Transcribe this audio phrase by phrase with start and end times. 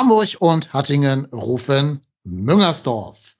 [0.00, 3.36] Hamburg und Hattingen rufen Müngersdorf.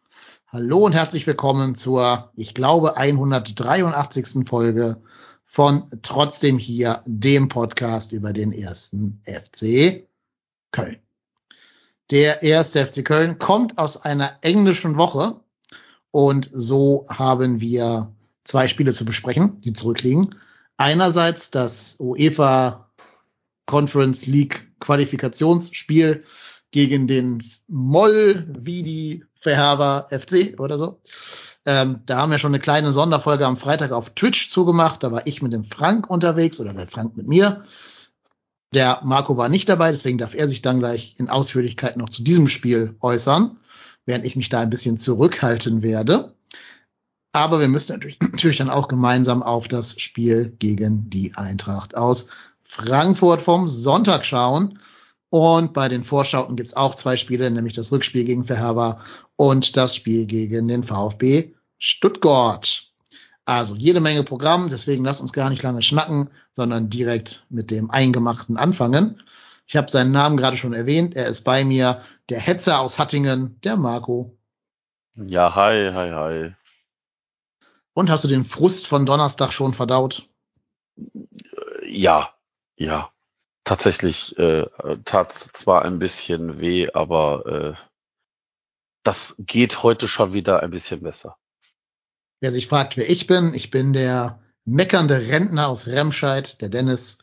[0.49, 4.47] Hallo und herzlich willkommen zur, ich glaube, 183.
[4.47, 5.01] Folge
[5.47, 10.07] von Trotzdem hier, dem Podcast über den ersten FC
[10.71, 10.99] Köln.
[12.11, 15.41] Der erste FC Köln kommt aus einer englischen Woche
[16.11, 18.13] und so haben wir
[18.45, 20.35] zwei Spiele zu besprechen, die zurückliegen.
[20.77, 22.91] Einerseits das UEFA
[23.65, 26.25] Conference League Qualifikationsspiel
[26.71, 31.01] gegen den Moll wie die Verherber FC oder so.
[31.67, 35.03] Ähm, da haben wir schon eine kleine Sonderfolge am Freitag auf Twitch zugemacht.
[35.03, 37.65] Da war ich mit dem Frank unterwegs oder der Frank mit mir.
[38.73, 42.23] Der Marco war nicht dabei, deswegen darf er sich dann gleich in Ausführlichkeit noch zu
[42.23, 43.59] diesem Spiel äußern,
[44.07, 46.35] während ich mich da ein bisschen zurückhalten werde.
[47.33, 52.29] Aber wir müssen natürlich, natürlich dann auch gemeinsam auf das Spiel gegen die Eintracht aus
[52.63, 54.79] Frankfurt vom Sonntag schauen.
[55.31, 58.99] Und bei den Vorschauten gibt's auch zwei Spiele, nämlich das Rückspiel gegen Verherber
[59.37, 62.91] und das Spiel gegen den VfB Stuttgart.
[63.45, 67.91] Also jede Menge Programm, deswegen lasst uns gar nicht lange schnacken, sondern direkt mit dem
[67.91, 69.23] Eingemachten anfangen.
[69.67, 71.17] Ich habe seinen Namen gerade schon erwähnt.
[71.17, 74.37] Er ist bei mir, der Hetzer aus Hattingen, der Marco.
[75.15, 76.55] Ja, hi, hi, hi.
[77.93, 80.29] Und hast du den Frust von Donnerstag schon verdaut?
[81.87, 82.35] Ja,
[82.77, 83.11] ja.
[83.71, 84.67] Tatsächlich äh,
[85.05, 87.75] tat zwar ein bisschen weh, aber äh,
[89.05, 91.37] das geht heute schon wieder ein bisschen besser.
[92.41, 97.19] Wer sich fragt, wer ich bin, ich bin der meckernde Rentner aus Remscheid, der Dennis.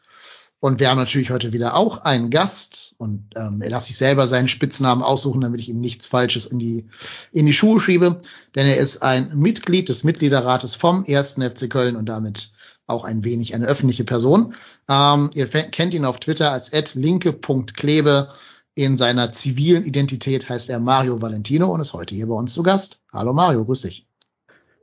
[0.61, 4.25] Und wir haben natürlich heute wieder auch einen Gast und ähm, er darf sich selber
[4.25, 6.87] seinen Spitznamen aussuchen, damit ich ihm nichts Falsches in die,
[7.33, 8.21] in die Schuhe schiebe.
[8.55, 12.53] Denn er ist ein Mitglied des Mitgliederrates vom ersten FC Köln und damit
[12.87, 14.55] auch ein wenig eine öffentliche Person.
[14.89, 18.29] Ähm, ihr kennt ihn auf Twitter als linke.klebe.
[18.75, 22.63] In seiner zivilen Identität heißt er Mario Valentino und ist heute hier bei uns zu
[22.63, 23.01] Gast.
[23.11, 24.07] Hallo Mario, grüß dich.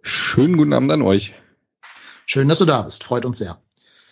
[0.03, 1.33] Schönen guten Abend an euch.
[2.27, 3.05] Schön, dass du da bist.
[3.05, 3.59] Freut uns sehr.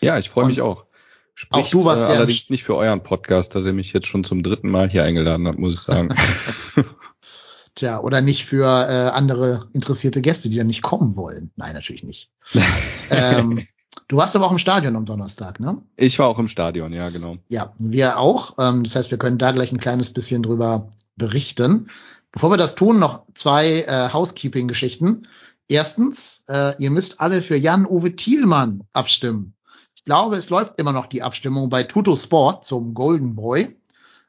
[0.00, 0.86] Ja, ich freue mich auch.
[1.34, 4.06] Spricht, auch du warst äh, ja allerdings nicht für euren Podcast, dass ihr mich jetzt
[4.06, 6.14] schon zum dritten Mal hier eingeladen habt, muss ich sagen.
[7.74, 11.50] Tja, oder nicht für äh, andere interessierte Gäste, die dann nicht kommen wollen.
[11.56, 12.30] Nein, natürlich nicht.
[13.10, 13.66] ähm,
[14.08, 15.82] du warst aber auch im Stadion am Donnerstag, ne?
[15.96, 17.38] Ich war auch im Stadion, ja, genau.
[17.48, 18.56] Ja, wir auch.
[18.58, 21.88] Ähm, das heißt, wir können da gleich ein kleines bisschen drüber berichten.
[22.30, 25.28] Bevor wir das tun, noch zwei äh, Housekeeping-Geschichten.
[25.68, 29.54] Erstens, äh, ihr müsst alle für Jan-Uwe Thielmann abstimmen.
[29.94, 33.78] Ich glaube, es läuft immer noch die Abstimmung bei Tuto Sport zum Golden Boy.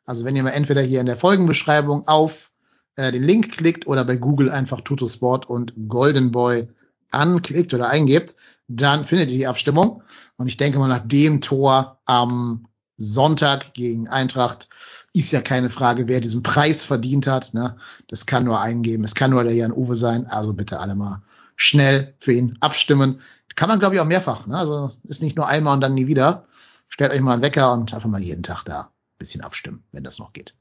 [0.06, 2.52] Also wenn ihr mal entweder hier in der Folgenbeschreibung auf
[2.96, 6.68] äh, den Link klickt oder bei Google einfach Tuto Sport und Golden Boy
[7.13, 8.35] anklickt oder eingebt,
[8.68, 10.03] dann findet ihr die Abstimmung.
[10.38, 14.69] Und ich denke mal, nach dem Tor am Sonntag gegen Eintracht
[15.13, 17.53] ist ja keine Frage, wer diesen Preis verdient hat.
[17.53, 17.78] Ne?
[18.07, 19.03] Das kann nur eingeben.
[19.03, 20.28] Es kann nur der Jan Uwe sein.
[20.28, 21.22] Also bitte alle mal
[21.56, 23.22] schnell für ihn abstimmen.
[23.56, 24.47] Kann man, glaube ich, auch mehrfach.
[24.47, 24.57] Ne?
[24.57, 26.46] Also ist nicht nur einmal und dann nie wieder.
[26.90, 30.03] Stellt euch mal einen Wecker und einfach mal jeden Tag da ein bisschen abstimmen, wenn
[30.03, 30.56] das noch geht.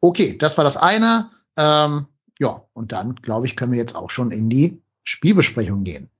[0.00, 1.30] Okay, das war das eine.
[1.56, 2.06] Ähm,
[2.38, 6.10] ja, und dann, glaube ich, können wir jetzt auch schon in die Spielbesprechung gehen.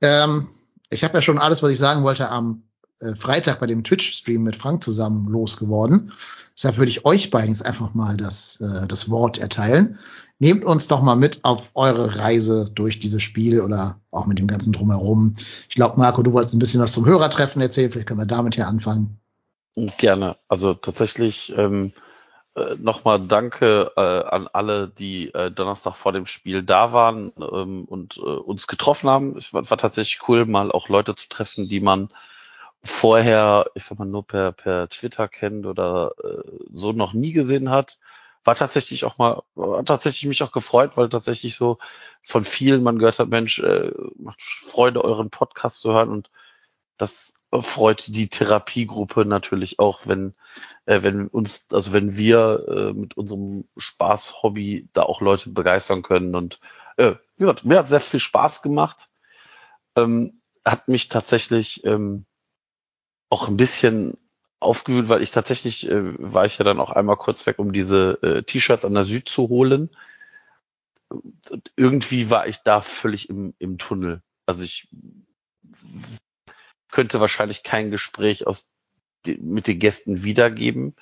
[0.00, 0.48] Ähm,
[0.90, 2.62] ich habe ja schon alles, was ich sagen wollte, am
[3.00, 6.12] äh, Freitag bei dem Twitch-Stream mit Frank zusammen losgeworden.
[6.56, 9.98] Deshalb würde ich euch beiden jetzt einfach mal das, äh, das Wort erteilen.
[10.40, 14.46] Nehmt uns doch mal mit auf eure Reise durch dieses Spiel oder auch mit dem
[14.46, 15.34] ganzen Drumherum.
[15.68, 17.90] Ich glaube, Marco, du wolltest ein bisschen was zum Hörertreffen erzählen.
[17.90, 19.18] Vielleicht können wir damit hier anfangen.
[19.96, 20.36] Gerne.
[20.48, 21.92] Also tatsächlich ähm,
[22.58, 27.84] äh, nochmal Danke äh, an alle, die äh, Donnerstag vor dem Spiel da waren ähm,
[27.84, 29.36] und äh, uns getroffen haben.
[29.36, 32.10] Es war, war tatsächlich cool, mal auch Leute zu treffen, die man
[32.82, 37.70] vorher, ich sag mal, nur per, per Twitter kennt oder äh, so noch nie gesehen
[37.70, 37.98] hat.
[38.44, 41.78] War tatsächlich auch mal, hat tatsächlich mich auch gefreut, weil tatsächlich so
[42.22, 46.30] von vielen man gehört hat, Mensch, äh, macht Freude, euren Podcast zu hören und
[46.98, 50.34] das freut die Therapiegruppe natürlich auch, wenn,
[50.86, 56.34] äh, wenn uns, also wenn wir äh, mit unserem Spaß-Hobby da auch Leute begeistern können.
[56.34, 56.60] Und
[56.96, 59.08] äh, wie gesagt, mir hat sehr viel Spaß gemacht.
[59.96, 62.26] Ähm, hat mich tatsächlich ähm,
[63.30, 64.18] auch ein bisschen
[64.60, 68.18] aufgewühlt, weil ich tatsächlich äh, war ich ja dann auch einmal kurz weg, um diese
[68.22, 69.90] äh, T-Shirts an der Süd zu holen.
[71.08, 74.22] Und irgendwie war ich da völlig im, im Tunnel.
[74.44, 74.88] Also ich
[76.90, 78.70] könnte wahrscheinlich kein Gespräch aus
[79.26, 80.94] mit den Gästen wiedergeben.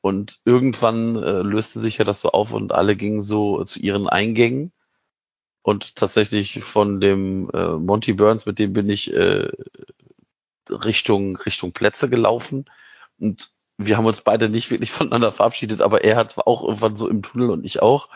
[0.00, 4.08] Und irgendwann äh, löste sich ja das so auf und alle gingen so zu ihren
[4.08, 4.72] Eingängen.
[5.62, 9.50] Und tatsächlich von dem äh, Monty Burns, mit dem bin ich äh,
[10.70, 12.66] Richtung, Richtung Plätze gelaufen.
[13.18, 17.08] Und wir haben uns beide nicht wirklich voneinander verabschiedet, aber er hat auch irgendwann so
[17.08, 18.10] im Tunnel und ich auch.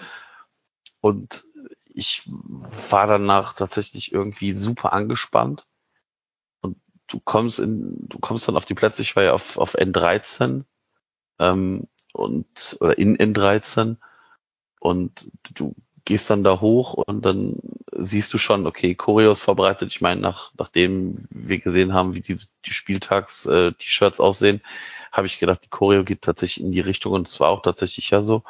[1.01, 1.45] Und
[1.93, 5.67] ich war danach tatsächlich irgendwie super angespannt.
[7.11, 10.65] Du kommst in, du kommst dann auf die Plätze, ich war ja auf, auf N13
[11.39, 13.97] ähm, und oder in N13
[14.81, 15.75] und du
[16.05, 17.57] gehst dann da hoch und dann
[17.93, 19.93] siehst du schon, okay, Choreos vorbereitet.
[19.93, 24.63] Ich meine, nach, nachdem wir gesehen haben, wie diese, die Spieltags-T-Shirts äh, aussehen,
[25.13, 28.11] habe ich gedacht, die Choreo geht tatsächlich in die Richtung und es war auch tatsächlich
[28.11, 28.43] ja so.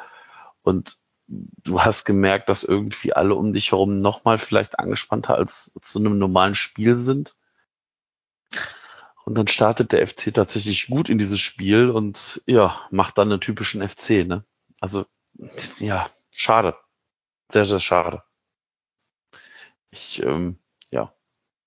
[0.63, 0.97] Und
[1.27, 6.17] du hast gemerkt, dass irgendwie alle um dich herum nochmal vielleicht angespannter als zu einem
[6.17, 7.35] normalen Spiel sind.
[9.25, 13.41] Und dann startet der FC tatsächlich gut in dieses Spiel und ja, macht dann einen
[13.41, 14.45] typischen FC, ne?
[14.79, 15.05] Also,
[15.79, 16.75] ja, schade.
[17.51, 18.23] Sehr, sehr schade.
[19.91, 20.57] Ich, ähm,
[20.89, 21.13] ja.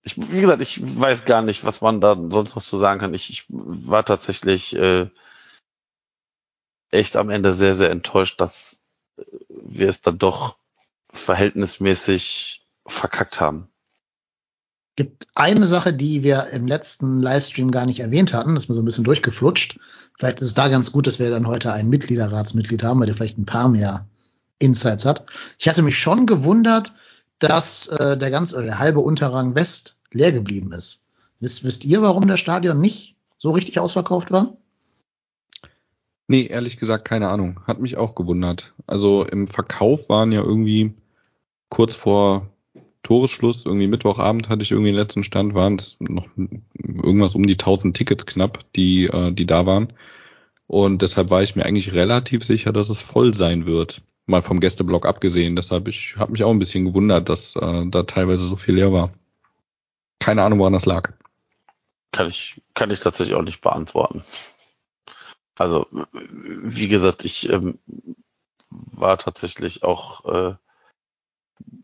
[0.03, 3.15] Ich, wie gesagt, ich weiß gar nicht, was man da sonst noch zu sagen kann.
[3.15, 5.09] Ich, ich war tatsächlich äh,
[6.91, 8.85] echt am Ende sehr, sehr enttäuscht, dass
[9.49, 10.59] wir es dann doch
[11.11, 13.69] verhältnismäßig verkackt haben.
[14.96, 18.75] Gibt eine Sache, die wir im letzten Livestream gar nicht erwähnt hatten, das ist mir
[18.75, 19.81] so ein bisschen durchgeflutscht.
[20.19, 23.17] Vielleicht ist es da ganz gut, dass wir dann heute einen Mitgliederratsmitglied haben, weil der
[23.17, 24.06] vielleicht ein paar mehr
[24.61, 25.26] Insights hat.
[25.58, 26.93] Ich hatte mich schon gewundert,
[27.41, 31.08] dass äh, der ganze oder der halbe Unterrang West leer geblieben ist.
[31.40, 34.56] Wisst, wisst ihr, warum der Stadion nicht so richtig ausverkauft war?
[36.26, 37.61] Nee, ehrlich gesagt, keine Ahnung.
[37.67, 38.73] Hat mich auch gewundert.
[38.87, 40.94] Also im Verkauf waren ja irgendwie
[41.69, 42.54] kurz vor
[43.05, 47.55] Toresschluss, irgendwie Mittwochabend hatte ich irgendwie den letzten Stand, waren es noch irgendwas um die
[47.55, 49.93] 1000 Tickets knapp, die, äh, die da waren.
[50.67, 54.03] Und deshalb war ich mir eigentlich relativ sicher, dass es voll sein wird.
[54.27, 55.55] Mal vom Gästeblock abgesehen.
[55.55, 58.93] Deshalb ich habe mich auch ein bisschen gewundert, dass äh, da teilweise so viel leer
[58.93, 59.12] war.
[60.19, 61.12] Keine Ahnung, woran das lag.
[62.11, 64.25] Kann ich, kann ich tatsächlich auch nicht beantworten.
[65.57, 67.79] Also, wie gesagt, ich ähm,
[68.71, 70.55] war tatsächlich auch äh,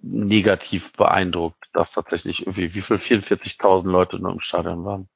[0.03, 5.09] negativ beeindruckt, dass tatsächlich irgendwie, wie viel, 44.000 Leute nur im Stadion waren.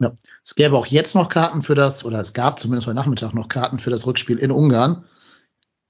[0.00, 0.12] Ja.
[0.42, 3.48] Es gäbe auch jetzt noch Karten für das, oder es gab zumindest heute Nachmittag noch
[3.48, 5.04] Karten für das Rückspiel in Ungarn.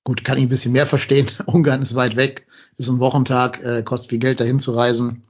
[0.05, 1.29] Gut, kann ich ein bisschen mehr verstehen.
[1.47, 5.25] Ungarn ist weit weg, ist ein Wochentag, äh, kostet viel Geld dahin zu reisen.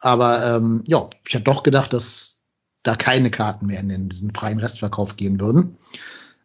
[0.00, 2.40] Aber ähm, ja, ich hatte doch gedacht, dass
[2.82, 5.76] da keine Karten mehr in diesen freien Restverkauf gehen würden.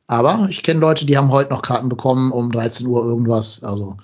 [0.07, 3.63] Aber ich kenne Leute, die haben heute noch Karten bekommen um 13 Uhr irgendwas.
[3.63, 3.98] Also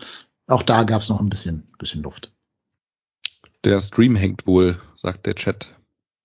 [0.49, 2.31] auch da gab es noch ein bisschen, bisschen Luft.
[3.63, 5.75] Der Stream hängt wohl, sagt der Chat.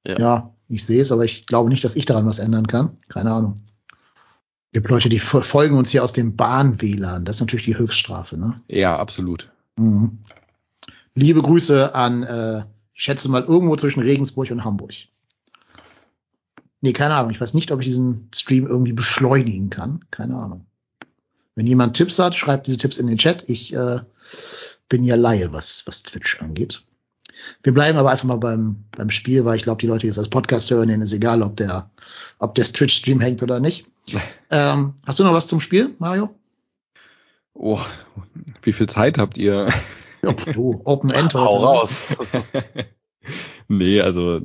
[0.06, 2.96] Ja, ja ich sehe es, aber ich glaube nicht, dass ich daran was ändern kann.
[3.08, 3.54] Keine Ahnung.
[4.68, 7.24] Es gibt Leute, die folgen uns hier aus dem Bahn-WLAN.
[7.24, 8.60] Das ist natürlich die Höchststrafe, ne?
[8.68, 9.50] Ja, absolut.
[9.76, 10.18] Mhm.
[11.14, 14.92] Liebe Grüße an, äh, ich schätze mal, irgendwo zwischen Regensburg und Hamburg.
[16.80, 17.30] Nee, keine Ahnung.
[17.30, 20.04] Ich weiß nicht, ob ich diesen Stream irgendwie beschleunigen kann.
[20.10, 20.66] Keine Ahnung.
[21.54, 23.48] Wenn jemand Tipps hat, schreibt diese Tipps in den Chat.
[23.48, 24.00] Ich äh,
[24.88, 26.82] bin ja Laie, was, was Twitch angeht.
[27.62, 30.18] Wir bleiben aber einfach mal beim, beim Spiel, weil ich glaube, die Leute, die jetzt
[30.18, 31.90] als Podcast hören, denen ist egal, ob der,
[32.38, 33.86] ob der Twitch-Stream hängt oder nicht.
[34.50, 36.34] ähm, hast du noch was zum Spiel, Mario?
[37.54, 37.80] Oh,
[38.62, 39.72] wie viel Zeit habt ihr?
[40.22, 41.34] Ja, du, Open End.
[41.34, 42.04] Hau raus.
[43.68, 44.40] nee, also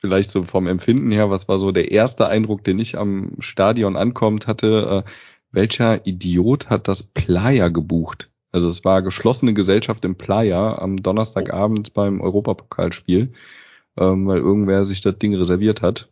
[0.00, 3.96] vielleicht so vom Empfinden her, was war so der erste Eindruck, den ich am Stadion
[3.96, 5.10] ankommt hatte, äh,
[5.52, 8.30] welcher Idiot hat das Playa gebucht?
[8.52, 13.32] Also es war geschlossene Gesellschaft im Playa am Donnerstagabend beim Europapokalspiel,
[13.96, 16.08] ähm, weil irgendwer sich das Ding reserviert hat.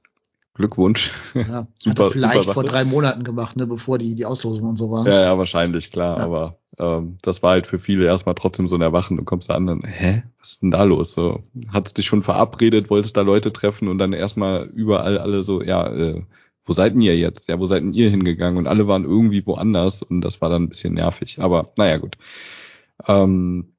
[0.55, 1.13] Glückwunsch.
[1.35, 4.69] Ja, super, hat er vielleicht super vor drei Monaten gemacht, ne, bevor die, die Auslosung
[4.69, 5.07] und so waren.
[5.07, 6.19] Ja, ja, wahrscheinlich, klar.
[6.19, 6.25] Ja.
[6.25, 9.17] Aber ähm, das war halt für viele erstmal trotzdem so ein Erwachen.
[9.17, 11.15] Du kommst da an und, hä, was ist denn da los?
[11.15, 11.43] So,
[11.73, 15.87] hattest dich schon verabredet, wolltest da Leute treffen und dann erstmal überall alle so, ja,
[15.89, 16.23] äh,
[16.69, 17.49] wo seid ihr jetzt?
[17.49, 18.59] Ja, wo seid denn ihr hingegangen?
[18.59, 21.41] Und alle waren irgendwie woanders und das war dann ein bisschen nervig.
[21.41, 22.17] Aber naja, gut.
[23.07, 23.75] Ähm,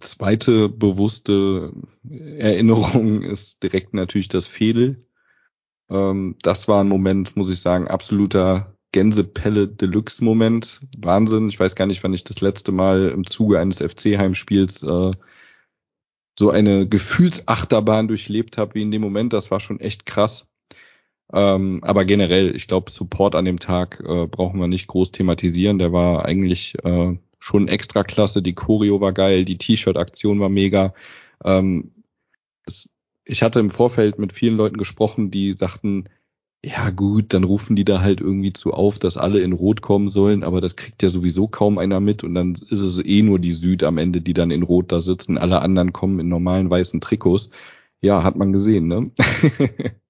[0.00, 1.72] Zweite bewusste
[2.08, 5.06] Erinnerung ist direkt natürlich das Fedel.
[5.88, 10.82] Ähm, das war ein Moment, muss ich sagen, absoluter Gänsepelle Deluxe Moment.
[10.98, 11.48] Wahnsinn.
[11.48, 15.12] Ich weiß gar nicht, wann ich das letzte Mal im Zuge eines FC Heimspiels äh,
[16.38, 19.32] so eine Gefühlsachterbahn durchlebt habe wie in dem Moment.
[19.32, 20.46] Das war schon echt krass.
[21.32, 25.78] Ähm, aber generell, ich glaube, Support an dem Tag äh, brauchen wir nicht groß thematisieren.
[25.78, 28.42] Der war eigentlich äh, schon extra klasse.
[28.42, 30.94] Die Choreo war geil, die T-Shirt-Aktion war mega.
[31.44, 31.92] Ähm,
[32.66, 32.88] es,
[33.24, 36.04] ich hatte im Vorfeld mit vielen Leuten gesprochen, die sagten,
[36.64, 40.10] ja gut, dann rufen die da halt irgendwie zu auf, dass alle in Rot kommen
[40.10, 43.40] sollen, aber das kriegt ja sowieso kaum einer mit und dann ist es eh nur
[43.40, 45.38] die Süd am Ende, die dann in Rot da sitzen.
[45.38, 47.50] Alle anderen kommen in normalen weißen Trikots.
[48.00, 49.10] Ja, hat man gesehen, ne?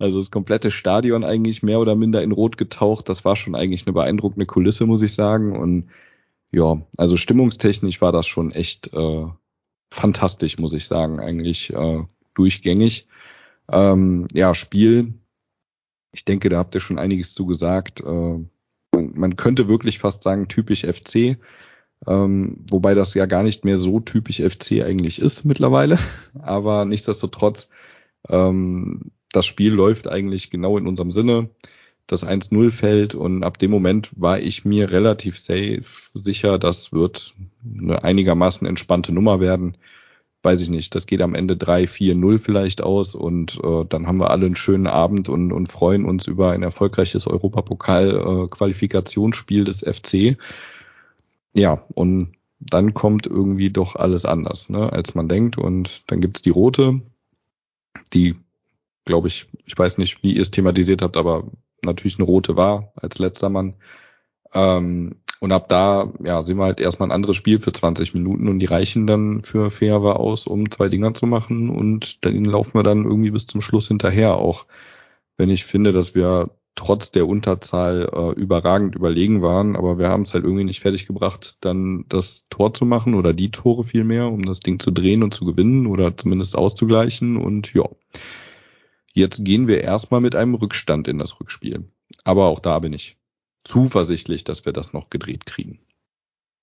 [0.00, 3.08] also das komplette Stadion eigentlich mehr oder minder in Rot getaucht.
[3.08, 5.56] Das war schon eigentlich eine beeindruckende Kulisse, muss ich sagen.
[5.56, 5.90] Und
[6.50, 9.26] ja, also stimmungstechnisch war das schon echt äh,
[9.90, 12.02] fantastisch, muss ich sagen, eigentlich äh,
[12.34, 13.06] durchgängig.
[13.70, 15.14] Ähm, ja, Spiel
[16.12, 18.00] ich denke, da habt ihr schon einiges zu gesagt.
[18.00, 18.04] Äh,
[18.92, 21.38] man, man könnte wirklich fast sagen, typisch FC.
[22.06, 25.98] Ähm, wobei das ja gar nicht mehr so typisch FC eigentlich ist mittlerweile.
[26.40, 27.70] Aber nichtsdestotrotz,
[28.28, 31.50] ähm, das Spiel läuft eigentlich genau in unserem Sinne.
[32.06, 35.84] Das 1-0 fällt und ab dem Moment war ich mir relativ safe
[36.14, 37.34] sicher, das wird
[37.64, 39.76] eine einigermaßen entspannte Nummer werden
[40.42, 44.06] weiß ich nicht, das geht am Ende 3, 4, 0 vielleicht aus und äh, dann
[44.06, 49.64] haben wir alle einen schönen Abend und, und freuen uns über ein erfolgreiches Europapokal-Qualifikationsspiel äh,
[49.64, 50.38] des FC.
[51.54, 55.58] Ja, und dann kommt irgendwie doch alles anders, ne, als man denkt.
[55.58, 57.00] Und dann gibt's die rote,
[58.12, 58.36] die,
[59.10, 61.50] glaube ich, ich weiß nicht, wie ihr es thematisiert habt, aber
[61.82, 63.74] natürlich eine rote war als letzter Mann.
[64.54, 68.46] Ähm, und ab da, ja, sehen wir halt erstmal ein anderes Spiel für 20 Minuten
[68.46, 72.74] und die reichen dann für Fährwe aus, um zwei Dinger zu machen und dann laufen
[72.74, 74.66] wir dann irgendwie bis zum Schluss hinterher auch.
[75.38, 80.22] Wenn ich finde, dass wir trotz der Unterzahl äh, überragend überlegen waren, aber wir haben
[80.22, 84.26] es halt irgendwie nicht fertig gebracht, dann das Tor zu machen oder die Tore vielmehr,
[84.26, 87.84] um das Ding zu drehen und zu gewinnen oder zumindest auszugleichen und ja.
[89.12, 91.90] Jetzt gehen wir erstmal mit einem Rückstand in das Rückspiel.
[92.24, 93.16] Aber auch da bin ich
[93.64, 95.80] zuversichtlich, dass wir das noch gedreht kriegen.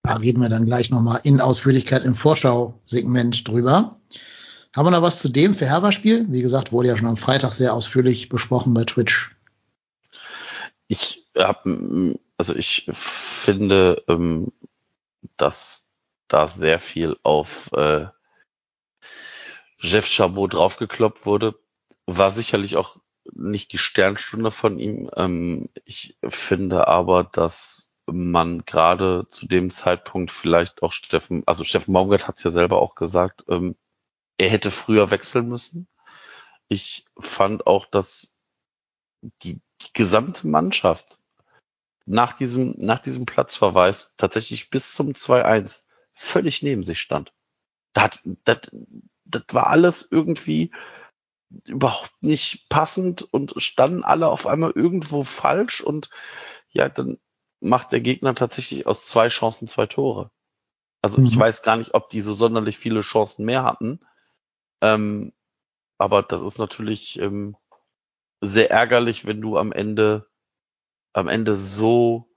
[0.03, 3.99] Da reden wir dann gleich nochmal in Ausführlichkeit im Vorschau-Segment drüber.
[4.75, 6.27] Haben wir noch was zu dem für Herber-Spiel?
[6.29, 9.31] Wie gesagt, wurde ja schon am Freitag sehr ausführlich besprochen bei Twitch.
[10.87, 14.53] Ich habe, also ich finde, ähm,
[15.35, 15.89] dass
[16.27, 18.05] da sehr viel auf äh,
[19.79, 21.55] Jeff Chabot draufgekloppt wurde.
[22.07, 22.97] War sicherlich auch
[23.33, 25.09] nicht die Sternstunde von ihm.
[25.15, 31.93] Ähm, ich finde aber, dass man gerade zu dem Zeitpunkt vielleicht auch Steffen, also Steffen
[31.93, 33.75] Baumgart hat es ja selber auch gesagt, ähm,
[34.37, 35.87] er hätte früher wechseln müssen.
[36.69, 38.35] Ich fand auch, dass
[39.43, 41.19] die, die gesamte Mannschaft
[42.05, 47.33] nach diesem, nach diesem Platzverweis tatsächlich bis zum 2-1 völlig neben sich stand.
[47.93, 48.71] Das, das,
[49.25, 50.71] das war alles irgendwie
[51.67, 56.09] überhaupt nicht passend und standen alle auf einmal irgendwo falsch und
[56.69, 57.17] ja, dann
[57.59, 60.31] macht der Gegner tatsächlich aus zwei Chancen zwei Tore.
[61.01, 61.27] Also mhm.
[61.27, 63.99] ich weiß gar nicht, ob die so sonderlich viele Chancen mehr hatten.
[64.81, 65.33] Ähm,
[65.97, 67.55] aber das ist natürlich ähm,
[68.41, 70.27] sehr ärgerlich, wenn du am Ende
[71.13, 72.29] am Ende so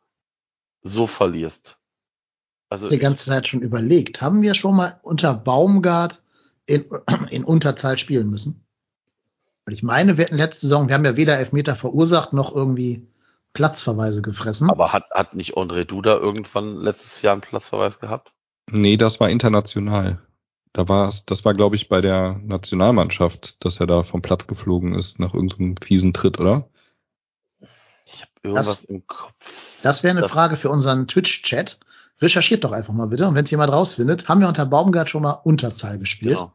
[0.83, 1.79] so verlierst.
[2.71, 6.23] Also die ganze Zeit schon überlegt, haben wir schon mal unter Baumgart
[6.67, 6.87] in,
[7.31, 8.65] in Unterzahl spielen müssen?
[9.65, 13.09] Weil ich meine, wir hatten letzte Saison, wir haben ja weder Elfmeter verursacht noch irgendwie
[13.53, 14.71] Platzverweise gefressen.
[14.71, 18.33] Aber hat, hat nicht André Duda irgendwann letztes Jahr einen Platzverweis gehabt?
[18.71, 20.21] Nee, das war international.
[20.73, 24.47] Da war es, das war, glaube ich, bei der Nationalmannschaft, dass er da vom Platz
[24.47, 26.69] geflogen ist nach irgendeinem fiesen Tritt, oder?
[27.59, 29.81] Ich habe irgendwas das, im Kopf.
[29.83, 31.81] Das wäre eine das Frage für unseren Twitch-Chat.
[32.21, 33.27] Recherchiert doch einfach mal bitte.
[33.27, 36.39] Und wenn es jemand rausfindet, haben wir unter Baumgart schon mal Unterzahl gespielt?
[36.39, 36.55] Genau.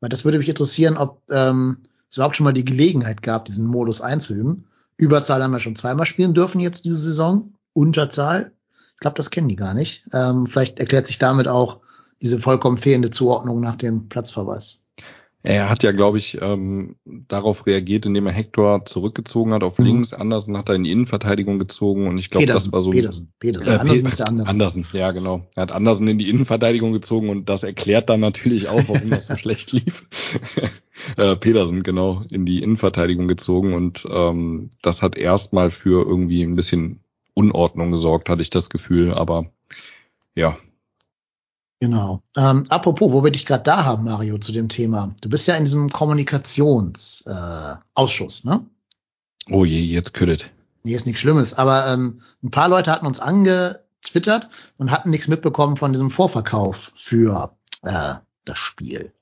[0.00, 3.66] Weil das würde mich interessieren, ob ähm, es überhaupt schon mal die Gelegenheit gab, diesen
[3.66, 4.66] Modus einzuüben.
[4.96, 7.54] Überzahl haben wir schon zweimal spielen dürfen jetzt diese Saison.
[7.72, 8.52] Unterzahl.
[8.94, 10.04] Ich glaube, das kennen die gar nicht.
[10.12, 11.80] Ähm, vielleicht erklärt sich damit auch
[12.20, 14.84] diese vollkommen fehlende Zuordnung nach dem Platzverweis.
[15.44, 19.84] Er hat ja, glaube ich, ähm, darauf reagiert, indem er Hector zurückgezogen hat auf mhm.
[19.84, 20.12] links.
[20.12, 22.90] Andersen hat er in die Innenverteidigung gezogen und ich glaube, das war so.
[22.90, 23.68] Petersen, Petersen.
[23.68, 24.48] Äh, Andersen ist der andere.
[24.48, 25.46] Andersen, ja, genau.
[25.54, 29.28] Er hat Andersen in die Innenverteidigung gezogen und das erklärt dann natürlich auch, warum das
[29.28, 30.06] so schlecht lief.
[31.16, 36.56] Äh, Petersen, genau, in die Innenverteidigung gezogen und ähm, das hat erstmal für irgendwie ein
[36.56, 37.00] bisschen
[37.34, 39.46] Unordnung gesorgt, hatte ich das Gefühl, aber
[40.34, 40.58] ja,
[41.80, 42.22] Genau.
[42.36, 45.14] Ähm, apropos, wo wir dich gerade da haben, Mario, zu dem Thema.
[45.20, 48.66] Du bist ja in diesem Kommunikationsausschuss, äh, Ausschuss, ne?
[49.50, 50.52] Oh je, jetzt küttet.
[50.82, 51.54] Nee, ist nichts Schlimmes.
[51.54, 56.92] Aber ähm, ein paar Leute hatten uns angetwittert und hatten nichts mitbekommen von diesem Vorverkauf
[56.96, 58.14] für äh,
[58.44, 59.12] das Spiel.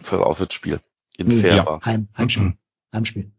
[0.00, 0.80] Für das Auswärtsspiel.
[1.18, 1.80] In Nee, Fair.
[1.84, 2.44] Heim, Heimspiel.
[2.44, 2.58] Mhm.
[2.94, 3.30] Heimspiel.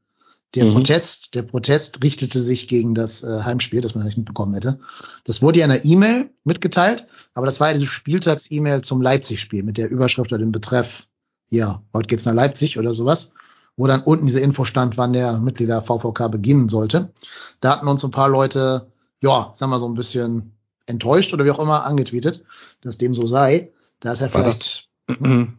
[0.55, 0.73] Der Mhm.
[0.73, 4.79] Protest, der Protest richtete sich gegen das äh, Heimspiel, das man nicht mitbekommen hätte.
[5.25, 9.63] Das wurde ja in einer E-Mail mitgeteilt, aber das war ja diese Spieltags-E-Mail zum Leipzig-Spiel
[9.63, 11.07] mit der Überschrift oder dem Betreff,
[11.49, 13.33] ja, heute geht's nach Leipzig oder sowas,
[13.75, 17.11] wo dann unten diese Info stand, wann der Mitglieder VVK beginnen sollte.
[17.59, 18.87] Da hatten uns ein paar Leute,
[19.21, 20.53] ja, sagen wir so ein bisschen
[20.87, 22.43] enttäuscht oder wie auch immer angetweetet,
[22.81, 23.71] dass dem so sei.
[23.99, 24.86] Da ist ja vielleicht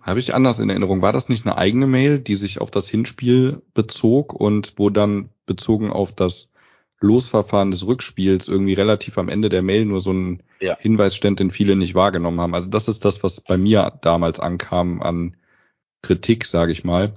[0.03, 1.01] Habe ich anders in Erinnerung.
[1.01, 5.31] War das nicht eine eigene Mail, die sich auf das Hinspiel bezog und wo dann
[5.47, 6.49] bezogen auf das
[7.01, 10.77] Losverfahren des Rückspiels irgendwie relativ am Ende der Mail nur so ein Ja.
[10.79, 12.55] Hinweis stand, den viele nicht wahrgenommen haben.
[12.55, 15.37] Also das ist das, was bei mir damals ankam an
[16.03, 17.15] Kritik, sage ich mal.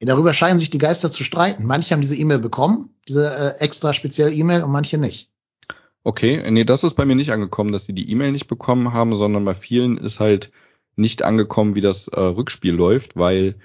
[0.00, 1.64] Darüber scheinen sich die Geister zu streiten.
[1.64, 5.30] Manche haben diese E-Mail bekommen, diese äh, extra spezielle E-Mail und manche nicht.
[6.02, 9.16] Okay, nee, das ist bei mir nicht angekommen, dass sie die E-Mail nicht bekommen haben,
[9.16, 10.50] sondern bei vielen ist halt
[10.96, 13.56] nicht angekommen, wie das äh, Rückspiel läuft, weil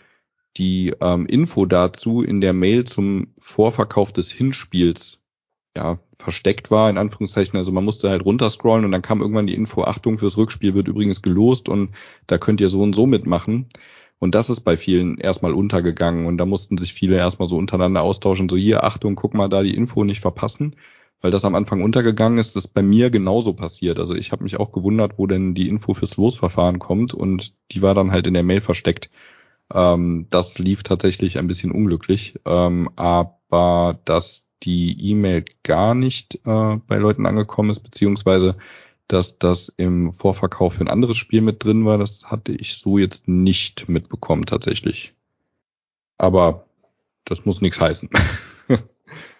[0.57, 5.23] die ähm, Info dazu in der Mail zum Vorverkauf des Hinspiels
[5.75, 7.57] ja versteckt war, in Anführungszeichen.
[7.57, 10.87] Also man musste halt runterscrollen und dann kam irgendwann die Info, Achtung, fürs Rückspiel wird
[10.87, 11.91] übrigens gelost und
[12.27, 13.67] da könnt ihr so und so mitmachen.
[14.17, 18.01] Und das ist bei vielen erstmal untergegangen und da mussten sich viele erstmal so untereinander
[18.01, 20.75] austauschen, so hier, Achtung, guck mal da die Info nicht verpassen
[21.21, 23.99] weil das am Anfang untergegangen ist, das ist bei mir genauso passiert.
[23.99, 27.81] Also ich habe mich auch gewundert, wo denn die Info fürs Losverfahren kommt und die
[27.81, 29.09] war dann halt in der Mail versteckt.
[29.73, 36.75] Ähm, das lief tatsächlich ein bisschen unglücklich, ähm, aber dass die E-Mail gar nicht äh,
[36.87, 38.57] bei Leuten angekommen ist, beziehungsweise
[39.07, 42.97] dass das im Vorverkauf für ein anderes Spiel mit drin war, das hatte ich so
[42.97, 45.15] jetzt nicht mitbekommen tatsächlich.
[46.17, 46.65] Aber
[47.25, 48.09] das muss nichts heißen.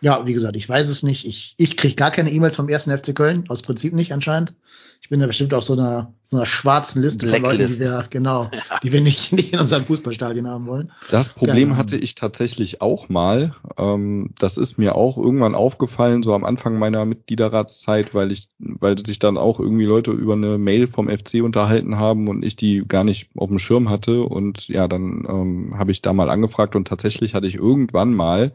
[0.02, 1.26] Ja, wie gesagt, ich weiß es nicht.
[1.26, 4.54] Ich, ich kriege gar keine E-Mails vom ersten FC Köln, aus Prinzip nicht anscheinend.
[5.02, 7.80] Ich bin da bestimmt auf so einer, so einer schwarzen Liste von Leuten, die Blacklist.
[7.80, 8.52] wir, genau,
[8.84, 10.92] die wir nicht, nicht in unserem Fußballstadion haben wollen.
[11.10, 13.56] Das Problem hatte ich tatsächlich auch mal.
[13.78, 19.04] Ähm, das ist mir auch irgendwann aufgefallen, so am Anfang meiner Mitgliederratszeit, weil ich, weil
[19.04, 22.84] sich dann auch irgendwie Leute über eine Mail vom FC unterhalten haben und ich die
[22.88, 24.24] gar nicht auf dem Schirm hatte.
[24.24, 28.52] Und ja, dann ähm, habe ich da mal angefragt und tatsächlich hatte ich irgendwann mal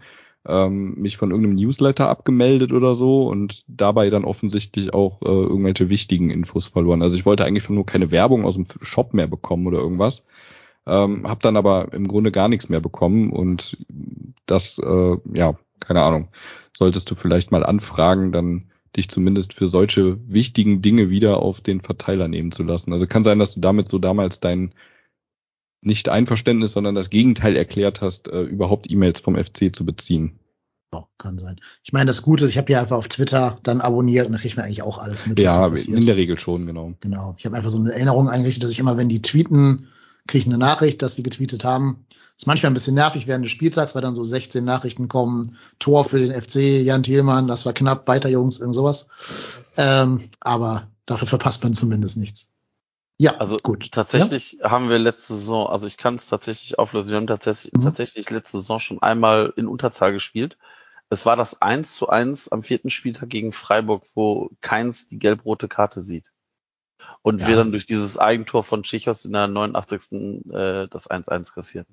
[0.46, 5.88] ähm, mich von irgendeinem Newsletter abgemeldet oder so und dabei dann offensichtlich auch äh, irgendwelche
[5.88, 7.02] wichtigen Infos verloren.
[7.02, 10.24] Also ich wollte eigentlich nur keine Werbung aus dem Shop mehr bekommen oder irgendwas.
[10.86, 13.78] Ähm, habe dann aber im Grunde gar nichts mehr bekommen und
[14.44, 16.28] das, äh, ja, keine Ahnung,
[16.76, 21.80] solltest du vielleicht mal anfragen, dann dich zumindest für solche wichtigen Dinge wieder auf den
[21.80, 22.92] Verteiler nehmen zu lassen.
[22.92, 24.72] Also kann sein, dass du damit so damals dein
[25.86, 30.38] nicht Einverständnis, sondern das Gegenteil erklärt hast, äh, überhaupt E-Mails vom FC zu beziehen.
[30.92, 31.56] Ja, kann sein.
[31.82, 34.38] Ich meine, das Gute ist, ich habe ja einfach auf Twitter dann abonniert und da
[34.38, 36.94] kriege ich mir eigentlich auch alles mit, Ja, so in der Regel schon, genau.
[37.00, 37.34] Genau.
[37.36, 39.88] Ich habe einfach so eine Erinnerung eingerichtet, dass ich immer, wenn die tweeten,
[40.26, 42.06] kriege ich eine Nachricht, dass die getweetet haben.
[42.36, 45.56] Ist manchmal ein bisschen nervig während des Spieltags, weil dann so 16 Nachrichten kommen.
[45.78, 49.10] Tor für den FC, Jan Thielmann, das war knapp, weiter Jungs, irgend sowas.
[49.76, 52.48] Ähm, aber dafür verpasst man zumindest nichts.
[53.20, 53.92] Ja, Also gut.
[53.92, 57.82] tatsächlich haben wir letzte Saison, also ich kann es tatsächlich auflösen, wir haben tatsächlich, Mhm.
[57.82, 60.56] tatsächlich letzte Saison schon einmal in Unterzahl gespielt.
[61.10, 65.68] Es war das 1 zu 1 am vierten Spieltag gegen Freiburg, wo keins die gelb-rote
[65.68, 66.32] Karte sieht.
[67.22, 67.48] Und Ja.
[67.48, 70.44] wir dann durch dieses Eigentor von Chichos in der 89.
[70.52, 71.86] Äh, das 1-1 kassieren.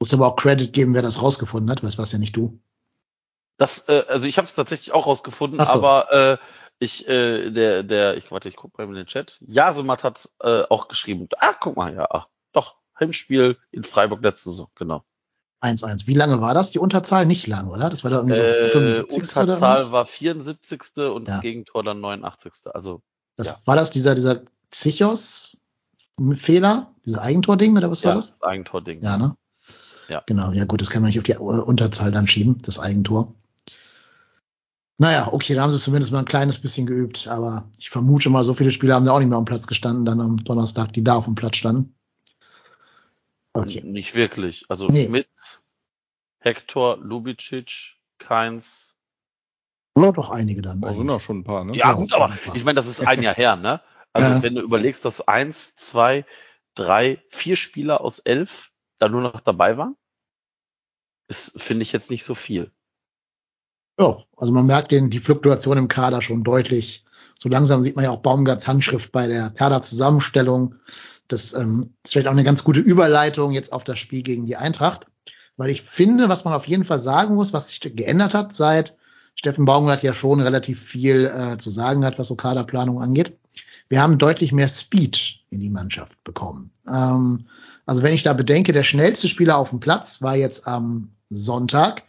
[0.00, 2.58] Muss aber auch Credit geben, wer das rausgefunden hat, weil es war's ja nicht du.
[3.58, 5.72] Das, äh, also ich habe es tatsächlich auch rausgefunden, so.
[5.72, 6.38] aber äh,
[6.84, 9.40] ich, äh, der, der, ich warte, ich guck mal in den Chat.
[9.46, 11.28] Jasemat hat äh, auch geschrieben.
[11.38, 15.02] Ah, guck mal, ja, ach, doch, Heimspiel in Freiburg letzte Saison, genau.
[15.62, 16.06] 1-1.
[16.06, 17.24] Wie lange war das, die Unterzahl?
[17.26, 17.88] Nicht lang, oder?
[17.88, 19.32] Das war da irgendwie so Äh, 75.
[19.36, 19.90] oder Unterzahl was?
[19.92, 20.82] war 74.
[20.96, 21.34] und Ja.
[21.34, 22.52] das Gegentor dann 89.
[22.74, 23.00] Also
[23.36, 23.56] Das, ja.
[23.64, 26.92] War das dieser, dieser Zichos-Fehler?
[27.06, 28.30] Dieses Eigentording oder was ja, war das?
[28.30, 29.00] das Eigentording.
[29.02, 29.36] Ja, ne?
[30.08, 30.22] Ja.
[30.26, 33.34] Genau, ja gut, das kann man nicht auf die Unterzahl dann schieben, das Eigentor.
[34.98, 38.44] Naja, okay, da haben sie zumindest mal ein kleines bisschen geübt, aber ich vermute mal,
[38.44, 41.02] so viele Spieler haben da auch nicht mehr am Platz gestanden, dann am Donnerstag, die
[41.02, 41.94] da auf dem Platz standen.
[43.52, 43.82] Okay.
[43.84, 44.66] Nicht wirklich.
[44.68, 45.06] Also Nee.
[45.06, 45.28] Schmidt,
[46.40, 48.96] Hector, Lubicic, Keins.
[49.96, 50.80] Oder doch einige dann.
[50.80, 51.72] Da sind auch schon ein paar, ne?
[51.76, 53.80] Ja, Ja, gut, aber ich meine, das ist ein Jahr her, ne?
[54.12, 54.42] Also Ja.
[54.42, 56.24] wenn du überlegst, dass eins, zwei,
[56.74, 59.96] drei, vier Spieler aus elf da nur noch dabei waren,
[61.28, 62.70] ist, finde ich jetzt nicht so viel.
[63.98, 67.04] Ja, also man merkt den, die Fluktuation im Kader schon deutlich,
[67.38, 70.76] so langsam sieht man ja auch Baumgarts Handschrift bei der Kaderzusammenstellung.
[71.28, 74.56] Das ähm, ist vielleicht auch eine ganz gute Überleitung jetzt auf das Spiel gegen die
[74.56, 75.06] Eintracht.
[75.56, 78.96] Weil ich finde, was man auf jeden Fall sagen muss, was sich geändert hat, seit
[79.34, 83.36] Steffen Baumgart ja schon relativ viel äh, zu sagen hat, was so Kaderplanung angeht.
[83.88, 86.70] Wir haben deutlich mehr Speed in die Mannschaft bekommen.
[86.88, 87.46] Ähm,
[87.86, 92.04] also wenn ich da bedenke, der schnellste Spieler auf dem Platz war jetzt am Sonntag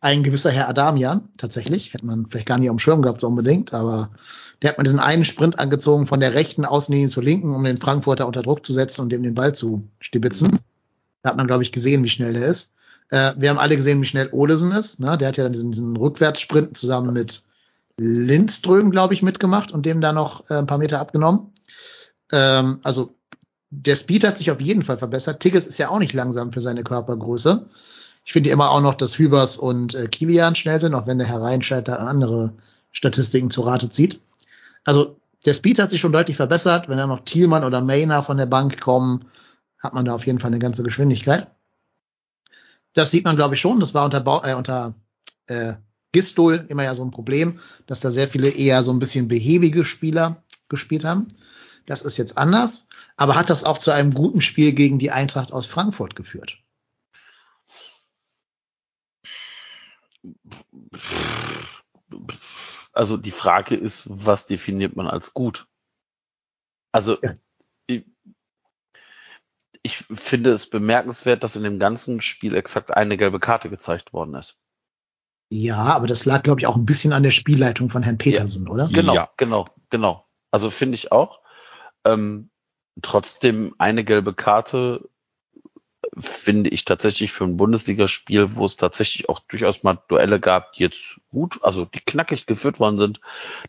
[0.00, 1.94] ein gewisser Herr Adamian, tatsächlich.
[1.94, 4.10] Hätte man vielleicht gar nicht dem Schirm gehabt so unbedingt, aber
[4.62, 7.78] der hat mal diesen einen Sprint angezogen von der rechten Außenlinie zur linken, um den
[7.78, 10.58] Frankfurter unter Druck zu setzen und dem den Ball zu stibitzen.
[11.22, 12.72] Da hat man, glaube ich, gesehen, wie schnell der ist.
[13.10, 15.00] Äh, wir haben alle gesehen, wie schnell Olesen ist.
[15.00, 15.16] Ne?
[15.18, 17.44] Der hat ja dann diesen, diesen Rückwärtssprint zusammen mit
[17.98, 21.52] Lindström, glaube ich, mitgemacht und dem da noch äh, ein paar Meter abgenommen.
[22.32, 23.14] Ähm, also
[23.70, 25.40] der Speed hat sich auf jeden Fall verbessert.
[25.40, 27.68] Tigges ist ja auch nicht langsam für seine Körpergröße.
[28.26, 31.28] Ich finde immer auch noch, dass Hübers und äh, Kilian schnell sind, auch wenn der
[31.28, 32.52] Herr Reinscheid andere
[32.90, 34.20] Statistiken zu Rate zieht.
[34.84, 36.88] Also der Speed hat sich schon deutlich verbessert.
[36.88, 39.26] Wenn da noch Thielmann oder Mayner von der Bank kommen,
[39.80, 41.46] hat man da auf jeden Fall eine ganze Geschwindigkeit.
[42.94, 43.78] Das sieht man, glaube ich, schon.
[43.78, 44.94] Das war unter, ba äh, unter
[45.46, 45.74] äh,
[46.10, 49.84] Gistol immer ja so ein Problem, dass da sehr viele eher so ein bisschen behäbige
[49.84, 51.28] Spieler gespielt haben.
[51.86, 52.88] Das ist jetzt anders.
[53.16, 56.58] Aber hat das auch zu einem guten Spiel gegen die Eintracht aus Frankfurt geführt?
[62.92, 65.66] Also die Frage ist, was definiert man als gut?
[66.92, 67.34] Also ja.
[67.86, 68.04] ich,
[69.82, 74.34] ich finde es bemerkenswert, dass in dem ganzen Spiel exakt eine gelbe Karte gezeigt worden
[74.34, 74.56] ist.
[75.48, 78.66] Ja, aber das lag, glaube ich, auch ein bisschen an der Spielleitung von Herrn Petersen,
[78.66, 78.72] ja.
[78.72, 78.88] oder?
[78.88, 79.30] Genau, ja.
[79.36, 80.26] genau, genau.
[80.50, 81.40] Also finde ich auch.
[82.04, 82.50] Ähm,
[83.02, 85.08] trotzdem eine gelbe Karte
[86.18, 91.20] finde ich tatsächlich für ein Bundesligaspiel, wo es tatsächlich auch durchaus mal Duelle gab, jetzt
[91.30, 93.20] gut, also die knackig geführt worden sind,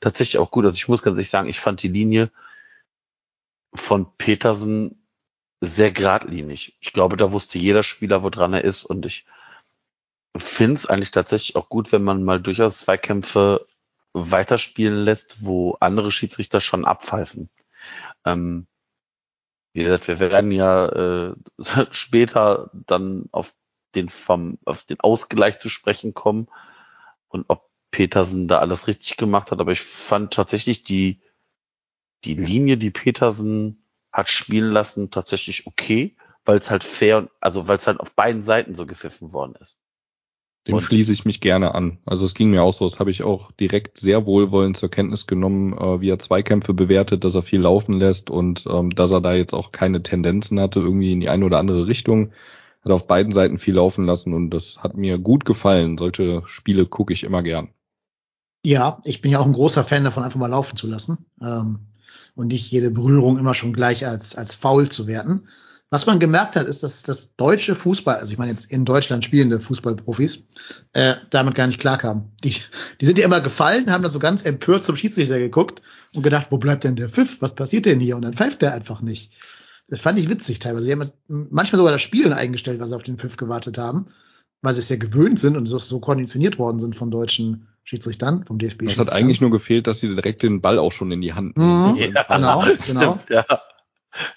[0.02, 0.66] tatsächlich auch gut.
[0.66, 2.32] Also ich muss ganz ehrlich sagen, ich fand die Linie
[3.74, 5.08] von Petersen
[5.62, 6.78] sehr geradlinig.
[6.80, 9.26] Ich glaube, da wusste jeder Spieler, woran er ist und ich
[10.36, 13.66] finde es eigentlich tatsächlich auch gut, wenn man mal durchaus Zweikämpfe
[14.14, 17.50] weiterspielen lässt, wo andere Schiedsrichter schon abpfeifen.
[18.26, 18.68] Ähm,
[19.78, 21.36] wie gesagt, wir werden ja äh,
[21.92, 23.54] später dann auf
[23.94, 26.48] den vom, auf den Ausgleich zu sprechen kommen
[27.28, 29.60] und ob Petersen da alles richtig gemacht hat.
[29.60, 31.22] Aber ich fand tatsächlich die,
[32.26, 37.78] die Linie, die Petersen hat spielen lassen, tatsächlich okay, weil es halt fair, also weil
[37.78, 39.78] es halt auf beiden Seiten so gepfiffen worden ist.
[40.66, 41.98] Dem und schließe ich mich gerne an.
[42.06, 45.28] Also es ging mir auch so, das habe ich auch direkt sehr wohlwollend zur Kenntnis
[45.28, 49.22] genommen, äh, wie er Zweikämpfe bewertet, dass er viel laufen lässt und ähm, dass er
[49.22, 52.32] da jetzt auch keine Tendenzen hatte, irgendwie in die eine oder andere Richtung.
[52.84, 55.98] Hat auf beiden Seiten viel laufen lassen und das hat mir gut gefallen.
[55.98, 57.70] Solche Spiele gucke ich immer gern.
[58.64, 61.88] Ja, ich bin ja auch ein großer Fan davon, einfach mal laufen zu lassen ähm,
[62.36, 65.48] und nicht jede Berührung immer schon gleich als, als faul zu werten.
[65.90, 69.24] Was man gemerkt hat, ist, dass das deutsche Fußball, also ich meine jetzt in Deutschland
[69.24, 70.44] spielende Fußballprofis,
[70.92, 72.34] äh, damit gar nicht klarkamen.
[72.44, 72.56] Die,
[73.00, 75.82] die sind ja immer gefallen, haben dann so ganz empört zum Schiedsrichter geguckt
[76.14, 77.42] und gedacht, wo bleibt denn der Pfiff?
[77.42, 78.18] Was passiert denn hier?
[78.18, 79.32] Und dann pfeift der einfach nicht.
[79.88, 80.86] Das fand ich witzig teilweise.
[80.86, 84.06] Sie haben manchmal sogar das Spielen eingestellt, weil sie auf den Pfiff gewartet haben,
[84.62, 88.44] weil sie es ja gewöhnt sind und so, so konditioniert worden sind von deutschen Schiedsrichtern,
[88.46, 88.84] vom DFB.
[88.84, 91.56] Es hat eigentlich nur gefehlt, dass sie direkt den Ball auch schon in die Hand
[91.56, 91.92] nehmen.
[91.92, 93.18] Mhm, ja, genau, genau.
[93.18, 93.46] Stimmt, ja.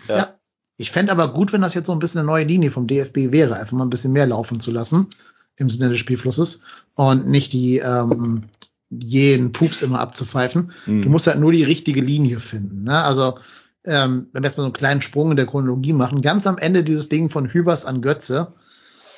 [0.06, 0.16] ja.
[0.16, 0.39] ja.
[0.80, 3.32] Ich fände aber gut, wenn das jetzt so ein bisschen eine neue Linie vom DFB
[3.32, 5.08] wäre, einfach mal ein bisschen mehr laufen zu lassen
[5.56, 6.62] im Sinne des Spielflusses
[6.94, 8.44] und nicht die ähm,
[8.88, 10.72] jeden Pups immer abzupfeifen.
[10.86, 11.02] Mhm.
[11.02, 12.84] Du musst halt nur die richtige Linie finden.
[12.84, 12.96] Ne?
[13.04, 13.38] Also
[13.84, 16.56] ähm, wenn wir jetzt mal so einen kleinen Sprung in der Chronologie machen, ganz am
[16.56, 18.54] Ende dieses Ding von Hübers an Götze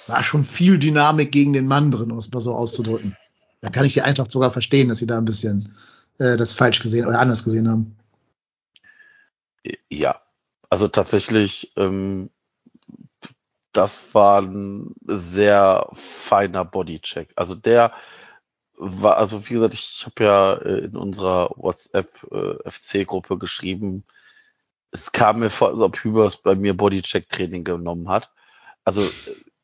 [0.09, 3.17] war schon viel Dynamik gegen den Mann drin, um es mal so auszudrücken.
[3.61, 5.77] Da kann ich die Eintracht sogar verstehen, dass sie da ein bisschen
[6.19, 7.95] äh, das falsch gesehen oder anders gesehen haben.
[9.89, 10.22] Ja,
[10.73, 12.31] also tatsächlich, ähm,
[13.73, 17.31] das war ein sehr feiner Bodycheck.
[17.37, 17.93] Also der
[18.79, 24.05] war, also wie gesagt, ich habe ja äh, in unserer WhatsApp äh, geschrieben,
[24.93, 28.33] es kam mir vor, als ob Hübers bei mir Bodycheck-Training genommen hat.
[28.83, 29.07] Also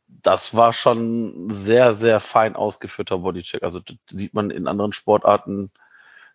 [0.08, 3.62] das war schon sehr, sehr fein ausgeführter Bodycheck.
[3.62, 5.70] Also sieht man in anderen Sportarten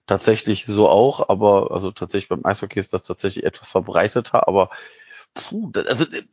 [0.05, 4.69] tatsächlich so auch, aber also tatsächlich beim Eishockey ist das tatsächlich etwas verbreiteter, aber
[5.33, 6.23] puh, also äh,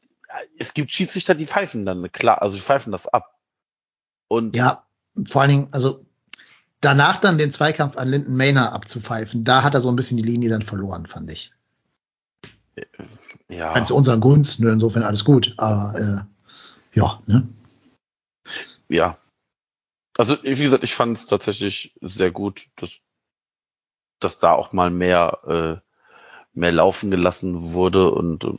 [0.59, 3.39] es gibt Schiedsrichter, die pfeifen dann, klar, also die pfeifen das ab.
[4.29, 4.85] Und ja,
[5.27, 6.05] vor allen Dingen, also
[6.81, 10.23] danach dann den Zweikampf an Linden Maynard abzupfeifen, da hat er so ein bisschen die
[10.23, 11.53] Linie dann verloren, fand ich.
[12.77, 12.85] Äh,
[13.49, 13.73] ja.
[13.73, 17.49] Also unseren Gunst, nur insofern alles gut, aber äh, ja, ne?
[18.89, 19.19] Ja.
[20.19, 22.67] Also, wie gesagt, ich fand es tatsächlich sehr gut.
[22.77, 22.91] Das
[24.21, 25.77] dass da auch mal mehr, äh,
[26.53, 28.55] mehr laufen gelassen wurde und äh,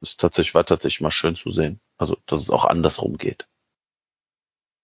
[0.00, 1.80] ist tatsächlich, war tatsächlich mal schön zu sehen.
[1.98, 3.46] Also, dass es auch andersrum geht.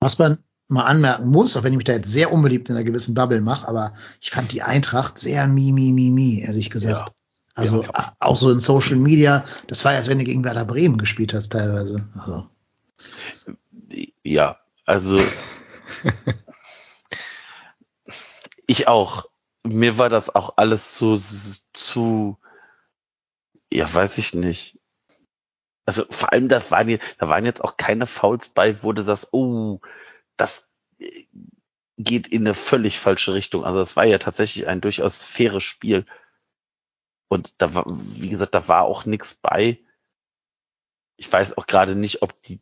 [0.01, 2.85] Was man mal anmerken muss, auch wenn ich mich da jetzt sehr unbeliebt in einer
[2.85, 7.09] gewissen Bubble mache, aber ich fand die Eintracht sehr mi, mi, mi, mi, ehrlich gesagt.
[7.09, 7.15] Ja.
[7.55, 10.65] Also ja, auch so in Social Media, das war ja, als wenn du gegen Werder
[10.65, 12.09] Bremen gespielt hast teilweise.
[12.19, 12.47] Also.
[14.23, 15.21] Ja, also
[18.67, 19.27] ich auch.
[19.65, 21.17] Mir war das auch alles zu,
[21.73, 22.39] zu,
[23.73, 24.79] ja, weiß ich nicht.
[25.85, 29.29] Also vor allem, das waren, da waren jetzt auch keine Fouls bei, wo du sagst,
[29.33, 29.81] oh,
[30.37, 30.77] das
[31.99, 33.65] geht in eine völlig falsche Richtung.
[33.65, 36.07] Also es war ja tatsächlich ein durchaus faires Spiel.
[37.29, 39.79] Und da war, wie gesagt, da war auch nichts bei.
[41.17, 42.61] Ich weiß auch gerade nicht, ob die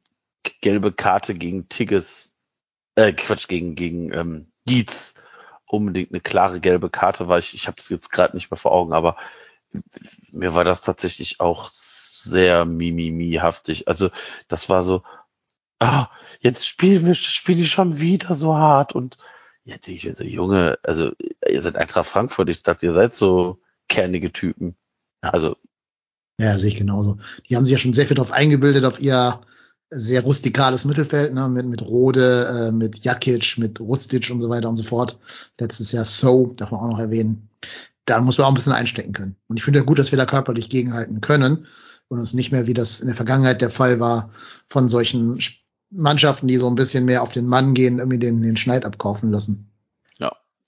[0.61, 2.35] gelbe Karte gegen Tigges,
[2.95, 5.15] äh, Quatsch, gegen, gegen ähm, Dietz
[5.73, 7.39] unbedingt eine klare gelbe Karte war.
[7.39, 9.17] Ich, ich habe es jetzt gerade nicht mehr vor Augen, aber
[10.31, 13.89] mir war das tatsächlich auch sehr mimimi-haftig.
[13.89, 14.11] Also
[14.49, 15.03] das war so,
[15.79, 16.09] ah,
[16.41, 19.17] jetzt spielen wir, spielen die schon wieder so hart und
[19.65, 21.13] jetzt ich so, Junge, also
[21.49, 24.77] ihr seid Eintracht Frankfurt, ich dachte, ihr seid so kernige Typen.
[25.21, 25.57] Also.
[26.39, 27.19] Ja, sehe ich genauso.
[27.49, 29.41] Die haben sich ja schon sehr viel darauf eingebildet, auf ihr
[29.91, 34.69] sehr rustikales Mittelfeld, ne, mit, mit Rode, äh, mit Jakic, mit Rustic und so weiter
[34.69, 35.19] und so fort.
[35.59, 37.49] Letztes Jahr So, darf man auch noch erwähnen.
[38.05, 39.37] Da muss man auch ein bisschen einstecken können.
[39.49, 41.67] Und ich finde ja gut, dass wir da körperlich gegenhalten können
[42.09, 44.31] und uns nicht mehr, wie das in der Vergangenheit der Fall war,
[44.69, 45.41] von solchen
[45.91, 49.31] Mannschaften, die so ein bisschen mehr auf den Mann gehen, irgendwie den, den Schneid abkaufen
[49.31, 49.71] lassen.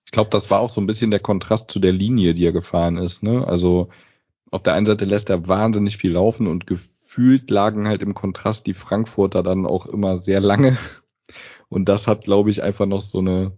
[0.05, 2.53] Ich glaube, das war auch so ein bisschen der Kontrast zu der Linie, die er
[2.53, 3.23] gefahren ist.
[3.23, 3.47] Ne?
[3.47, 3.89] Also
[4.51, 8.67] auf der einen Seite lässt er wahnsinnig viel laufen und gefühlt lagen halt im Kontrast
[8.67, 10.77] die Frankfurter dann auch immer sehr lange.
[11.69, 13.53] Und das hat, glaube ich, einfach noch so eine,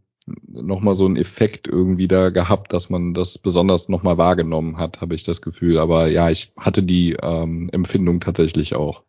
[0.46, 5.14] nochmal so einen Effekt irgendwie da gehabt, dass man das besonders nochmal wahrgenommen hat, habe
[5.14, 5.78] ich das Gefühl.
[5.78, 9.02] Aber ja, ich hatte die ähm, Empfindung tatsächlich auch.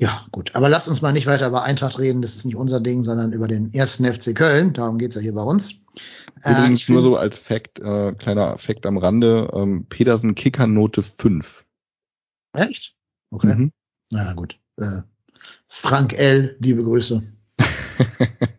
[0.00, 0.54] Ja, gut.
[0.54, 2.22] Aber lasst uns mal nicht weiter über Eintracht reden.
[2.22, 4.72] Das ist nicht unser Ding, sondern über den ersten FC Köln.
[4.72, 5.84] Darum geht's ja hier bei uns.
[6.44, 11.64] Übrigens äh, nur so als Fact, äh, kleiner Fact am Rande, ähm, Pedersen Kickernote 5.
[12.52, 12.94] Echt?
[13.30, 13.54] Okay.
[13.54, 13.72] Mhm.
[14.10, 14.58] Na gut.
[14.76, 15.02] Äh,
[15.68, 17.22] Frank L., liebe Grüße.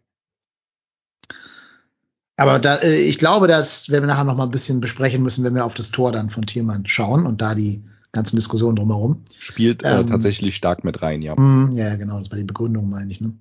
[2.38, 5.44] Aber da, äh, ich glaube, das werden wir nachher noch mal ein bisschen besprechen müssen,
[5.44, 9.24] wenn wir auf das Tor dann von Thielmann schauen und da die ganzen Diskussionen drumherum.
[9.38, 11.36] Spielt äh, ähm, tatsächlich stark mit rein, ja.
[11.36, 13.20] Mh, ja, genau, das war die Begründung, meine ich.
[13.20, 13.34] Ne?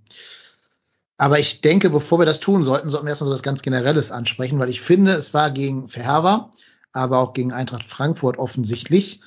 [1.16, 4.12] Aber ich denke, bevor wir das tun sollten, sollten wir erstmal so was ganz Generelles
[4.12, 6.50] ansprechen, weil ich finde, es war gegen Verherber,
[6.92, 9.20] aber auch gegen Eintracht Frankfurt offensichtlich.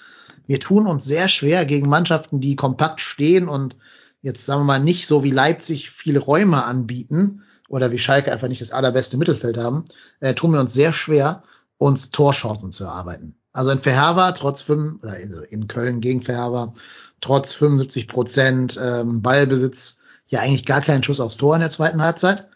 [0.51, 3.77] Wir tun uns sehr schwer gegen Mannschaften, die kompakt stehen und
[4.21, 8.49] jetzt sagen wir mal nicht so wie Leipzig viele Räume anbieten oder wie Schalke einfach
[8.49, 9.85] nicht das allerbeste Mittelfeld haben,
[10.19, 11.43] äh, tun wir uns sehr schwer,
[11.77, 13.37] uns Torchancen zu erarbeiten.
[13.53, 15.15] Also in Verherber, trotz fünf, oder
[15.49, 16.73] in Köln gegen Verherber,
[17.21, 22.01] trotz 75 Prozent ähm, Ballbesitz, ja eigentlich gar keinen Schuss aufs Tor in der zweiten
[22.01, 22.49] Halbzeit.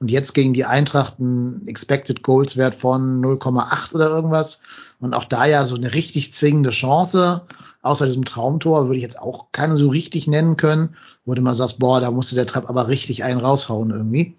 [0.00, 4.62] Und jetzt gegen die Eintracht ein Expected Goals Wert von 0,8 oder irgendwas.
[4.98, 7.42] Und auch da ja so eine richtig zwingende Chance,
[7.82, 11.54] außer diesem Traumtor, würde ich jetzt auch keine so richtig nennen können, wo du mal
[11.54, 14.36] sagst, boah, da musste der Trapp aber richtig einen raushauen irgendwie.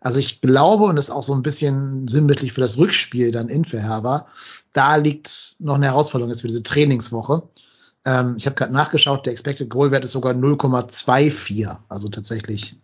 [0.00, 3.48] Also ich glaube, und das ist auch so ein bisschen sinnbildlich für das Rückspiel dann
[3.48, 4.26] in Verherber,
[4.72, 7.42] da liegt noch eine Herausforderung jetzt für diese Trainingswoche.
[8.04, 12.76] Ähm, ich habe gerade nachgeschaut, der Expected Goal Wert ist sogar 0,24, also tatsächlich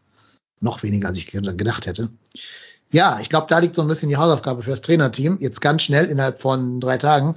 [0.60, 2.10] noch weniger, als ich gedacht hätte.
[2.92, 5.82] Ja, ich glaube, da liegt so ein bisschen die Hausaufgabe für das Trainerteam, jetzt ganz
[5.82, 7.36] schnell innerhalb von drei Tagen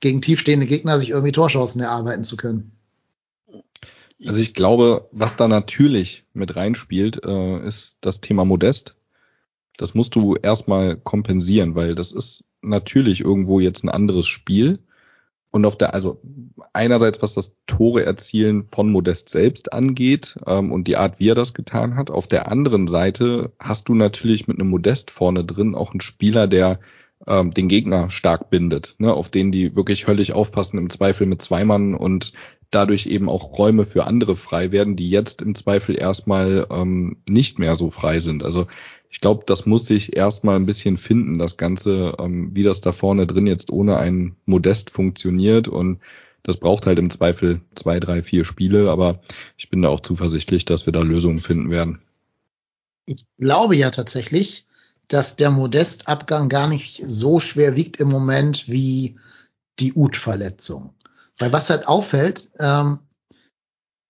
[0.00, 2.72] gegen tiefstehende Gegner sich irgendwie Torchancen erarbeiten zu können.
[4.24, 8.94] Also ich glaube, was da natürlich mit reinspielt, äh, ist das Thema Modest.
[9.76, 14.78] Das musst du erstmal kompensieren, weil das ist natürlich irgendwo jetzt ein anderes Spiel.
[15.52, 16.20] Und auf der, also
[16.72, 21.34] einerseits, was das Tore erzielen von Modest selbst angeht ähm, und die Art, wie er
[21.34, 22.10] das getan hat.
[22.10, 26.48] Auf der anderen Seite hast du natürlich mit einem Modest vorne drin auch einen Spieler,
[26.48, 26.80] der
[27.26, 31.42] ähm, den Gegner stark bindet, ne, auf den die wirklich höllisch aufpassen, im Zweifel mit
[31.42, 32.32] zwei Mann und
[32.70, 37.58] dadurch eben auch Räume für andere frei werden, die jetzt im Zweifel erstmal ähm, nicht
[37.58, 38.42] mehr so frei sind.
[38.44, 38.66] Also
[39.12, 42.92] ich glaube, das muss sich erstmal ein bisschen finden, das Ganze, ähm, wie das da
[42.92, 46.00] vorne drin jetzt ohne ein Modest funktioniert und
[46.42, 49.20] das braucht halt im Zweifel zwei, drei, vier Spiele, aber
[49.58, 52.00] ich bin da auch zuversichtlich, dass wir da Lösungen finden werden.
[53.04, 54.66] Ich glaube ja tatsächlich,
[55.08, 59.16] dass der Modestabgang gar nicht so schwer wiegt im Moment wie
[59.78, 60.94] die Ut-Verletzung.
[61.36, 63.00] Weil was halt auffällt, ähm,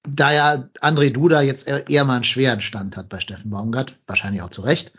[0.04, 4.42] da ja André Duda jetzt eher mal einen schweren Stand hat bei Steffen Baumgart, wahrscheinlich
[4.42, 4.92] auch zu Recht,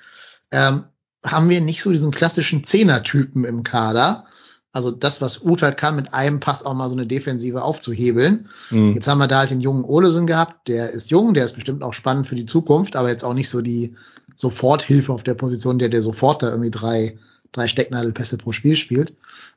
[0.51, 0.85] ähm,
[1.25, 4.25] haben wir nicht so diesen klassischen Zehner-Typen im Kader.
[4.71, 8.49] Also das, was Uth halt kann, mit einem Pass auch mal so eine Defensive aufzuhebeln.
[8.71, 8.93] Mhm.
[8.93, 10.67] Jetzt haben wir da halt den jungen Olesen gehabt.
[10.67, 13.49] Der ist jung, der ist bestimmt auch spannend für die Zukunft, aber jetzt auch nicht
[13.49, 13.95] so die
[14.35, 17.19] Soforthilfe auf der Position, der der sofort da irgendwie drei,
[17.51, 19.13] drei Stecknadelpässe pro Spiel spielt.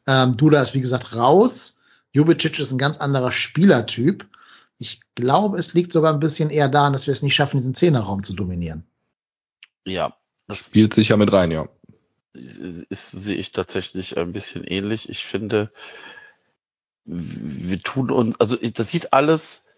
[0.07, 1.79] Ähm, Duda ist wie gesagt raus.
[2.13, 4.27] Jubicic ist ein ganz anderer Spielertyp.
[4.79, 7.75] Ich glaube, es liegt sogar ein bisschen eher daran, dass wir es nicht schaffen, diesen
[7.75, 8.87] Zehnerraum zu dominieren.
[9.85, 10.17] Ja.
[10.49, 11.69] Das spielt sich ja mit rein, ja
[12.37, 15.09] ist, sehe ich tatsächlich ein bisschen ähnlich.
[15.09, 15.73] Ich finde,
[17.05, 19.69] wir tun uns, also das sieht alles,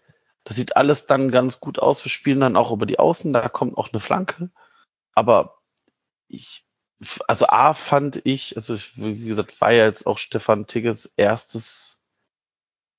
[0.43, 2.03] das sieht alles dann ganz gut aus.
[2.03, 4.51] Wir spielen dann auch über die Außen, da kommt auch eine Flanke.
[5.13, 5.59] Aber
[6.27, 6.65] ich,
[7.27, 11.98] also A fand ich, also ich, wie gesagt, war ja jetzt auch Stefan Tigges erstes,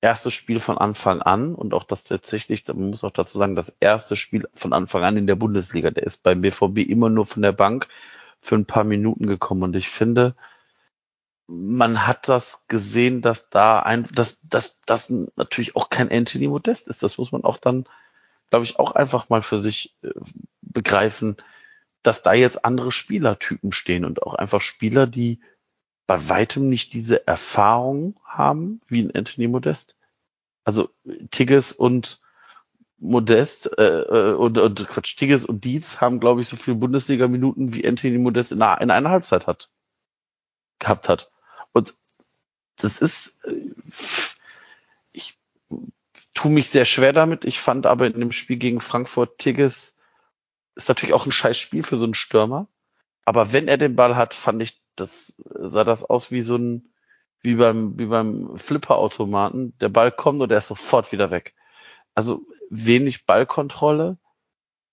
[0.01, 3.69] erstes Spiel von Anfang an und auch das tatsächlich, man muss auch dazu sagen, das
[3.79, 5.91] erste Spiel von Anfang an in der Bundesliga.
[5.91, 7.87] Der ist beim BVB immer nur von der Bank
[8.41, 9.63] für ein paar Minuten gekommen.
[9.63, 10.35] Und ich finde,
[11.47, 16.87] man hat das gesehen, dass da ein, dass, dass, dass natürlich auch kein Anthony Modest
[16.87, 17.03] ist.
[17.03, 17.85] Das muss man auch dann,
[18.49, 20.09] glaube ich, auch einfach mal für sich äh,
[20.61, 21.37] begreifen,
[22.01, 25.41] dass da jetzt andere Spielertypen stehen und auch einfach Spieler, die
[26.11, 29.97] bei weitem nicht diese Erfahrung haben wie ein Anthony Modest.
[30.65, 30.89] Also
[31.31, 32.19] Tigges und
[32.97, 37.73] Modest äh, äh, und, und Quatsch, Tigges und Dietz haben, glaube ich, so viele Bundesliga-Minuten
[37.73, 39.69] wie Anthony Modest in einer, in einer Halbzeit hat
[40.79, 41.31] gehabt hat.
[41.71, 41.95] Und
[42.75, 43.71] das ist, äh,
[45.13, 45.39] ich
[46.33, 47.45] tue mich sehr schwer damit.
[47.45, 49.95] Ich fand aber in dem Spiel gegen Frankfurt Tigges
[50.75, 52.67] ist natürlich auch ein scheiß Spiel für so einen Stürmer.
[53.23, 56.89] Aber wenn er den Ball hat, fand ich, das sah das aus wie so ein,
[57.41, 59.73] wie beim, wie beim Flipper-Automaten.
[59.79, 61.55] Der Ball kommt und er ist sofort wieder weg
[62.13, 64.17] also wenig Ballkontrolle.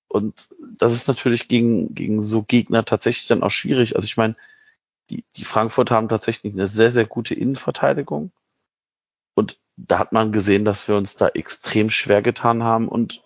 [0.09, 3.97] Und das ist natürlich gegen, gegen so Gegner tatsächlich dann auch schwierig.
[3.97, 4.37] Also ich meine,
[5.11, 8.33] die, die Frankfurt haben tatsächlich eine sehr, sehr gute Innenverteidigung.
[9.35, 12.89] Und da hat man gesehen, dass wir uns da extrem schwer getan haben.
[12.89, 13.23] Und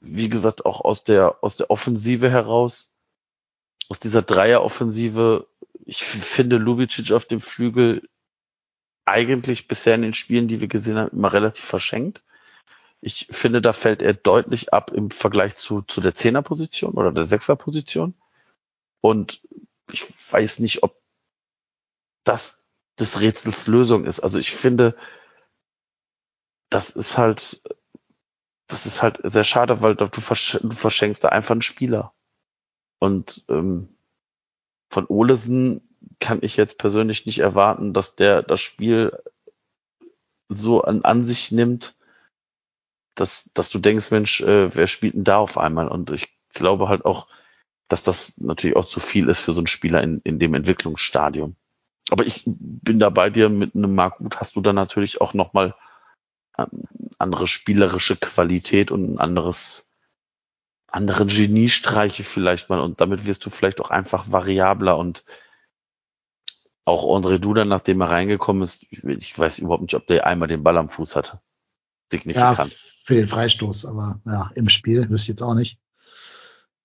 [0.00, 2.90] wie gesagt, auch aus der, aus der Offensive heraus,
[3.88, 5.46] aus dieser Dreieroffensive,
[5.84, 8.08] ich finde Lubicic auf dem Flügel
[9.04, 12.22] eigentlich bisher in den Spielen, die wir gesehen haben, immer relativ verschenkt.
[13.00, 17.24] Ich finde, da fällt er deutlich ab im Vergleich zu, zu der Zehnerposition oder der
[17.24, 18.14] Sechserposition.
[19.00, 19.40] Und
[19.92, 21.00] ich weiß nicht, ob
[22.24, 22.66] das
[22.98, 24.20] des Rätsels Lösung ist.
[24.20, 24.96] Also ich finde,
[26.68, 27.62] das ist halt,
[28.66, 32.12] das ist halt sehr schade, weil du, versch du verschenkst da einfach einen Spieler.
[32.98, 33.96] Und ähm,
[34.88, 35.82] von Olesen
[36.20, 39.16] kann ich jetzt persönlich nicht erwarten, dass der das Spiel
[40.48, 41.94] so an, an sich nimmt,
[43.14, 45.88] dass, dass du denkst, Mensch, äh, wer spielt denn da auf einmal?
[45.88, 47.28] Und ich glaube halt auch,
[47.88, 51.56] dass das natürlich auch zu viel ist für so einen Spieler in, in dem Entwicklungsstadium.
[52.10, 55.34] Aber ich bin da bei dir mit einem Mark Gut hast du da natürlich auch
[55.34, 55.74] nochmal
[56.56, 56.84] ähm,
[57.18, 59.87] andere spielerische Qualität und ein anderes,
[60.88, 65.24] andere Geniestreiche vielleicht mal und damit wirst du vielleicht auch einfach variabler und
[66.84, 70.62] auch André Duda, nachdem er reingekommen ist, ich weiß überhaupt nicht, ob der einmal den
[70.62, 71.40] Ball am Fuß hatte.
[72.10, 72.72] Signifikant.
[72.72, 75.78] Ja, für den Freistoß, aber ja, im Spiel wüsste ich jetzt auch nicht.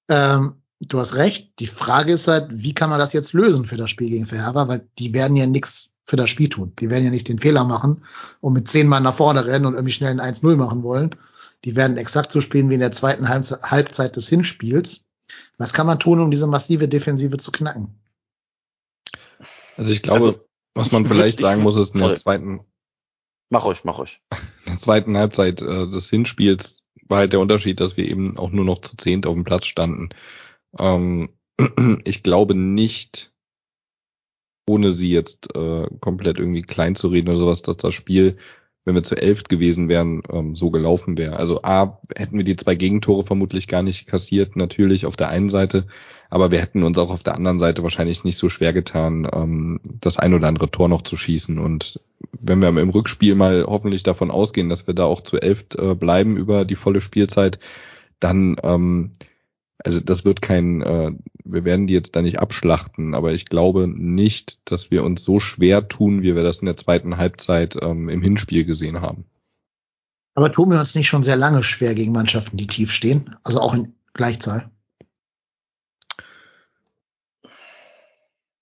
[0.09, 1.59] Ähm, du hast recht.
[1.59, 4.67] Die Frage ist halt, wie kann man das jetzt lösen für das Spiel gegen Verherber,
[4.67, 6.73] weil die werden ja nichts für das Spiel tun.
[6.79, 8.03] Die werden ja nicht den Fehler machen
[8.41, 11.15] und mit zehn Mann nach vorne rennen und irgendwie schnell ein 1-0 machen wollen.
[11.65, 15.05] Die werden exakt so spielen wie in der zweiten Halbzeit des Hinspiels.
[15.57, 17.95] Was kann man tun, um diese massive Defensive zu knacken?
[19.77, 20.45] Also ich glaube, also,
[20.75, 22.61] was man vielleicht sagen muss, ist in der zweiten
[23.53, 24.19] Mach euch, mach euch.
[24.65, 28.49] In der zweiten Halbzeit äh, des Hinspiels war halt der Unterschied, dass wir eben auch
[28.49, 30.09] nur noch zu zehnt auf dem Platz standen.
[30.79, 31.29] Ähm,
[32.03, 33.31] ich glaube nicht,
[34.67, 38.37] ohne sie jetzt äh, komplett irgendwie klein zu reden oder sowas, dass das Spiel,
[38.85, 41.37] wenn wir zu elft gewesen wären, ähm, so gelaufen wäre.
[41.37, 45.49] Also A, hätten wir die zwei Gegentore vermutlich gar nicht kassiert, natürlich auf der einen
[45.49, 45.87] Seite,
[46.29, 49.79] aber wir hätten uns auch auf der anderen Seite wahrscheinlich nicht so schwer getan, ähm,
[49.83, 51.59] das ein oder andere Tor noch zu schießen.
[51.59, 52.01] Und
[52.39, 55.95] wenn wir im Rückspiel mal hoffentlich davon ausgehen, dass wir da auch zu elf äh,
[55.95, 57.59] bleiben über die volle Spielzeit,
[58.19, 59.11] dann, ähm,
[59.77, 61.11] also das wird kein, äh,
[61.45, 65.39] wir werden die jetzt da nicht abschlachten, aber ich glaube nicht, dass wir uns so
[65.39, 69.25] schwer tun, wie wir das in der zweiten Halbzeit ähm, im Hinspiel gesehen haben.
[70.35, 73.59] Aber tun wir uns nicht schon sehr lange schwer gegen Mannschaften, die tief stehen, also
[73.59, 74.71] auch in Gleichzahl?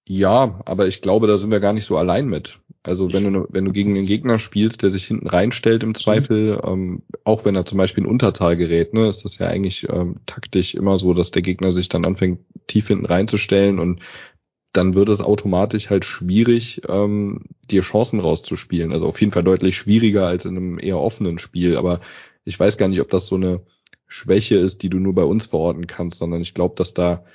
[0.08, 2.60] Ja, aber ich glaube, da sind wir gar nicht so allein mit.
[2.84, 6.60] Also wenn du, wenn du gegen einen Gegner spielst, der sich hinten reinstellt im Zweifel,
[6.66, 10.16] ähm, auch wenn er zum Beispiel in Unterzahl gerät, ne, ist das ja eigentlich ähm,
[10.26, 14.02] taktisch immer so, dass der Gegner sich dann anfängt, tief hinten reinzustellen und
[14.74, 18.94] dann wird es automatisch halt schwierig, ähm, dir Chancen rauszuspielen.
[18.94, 21.78] Also auf jeden Fall deutlich schwieriger als in einem eher offenen Spiel.
[21.78, 22.00] Aber
[22.46, 23.62] ich weiß gar nicht, ob das so eine
[24.08, 27.26] Schwäche ist, die du nur bei uns verorten kannst, sondern ich glaube, dass da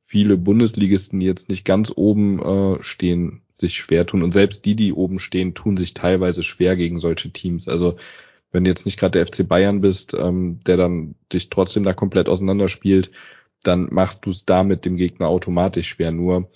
[0.00, 4.22] viele Bundesligisten, jetzt nicht ganz oben äh, stehen, sich schwer tun.
[4.22, 7.68] Und selbst die, die oben stehen, tun sich teilweise schwer gegen solche Teams.
[7.68, 7.96] Also
[8.52, 11.92] wenn du jetzt nicht gerade der FC Bayern bist, ähm, der dann dich trotzdem da
[11.92, 13.10] komplett auseinanderspielt,
[13.62, 16.12] dann machst du es damit dem Gegner automatisch schwer.
[16.12, 16.50] Nur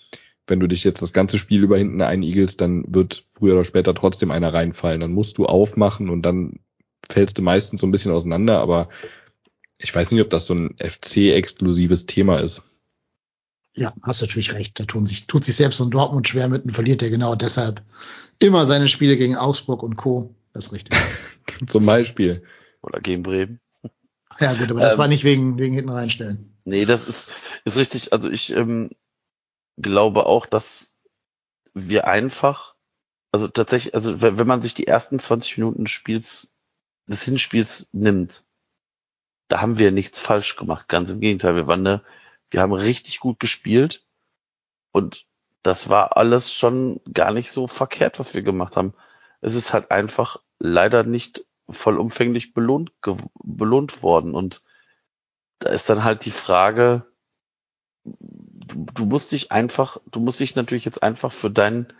[0.47, 3.95] wenn du dich jetzt das ganze Spiel über hinten einigelst, dann wird früher oder später
[3.95, 5.01] trotzdem einer reinfallen.
[5.01, 6.61] Dann musst du aufmachen und dann
[7.09, 8.89] fällst du meistens so ein bisschen auseinander, aber
[9.79, 12.63] ich weiß nicht, ob das so ein FC-exklusives Thema ist.
[13.75, 14.79] Ja, hast natürlich recht.
[14.81, 17.83] Da tun sich, tut sich selbst und Dortmund schwer mit und verliert er genau deshalb
[18.41, 20.35] immer seine Spiele gegen Augsburg und Co.
[20.53, 20.99] Das ist richtig.
[21.67, 22.43] Zum Beispiel.
[22.83, 23.61] Oder gegen Bremen.
[24.41, 26.57] Ja, gut, aber das Ähm, war nicht wegen, wegen hinten reinstellen.
[26.65, 27.31] Nee, das ist,
[27.65, 28.13] ist richtig.
[28.13, 28.91] Also ich ähm,
[29.77, 31.03] glaube auch, dass
[31.75, 32.77] wir einfach,
[33.33, 36.57] also tatsächlich, also wenn, wenn man sich die ersten 20 Minuten des Spiels,
[37.07, 38.45] des Hinspiels nimmt,
[39.49, 40.89] da haben wir nichts falsch gemacht.
[40.89, 42.03] Ganz im Gegenteil, wir waren eine,
[42.51, 44.07] wir haben richtig gut gespielt
[44.93, 45.27] und
[45.63, 48.95] das war alles schon gar nicht so verkehrt, was wir gemacht haben.
[49.41, 52.93] Es ist halt einfach leider nicht vollumfänglich belohnt,
[53.43, 54.63] belohnt worden und
[55.59, 57.07] da ist dann halt die Frage,
[58.05, 61.93] du, du musst dich einfach, du musst dich natürlich jetzt einfach für deinen,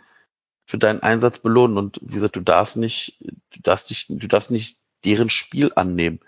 [0.65, 4.51] für deinen Einsatz belohnen und wie gesagt, du darfst nicht, du darfst nicht, du darfst
[4.51, 6.19] nicht deren Spiel annehmen.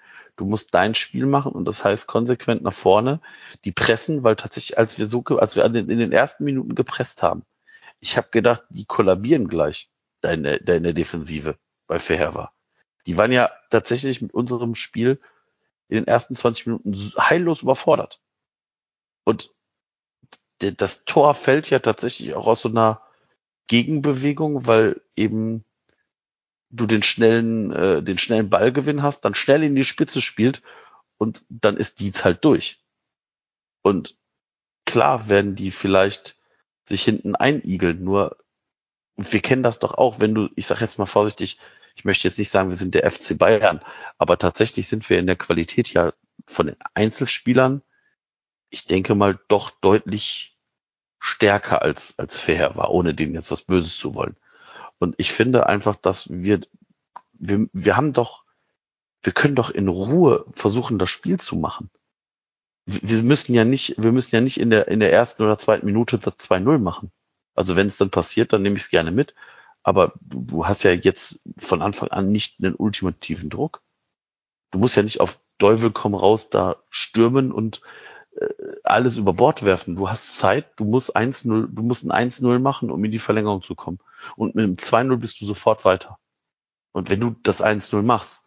[0.42, 3.22] Du musst dein Spiel machen und das heißt konsequent nach vorne,
[3.64, 7.46] die pressen, weil tatsächlich, als wir so, als wir in den ersten Minuten gepresst haben,
[8.00, 12.52] ich habe gedacht, die kollabieren gleich, deine, deine Defensive bei Verheer
[13.06, 15.22] Die waren ja tatsächlich mit unserem Spiel
[15.89, 18.20] in den ersten 20 Minuten heillos überfordert.
[19.24, 19.54] Und
[20.58, 23.04] das Tor fällt ja tatsächlich auch aus so einer
[23.68, 25.66] Gegenbewegung, weil eben
[26.72, 30.61] du den schnellen, äh, den schnellen Ballgewinn hast, dann schnell in die Spitze spielt
[31.17, 32.84] und dann ist Dietz halt durch.
[33.82, 34.17] Und
[34.86, 36.38] klar werden die vielleicht
[36.86, 38.38] sich hinten einigeln, nur
[39.17, 41.59] wir kennen das doch auch, wenn du, ich sag jetzt mal vorsichtig,
[41.95, 43.82] ich möchte jetzt nicht sagen, wir sind der FC Bayern,
[44.17, 46.13] aber tatsächlich sind wir in der Qualität ja
[46.47, 47.82] von den Einzelspielern,
[48.69, 50.57] ich denke mal, doch deutlich
[51.19, 54.38] stärker als, als Fair war, ohne denen jetzt was Böses zu wollen.
[55.02, 56.62] Und ich finde einfach, dass wir,
[57.34, 58.45] wir, wir haben doch,
[59.24, 61.89] wir können doch in Ruhe versuchen, das Spiel zu machen.
[62.86, 65.88] Wir müssen ja nicht, wir müssen ja nicht in der, in der ersten oder zweiten
[65.88, 67.12] Minute das 2-0 machen.
[67.56, 69.34] Also wenn es dann passiert, dann nehme ich es gerne mit.
[69.82, 73.82] Aber du, du hast ja jetzt von Anfang an nicht einen ultimativen Druck.
[74.70, 77.82] Du musst ja nicht auf Teufel komm raus da stürmen und
[78.84, 79.95] alles über Bord werfen.
[79.95, 83.61] Du hast Zeit, du musst 1-0, du musst ein 1-0 machen, um in die Verlängerung
[83.61, 83.99] zu kommen.
[84.36, 86.19] Und mit einem 2-0 bist du sofort weiter.
[86.91, 88.45] Und wenn du das 1-0 machst,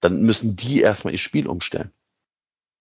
[0.00, 1.92] dann müssen die erstmal ihr Spiel umstellen.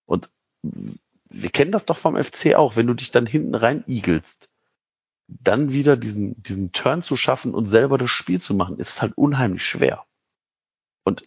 [0.05, 0.29] Und
[0.61, 4.49] wir kennen das doch vom FC auch, wenn du dich dann hinten rein igelst,
[5.27, 9.13] dann wieder diesen, diesen Turn zu schaffen und selber das Spiel zu machen, ist halt
[9.15, 10.05] unheimlich schwer.
[11.03, 11.25] Und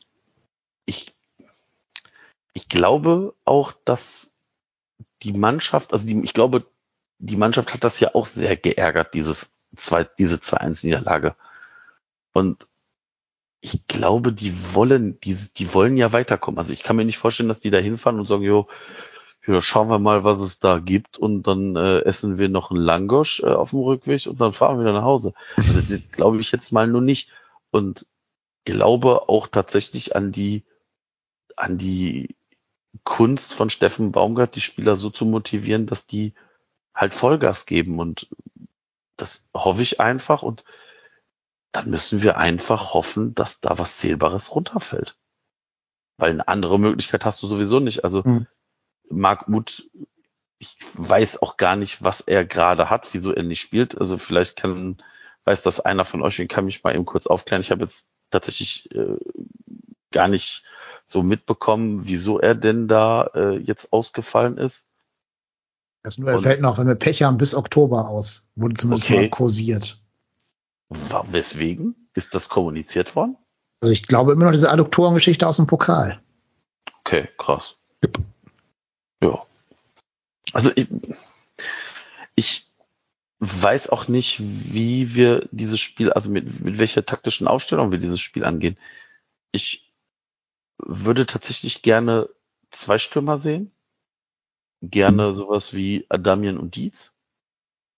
[0.85, 1.15] ich,
[2.53, 4.36] ich glaube auch, dass
[5.23, 6.67] die Mannschaft, also die, ich glaube,
[7.19, 11.35] die Mannschaft hat das ja auch sehr geärgert, dieses zwei, diese 2-1-Niederlage.
[12.33, 12.69] Und
[13.61, 16.59] ich glaube, die wollen, die, die wollen ja weiterkommen.
[16.59, 18.69] Also ich kann mir nicht vorstellen, dass die da hinfahren und sagen, jo,
[19.47, 22.81] ja, schauen wir mal, was es da gibt und dann äh, essen wir noch einen
[22.81, 25.35] Langosch äh, auf dem Rückweg und dann fahren wir wieder nach Hause.
[25.57, 27.31] Also das glaube ich jetzt mal nur nicht
[27.71, 28.07] und
[28.65, 30.65] glaube auch tatsächlich an die
[31.57, 32.37] an die
[33.05, 36.35] Kunst von Steffen Baumgart, die Spieler so zu motivieren, dass die
[36.95, 38.29] halt Vollgas geben und
[39.17, 40.65] das hoffe ich einfach und
[41.73, 45.19] dann müssen wir einfach hoffen, dass da was Zählbares runterfällt.
[46.17, 48.05] Weil eine andere Möglichkeit hast du sowieso nicht.
[48.05, 48.47] Also Hm.
[49.11, 49.91] Marc Uth,
[50.59, 53.99] ich weiß auch gar nicht, was er gerade hat, wieso er nicht spielt.
[53.99, 55.03] Also vielleicht kann,
[55.45, 57.61] weiß das einer von euch, den kann mich mal eben kurz aufklären.
[57.61, 59.19] Ich habe jetzt tatsächlich äh,
[60.17, 60.65] gar nicht
[61.05, 64.89] so mitbekommen, wieso er denn da äh, jetzt ausgefallen ist.
[66.03, 68.47] Das nur, er fällt noch, wenn wir Pech haben, bis Oktober aus.
[68.55, 69.21] Wurde zumindest Okay.
[69.23, 70.01] mal kursiert.
[70.89, 72.09] Wa- Weswegen?
[72.15, 73.37] Ist das kommuniziert worden?
[73.81, 76.21] Also ich glaube immer noch diese Adduktorengeschichte aus dem Pokal.
[77.01, 77.77] Okay, krass.
[79.23, 79.45] Ja.
[80.53, 80.89] Also ich,
[82.37, 82.67] ich
[83.41, 88.21] weiß auch nicht, wie wir dieses Spiel, also mit, mit welcher taktischen Aufstellung wir dieses
[88.21, 88.79] Spiel angehen.
[89.53, 89.86] Ich
[90.79, 92.29] würde tatsächlich gerne
[92.71, 93.73] zwei Stürmer sehen.
[94.83, 97.13] Gerne sowas wie Adamian und Dietz,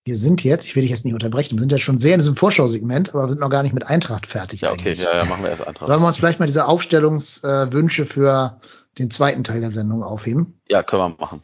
[0.05, 2.21] Wir sind jetzt, ich will dich jetzt nicht unterbrechen, wir sind ja schon sehr in
[2.21, 4.63] diesem Vorschau-Segment, aber wir sind noch gar nicht mit Eintracht fertig.
[4.63, 5.87] Ja, okay, ja, ja, machen wir erst Eintracht.
[5.87, 8.61] Sollen wir uns vielleicht mal diese Aufstellungswünsche für
[8.99, 10.61] den zweiten Teil der Sendung aufheben?
[10.69, 11.43] Ja, können wir machen.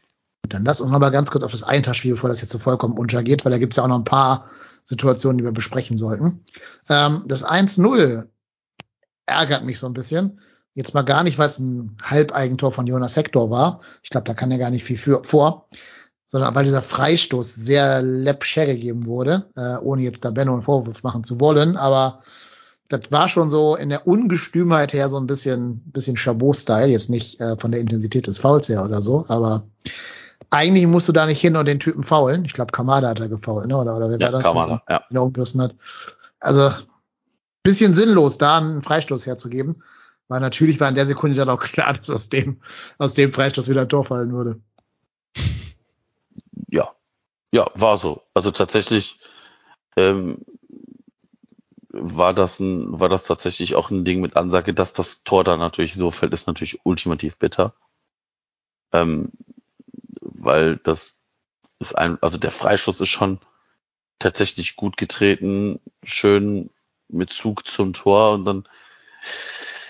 [0.48, 2.96] Dann lass uns noch mal ganz kurz auf das Eintracht-Spiel, bevor das jetzt so vollkommen
[2.96, 4.48] untergeht, weil da gibt's ja auch noch ein paar
[4.84, 6.44] Situationen, die wir besprechen sollten.
[6.88, 8.26] Ähm, das 1-0
[9.26, 10.40] ärgert mich so ein bisschen.
[10.74, 13.80] Jetzt mal gar nicht, weil es ein Halbeigentor von Jonas Hector war.
[14.02, 15.68] Ich glaube, da kann er gar nicht viel für, vor.
[16.26, 21.04] Sondern weil dieser Freistoß sehr läppsch gegeben wurde, äh, ohne jetzt da Benno einen Vorwurf
[21.04, 21.76] machen zu wollen.
[21.76, 22.22] Aber
[22.88, 26.88] das war schon so in der Ungestümheit her so ein bisschen, bisschen Chabot-Style.
[26.88, 29.68] Jetzt nicht äh, von der Intensität des Fouls her oder so, aber
[30.50, 32.44] eigentlich musst du da nicht hin und den Typen faulen.
[32.44, 33.76] Ich glaube, Kamada hat er gefault, ne?
[33.76, 34.42] Oder, oder wer Ja, war das?
[34.42, 35.02] Kamada, ja.
[35.10, 35.74] Der umgerissen hat.
[36.40, 36.70] Also,
[37.62, 39.82] bisschen sinnlos, da einen Freistoß herzugeben.
[40.28, 42.60] Weil natürlich war in der Sekunde dann auch klar, dass aus dem,
[42.98, 44.60] aus dem Freistoß wieder ein Tor fallen würde.
[46.68, 46.92] Ja,
[47.52, 48.22] ja, war so.
[48.34, 49.18] Also tatsächlich
[49.96, 50.44] ähm,
[51.90, 55.60] war das ein, war das tatsächlich auch ein Ding mit Ansage, dass das Tor dann
[55.60, 57.74] natürlich so fällt, ist natürlich ultimativ bitter.
[58.92, 59.30] Ähm,
[60.20, 61.16] weil das
[61.78, 63.38] ist ein, also der Freistoß ist schon
[64.18, 66.70] tatsächlich gut getreten, schön
[67.08, 68.68] mit Zug zum Tor und dann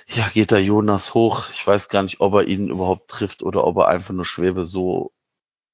[0.09, 1.49] ja, geht da Jonas hoch.
[1.53, 4.65] Ich weiß gar nicht, ob er ihn überhaupt trifft oder ob er einfach nur Schwebe
[4.65, 5.13] so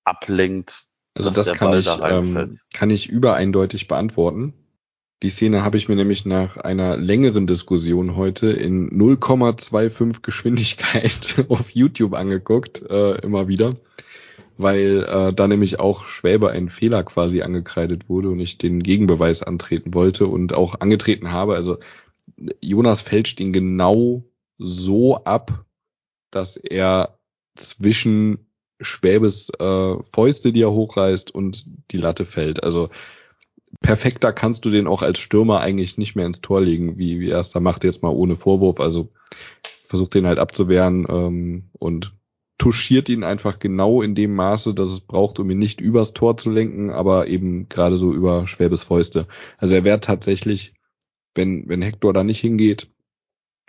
[0.04, 4.54] ablenkt, Also dass das der kann Ball ich, da ähm, kann ich übereindeutig beantworten.
[5.22, 11.70] Die Szene habe ich mir nämlich nach einer längeren Diskussion heute in 0,25 Geschwindigkeit auf
[11.70, 13.74] YouTube angeguckt, äh, immer wieder,
[14.56, 19.42] weil äh, da nämlich auch Schwäbe ein Fehler quasi angekreidet wurde und ich den Gegenbeweis
[19.42, 21.54] antreten wollte und auch angetreten habe.
[21.54, 21.78] Also
[22.60, 24.24] Jonas fälscht ihn genau
[24.58, 25.64] so ab,
[26.30, 27.18] dass er
[27.56, 28.46] zwischen
[28.80, 32.62] Schwäbes äh, Fäuste, die er hochreißt, und die Latte fällt.
[32.62, 32.90] Also
[33.80, 37.30] perfekter kannst du den auch als Stürmer eigentlich nicht mehr ins Tor legen, wie, wie
[37.30, 38.80] er es da macht, jetzt mal ohne Vorwurf.
[38.80, 39.12] Also
[39.86, 42.14] versucht den halt abzuwehren ähm, und
[42.58, 46.36] touchiert ihn einfach genau in dem Maße, dass es braucht, um ihn nicht übers Tor
[46.36, 49.26] zu lenken, aber eben gerade so über Schwäbes Fäuste.
[49.56, 50.74] Also er wäre tatsächlich,
[51.40, 52.88] wenn, wenn Hector da nicht hingeht,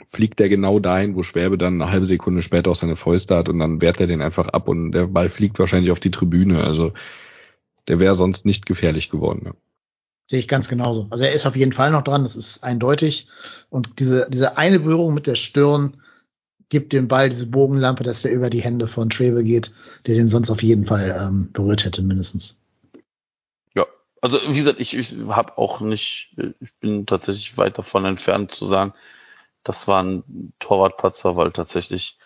[0.09, 3.49] fliegt er genau dahin, wo Schwäbe dann eine halbe Sekunde später auch seine Fäuste hat
[3.49, 6.63] und dann wehrt er den einfach ab und der Ball fliegt wahrscheinlich auf die Tribüne.
[6.63, 6.93] Also
[7.87, 9.43] der wäre sonst nicht gefährlich geworden.
[9.45, 9.53] Ja.
[10.29, 11.07] Sehe ich ganz genauso.
[11.09, 13.27] Also er ist auf jeden Fall noch dran, das ist eindeutig.
[13.69, 16.01] Und diese, diese eine Berührung mit der Stirn
[16.69, 19.73] gibt dem Ball diese Bogenlampe, dass der über die Hände von Schwebe geht,
[20.07, 22.60] der den sonst auf jeden Fall ähm, berührt hätte, mindestens.
[24.21, 28.67] Also wie gesagt, ich, ich habe auch nicht, ich bin tatsächlich weit davon entfernt zu
[28.67, 28.93] sagen,
[29.63, 32.17] das war ein Torwartpatzer, weil tatsächlich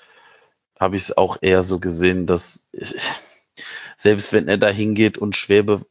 [0.80, 2.68] habe ich es auch eher so gesehen, dass
[3.98, 5.86] selbst wenn er da hingeht und Schwäbe,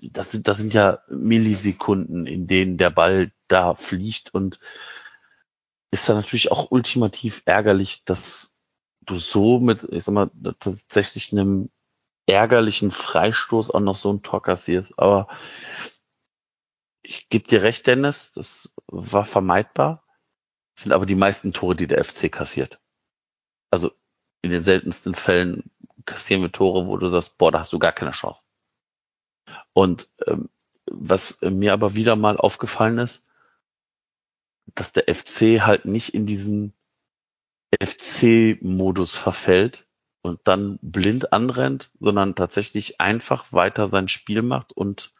[0.00, 4.60] das sind, das sind ja Millisekunden, in denen der Ball da fliegt und
[5.90, 8.56] ist dann natürlich auch ultimativ ärgerlich, dass
[9.00, 10.30] du so mit, ich sag mal,
[10.60, 11.70] tatsächlich einem
[12.30, 14.98] ärgerlichen Freistoß auch noch so ein Tor kassierst.
[14.98, 15.28] Aber
[17.02, 20.04] ich gebe dir recht, Dennis, das war vermeidbar.
[20.74, 22.80] Das sind aber die meisten Tore, die der FC kassiert.
[23.70, 23.90] Also
[24.42, 25.70] in den seltensten Fällen
[26.06, 28.42] kassieren wir Tore, wo du sagst, boah, da hast du gar keine Chance.
[29.72, 30.48] Und ähm,
[30.90, 33.28] was mir aber wieder mal aufgefallen ist,
[34.74, 36.74] dass der FC halt nicht in diesen
[37.82, 39.86] FC-Modus verfällt
[40.22, 45.12] und dann blind anrennt, sondern tatsächlich einfach weiter sein Spiel macht und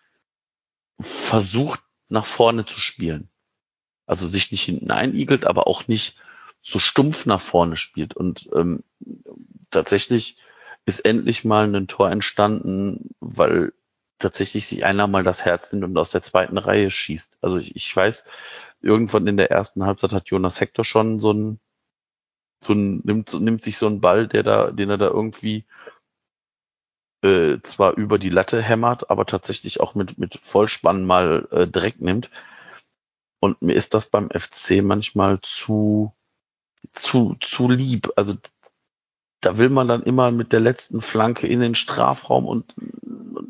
[1.01, 3.30] versucht nach vorne zu spielen.
[4.07, 6.18] Also sich nicht hinten einigelt, aber auch nicht
[6.62, 8.14] so stumpf nach vorne spielt.
[8.14, 8.82] Und ähm,
[9.70, 10.36] tatsächlich
[10.84, 13.72] ist endlich mal ein Tor entstanden, weil
[14.18, 17.38] tatsächlich sich einer mal das Herz nimmt und aus der zweiten Reihe schießt.
[17.40, 18.24] Also ich, ich weiß,
[18.80, 21.61] irgendwann in der ersten Halbzeit hat Jonas Hector schon so ein,
[22.62, 25.64] so ein nimmt, nimmt sich so einen Ball, der da, den er da irgendwie
[27.22, 32.00] äh, zwar über die Latte hämmert, aber tatsächlich auch mit, mit Vollspann mal äh, direkt
[32.00, 32.30] nimmt.
[33.40, 36.12] Und mir ist das beim FC manchmal zu,
[36.92, 38.12] zu, zu lieb.
[38.16, 38.34] Also
[39.40, 42.74] da will man dann immer mit der letzten Flanke in den Strafraum und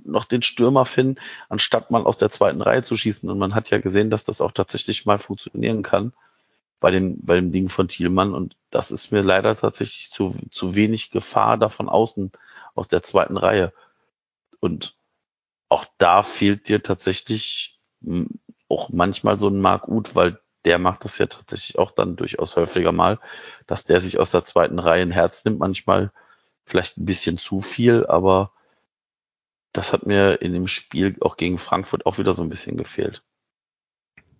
[0.04, 3.28] noch den Stürmer finden, anstatt mal aus der zweiten Reihe zu schießen.
[3.28, 6.12] Und man hat ja gesehen, dass das auch tatsächlich mal funktionieren kann
[6.80, 8.34] bei dem, bei dem Ding von Thielmann.
[8.34, 12.32] Und das ist mir leider tatsächlich zu, zu wenig Gefahr davon außen,
[12.74, 13.72] aus der zweiten Reihe.
[14.60, 14.96] Und
[15.68, 17.80] auch da fehlt dir tatsächlich
[18.68, 22.56] auch manchmal so ein Mark Uth, weil der macht das ja tatsächlich auch dann durchaus
[22.56, 23.18] häufiger mal,
[23.66, 26.12] dass der sich aus der zweiten Reihe ein Herz nimmt, manchmal
[26.64, 28.52] vielleicht ein bisschen zu viel, aber
[29.72, 33.24] Das hat mir in dem Spiel auch gegen Frankfurt auch wieder so ein bisschen gefehlt.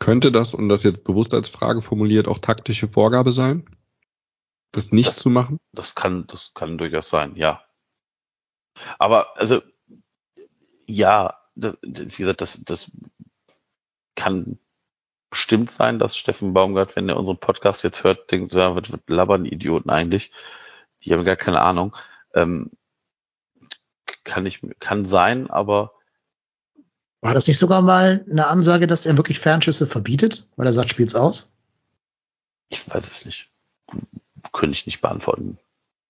[0.00, 3.68] Könnte das, und das jetzt bewusst als Frage formuliert, auch taktische Vorgabe sein?
[4.72, 5.58] Das nicht Das- zu machen?
[5.72, 7.62] Das kann, das kann durchaus sein, ja.
[8.98, 9.62] Aber also
[10.86, 12.90] ja, das, wie gesagt, das, das
[14.16, 14.58] kann
[15.28, 19.00] bestimmt sein, dass Steffen Baumgart, wenn er unseren Podcast jetzt hört, denkt, ja, was, was
[19.06, 20.32] labern Idioten eigentlich?
[21.04, 21.94] Die haben gar keine Ahnung.
[22.34, 22.70] Ähm,
[24.24, 25.92] kann ich, kann sein, aber
[27.22, 30.90] War das nicht sogar mal eine Ansage, dass er wirklich Fernschüsse verbietet, weil er sagt,
[30.90, 31.56] spielt's aus?
[32.72, 33.50] ich weiß es nicht.
[34.52, 35.58] Könnte ich nicht beantworten.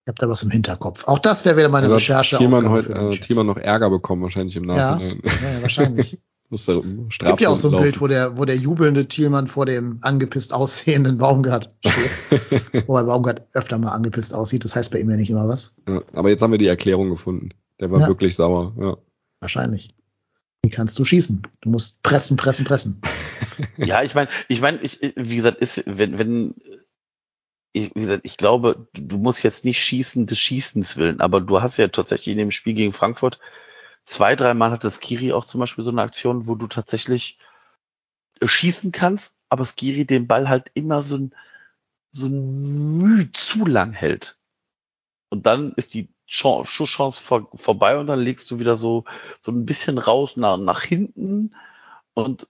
[0.05, 1.05] Ich habe da was im Hinterkopf.
[1.09, 2.37] Auch das wäre wieder meine Also Recherche.
[2.37, 3.19] hat Thielmann heute, äh.
[3.19, 4.65] Thielmann noch Ärger bekommen, wahrscheinlich im.
[4.65, 5.21] Nachhinein.
[5.25, 6.19] Ja, ja, wahrscheinlich.
[6.51, 7.83] Muss da Strafrunden Gibt ja auch so ein laufen.
[7.85, 12.89] Bild, wo der, wo der jubelnde Thielmann vor dem angepisst aussehenden Baumgart steht.
[12.89, 14.65] Wobei Baumgart öfter mal angepisst aussieht.
[14.65, 15.77] Das heißt bei ihm ja nicht immer was.
[15.89, 17.51] Ja, aber jetzt haben wir die Erklärung gefunden.
[17.79, 18.09] Der war Ja.
[18.09, 18.75] wirklich sauer.
[18.81, 18.97] Ja.
[19.41, 19.95] Wahrscheinlich.
[20.63, 21.43] Wie kannst du schießen?
[21.61, 23.01] Du musst pressen, pressen, pressen.
[23.77, 26.55] Ja, ich meine, ich meine, ich, wie gesagt, ist, wenn, wenn,
[27.73, 31.61] ich, wie gesagt, ich glaube, du, musst jetzt nicht schießen des Schießens willen, aber du
[31.61, 33.39] hast ja tatsächlich in dem Spiel gegen Frankfurt
[34.05, 37.39] zwei, dreimal hat das Skiri auch zum Beispiel so eine Aktion, wo du tatsächlich
[38.41, 41.35] äh, schießen kannst, aber Skiri den Ball halt immer so ein,
[42.11, 44.39] so ein Mühe zu lang hält.
[45.29, 49.05] Und dann ist die Schusschance vor, vorbei und dann legst du wieder so,
[49.41, 51.55] so ein bisschen raus nach, nach hinten
[52.15, 52.49] und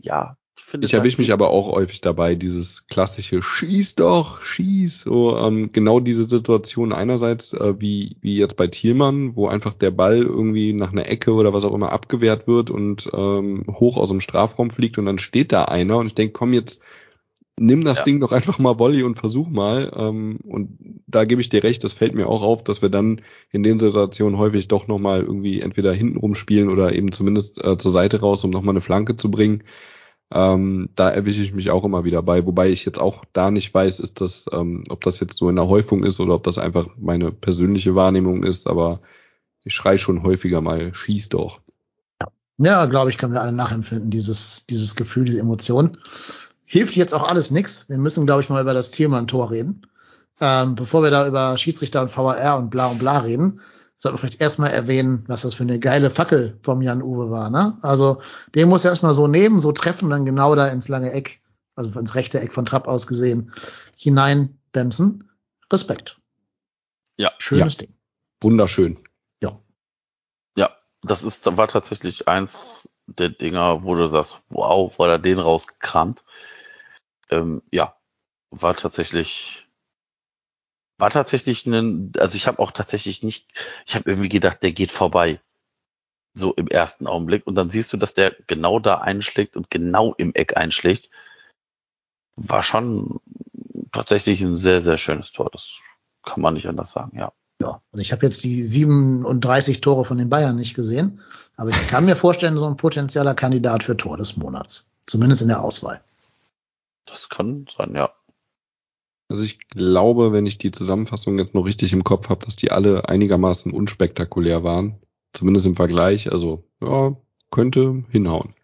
[0.00, 0.86] ja, ich finde.
[0.86, 5.02] Ich erwische mich aber auch häufig dabei, dieses klassische Schieß doch, schieß.
[5.02, 9.90] So, ähm, genau diese Situation einerseits, äh, wie, wie jetzt bei Thielmann, wo einfach der
[9.90, 14.10] Ball irgendwie nach einer Ecke oder was auch immer abgewehrt wird und ähm, hoch aus
[14.10, 16.80] dem Strafraum fliegt und dann steht da einer und ich denke, komm jetzt,
[17.58, 18.04] nimm das Ja.
[18.04, 19.92] Ding doch einfach mal Volley und versuch mal.
[19.96, 23.20] Ähm, und da gebe ich dir recht, das fällt mir auch auf, dass wir dann
[23.50, 27.90] in den Situationen häufig doch nochmal irgendwie entweder hinten rumspielen oder eben zumindest äh, zur
[27.90, 29.62] Seite raus, um nochmal eine Flanke zu bringen.
[30.32, 33.72] Ähm, da erwische ich mich auch immer wieder bei, wobei ich jetzt auch da nicht
[33.72, 36.58] weiß, ist das, ähm, ob das jetzt so in der Häufung ist oder ob das
[36.58, 39.00] einfach meine persönliche Wahrnehmung ist, aber
[39.62, 41.60] ich schrei schon häufiger mal, schieß doch.
[42.58, 45.98] Ja, glaube ich, können wir alle nachempfinden, dieses, dieses Gefühl, diese Emotion.
[46.74, 47.88] Hilft jetzt auch alles nix.
[47.88, 49.86] Wir müssen, glaube ich, mal über das Thielmann-Tor reden.
[50.40, 53.60] Ähm, bevor wir da über Schiedsrichter und VAR und bla und bla reden,
[53.94, 57.48] sollten wir vielleicht erstmal erwähnen, was das für eine geile Fackel vom Jan Uwe war.
[57.48, 57.78] Ne?
[57.82, 58.20] Also
[58.56, 61.42] den muss er erstmal so nehmen, so treffen, dann genau da ins lange Eck,
[61.76, 63.52] also ins rechte Eck von Trapp aus gesehen,
[63.94, 65.30] hineinbämsen.
[65.72, 66.18] Respekt.
[67.16, 67.30] Ja.
[67.38, 67.94] Schönes Ding.
[68.40, 68.98] Wunderschön.
[70.56, 70.72] Ja,
[71.04, 76.24] das ist, war tatsächlich eins der Dinger, wo du sagst, wow, war er den rausgekramt.
[77.30, 77.96] Ähm, ja,
[78.50, 79.66] war tatsächlich,
[80.98, 83.48] war tatsächlich ein, also ich habe auch tatsächlich nicht,
[83.86, 85.40] ich habe irgendwie gedacht, der geht vorbei.
[86.36, 87.46] So im ersten Augenblick.
[87.46, 91.10] Und dann siehst du, dass der genau da einschlägt und genau im Eck einschlägt.
[92.36, 93.20] War schon
[93.92, 95.48] tatsächlich ein sehr, sehr schönes Tor.
[95.52, 95.78] Das
[96.24, 97.32] kann man nicht anders sagen, ja.
[97.60, 101.20] Ja, also ich habe jetzt die 37 Tore von den Bayern nicht gesehen,
[101.56, 104.92] aber ich kann mir vorstellen, so ein potenzieller Kandidat für Tor des Monats.
[105.06, 106.00] Zumindest in der Auswahl.
[107.06, 108.12] Das kann sein, ja.
[109.28, 112.70] Also ich glaube, wenn ich die Zusammenfassung jetzt noch richtig im Kopf habe, dass die
[112.70, 115.00] alle einigermaßen unspektakulär waren.
[115.32, 116.30] Zumindest im Vergleich.
[116.30, 117.16] Also, ja,
[117.50, 118.54] könnte hinhauen.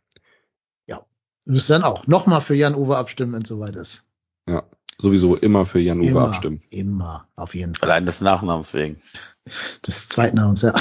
[1.51, 4.07] Müsste dann auch nochmal für Jan-Uwe abstimmen, wenn es soweit ist.
[4.49, 4.63] Ja,
[5.01, 6.63] sowieso immer für Jan Uwe Immer, abstimmen.
[6.71, 7.91] immer, auf jeden Fall.
[7.91, 9.01] Allein des Nachnamens wegen.
[9.85, 10.75] Des zweiten Namens, ja.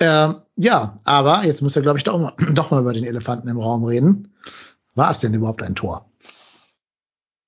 [0.00, 3.48] ähm, ja, aber jetzt müsst ihr, glaube ich, doch mal, doch mal über den Elefanten
[3.48, 4.31] im Raum reden.
[4.94, 6.10] War es denn überhaupt ein Tor?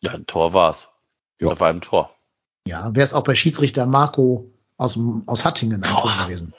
[0.00, 0.92] Ja, ein Tor war's.
[1.40, 1.48] Ja.
[1.50, 2.10] Da war ein Tor.
[2.66, 6.54] Ja, wäre es auch bei Schiedsrichter Marco aus, aus Hattingen ein Tor gewesen.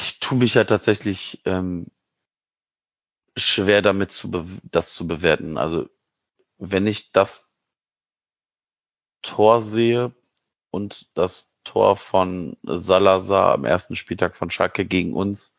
[0.00, 1.86] Ich tue mich ja tatsächlich ähm,
[3.36, 4.30] schwer damit, zu
[4.62, 5.58] das zu bewerten.
[5.58, 5.88] Also
[6.58, 7.52] wenn ich das
[9.22, 10.14] Tor sehe
[10.70, 15.54] und das Tor von Salazar am ersten Spieltag von Schalke gegen uns,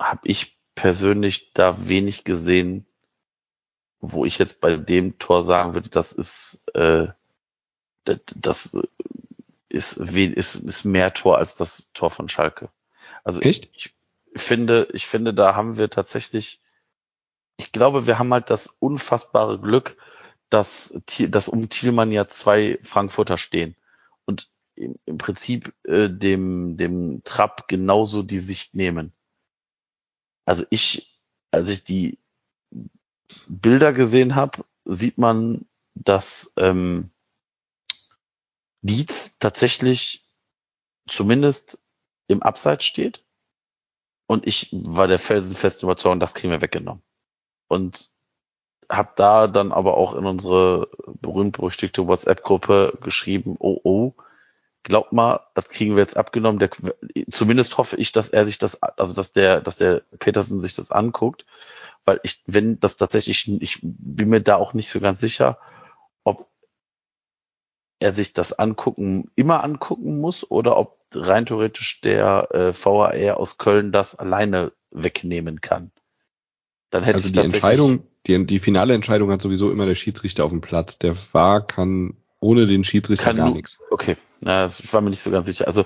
[0.00, 2.86] habe ich persönlich da wenig gesehen,
[4.00, 7.08] wo ich jetzt bei dem Tor sagen würde, das ist äh,
[8.04, 8.78] das, das
[9.68, 12.70] ist, ist, ist mehr Tor als das Tor von Schalke.
[13.24, 13.68] Also Echt?
[13.74, 13.94] ich
[14.34, 16.60] finde, ich finde, da haben wir tatsächlich,
[17.56, 19.96] ich glaube, wir haben halt das unfassbare Glück,
[20.48, 23.76] dass, dass um Thielmann ja zwei Frankfurter stehen
[24.24, 29.12] und im, im Prinzip äh, dem, dem Trapp genauso die Sicht nehmen.
[30.44, 31.20] Also ich,
[31.50, 32.18] als ich die
[33.48, 37.10] Bilder gesehen habe, sieht man, dass ähm,
[38.82, 40.26] Dietz tatsächlich
[41.08, 41.80] zumindest
[42.26, 43.24] im Abseits steht.
[44.26, 47.02] Und ich war der felsenfesten Überzeugung, das kriegen wir weggenommen.
[47.68, 48.10] Und
[48.88, 50.88] habe da dann aber auch in unsere
[51.20, 54.14] berühmt-berüchtigte WhatsApp-Gruppe geschrieben, oh oh,
[54.82, 56.58] glaub mal, das kriegen wir jetzt abgenommen.
[56.58, 56.70] Der,
[57.30, 60.90] zumindest hoffe ich, dass er sich das, also dass der, dass der Petersen sich das
[60.90, 61.46] anguckt,
[62.04, 65.58] weil ich, wenn das tatsächlich, ich bin mir da auch nicht so ganz sicher,
[66.24, 66.48] ob
[67.98, 73.58] er sich das angucken, immer angucken muss oder ob rein theoretisch der äh, VAR aus
[73.58, 75.90] Köln das alleine wegnehmen kann.
[76.90, 80.44] Dann hätte also ich die Entscheidung, die, die finale Entscheidung hat sowieso immer der Schiedsrichter
[80.44, 80.98] auf dem Platz.
[80.98, 83.78] Der VAR kann ohne den Schiedsrichter kann gar nichts.
[83.90, 85.66] Okay, na, ich war mir nicht so ganz sicher.
[85.66, 85.84] Also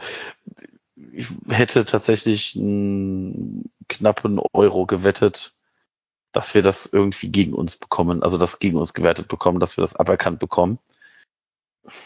[1.13, 5.55] ich hätte tatsächlich einen knappen Euro gewettet,
[6.33, 9.83] dass wir das irgendwie gegen uns bekommen, also das gegen uns gewertet bekommen, dass wir
[9.83, 10.79] das aberkannt bekommen.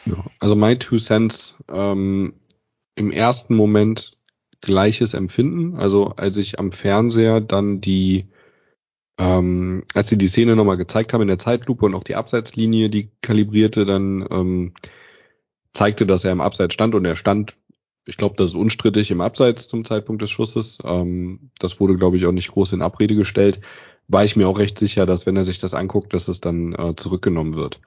[0.06, 2.34] Ja, also my two cents ähm,
[2.94, 4.18] im ersten Moment
[4.60, 5.76] gleiches Empfinden.
[5.76, 8.28] Also als ich am Fernseher dann die
[9.18, 12.88] ähm, als sie die Szene nochmal gezeigt haben in der Zeitlupe und auch die Abseitslinie,
[12.88, 14.74] die kalibrierte, dann ähm,
[15.72, 17.56] zeigte, dass er im Abseits stand und er stand,
[18.06, 20.78] ich glaube, das ist unstrittig im Abseits zum Zeitpunkt des Schusses.
[20.84, 23.60] Ähm, das wurde, glaube ich, auch nicht groß in Abrede gestellt.
[24.06, 26.72] War ich mir auch recht sicher, dass wenn er sich das anguckt, dass es dann
[26.74, 27.80] äh, zurückgenommen wird.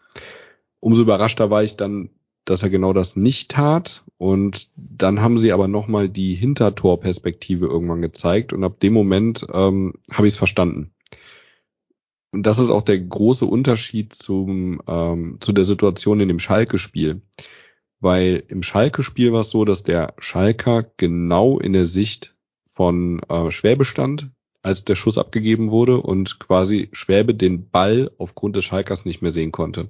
[0.79, 2.09] Umso überraschter war ich dann,
[2.45, 4.03] dass er genau das nicht tat.
[4.17, 9.93] Und dann haben sie aber nochmal die Hintertorperspektive irgendwann gezeigt und ab dem Moment ähm,
[10.11, 10.91] habe ich es verstanden.
[12.31, 17.21] Und das ist auch der große Unterschied zum, ähm, zu der Situation in dem Schalke-Spiel.
[17.99, 22.35] Weil im Schalke-Spiel war es so, dass der Schalker genau in der Sicht
[22.69, 24.31] von äh, Schwäbe stand,
[24.63, 29.31] als der Schuss abgegeben wurde und quasi Schwäbe den Ball aufgrund des Schalkers nicht mehr
[29.31, 29.89] sehen konnte.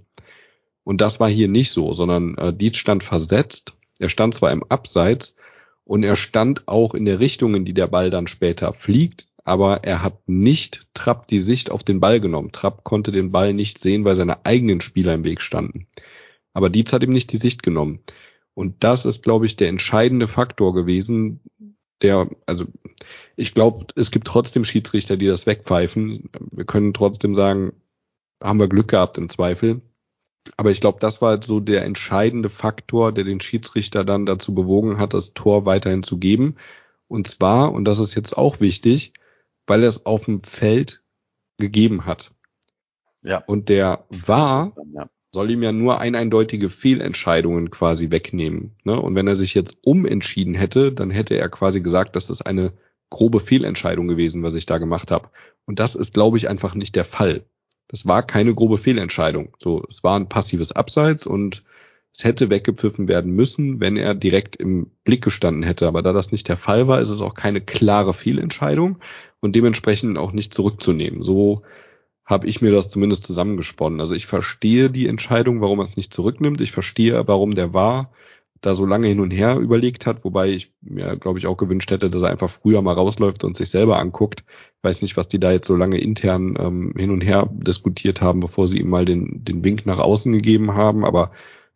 [0.84, 3.78] Und das war hier nicht so, sondern äh, Dietz stand versetzt.
[4.00, 5.36] Er stand zwar im Abseits
[5.84, 9.84] und er stand auch in der Richtung, in die der Ball dann später fliegt, aber
[9.84, 12.52] er hat nicht Trapp die Sicht auf den Ball genommen.
[12.52, 15.88] Trapp konnte den Ball nicht sehen, weil seine eigenen Spieler im Weg standen.
[16.54, 18.00] Aber Dietz hat ihm nicht die Sicht genommen.
[18.54, 21.40] Und das ist, glaube ich, der entscheidende Faktor gewesen,
[22.02, 22.66] der, also
[23.36, 26.30] ich glaube, es gibt trotzdem Schiedsrichter, die das wegpfeifen.
[26.52, 27.74] Wir können trotzdem sagen,
[28.42, 29.82] haben wir Glück gehabt im Zweifel.
[30.58, 34.98] Aber ich glaube, das war so der entscheidende Faktor, der den Schiedsrichter dann dazu bewogen
[34.98, 36.56] hat, das Tor weiterhin zu geben.
[37.08, 39.14] Und zwar, und das ist jetzt auch wichtig,
[39.68, 41.02] weil er es auf dem Feld
[41.58, 42.32] gegeben hat.
[43.24, 43.44] Ja.
[43.46, 45.10] Und der war, ja.
[45.32, 48.76] soll ihm ja nur eineindeutige Fehlentscheidungen quasi wegnehmen.
[48.84, 49.00] Ne?
[49.00, 52.74] Und wenn er sich jetzt umentschieden hätte, dann hätte er quasi gesagt, dass das eine
[53.10, 55.30] grobe Fehlentscheidung gewesen, was ich da gemacht habe.
[55.66, 57.46] Und das ist, glaube ich, einfach nicht der Fall.
[57.88, 59.54] Das war keine grobe Fehlentscheidung.
[59.60, 61.64] So, es war ein passives Abseits und
[62.24, 65.88] hätte weggepfiffen werden müssen, wenn er direkt im Blick gestanden hätte.
[65.88, 69.00] Aber da das nicht der Fall war, ist es auch keine klare Fehlentscheidung
[69.40, 71.24] und dementsprechend auch nicht zurückzunehmen.
[71.24, 71.64] So
[72.26, 74.00] habe ich mir das zumindest zusammengesponnen.
[74.00, 76.62] Also ich verstehe die Entscheidung, warum man es nicht zurücknimmt.
[76.62, 78.12] Ich verstehe, warum der war
[78.62, 81.90] da so lange hin und her überlegt hat, wobei ich mir, glaube ich, auch gewünscht
[81.90, 84.44] hätte, dass er einfach früher mal rausläuft und sich selber anguckt.
[84.78, 88.22] Ich weiß nicht, was die da jetzt so lange intern ähm, hin und her diskutiert
[88.22, 91.04] haben, bevor sie ihm mal den, den Wink nach außen gegeben haben.
[91.04, 91.32] Aber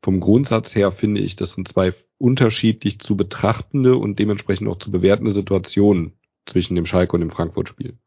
[0.05, 4.91] vom Grundsatz her finde ich, das sind zwei unterschiedlich zu betrachtende und dementsprechend auch zu
[4.91, 6.13] bewertende Situationen
[6.45, 7.97] zwischen dem Schalke und dem Frankfurt-Spiel.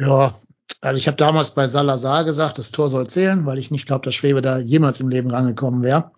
[0.00, 0.34] Ja,
[0.80, 4.04] also ich habe damals bei Salazar gesagt, das Tor soll zählen, weil ich nicht glaube,
[4.04, 6.10] dass Schwebe da jemals im Leben rangekommen wäre.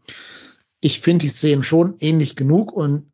[0.80, 3.12] Ich finde die Szenen schon ähnlich genug und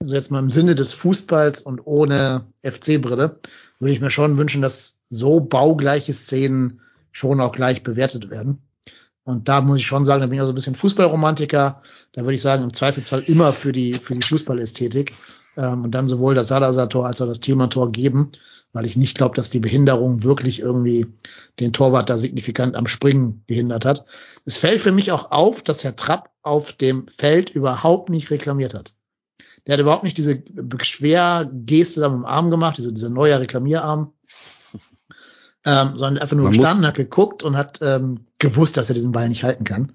[0.00, 3.40] also jetzt mal im Sinne des Fußballs und ohne FC-Brille
[3.78, 6.80] würde ich mir schon wünschen, dass so baugleiche Szenen
[7.12, 8.65] schon auch gleich bewertet werden.
[9.26, 11.82] Und da muss ich schon sagen, da bin ich auch so ein bisschen Fußballromantiker.
[12.12, 15.12] Da würde ich sagen, im Zweifelsfall immer für die, für die Fußballästhetik.
[15.56, 18.30] Ähm, und dann sowohl das Salazar-Tor als auch das Thielmann-Tor geben,
[18.72, 21.06] weil ich nicht glaube, dass die Behinderung wirklich irgendwie
[21.58, 24.04] den Torwart da signifikant am Springen behindert hat.
[24.44, 28.74] Es fällt für mich auch auf, dass Herr Trapp auf dem Feld überhaupt nicht reklamiert
[28.74, 28.94] hat.
[29.66, 34.12] Der hat überhaupt nicht diese Beschwergeste da mit dem Arm gemacht, diese, diese neue Reklamierarm
[35.66, 39.12] ähm, sondern einfach nur Man gestanden, hat geguckt und hat ähm, gewusst, dass er diesen
[39.12, 39.92] Ball nicht halten kann.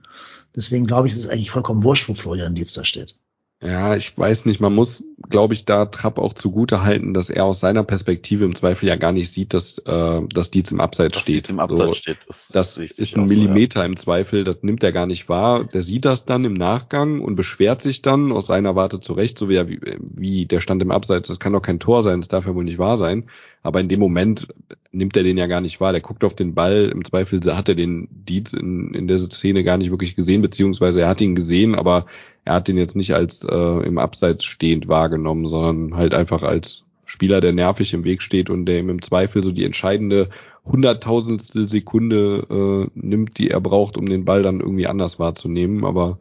[0.55, 3.15] Deswegen glaube ich, ist es eigentlich vollkommen wurscht, wo Florian Dietz da steht.
[3.63, 7.45] Ja, ich weiß nicht, man muss, glaube ich, da Trapp auch zugute halten, dass er
[7.45, 11.13] aus seiner Perspektive im Zweifel ja gar nicht sieht, dass, äh, dass Dietz im Abseits
[11.13, 11.35] dass steht.
[11.35, 12.17] Dietz im Abseits so, steht.
[12.27, 13.85] Das, das ist ein Millimeter so, ja.
[13.85, 15.63] im Zweifel, das nimmt er gar nicht wahr.
[15.63, 19.47] Der sieht das dann im Nachgang und beschwert sich dann aus seiner Warte zurecht, so
[19.47, 22.55] wie, wie der stand im Abseits, das kann doch kein Tor sein, das darf ja
[22.55, 23.25] wohl nicht wahr sein.
[23.63, 24.47] Aber in dem Moment
[24.91, 25.91] nimmt er den ja gar nicht wahr.
[25.91, 26.89] Der guckt auf den Ball.
[26.93, 31.01] Im Zweifel hat er den Dietz in, in der Szene gar nicht wirklich gesehen, beziehungsweise
[31.01, 32.05] er hat ihn gesehen, aber
[32.43, 36.83] er hat den jetzt nicht als äh, im Abseits stehend wahrgenommen, sondern halt einfach als
[37.05, 40.29] Spieler, der nervig im Weg steht und der ihm im Zweifel so die entscheidende
[40.65, 45.85] hunderttausendstel Sekunde äh, nimmt, die er braucht, um den Ball dann irgendwie anders wahrzunehmen.
[45.85, 46.19] Aber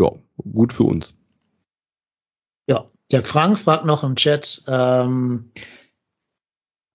[0.00, 0.10] ja,
[0.52, 1.16] gut für uns.
[2.68, 5.50] Ja, der Frank fragt noch im Chat, ähm,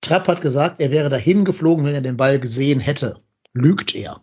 [0.08, 3.22] Trapp hat gesagt, er wäre dahin geflogen, wenn er den Ball gesehen hätte.
[3.54, 4.22] Lügt er?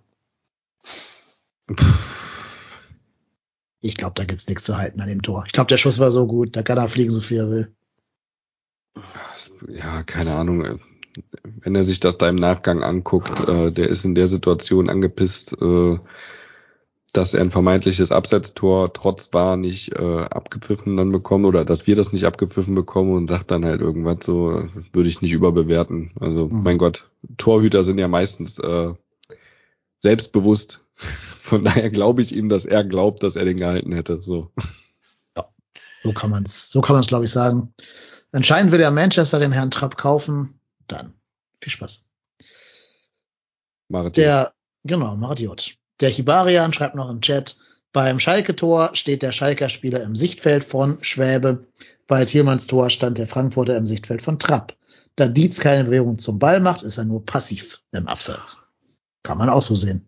[3.80, 5.44] Ich glaube, da gibt's nichts zu halten an dem Tor.
[5.46, 7.74] Ich glaube, der Schuss war so gut, da kann er fliegen, so viel er will.
[9.68, 10.80] Ja, keine Ahnung.
[11.42, 15.52] Wenn er sich das da im Nachgang anguckt, äh, der ist in der Situation angepisst,
[15.60, 15.98] äh,
[17.14, 21.94] dass er ein vermeintliches Absetztor trotz war nicht äh, abgepfiffen dann bekommen oder dass wir
[21.94, 26.10] das nicht abgepfiffen bekommen und sagt dann halt irgendwas so, würde ich nicht überbewerten.
[26.20, 26.64] Also mhm.
[26.64, 28.92] mein Gott, Torhüter sind ja meistens äh,
[30.00, 30.80] selbstbewusst.
[31.40, 34.20] Von daher glaube ich ihm, dass er glaubt, dass er den gehalten hätte.
[34.20, 34.50] So.
[35.36, 35.48] Ja,
[36.02, 37.72] so kann man es, so kann man es, glaube ich, sagen.
[38.32, 40.58] Anscheinend will ja Manchester den Herrn Trapp kaufen.
[40.88, 41.14] Dann
[41.60, 42.06] viel Spaß.
[43.88, 44.16] Maradiot.
[44.16, 44.52] Der,
[44.82, 45.76] genau, Maradiot.
[46.00, 47.56] Der Hibarian schreibt noch im Chat,
[47.92, 51.66] beim Schalke-Tor steht der Schalker Spieler im Sichtfeld von Schwäbe.
[52.08, 54.76] Bei Thielmanns Tor stand der Frankfurter im Sichtfeld von Trapp.
[55.16, 58.58] Da Dietz keine Bewegung zum Ball macht, ist er nur passiv im Abseits.
[59.22, 60.04] Kann man auch so sehen.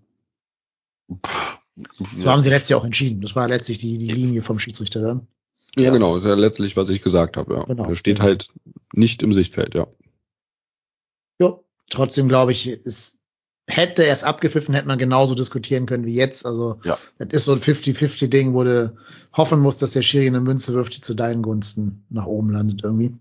[1.92, 3.20] So haben sie letztlich auch entschieden.
[3.20, 5.28] Das war letztlich die, die Linie vom Schiedsrichter dann.
[5.76, 7.54] Ja, genau, ist ja letztlich, was ich gesagt habe.
[7.54, 7.64] Ja.
[7.64, 7.88] Genau.
[7.88, 8.48] Er steht halt
[8.92, 9.86] nicht im Sichtfeld, ja.
[11.38, 11.60] Ja,
[11.90, 13.18] trotzdem glaube ich, ist,
[13.66, 16.46] hätte er es abgepfiffen, hätte man genauso diskutieren können wie jetzt.
[16.46, 16.98] Also Ja.
[17.18, 18.94] das ist so ein 50-50-Ding, wo du
[19.36, 22.82] hoffen musst, dass der Schiri eine Münze wirft, die zu deinen Gunsten nach oben landet
[22.84, 23.14] irgendwie.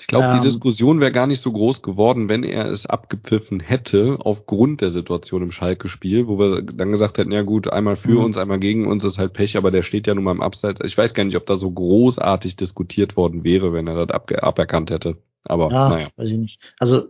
[0.00, 3.58] Ich glaube, Ähm, die Diskussion wäre gar nicht so groß geworden, wenn er es abgepfiffen
[3.58, 8.12] hätte, aufgrund der Situation im Schalke-Spiel, wo wir dann gesagt hätten, ja gut, einmal für
[8.12, 8.24] Mhm.
[8.24, 10.80] uns, einmal gegen uns ist halt Pech, aber der steht ja nun mal im Abseits.
[10.84, 14.90] Ich weiß gar nicht, ob da so großartig diskutiert worden wäre, wenn er das aberkannt
[14.90, 15.16] hätte.
[15.42, 16.08] Aber Ja, naja.
[16.16, 16.60] weiß ich nicht.
[16.78, 17.08] Also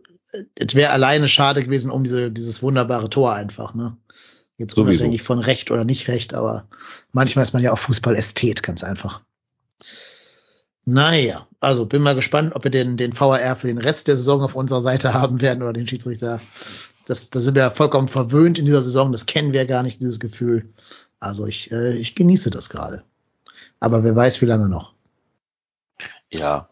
[0.54, 3.96] es wäre alleine schade gewesen um diese, dieses wunderbare Tor einfach, ne?
[4.58, 5.04] Jetzt Sowieso.
[5.04, 6.66] unabhängig von Recht oder nicht Recht, aber
[7.12, 9.20] manchmal ist man ja auch Fußball-Ästhet, ganz einfach.
[10.86, 14.42] Naja, also bin mal gespannt, ob wir den, den VAR für den Rest der Saison
[14.42, 16.40] auf unserer Seite haben werden oder den Schiedsrichter.
[17.06, 20.00] Das, da sind wir ja vollkommen verwöhnt in dieser Saison, das kennen wir gar nicht,
[20.00, 20.72] dieses Gefühl.
[21.20, 23.02] Also ich, äh, ich genieße das gerade.
[23.78, 24.94] Aber wer weiß, wie lange noch.
[26.32, 26.68] Ja,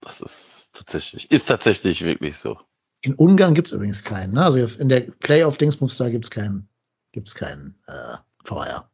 [0.00, 2.58] das ist tatsächlich, ist tatsächlich wirklich so.
[3.02, 4.34] In Ungarn gibt's übrigens keinen.
[4.34, 4.44] Ne?
[4.44, 6.68] Also in der Playoff-Dingsbums da gibt's keinen,
[7.12, 8.90] gibt's keinen äh, VR.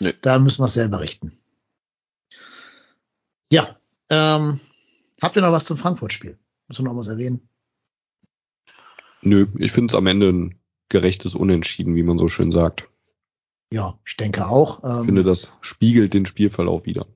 [0.00, 0.12] Nö.
[0.20, 1.32] Da müssen wir selber richten.
[3.50, 3.76] Ja,
[4.10, 4.60] ähm,
[5.22, 6.38] habt ihr noch was zum Frankfurt-Spiel?
[6.68, 7.48] Müssen wir noch was erwähnen?
[9.22, 10.58] Nö, ich finde es am Ende ein
[10.88, 12.88] gerechtes Unentschieden, wie man so schön sagt.
[13.72, 14.84] Ja, ich denke auch.
[14.84, 17.06] Ich Ähm, finde, das spiegelt den Spielverlauf wieder.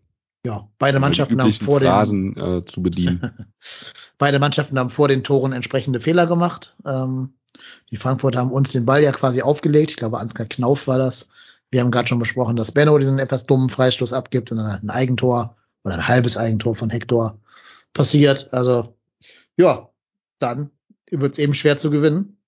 [0.44, 3.52] Ja, beide Mannschaften haben vor den, Phrasen äh, zu bedienen.
[4.18, 6.76] beide Mannschaften haben vor den Toren entsprechende Fehler gemacht.
[6.86, 7.34] Ähm,
[7.90, 9.90] die Frankfurter haben uns den Ball ja quasi aufgelegt.
[9.90, 11.28] Ich glaube, Ansgar Knauf war das.
[11.70, 14.82] Wir haben gerade schon besprochen, dass Benno diesen etwas dummen Freistoß abgibt und dann halt
[14.82, 17.38] ein Eigentor oder ein halbes Eigentor von Hector
[17.92, 18.52] passiert.
[18.52, 18.96] Also,
[19.56, 19.90] ja,
[20.38, 20.70] dann
[21.10, 22.38] wird es eben schwer zu gewinnen,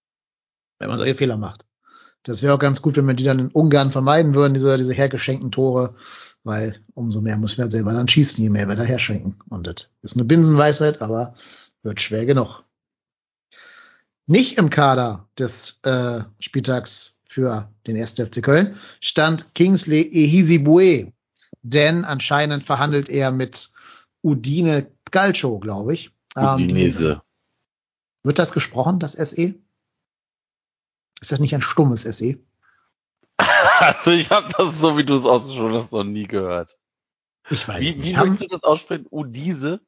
[0.79, 1.67] wenn man solche Fehler macht.
[2.23, 4.95] Das wäre auch ganz gut, wenn wir die dann in Ungarn vermeiden würden, diese, diese
[4.95, 5.95] hergeschenkten Tore,
[6.45, 9.39] weil umso mehr müssen wir halt selber dann schießen, je mehr wir da herschenken.
[9.49, 11.35] Und das ist eine Binsenweisheit, aber
[11.83, 12.65] wird schwer genug.
[14.27, 18.15] Nicht im Kader des äh, Spieltags für den 1.
[18.15, 21.13] FC Köln stand Kingsley Ehizibue,
[21.63, 23.71] denn anscheinend verhandelt er mit
[24.23, 26.11] Udine Galcho, glaube ich.
[26.37, 27.23] Ähm, Udinese.
[28.23, 29.55] wird das gesprochen, das SE?
[31.21, 32.03] Ist das nicht ein stummes?
[32.03, 32.39] SE?
[33.83, 36.79] Also ich habe das so, wie du es ausgesprochen hast, noch nie gehört.
[37.51, 38.05] Ich weiß Wie, nicht.
[38.05, 39.07] wie willst du das aussprechen?
[39.11, 39.81] Udise?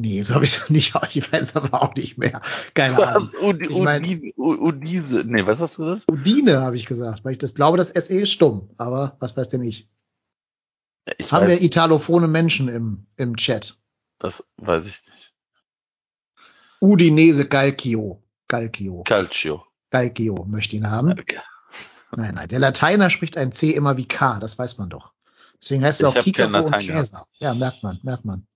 [0.00, 0.94] nee, so habe ich es nicht.
[1.14, 2.40] Ich weiß aber auch nicht mehr.
[2.74, 3.28] Keine Ahnung.
[3.32, 3.40] Was?
[3.42, 5.22] Udi, Ich mein- Udise.
[5.24, 6.10] Nee, was hast du gesagt?
[6.10, 8.70] Udine habe ich gesagt, weil ich das glaube, das SE ist stumm.
[8.78, 9.88] Aber was weiß denn ich?
[11.18, 13.78] Ich Haben weiß, wir italophone Menschen im, im Chat?
[14.18, 15.34] das weiß ich nicht.
[16.80, 18.22] Udinese Galchio.
[18.48, 19.02] Galchio.
[19.04, 19.64] Calcio.
[19.90, 21.14] Galchio möchte ihn haben.
[22.16, 22.48] Nein, nein.
[22.48, 25.12] Der Lateiner spricht ein C immer wie K, das weiß man doch.
[25.60, 27.26] Deswegen heißt es Ich auch hab Kika kein und Käser.
[27.38, 28.46] Ja, merkt man, merkt man.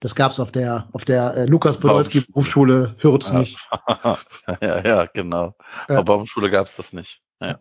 [0.00, 3.38] Das gab's auf der auf der äh, Lukas Podolski Berufsschule Hürth Ja.
[3.38, 3.58] nicht.
[4.60, 5.54] ja, ja, genau.
[5.88, 5.98] Ja.
[5.98, 7.22] Aber auf der Schule gab's das nicht.
[7.40, 7.58] Ja.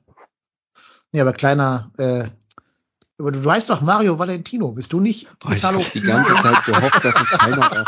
[1.11, 2.27] Nee, aber kleiner, äh,
[3.17, 6.65] aber du, heißt doch Mario Valentino, bist du nicht Oh, ich habe die ganze Zeit
[6.65, 7.87] gehofft, dass es keiner macht.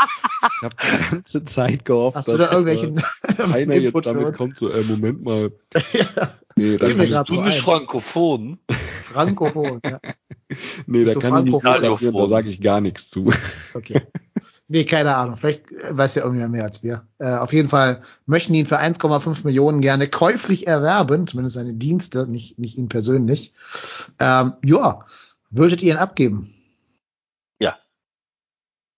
[0.56, 4.36] Ich habe die ganze Zeit gehofft, Hast du da dass irgendwelchen äh, einer jetzt damit
[4.36, 5.52] kommt, so, äh, Moment mal.
[5.92, 7.62] ja, Nee, dann grad Du so bist ein.
[7.62, 8.58] Frankophon.
[9.02, 10.00] Frankophon, ja.
[10.86, 13.32] nee, da du kann ich nicht reagieren, da sage ich gar nichts zu.
[13.74, 14.02] Okay.
[14.66, 15.36] Nee, keine Ahnung.
[15.36, 17.06] Vielleicht weiß ja irgendwer mehr als wir.
[17.18, 22.26] Äh, auf jeden Fall möchten ihn für 1,5 Millionen gerne käuflich erwerben, zumindest seine Dienste,
[22.28, 23.52] nicht, nicht ihn persönlich.
[24.18, 25.06] Ähm, ja,
[25.50, 26.54] würdet ihr ihn abgeben?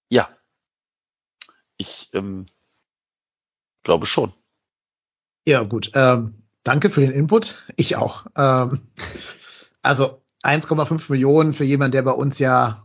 [0.09, 0.29] Ja.
[1.77, 2.47] Ich ähm,
[3.83, 4.33] glaube schon.
[5.47, 5.91] Ja, gut.
[5.95, 7.57] Ähm, danke für den Input.
[7.77, 8.27] Ich auch.
[8.37, 8.81] Ähm,
[9.83, 12.85] also 1,5 Millionen für jemanden, der bei uns ja,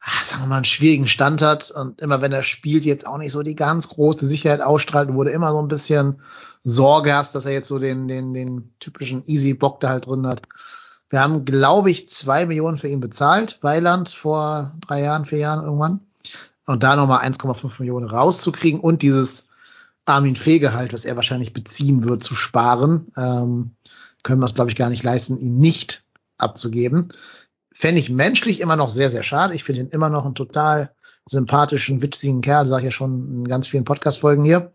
[0.00, 3.18] ah, sagen wir mal, einen schwierigen Stand hat und immer wenn er spielt, jetzt auch
[3.18, 6.22] nicht so die ganz große Sicherheit ausstrahlt, wurde immer so ein bisschen
[6.64, 10.26] Sorge hast, dass er jetzt so den, den, den typischen Easy Bock da halt drin
[10.26, 10.42] hat.
[11.10, 15.64] Wir haben, glaube ich, zwei Millionen für ihn bezahlt, Weiland vor drei Jahren, vier Jahren
[15.64, 16.00] irgendwann.
[16.66, 19.48] Und da nochmal 1,5 Millionen rauszukriegen und dieses
[20.04, 23.70] Armin Fee-Gehalt, was er wahrscheinlich beziehen wird, zu sparen, ähm,
[24.22, 26.04] können wir es, glaube ich, gar nicht leisten, ihn nicht
[26.36, 27.08] abzugeben.
[27.72, 29.54] Fände ich menschlich immer noch sehr, sehr schade.
[29.54, 30.90] Ich finde ihn immer noch einen total
[31.24, 34.72] sympathischen, witzigen Kerl, sage ich ja schon in ganz vielen Podcast-Folgen hier.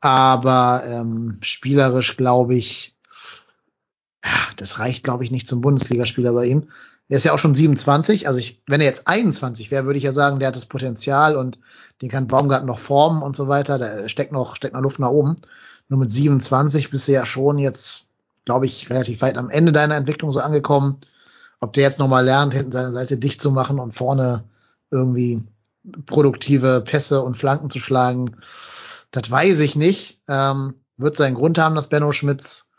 [0.00, 2.93] Aber ähm, spielerisch glaube ich,
[4.56, 6.68] das reicht, glaube ich, nicht zum Bundesligaspieler bei ihm.
[7.08, 8.26] Er ist ja auch schon 27.
[8.26, 11.36] Also ich, wenn er jetzt 21 wäre, würde ich ja sagen, der hat das Potenzial
[11.36, 11.58] und
[12.00, 13.78] den kann Baumgarten noch formen und so weiter.
[13.78, 15.36] Da steckt noch, steckt noch Luft nach oben.
[15.88, 18.12] Nur mit 27 bist du ja schon jetzt,
[18.46, 20.98] glaube ich, relativ weit am Ende deiner Entwicklung so angekommen.
[21.60, 24.44] Ob der jetzt nochmal lernt, hinten seine Seite dicht zu machen und vorne
[24.90, 25.42] irgendwie
[26.06, 28.36] produktive Pässe und Flanken zu schlagen,
[29.10, 30.20] das weiß ich nicht.
[30.28, 32.70] Ähm, wird seinen Grund haben, dass Benno Schmitz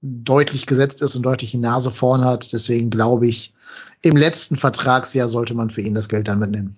[0.00, 2.52] deutlich gesetzt ist und deutlich die Nase vorn hat.
[2.52, 3.54] Deswegen glaube ich,
[4.02, 6.76] im letzten Vertragsjahr sollte man für ihn das Geld dann mitnehmen.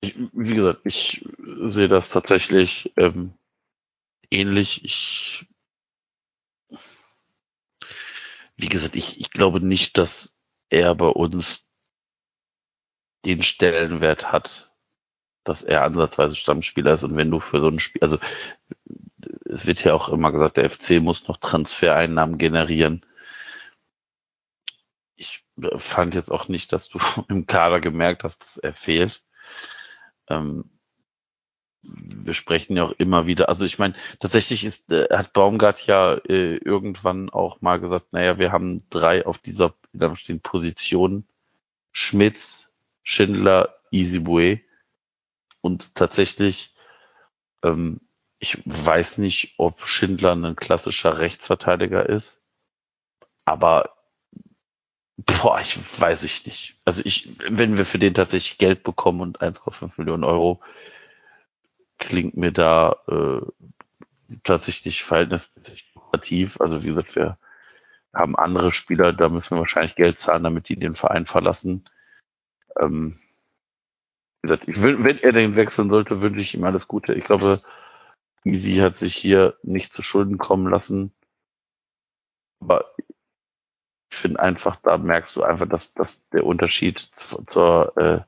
[0.00, 1.26] Ich, wie gesagt, ich
[1.66, 3.32] sehe das tatsächlich ähm,
[4.30, 4.84] ähnlich.
[4.84, 5.46] Ich,
[8.56, 10.34] wie gesagt, ich, ich glaube nicht, dass
[10.68, 11.64] er bei uns
[13.24, 14.73] den Stellenwert hat,
[15.44, 17.04] dass er ansatzweise Stammspieler ist.
[17.04, 18.18] Und wenn du für so ein Spiel, also
[19.44, 23.04] es wird ja auch immer gesagt, der FC muss noch Transfereinnahmen generieren.
[25.16, 25.44] Ich
[25.76, 29.22] fand jetzt auch nicht, dass du im Kader gemerkt hast, dass er fehlt.
[30.28, 30.70] Ähm,
[31.82, 36.14] wir sprechen ja auch immer wieder, also ich meine, tatsächlich ist, äh, hat Baumgart ja
[36.14, 41.26] äh, irgendwann auch mal gesagt, naja, wir haben drei auf dieser da stehen Positionen,
[41.92, 42.72] Schmitz,
[43.02, 44.60] Schindler, Isibue
[45.64, 46.74] und tatsächlich,
[47.62, 48.02] ähm,
[48.38, 52.42] ich weiß nicht, ob Schindler ein klassischer Rechtsverteidiger ist,
[53.46, 53.96] aber
[55.16, 56.76] boah, ich weiß ich nicht.
[56.84, 60.60] Also ich, wenn wir für den tatsächlich Geld bekommen und 1,5 Millionen Euro,
[61.98, 63.40] klingt mir da äh,
[64.42, 66.60] tatsächlich verhältnismäßig lukrativ.
[66.60, 67.38] Also wie gesagt, wir
[68.12, 71.88] haben andere Spieler, da müssen wir wahrscheinlich Geld zahlen, damit die den Verein verlassen.
[72.78, 73.16] Ähm,
[74.44, 77.14] gesagt, ich, wenn er den wechseln sollte, wünsche ich ihm alles Gute.
[77.14, 77.62] Ich glaube,
[78.44, 81.12] Easy hat sich hier nicht zu Schulden kommen lassen.
[82.60, 82.94] Aber
[84.10, 88.20] ich finde einfach, da merkst du einfach, dass, dass der Unterschied zur, zur äh,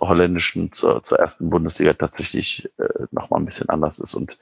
[0.00, 4.38] holländischen, zur, zur ersten Bundesliga tatsächlich äh, nochmal ein bisschen anders ist und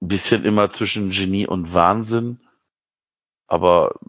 [0.00, 2.40] ein bisschen immer zwischen Genie und Wahnsinn.
[3.46, 4.00] Aber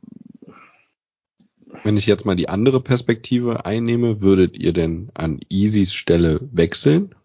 [1.83, 7.15] Wenn ich jetzt mal die andere Perspektive einnehme, würdet ihr denn an Easys Stelle wechseln?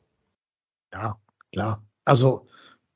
[0.93, 1.19] Ja,
[1.53, 1.83] klar.
[2.05, 2.47] Also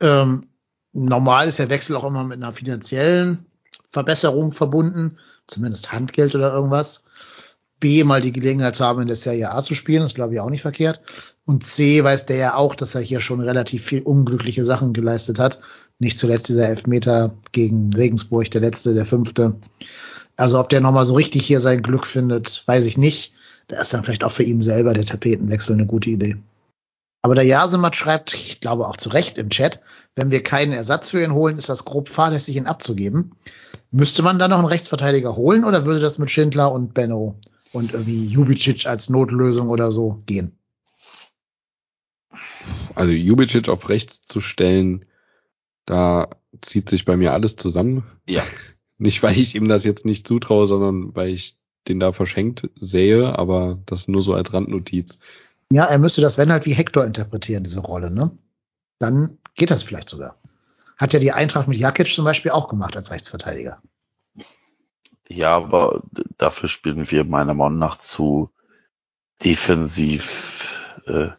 [0.00, 0.48] ähm,
[0.92, 3.46] normal ist der Wechsel auch immer mit einer finanziellen
[3.90, 7.04] Verbesserung verbunden, zumindest Handgeld oder irgendwas.
[7.78, 10.40] B, mal die Gelegenheit zu haben, in der Serie A zu spielen, ist glaube ich
[10.40, 11.02] auch nicht verkehrt.
[11.44, 15.40] Und C, weiß der ja auch, dass er hier schon relativ viel unglückliche Sachen geleistet
[15.40, 15.60] hat.
[15.98, 19.56] Nicht zuletzt dieser Elfmeter gegen Regensburg, der letzte, der fünfte.
[20.36, 23.34] Also ob der nochmal so richtig hier sein Glück findet, weiß ich nicht.
[23.68, 26.36] Da ist dann vielleicht auch für ihn selber der Tapetenwechsel eine gute Idee.
[27.22, 29.80] Aber der Jasemat schreibt, ich glaube auch zu Recht im Chat,
[30.16, 33.36] wenn wir keinen Ersatz für ihn holen, ist das grob fahrlässig, ihn abzugeben.
[33.92, 37.38] Müsste man da noch einen Rechtsverteidiger holen oder würde das mit Schindler und Benno
[37.72, 40.58] und irgendwie Jubicic als Notlösung oder so gehen?
[42.94, 45.04] Also Jubicic auf rechts zu stellen,
[45.86, 46.28] da
[46.60, 48.04] zieht sich bei mir alles zusammen.
[48.26, 48.42] ja,
[48.98, 53.36] Nicht, weil ich ihm das jetzt nicht zutraue, sondern weil ich den da verschenkt sehe,
[53.38, 55.18] aber das nur so als Randnotiz.
[55.72, 58.30] Ja, er müsste das, wenn halt wie Hector interpretieren, diese Rolle, ne?
[58.98, 60.36] Dann geht das vielleicht sogar.
[60.96, 63.82] Hat ja die Eintracht mit Jakic zum Beispiel auch gemacht als Rechtsverteidiger.
[65.28, 66.02] ja, aber
[66.38, 68.50] dafür spielen wir meiner Meinung nach zu
[69.42, 70.74] defensiv
[71.06, 71.30] äh,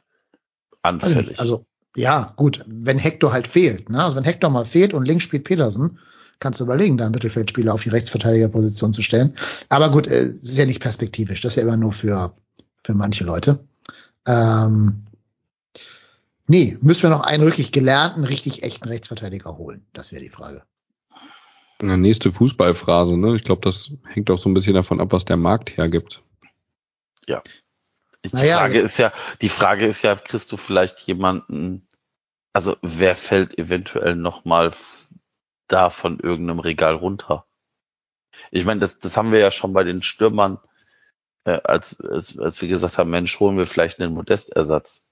[0.99, 1.39] Also, anfällig.
[1.39, 4.03] also ja, gut, wenn Hector halt fehlt, ne?
[4.03, 5.99] Also wenn Hector mal fehlt und links spielt Petersen,
[6.39, 9.35] kannst du überlegen, da einen Mittelfeldspieler auf die Rechtsverteidigerposition zu stellen.
[9.69, 11.41] Aber gut, äh, ist ja nicht perspektivisch.
[11.41, 12.33] Das ist ja immer nur für,
[12.83, 13.65] für manche Leute.
[14.25, 15.03] Ähm,
[16.47, 19.85] nee, müssen wir noch einen wirklich gelernten, richtig echten Rechtsverteidiger holen?
[19.93, 20.63] Das wäre die Frage.
[21.81, 23.35] Eine nächste Fußballphrase, ne?
[23.35, 26.21] Ich glaube, das hängt auch so ein bisschen davon ab, was der Markt hergibt.
[27.27, 27.41] Ja.
[28.25, 28.85] Die Naja, Frage ja.
[28.85, 29.11] ist ja,
[29.41, 31.85] die Frage ist ja, kriegst du vielleicht jemanden,
[32.53, 34.71] also wer fällt eventuell nochmal
[35.73, 37.45] da von irgendeinem Regal runter?
[38.51, 40.59] Ich meine, das, das haben wir ja schon bei den Stürmern,
[41.45, 45.07] äh, als, als, als wir gesagt haben, Mensch, holen wir vielleicht einen Modestersatz.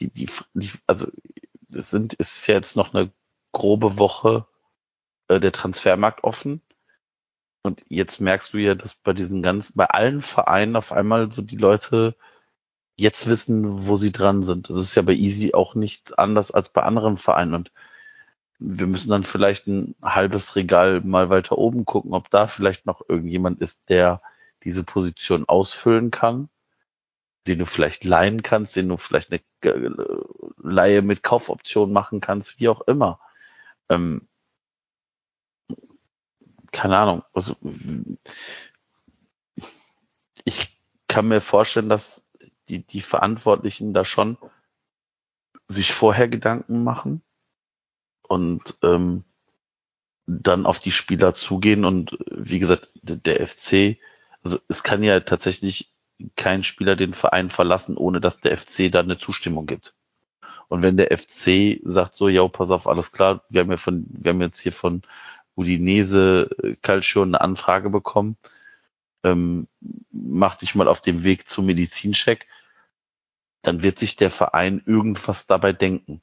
[0.00, 1.08] Die, die, die, also
[1.74, 3.10] es sind, ist ja jetzt noch eine
[3.52, 4.46] grobe Woche
[5.28, 6.62] äh, der Transfermarkt offen.
[7.62, 11.42] Und jetzt merkst du ja, dass bei diesen ganz, bei allen Vereinen auf einmal so
[11.42, 12.16] die Leute
[12.96, 14.70] jetzt wissen, wo sie dran sind.
[14.70, 17.54] Das ist ja bei Easy auch nicht anders als bei anderen Vereinen.
[17.54, 17.72] Und
[18.58, 23.02] wir müssen dann vielleicht ein halbes Regal mal weiter oben gucken, ob da vielleicht noch
[23.08, 24.22] irgendjemand ist, der
[24.64, 26.48] diese Position ausfüllen kann,
[27.46, 30.24] den du vielleicht leihen kannst, den du vielleicht eine äh,
[30.62, 33.20] Leihe mit Kaufoption machen kannst, wie auch immer.
[33.88, 34.26] Ähm,
[36.72, 37.22] keine Ahnung.
[37.32, 37.56] Also,
[40.44, 42.26] ich kann mir vorstellen, dass
[42.68, 44.36] die, die Verantwortlichen da schon
[45.68, 47.22] sich vorher Gedanken machen
[48.28, 49.24] und ähm,
[50.26, 53.98] dann auf die Spieler zugehen und wie gesagt, der, FC,
[54.42, 55.92] also es kann ja tatsächlich
[56.34, 59.94] kein Spieler den Verein verlassen, ohne dass der FC da eine Zustimmung gibt.
[60.68, 64.06] Und wenn der FC sagt so, ja, pass auf, alles klar, wir haben ja von,
[64.08, 65.02] wir haben jetzt hier von
[65.54, 68.36] Udinese äh, Calcio eine Anfrage bekommen,
[69.22, 69.68] ähm,
[70.10, 72.48] mach dich mal auf dem Weg zum Medizincheck,
[73.62, 76.20] dann wird sich der Verein irgendwas dabei denken.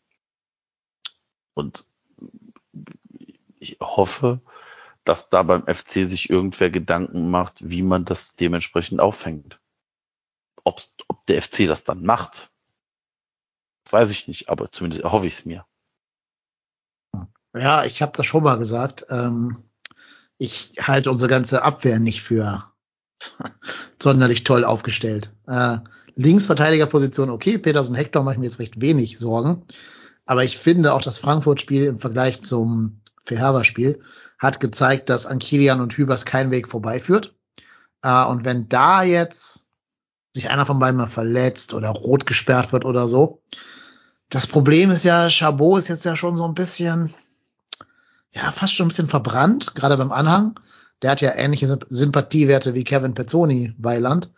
[1.53, 1.85] Und
[3.63, 4.41] ich hoffe,
[5.03, 9.59] dass da beim FC sich irgendwer Gedanken macht, wie man das dementsprechend auffängt.
[10.63, 12.51] Ob, ob der FC das dann macht,
[13.89, 15.65] weiß ich nicht, aber zumindest erhoffe ich es mir.
[17.53, 19.05] Ja, ich habe das schon mal gesagt.
[19.09, 19.63] Ähm,
[20.37, 22.71] ich halte unsere ganze Abwehr nicht für
[24.01, 25.31] sonderlich toll aufgestellt.
[25.47, 25.77] Äh,
[26.15, 29.65] Linksverteidigerposition, okay, Petersen Hector mache ich mir jetzt recht wenig Sorgen.
[30.25, 34.01] Aber ich finde auch das Frankfurt-Spiel im Vergleich zum Verherber-Spiel
[34.39, 37.35] hat gezeigt, dass an Kilian und Hübers kein Weg vorbeiführt.
[38.01, 39.67] Äh, und wenn da jetzt
[40.33, 43.41] sich einer von beiden mal verletzt oder rot gesperrt wird oder so,
[44.29, 47.13] das Problem ist ja, Chabot ist jetzt ja schon so ein bisschen,
[48.31, 50.59] ja, fast schon ein bisschen verbrannt, gerade beim Anhang.
[51.01, 54.31] Der hat ja ähnliche Sympathiewerte wie Kevin Pezzoni bei Land.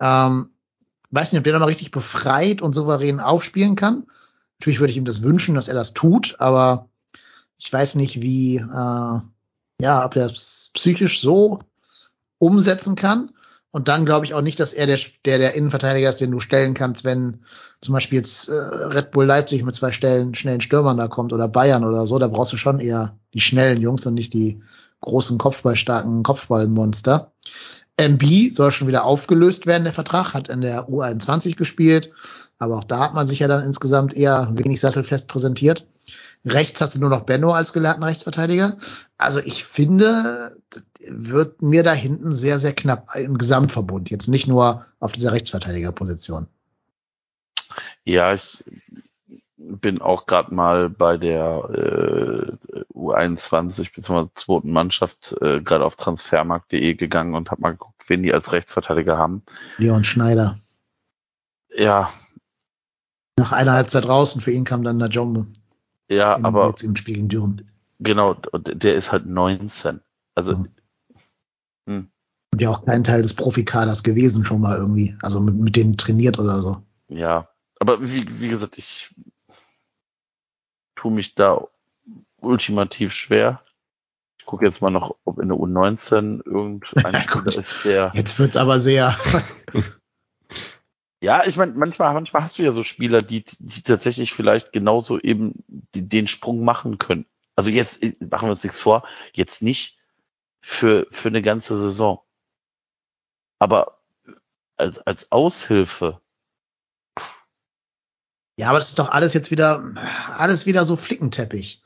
[0.00, 0.50] Ähm,
[1.10, 4.06] weiß nicht, ob der da mal richtig befreit und souverän aufspielen kann.
[4.58, 6.89] Natürlich würde ich ihm das wünschen, dass er das tut, aber
[7.60, 9.20] ich weiß nicht, wie, äh,
[9.82, 11.60] ja, ob er es psychisch so
[12.38, 13.30] umsetzen kann.
[13.70, 16.40] Und dann glaube ich auch nicht, dass er der, der, der Innenverteidiger ist, den du
[16.40, 17.44] stellen kannst, wenn
[17.80, 21.46] zum Beispiel jetzt äh, Red Bull Leipzig mit zwei Stellen, schnellen Stürmern da kommt oder
[21.46, 22.18] Bayern oder so.
[22.18, 24.60] Da brauchst du schon eher die schnellen Jungs und nicht die
[25.02, 27.32] großen Kopfballstarken Kopfballmonster.
[27.96, 32.10] MB soll schon wieder aufgelöst werden, der Vertrag, hat in der U21 gespielt,
[32.58, 35.86] aber auch da hat man sich ja dann insgesamt eher wenig sattelfest präsentiert.
[36.44, 38.78] Rechts hast du nur noch Benno als gelernten Rechtsverteidiger.
[39.18, 40.56] Also ich finde,
[41.06, 44.10] wird mir da hinten sehr, sehr knapp im Gesamtverbund.
[44.10, 46.46] Jetzt nicht nur auf dieser Rechtsverteidigerposition.
[48.04, 48.64] Ja, ich
[49.56, 54.28] bin auch gerade mal bei der äh, U21 bzw.
[54.34, 59.18] zweiten Mannschaft äh, gerade auf transfermarkt.de gegangen und habe mal geguckt, wen die als Rechtsverteidiger
[59.18, 59.42] haben.
[59.76, 60.58] Leon Schneider.
[61.76, 62.10] Ja.
[63.36, 65.46] Nach einer Halbzeit und für ihn kam dann der Jombe.
[66.10, 67.70] Ja, in, aber jetzt im Spiel gegen Düren.
[68.00, 70.00] genau, und der ist halt 19.
[70.34, 70.68] Also Mhm.
[71.86, 72.10] hm.
[72.52, 75.16] Und ja auch kein Teil des Profikaders gewesen schon mal irgendwie.
[75.22, 76.82] Also mit, mit denen trainiert oder so.
[77.08, 79.14] ja, aber wie, wie gesagt, ich
[80.96, 81.66] tue mich da
[82.40, 83.62] ultimativ schwer.
[84.38, 88.38] Ich gucke jetzt mal noch, ob in der U19 irgendein Ja, Spieler ist, der Jetzt
[88.38, 89.16] wird's aber sehr.
[91.22, 95.18] Ja, ich meine, manchmal, manchmal hast du ja so Spieler, die, die tatsächlich vielleicht genauso
[95.20, 95.64] eben
[95.94, 97.26] den Sprung machen können.
[97.56, 99.98] Also jetzt äh, machen wir uns nichts vor, jetzt nicht
[100.60, 102.20] für, für eine ganze Saison.
[103.58, 104.00] Aber
[104.78, 106.22] als, als Aushilfe,
[108.60, 109.94] Ja, aber das ist doch alles jetzt wieder,
[110.36, 111.82] alles wieder so Flickenteppich.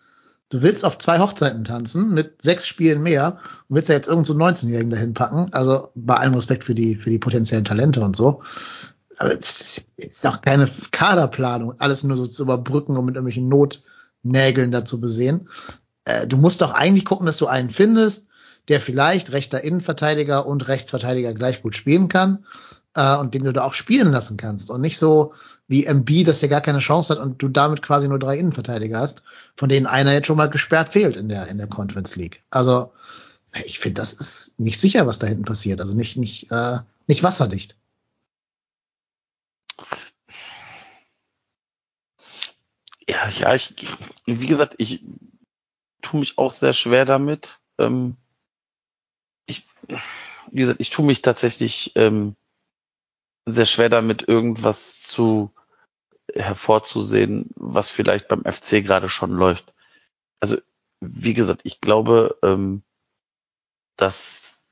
[0.48, 3.38] Du willst auf zwei Hochzeiten tanzen mit sechs Spielen mehr
[3.68, 5.52] und willst ja jetzt irgend so 19-Jährigen dahin packen.
[5.52, 8.42] Also bei allem Respekt für die, für die potenziellen Talente und so.
[9.18, 14.70] Aber es ist doch keine Kaderplanung, alles nur so zu überbrücken und mit irgendwelchen Notnägeln
[14.70, 15.48] dazu besehen.
[16.04, 18.26] äh, du musst doch eigentlich gucken, dass du einen findest,
[18.68, 22.44] der vielleicht rechter Innenverteidiger und Rechtsverteidiger gleich gut spielen kann
[22.96, 25.34] äh, und den du da auch spielen lassen kannst und nicht so
[25.66, 28.98] wie MB, dass der gar keine Chance hat und du damit quasi nur drei Innenverteidiger
[28.98, 29.22] hast,
[29.56, 32.42] von denen einer jetzt schon mal gesperrt fehlt in der in der Conference League.
[32.50, 32.92] Also
[33.64, 35.80] ich finde, das ist nicht sicher, was da hinten passiert.
[35.80, 37.76] Also nicht nicht äh, nicht wasserdicht.
[43.08, 43.74] Ja, ja, ich,
[44.26, 45.04] wie gesagt, ich
[46.00, 47.60] tue mich auch sehr schwer damit.
[47.78, 48.16] Ähm,
[49.46, 49.66] ich,
[50.50, 52.36] wie gesagt, ich tue mich tatsächlich ähm,
[53.46, 55.52] sehr schwer damit, irgendwas zu
[56.32, 59.74] hervorzusehen, was vielleicht beim FC gerade schon läuft.
[60.40, 60.56] Also,
[61.00, 62.82] wie gesagt, ich glaube, ähm,
[63.96, 64.64] dass,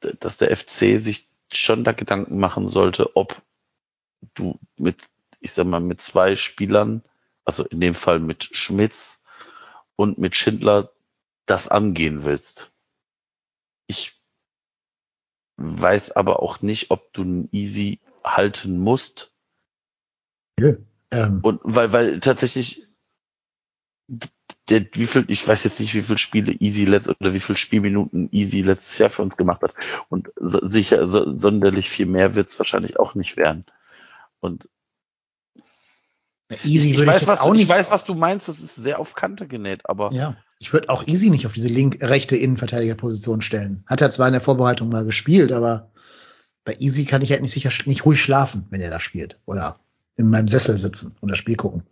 [0.00, 3.40] dass der FC sich schon da Gedanken machen sollte, ob
[4.34, 5.08] du mit,
[5.40, 7.02] ich sag mal, mit zwei Spielern,
[7.48, 9.22] also in dem Fall mit Schmitz
[9.96, 10.92] und mit Schindler,
[11.46, 12.70] das angehen willst.
[13.86, 14.20] Ich
[15.56, 19.32] weiß aber auch nicht, ob du einen Easy halten musst.
[20.60, 20.74] Ja,
[21.10, 21.40] ähm.
[21.42, 22.86] Und weil, weil tatsächlich
[24.68, 27.56] der, wie viel, ich weiß jetzt nicht, wie viele Spiele Easy letzt oder wie viele
[27.56, 29.72] Spielminuten Easy letztes Jahr für uns gemacht hat.
[30.10, 33.64] Und so, sicher, so, sonderlich viel mehr wird es wahrscheinlich auch nicht werden.
[34.40, 34.68] Und
[36.64, 37.62] Easy ich, weiß, was, auch nicht.
[37.62, 40.12] ich weiß, was du meinst, das ist sehr auf Kante genäht, aber.
[40.12, 43.84] Ja, ich würde auch Easy nicht auf diese link rechte Innenverteidigerposition stellen.
[43.86, 45.90] Hat er zwar in der Vorbereitung mal gespielt, aber
[46.64, 49.38] bei Easy kann ich halt nicht sicher, nicht ruhig schlafen, wenn er da spielt.
[49.44, 49.78] Oder
[50.16, 51.84] in meinem Sessel sitzen und das Spiel gucken.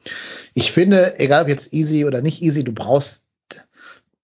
[0.53, 3.27] Ich finde, egal ob jetzt easy oder nicht easy, du brauchst,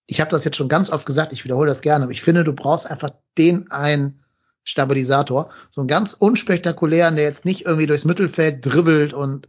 [0.06, 2.42] ich habe das jetzt schon ganz oft gesagt, ich wiederhole das gerne, aber ich finde,
[2.42, 4.24] du brauchst einfach den einen
[4.64, 9.46] Stabilisator, so einen ganz unspektakulären, der jetzt nicht irgendwie durchs Mittelfeld dribbelt und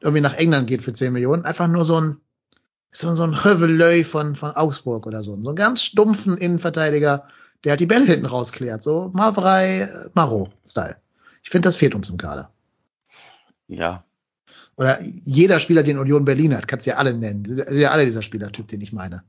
[0.00, 2.16] irgendwie nach England geht für 10 Millionen, einfach nur so ein
[2.96, 5.40] so, so ein Hövelöy von, von Augsburg oder so.
[5.42, 7.28] So einen ganz stumpfen Innenverteidiger,
[7.62, 8.82] der halt die Bälle hinten rausklärt.
[8.82, 10.96] So Mavrei Maro-Style.
[11.42, 12.50] Ich finde, das fehlt uns im Kader.
[13.66, 14.04] Ja.
[14.76, 17.44] Oder jeder Spieler, den Union Berlin hat, kannst du ja alle nennen.
[17.44, 19.22] Das ist ja alle dieser Spielertyp, den ich meine.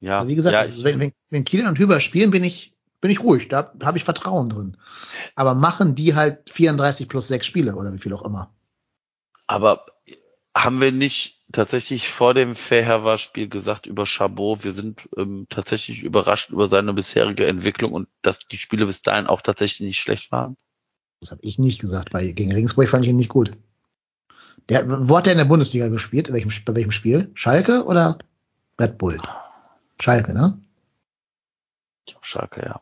[0.00, 0.20] Ja.
[0.20, 3.10] Aber wie gesagt, ja, also, wenn, wenn, wenn Kieler und Hüber spielen, bin ich, bin
[3.10, 3.48] ich ruhig.
[3.48, 4.76] Da habe ich Vertrauen drin.
[5.34, 8.52] Aber machen die halt 34 plus 6 Spiele oder wie viel auch immer.
[9.50, 9.84] Aber
[10.54, 16.50] haben wir nicht tatsächlich vor dem Fairhaver-Spiel gesagt über Chabot, wir sind ähm, tatsächlich überrascht
[16.50, 20.56] über seine bisherige Entwicklung und dass die Spiele bis dahin auch tatsächlich nicht schlecht waren?
[21.18, 23.56] Das habe ich nicht gesagt, weil gegen Regensburg fand ich ihn nicht gut.
[24.68, 26.28] Der, wo hat er in der Bundesliga gespielt?
[26.28, 27.32] In welchem, bei welchem Spiel?
[27.34, 28.18] Schalke oder
[28.80, 29.20] Red Bull?
[30.00, 30.60] Schalke, ne?
[32.06, 32.80] Ich glaube Schalke, ja.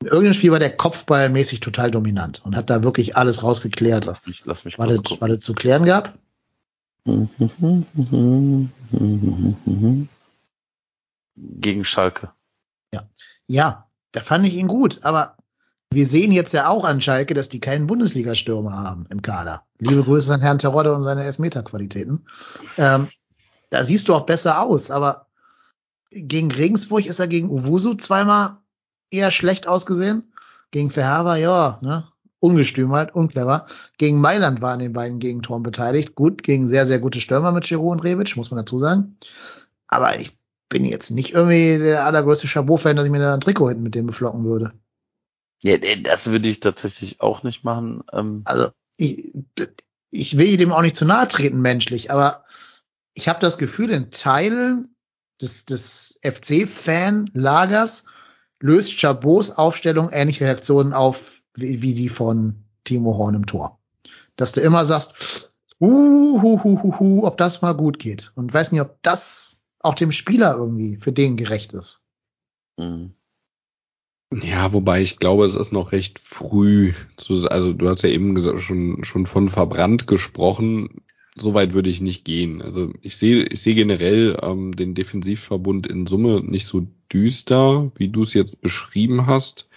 [0.00, 4.04] In irgendeinem Spiel war der Kopfballmäßig total dominant und hat da wirklich alles rausgeklärt.
[4.04, 6.18] Lass mich, lass mich was, es, was es zu klären gab.
[11.36, 12.32] Gegen Schalke.
[12.92, 13.02] Ja.
[13.46, 15.36] Ja, da fand ich ihn gut, aber
[15.90, 19.62] wir sehen jetzt ja auch an Schalke, dass die keinen Bundesliga-Stürmer haben im Kader.
[19.78, 22.26] Liebe Grüße an Herrn Terodde und seine Elfmeter-Qualitäten.
[22.76, 23.08] Ähm,
[23.70, 25.26] da siehst du auch besser aus, aber
[26.10, 28.58] gegen Regensburg ist er gegen Uwusu zweimal
[29.10, 30.32] eher schlecht ausgesehen.
[30.70, 32.08] Gegen Verhaber, ja, ne,
[32.40, 33.66] ungestüm halt, unclever.
[33.98, 36.14] Gegen Mailand waren den beiden Gegentoren beteiligt.
[36.14, 39.16] Gut, gegen sehr, sehr gute Stürmer mit Giroud und Rebic, muss man dazu sagen.
[39.88, 40.36] Aber ich
[40.68, 43.94] bin jetzt nicht irgendwie der allergrößte Chabot-Fan, dass ich mir da ein Trikot hinten mit
[43.94, 44.72] dem beflocken würde.
[45.62, 48.02] Ja, das würde ich tatsächlich auch nicht machen.
[48.12, 49.32] Ähm also ich,
[50.10, 52.44] ich will dem auch nicht zu nahe treten menschlich, aber
[53.14, 54.94] ich habe das Gefühl, in Teilen
[55.40, 58.04] des, des FC-Fan-Lagers
[58.60, 63.78] löst Chabots Aufstellung ähnliche Reaktionen auf wie, wie die von Timo Horn im Tor.
[64.36, 68.32] Dass du immer sagst, uh, hu, hu, hu, hu, ob das mal gut geht.
[68.34, 72.04] Und weiß nicht, ob das auch dem Spieler irgendwie für den gerecht ist.
[72.76, 73.12] Mhm.
[74.32, 76.94] Ja, wobei ich glaube, es ist noch recht früh.
[77.16, 81.02] Zu, also du hast ja eben gesagt, schon, schon von verbrannt gesprochen.
[81.38, 82.62] Soweit würde ich nicht gehen.
[82.62, 88.08] Also ich sehe, ich sehe generell ähm, den Defensivverbund in Summe nicht so düster, wie
[88.08, 89.68] du es jetzt beschrieben hast.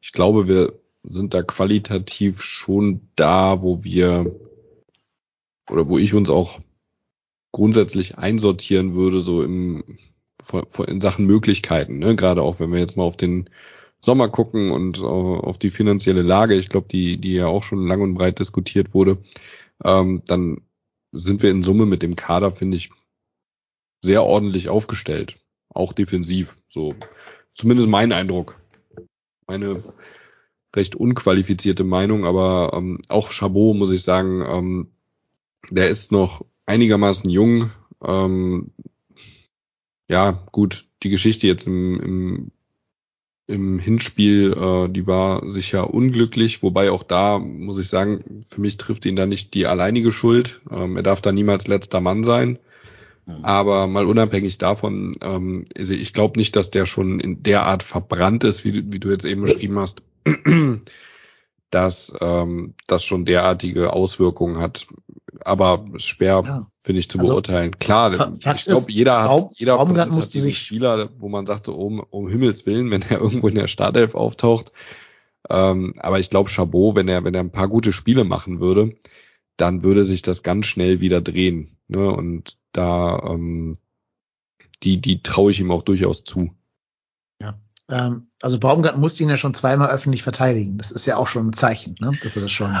[0.00, 0.72] Ich glaube, wir
[1.04, 4.34] sind da qualitativ schon da, wo wir
[5.70, 6.60] oder wo ich uns auch
[7.52, 9.84] grundsätzlich einsortieren würde, so im
[10.88, 12.16] in Sachen Möglichkeiten, ne?
[12.16, 13.48] gerade auch wenn wir jetzt mal auf den
[14.04, 18.00] Sommer gucken und auf die finanzielle Lage, ich glaube, die, die ja auch schon lang
[18.00, 19.18] und breit diskutiert wurde,
[19.84, 20.62] ähm, dann
[21.12, 22.90] sind wir in Summe mit dem Kader, finde ich,
[24.02, 25.38] sehr ordentlich aufgestellt.
[25.68, 26.58] Auch defensiv.
[26.68, 26.94] So,
[27.52, 28.60] zumindest mein Eindruck.
[29.46, 29.82] Meine
[30.74, 34.88] recht unqualifizierte Meinung, aber ähm, auch Chabot, muss ich sagen, ähm,
[35.70, 37.70] der ist noch einigermaßen jung.
[38.02, 38.72] Ähm,
[40.08, 42.50] ja, gut, die Geschichte jetzt im, im,
[43.46, 48.76] im Hinspiel, äh, die war sicher unglücklich, wobei auch da, muss ich sagen, für mich
[48.76, 50.60] trifft ihn da nicht die alleinige Schuld.
[50.70, 52.58] Ähm, er darf da niemals letzter Mann sein.
[53.26, 53.44] Mhm.
[53.44, 57.82] Aber mal unabhängig davon, ähm, also ich glaube nicht, dass der schon in der Art
[57.82, 60.02] verbrannt ist, wie, wie du jetzt eben beschrieben hast,
[61.70, 64.86] dass ähm, das schon derartige Auswirkungen hat.
[65.40, 66.66] Aber schwer ja.
[66.80, 67.78] finde ich zu also, beurteilen.
[67.78, 71.66] Klar, Fakt ich glaube, jeder hat, Raum, jeder Raumgart musste sich Spieler, wo man sagt
[71.66, 74.72] so um, um Himmels willen, wenn er irgendwo in der Startelf auftaucht.
[75.48, 78.96] Ähm, aber ich glaube, Chabot, wenn er wenn er ein paar gute Spiele machen würde,
[79.56, 81.76] dann würde sich das ganz schnell wieder drehen.
[81.88, 82.10] Ne?
[82.10, 83.78] Und da ähm,
[84.82, 86.54] die die traue ich ihm auch durchaus zu.
[87.40, 87.58] Ja.
[87.90, 90.78] Ähm, also Baumgart musste ihn ja schon zweimal öffentlich verteidigen.
[90.78, 92.12] Das ist ja auch schon ein Zeichen, ne?
[92.22, 92.76] dass er das schon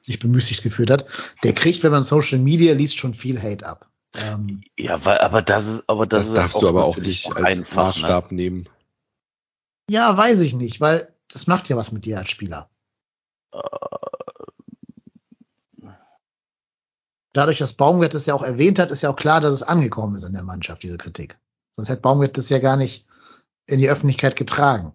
[0.00, 1.06] sich bemüßigt geführt hat.
[1.44, 3.88] Der kriegt, wenn man Social Media liest, schon viel Hate ab.
[4.16, 7.44] Ähm, ja, weil, aber das ist, aber das, das darfst du aber auch nicht als
[7.44, 7.82] einfach, ne?
[7.82, 8.36] Maßstab ne?
[8.36, 8.68] nehmen.
[9.88, 12.70] Ja, weiß ich nicht, weil das macht ja was mit dir als Spieler.
[13.52, 13.58] Äh,
[17.32, 20.16] Dadurch, dass Baumgart das ja auch erwähnt hat, ist ja auch klar, dass es angekommen
[20.16, 21.38] ist in der Mannschaft, diese Kritik.
[21.72, 23.06] Sonst hätte Baumgart das ja gar nicht
[23.66, 24.94] in die Öffentlichkeit getragen.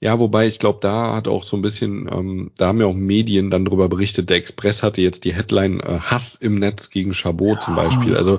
[0.00, 2.94] Ja, wobei ich glaube, da hat auch so ein bisschen, ähm, da haben ja auch
[2.94, 4.30] Medien dann drüber berichtet.
[4.30, 7.60] Der Express hatte jetzt die Headline äh, Hass im Netz gegen Chabot ja.
[7.60, 8.16] zum Beispiel.
[8.16, 8.38] Also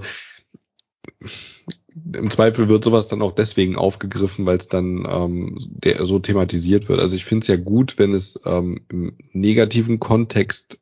[2.14, 6.88] im Zweifel wird sowas dann auch deswegen aufgegriffen, weil es dann ähm, der, so thematisiert
[6.88, 7.02] wird.
[7.02, 10.80] Also ich finde es ja gut, wenn es ähm, im negativen Kontext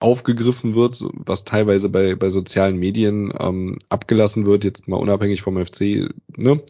[0.00, 5.64] aufgegriffen wird, was teilweise bei, bei sozialen Medien ähm, abgelassen wird, jetzt mal unabhängig vom
[5.64, 6.62] FC, ne?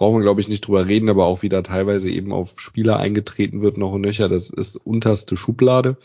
[0.00, 3.60] Brauchen wir, glaube ich, nicht drüber reden, aber auch wieder teilweise eben auf Spieler eingetreten
[3.60, 4.30] wird, noch und nöcher.
[4.30, 5.98] Das ist unterste Schublade.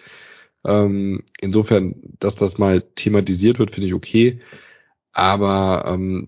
[0.66, 4.40] Ähm, insofern, dass das mal thematisiert wird, finde ich okay.
[5.14, 6.28] Aber ähm,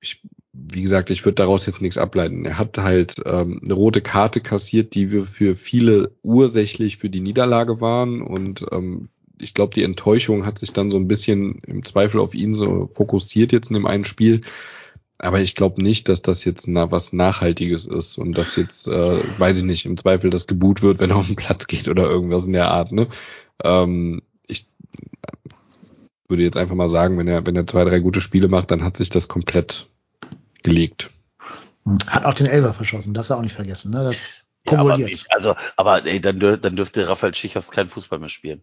[0.00, 0.22] ich,
[0.52, 2.46] wie gesagt, ich würde daraus jetzt nichts ableiten.
[2.46, 7.20] Er hat halt ähm, eine rote Karte kassiert, die wir für viele ursächlich für die
[7.20, 8.22] Niederlage waren.
[8.22, 9.08] Und ähm,
[9.40, 12.88] ich glaube, die Enttäuschung hat sich dann so ein bisschen im Zweifel auf ihn so
[12.90, 14.40] fokussiert jetzt in dem einen Spiel.
[15.24, 19.18] Aber ich glaube nicht, dass das jetzt na, was Nachhaltiges ist und dass jetzt, äh,
[19.38, 22.04] weiß ich nicht, im Zweifel das geboot wird, wenn er auf den Platz geht oder
[22.04, 22.92] irgendwas in der Art.
[22.92, 23.08] Ne?
[23.62, 24.66] Ähm, ich
[26.28, 28.84] würde jetzt einfach mal sagen, wenn er, wenn er zwei, drei gute Spiele macht, dann
[28.84, 29.88] hat sich das komplett
[30.62, 31.10] gelegt.
[32.06, 34.04] Hat auch den Elber verschossen, darfst du auch nicht vergessen, ne?
[34.04, 34.78] Das ja.
[34.78, 34.98] Aber,
[35.28, 38.62] also, aber ey, dann, dann dürfte Raphael Schichers kein Fußball mehr spielen.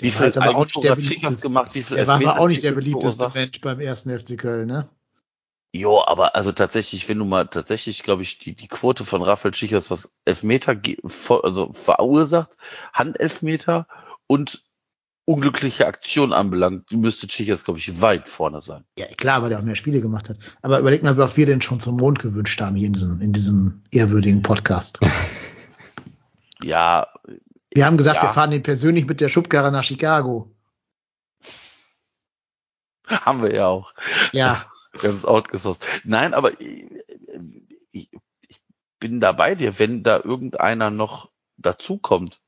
[0.00, 3.30] Wie viel aber auch nicht der gemacht, wie viel Er war auch nicht der beliebteste
[3.34, 4.88] Mensch beim ersten FC Köln, ne?
[5.72, 9.54] Jo, aber also tatsächlich, wenn du mal tatsächlich, glaube ich, die, die Quote von Raphael
[9.54, 10.80] Schichers, was Elfmeter
[11.44, 12.56] also verursacht,
[12.92, 13.86] Handelfmeter
[14.26, 14.64] und
[15.26, 18.84] unglückliche Aktion anbelangt, müsste Schichers, glaube ich, weit vorne sein.
[18.98, 20.38] Ja, klar, weil er auch mehr Spiele gemacht hat.
[20.60, 23.32] Aber überleg mal, oft wir den schon zum Mond gewünscht haben hier in diesem, in
[23.32, 24.98] diesem ehrwürdigen Podcast.
[26.62, 27.06] ja.
[27.72, 28.22] Wir haben gesagt, ja.
[28.24, 30.50] wir fahren den persönlich mit der Schubkarre nach Chicago.
[33.06, 33.94] Haben wir ja auch.
[34.32, 34.64] Ja.
[34.92, 35.84] Wir haben es outgesourced.
[36.04, 36.86] Nein, aber ich,
[37.92, 38.10] ich,
[38.48, 38.60] ich
[38.98, 42.40] bin da bei dir, wenn da irgendeiner noch dazukommt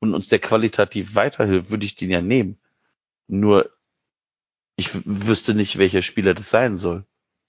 [0.00, 2.58] und uns der qualitativ weiterhilft, würde ich den ja nehmen.
[3.28, 3.70] Nur
[4.76, 7.06] ich wüsste nicht, welcher Spieler das sein soll,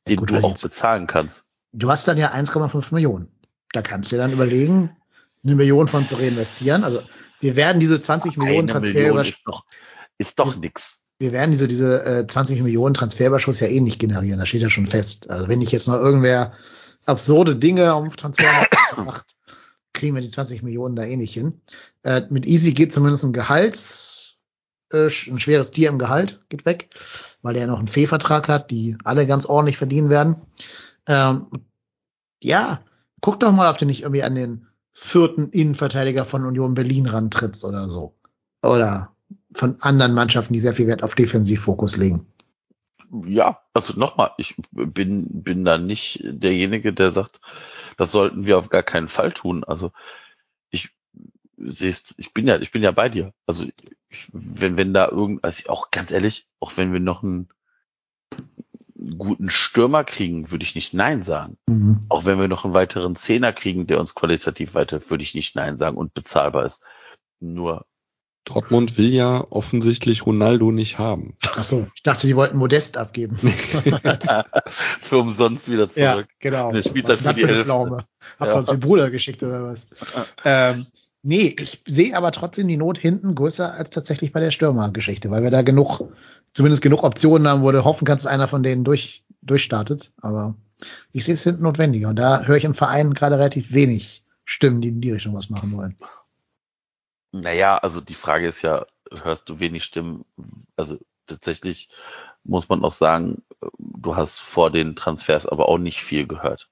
[0.08, 1.46] den ja, gut, du auch jetzt, bezahlen kannst.
[1.74, 3.30] Du hast dann ja 1,5 Millionen.
[3.74, 4.96] Da kannst du dir dann überlegen,
[5.44, 6.84] eine Million von zu reinvestieren.
[6.84, 7.02] Also
[7.40, 9.66] wir werden diese 20 Millionen Transfer Million ist doch,
[10.18, 14.40] ist doch nix wir werden diese, diese äh, 20 Millionen Transferüberschuss ja eh nicht generieren.
[14.40, 15.30] Das steht ja schon fest.
[15.30, 16.54] Also wenn nicht jetzt noch irgendwer
[17.06, 18.68] absurde Dinge auf Transfer
[18.98, 19.36] macht,
[19.94, 21.62] kriegen wir die 20 Millionen da eh nicht hin.
[22.04, 24.40] Äh, mit Easy geht zumindest ein Gehalts,
[24.92, 26.90] äh, ein schweres Tier im Gehalt geht weg,
[27.42, 30.36] weil der ja noch einen Fehlvertrag hat, die alle ganz ordentlich verdienen werden.
[31.08, 31.48] Ähm,
[32.42, 32.82] ja,
[33.22, 37.64] guck doch mal, ob du nicht irgendwie an den vierten Innenverteidiger von Union Berlin rantrittst
[37.66, 38.16] oder so.
[38.64, 39.16] Oder
[39.58, 42.28] von anderen Mannschaften, die sehr viel Wert auf Defensivfokus legen.
[43.26, 47.40] Ja, also nochmal, ich bin, bin da nicht derjenige, der sagt,
[47.96, 49.64] das sollten wir auf gar keinen Fall tun.
[49.64, 49.92] Also
[50.70, 50.94] ich
[51.58, 53.34] siehst, ich bin ja, ich bin ja bei dir.
[53.48, 53.66] Also
[54.10, 57.50] ich, wenn, wenn da irgend, also ich auch ganz ehrlich, auch wenn wir noch einen
[59.18, 61.58] guten Stürmer kriegen, würde ich nicht Nein sagen.
[61.68, 62.06] Mhm.
[62.10, 65.56] Auch wenn wir noch einen weiteren Zehner kriegen, der uns qualitativ weiter, würde ich nicht
[65.56, 66.82] Nein sagen und bezahlbar ist.
[67.40, 67.86] Nur
[68.48, 71.36] Dortmund will ja offensichtlich Ronaldo nicht haben.
[71.56, 73.38] Ach so, ich dachte, die wollten Modest abgeben.
[75.02, 75.98] für umsonst wieder zurück.
[75.98, 76.72] Ja, genau.
[76.72, 77.66] Der spielt was dann für die Hälfte.
[77.66, 78.06] Pflaume.
[78.40, 78.54] Hab ja.
[78.54, 79.88] uns den Bruder geschickt oder was?
[80.46, 80.86] ähm,
[81.24, 85.44] nee, ich sehe aber trotzdem die Not hinten größer als tatsächlich bei der Stürmergeschichte, weil
[85.44, 86.02] wir da genug,
[86.54, 90.14] zumindest genug Optionen haben, wo du hoffen kannst, dass einer von denen durch, durchstartet.
[90.22, 90.56] Aber
[91.12, 92.10] Ich sehe es hinten notwendiger.
[92.10, 95.50] Und da höre ich im Verein gerade relativ wenig Stimmen, die in die Richtung was
[95.50, 95.98] machen wollen.
[97.42, 100.26] Naja, also die Frage ist ja, hörst du wenig Stimmen?
[100.76, 100.98] Also
[101.28, 101.90] tatsächlich
[102.44, 103.44] muss man auch sagen,
[103.78, 106.70] du hast vor den Transfers aber auch nicht viel gehört.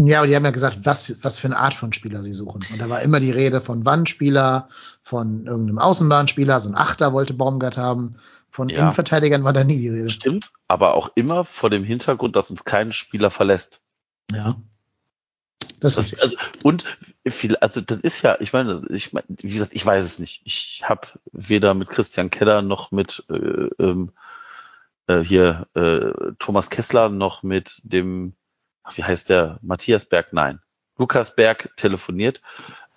[0.00, 2.62] Ja, aber die haben ja gesagt, was, was für eine Art von Spieler sie suchen.
[2.72, 4.68] Und da war immer die Rede von Wandspieler,
[5.02, 8.10] von irgendeinem Außenbahnspieler, so ein Achter wollte Baumgart haben,
[8.50, 8.80] von Ja.
[8.80, 10.10] Innenverteidigern war da nie die Rede.
[10.10, 13.82] Stimmt, aber auch immer vor dem Hintergrund, dass uns kein Spieler verlässt.
[14.32, 14.56] Ja.
[15.80, 16.84] Das ist also, und
[17.26, 20.42] viel, also das ist ja, ich meine, ich meine, wie gesagt, ich weiß es nicht.
[20.44, 24.12] Ich habe weder mit Christian Keller noch mit äh, ähm,
[25.06, 28.34] äh, hier äh, Thomas Kessler noch mit dem,
[28.82, 30.60] ach, wie heißt der, Matthias Berg, nein,
[30.96, 32.40] Lukas Berg telefoniert.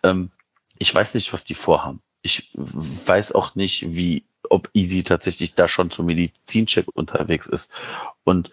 [0.03, 0.31] Ähm,
[0.77, 2.01] ich weiß nicht, was die vorhaben.
[2.21, 7.71] Ich weiß auch nicht, wie, ob Easy tatsächlich da schon zum Medizincheck unterwegs ist.
[8.23, 8.51] Und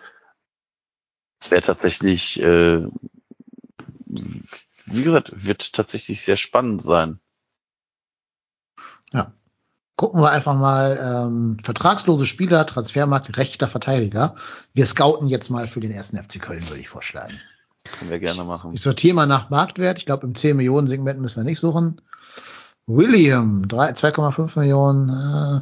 [1.41, 2.83] es wäre tatsächlich äh,
[4.87, 7.19] wie gesagt, wird tatsächlich sehr spannend sein.
[9.13, 9.33] Ja.
[9.97, 14.35] Gucken wir einfach mal, ähm, vertragslose Spieler, Transfermarkt, rechter Verteidiger.
[14.73, 17.39] Wir scouten jetzt mal für den ersten FC Köln, würde ich vorschlagen.
[17.85, 18.73] Können wir gerne machen.
[18.75, 19.99] Ich sortiere mal nach Marktwert.
[19.99, 22.01] Ich glaube, im 10 Millionen Segment müssen wir nicht suchen.
[22.87, 25.11] William, drei- 2,5 Millionen.
[25.11, 25.61] Äh,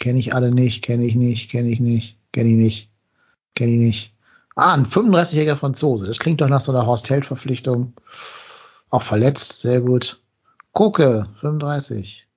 [0.00, 2.90] kenne ich alle nicht, kenne ich nicht, kenne ich nicht, kenne ich nicht,
[3.54, 4.13] kenne ich nicht.
[4.56, 6.06] Ah, ein 35-jähriger Franzose.
[6.06, 7.94] Das klingt doch nach so einer Horst Held-Verpflichtung.
[8.90, 10.20] Auch verletzt, sehr gut.
[10.72, 12.28] Koke, 35.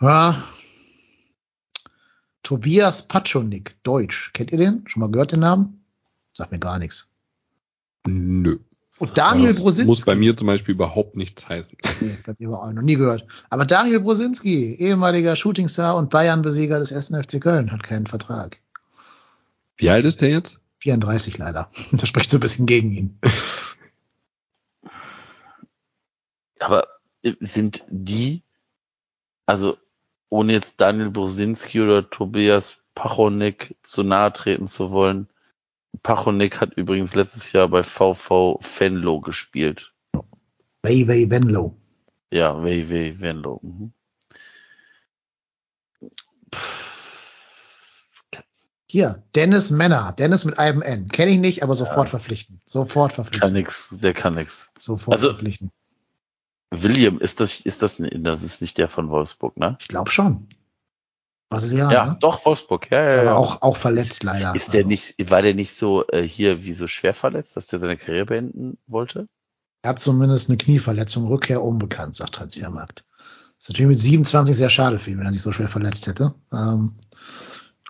[0.00, 0.42] Ja.
[2.42, 4.30] Tobias Patschonik, Deutsch.
[4.32, 4.84] Kennt ihr den?
[4.86, 5.84] Schon mal gehört den Namen?
[6.32, 7.10] Sagt mir gar nichts.
[8.06, 8.58] Nö.
[8.98, 9.86] Und Daniel das Brosinski.
[9.86, 11.76] muss bei mir zum Beispiel überhaupt nichts heißen.
[12.00, 13.26] Nee, bei mir war auch noch nie gehört.
[13.50, 17.08] Aber Daniel Brosinski, ehemaliger Shootingstar und Bayern-Besieger des 1.
[17.08, 18.60] FC Köln, hat keinen Vertrag.
[19.78, 20.58] Wie alt ist der jetzt?
[20.80, 21.70] 34 leider.
[21.92, 23.18] Das spricht so ein bisschen gegen ihn.
[26.58, 26.86] Aber
[27.22, 28.42] äh, sind die,
[29.46, 29.78] also
[30.28, 35.28] ohne jetzt Daniel Brusinski oder Tobias Pachonik zu nahe treten zu wollen,
[36.02, 39.94] Pachonik hat übrigens letztes Jahr bei VV Venlo gespielt.
[40.82, 41.76] Wei Wei Venlo.
[42.30, 43.60] Ja, WW Venlo.
[43.62, 43.92] Mhm.
[48.90, 50.12] Hier, Dennis Männer.
[50.18, 51.08] Dennis mit einem N.
[51.08, 52.60] Kenne ich nicht, aber sofort verpflichten.
[52.64, 53.52] Sofort Kann verpflichten.
[53.52, 54.70] nix, der kann nix.
[54.78, 55.70] Sofort Also- verpflichten.
[56.70, 59.76] William, ist das, ist das, das ist nicht der von Wolfsburg, ne?
[59.80, 60.48] Ich glaube schon.
[61.48, 61.92] Brasilianer.
[61.92, 62.16] Ja, ne?
[62.20, 63.36] doch, Wolfsburg, ja, Ist ja, aber ja.
[63.36, 64.54] auch, auch verletzt leider.
[64.54, 67.68] Ist der Also, nicht, war der nicht so äh, hier wie so schwer verletzt, dass
[67.68, 69.28] der seine Karriere beenden wollte?
[69.80, 73.04] Er hat zumindest eine Knieverletzung, Rückkehr unbekannt, sagt Transfermarkt.
[73.58, 76.34] Ist natürlich mit 27 sehr schade für ihn, wenn er sich so schwer verletzt hätte.
[76.52, 76.96] Ähm,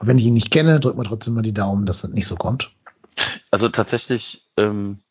[0.01, 2.37] wenn ich ihn nicht kenne, drückt man trotzdem mal die Daumen, dass das nicht so
[2.37, 2.71] kommt.
[3.51, 5.03] Also tatsächlich, ähm,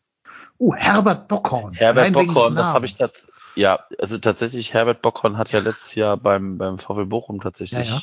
[0.59, 1.73] Uh, Herbert Bockhorn.
[1.73, 6.17] Herbert Bockhorn, das habe ich das, ja, also tatsächlich, Herbert Bockhorn hat ja letztes Jahr
[6.17, 8.01] beim, beim VfL Bochum tatsächlich Ja, ja.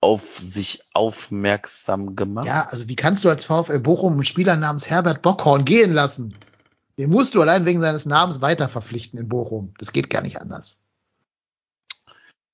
[0.00, 2.46] auf sich aufmerksam gemacht.
[2.46, 6.34] Ja, also wie kannst du als VfL Bochum einen Spieler namens Herbert Bockhorn gehen lassen?
[6.98, 9.74] Den musst du allein wegen seines Namens weiter verpflichten in Bochum.
[9.78, 10.82] Das geht gar nicht anders.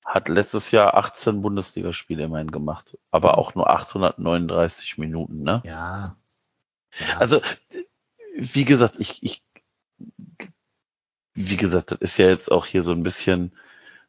[0.05, 5.61] Hat letztes Jahr 18 Bundesligaspiele immerhin gemacht, aber auch nur 839 Minuten, ne?
[5.65, 6.17] Ja.
[6.99, 7.17] ja.
[7.17, 7.41] Also,
[8.35, 9.43] wie gesagt, ich, ich,
[11.33, 13.53] wie gesagt, das ist ja jetzt auch hier so ein bisschen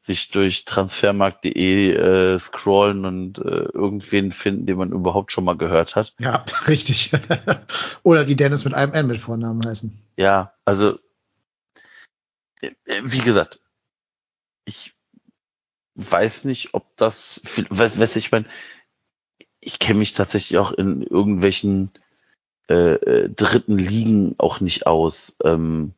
[0.04, 5.96] sich durch transfermarkt.de äh, scrollen und äh, irgendwen finden, den man überhaupt schon mal gehört
[5.96, 6.14] hat.
[6.18, 7.10] ja, richtig.
[8.02, 9.98] Oder die Dennis mit einem N mit Vornamen heißen.
[10.16, 10.98] Ja, also,
[12.60, 12.70] äh,
[13.02, 13.60] wie gesagt,
[14.66, 14.93] ich
[15.94, 17.40] weiß nicht, ob das,
[17.70, 18.46] weiß, weiß ich meine,
[19.60, 21.90] ich kenne mich tatsächlich auch in irgendwelchen
[22.68, 25.94] äh, äh, dritten Ligen auch nicht aus, ähm,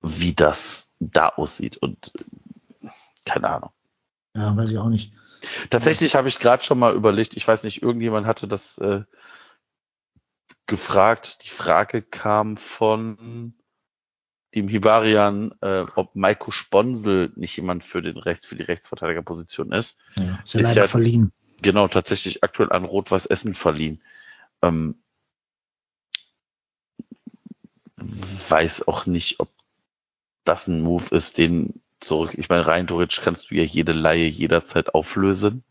[0.00, 2.88] wie das da aussieht und äh,
[3.24, 3.70] keine Ahnung.
[4.34, 5.12] Ja, weiß ich auch nicht.
[5.70, 9.02] Tatsächlich habe ich gerade schon mal überlegt, ich weiß nicht, irgendjemand hatte das äh,
[10.66, 11.44] gefragt.
[11.44, 13.54] Die Frage kam von
[14.54, 19.96] dem Hibarian, äh, ob Maiko Sponsel nicht jemand für den Rechts, für die Rechtsverteidigerposition ist.
[20.16, 21.32] Ja, ist ja leider ja- verliehen.
[21.62, 24.00] Genau, tatsächlich aktuell an Rot-Weiß Essen verliehen.
[24.62, 25.02] Ähm,
[27.96, 29.50] weiß auch nicht, ob
[30.44, 34.26] das ein Move ist, den zurück, ich meine, rein theoretisch kannst du ja jede Laie
[34.26, 35.64] jederzeit auflösen.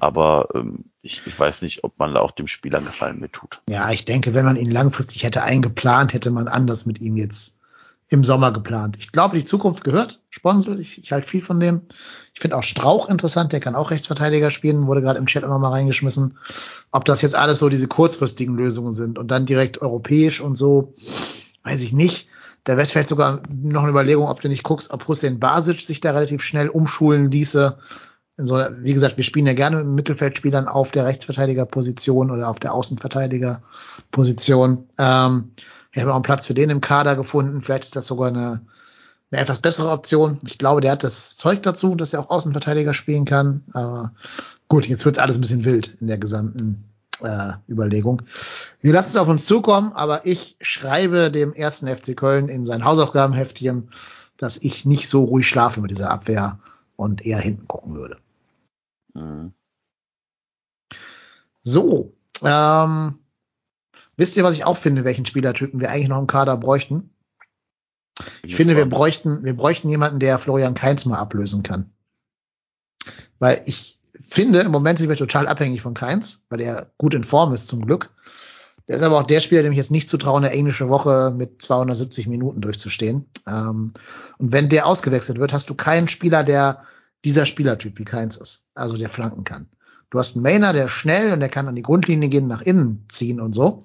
[0.00, 3.32] Aber ähm, ich, ich weiß nicht, ob man da auch dem Spieler einen Gefallen mit
[3.32, 3.60] tut.
[3.68, 7.60] Ja, ich denke, wenn man ihn langfristig hätte eingeplant, hätte man anders mit ihm jetzt
[8.08, 8.96] im Sommer geplant.
[8.98, 10.78] Ich glaube, die Zukunft gehört Sponsel.
[10.78, 11.82] Ich, ich halte viel von dem.
[12.34, 15.48] Ich finde auch Strauch interessant, der kann auch Rechtsverteidiger spielen, wurde gerade im Chat auch
[15.48, 16.38] nochmal reingeschmissen.
[16.90, 20.94] Ob das jetzt alles so diese kurzfristigen Lösungen sind und dann direkt europäisch und so,
[21.62, 22.28] weiß ich nicht.
[22.64, 26.00] Da wäre vielleicht sogar noch eine Überlegung, ob du nicht guckst, ob Hussein Basic sich
[26.00, 27.78] da relativ schnell umschulen ließe.
[28.36, 32.74] So, wie gesagt, wir spielen ja gerne mit Mittelfeldspielern auf der Rechtsverteidigerposition oder auf der
[32.74, 34.88] Außenverteidigerposition.
[34.98, 35.52] Ähm,
[35.92, 37.62] wir haben auch einen Platz für den im Kader gefunden.
[37.62, 38.62] Vielleicht ist das sogar eine,
[39.30, 40.40] eine etwas bessere Option.
[40.44, 43.62] Ich glaube, der hat das Zeug dazu, dass er auch Außenverteidiger spielen kann.
[43.72, 44.12] Aber
[44.66, 46.82] gut, jetzt wird alles ein bisschen wild in der gesamten
[47.22, 48.22] äh, Überlegung.
[48.80, 52.84] Wir lassen es auf uns zukommen, aber ich schreibe dem ersten FC Köln in sein
[52.84, 53.90] Hausaufgabenheftchen,
[54.36, 56.58] dass ich nicht so ruhig schlafe mit dieser Abwehr
[56.96, 58.16] und eher hinten gucken würde.
[59.14, 59.52] Mhm.
[61.62, 63.18] So, ähm,
[64.16, 67.10] wisst ihr, was ich auch finde, welchen Spielertypen wir eigentlich noch im Kader bräuchten?
[68.42, 71.90] Ich finde, wir bräuchten, wir bräuchten jemanden, der Florian Kainz mal ablösen kann.
[73.38, 77.24] Weil ich finde, im Moment sind wir total abhängig von Keins, weil er gut in
[77.24, 78.10] Form ist zum Glück.
[78.86, 81.62] Der ist aber auch der Spieler, dem ich jetzt nicht zutraue, eine englische Woche mit
[81.62, 83.26] 270 Minuten durchzustehen.
[83.48, 83.94] Ähm,
[84.38, 86.82] und wenn der ausgewechselt wird, hast du keinen Spieler, der
[87.24, 89.68] dieser Spielertyp wie Keins ist, also der flanken kann.
[90.10, 93.04] Du hast einen Mainer, der schnell und der kann an die Grundlinie gehen, nach innen
[93.08, 93.84] ziehen und so.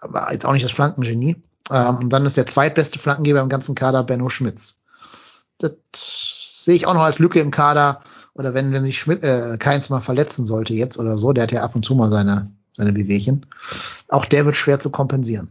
[0.00, 1.42] Aber jetzt auch nicht das Flankengenie.
[1.70, 4.78] Ähm, und dann ist der zweitbeste Flankengeber im ganzen Kader Benno Schmitz.
[5.58, 5.72] Das
[6.64, 8.00] sehe ich auch noch als Lücke im Kader
[8.34, 11.52] oder wenn, wenn sich Schmidt, äh, Keins mal verletzen sollte jetzt oder so, der hat
[11.52, 13.46] ja ab und zu mal seine, seine Wehwehchen.
[14.08, 15.48] Auch der wird schwer zu kompensieren.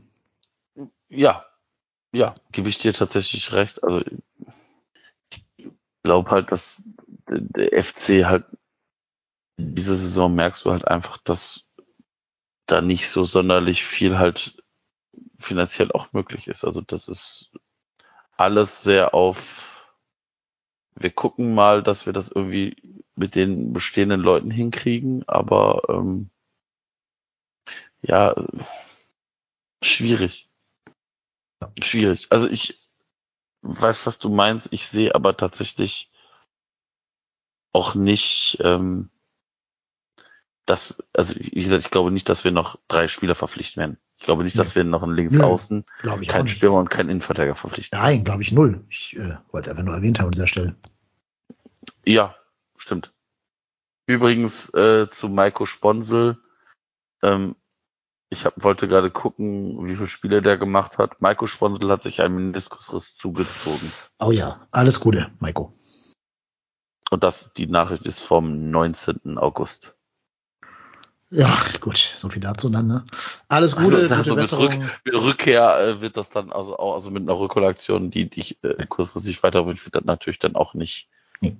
[1.10, 1.46] Ja,
[2.12, 3.84] ja, gebe ich dir tatsächlich recht.
[3.84, 4.02] Also
[5.58, 5.68] ich
[6.04, 6.84] glaube halt, dass
[7.30, 8.46] der FC halt
[9.58, 11.70] diese Saison merkst du halt einfach, dass
[12.66, 14.64] da nicht so sonderlich viel halt
[15.38, 16.64] finanziell auch möglich ist.
[16.64, 17.52] Also das ist
[18.38, 19.70] alles sehr auf
[21.00, 22.76] wir gucken mal, dass wir das irgendwie
[23.16, 26.30] mit den bestehenden Leuten hinkriegen, aber ähm,
[28.02, 28.36] ja,
[29.82, 30.50] schwierig.
[31.82, 32.28] Schwierig.
[32.30, 32.86] Also ich
[33.62, 34.70] weiß, was du meinst.
[34.72, 36.12] Ich sehe aber tatsächlich
[37.72, 39.10] auch nicht, ähm,
[40.66, 43.98] dass, also wie gesagt, ich glaube nicht, dass wir noch drei Spieler verpflichten werden.
[44.18, 47.98] Ich glaube nicht, dass wir noch einen Linksaußen, nee, keinen Stürmer und keinen Innenverteidiger verpflichten.
[47.98, 48.84] Nein, glaube ich null.
[48.90, 50.76] Ich äh, wollte einfach nur erwähnt haben an dieser Stelle.
[52.06, 52.36] Ja,
[52.78, 53.14] stimmt.
[54.06, 56.38] Übrigens äh, zu Maiko Sponsel.
[57.22, 57.56] Ähm,
[58.30, 61.22] ich hab, wollte gerade gucken, wie viele Spiele der gemacht hat.
[61.22, 63.92] Maiko Sponsel hat sich einen Meniskusriss zugezogen.
[64.20, 65.74] Oh ja, alles Gute, Maiko.
[67.10, 69.38] Und das, die Nachricht ist vom 19.
[69.38, 69.96] August.
[71.32, 73.06] Ja, gut, so viel dazu dann, ne?
[73.50, 77.12] Alles Gute, also, also mit, Rück, mit, Rückkehr äh, wird das dann, also, auch, also
[77.12, 81.08] mit einer Rückkollektion, die dich äh, kurzfristig weiterbringt, wird das natürlich dann auch nicht.
[81.40, 81.56] Nee.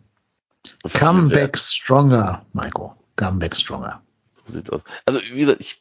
[0.98, 2.92] Come back stronger, Michael.
[3.16, 4.02] Come back stronger.
[4.34, 4.86] So sieht's aus.
[5.06, 5.80] Also, wie gesagt, ich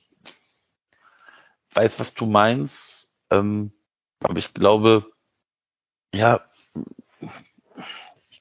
[1.73, 3.73] weiß, was du meinst, ähm,
[4.21, 5.07] aber ich glaube,
[6.15, 6.41] ja,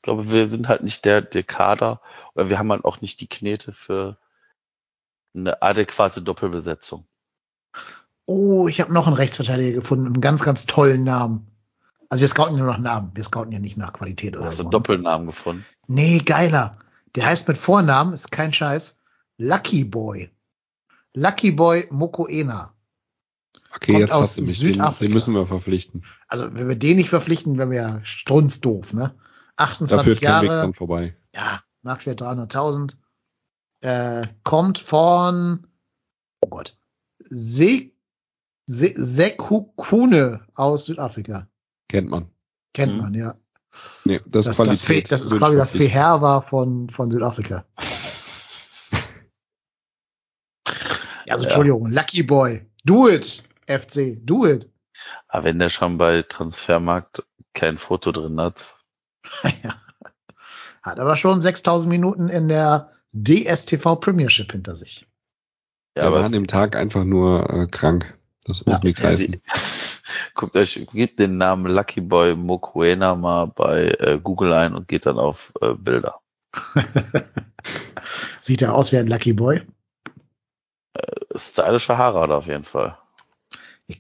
[0.08, 2.00] glaube, wir sind halt nicht der, der Kader,
[2.34, 4.18] oder wir haben halt auch nicht die Knete für
[5.36, 7.06] eine adäquate Doppelbesetzung.
[8.26, 11.48] Oh, ich habe noch einen Rechtsverteidiger gefunden, einen ganz, ganz tollen Namen.
[12.08, 14.64] Also wir scouten nur nach Namen, wir scouten ja nicht nach Qualität oder also so.
[14.64, 15.66] Also Doppelnamen gefunden.
[15.88, 16.78] Nee, geiler.
[17.16, 19.02] Der heißt mit Vornamen, ist kein Scheiß,
[19.38, 20.32] Lucky Boy.
[21.16, 22.74] Lucky Boy Mokoena.
[23.76, 24.58] Okay, Kommt jetzt aus hast du mich.
[24.58, 25.00] Südafrika.
[25.00, 26.06] Den, den, müssen wir verpflichten.
[26.30, 29.14] Also wenn wir den nicht verpflichten, wären wir ja strunzdoof, ne?
[29.58, 30.74] 28 da führt Jahre.
[30.74, 31.16] Vorbei.
[31.34, 32.96] Ja, Marktwert 300.000
[33.82, 35.68] äh, kommt von,
[36.42, 36.78] oh Gott,
[37.20, 37.92] Se,
[38.66, 41.48] Se, Sekukune aus Südafrika.
[41.88, 42.30] Kennt man.
[42.74, 43.02] Kennt mhm.
[43.02, 43.36] man, ja.
[44.06, 47.66] Nee, das, das, das, Fe, das ist, ich, das Feher war von, von Südafrika.
[51.26, 51.50] ja, also ja.
[51.50, 52.66] Entschuldigung, Lucky Boy.
[52.84, 54.70] Do it, FC, do it.
[55.28, 57.24] Aber wenn der schon bei Transfermarkt
[57.54, 58.77] kein Foto drin hat.
[59.64, 59.76] ja.
[60.84, 65.06] Hat aber schon 6000 Minuten in der DSTV Premiership hinter sich.
[65.98, 68.18] Ja, aber an dem Tag einfach nur äh, krank.
[68.46, 69.42] Das muss ja, nichts heißen.
[70.36, 75.06] Guckt euch, gebt den Namen Lucky Boy Mokuena mal bei äh, Google ein und geht
[75.06, 76.20] dann auf äh, Bilder.
[78.42, 79.64] Sieht er aus wie ein Lucky Boy?
[80.94, 82.98] Äh, stylische Haare hat er auf jeden Fall.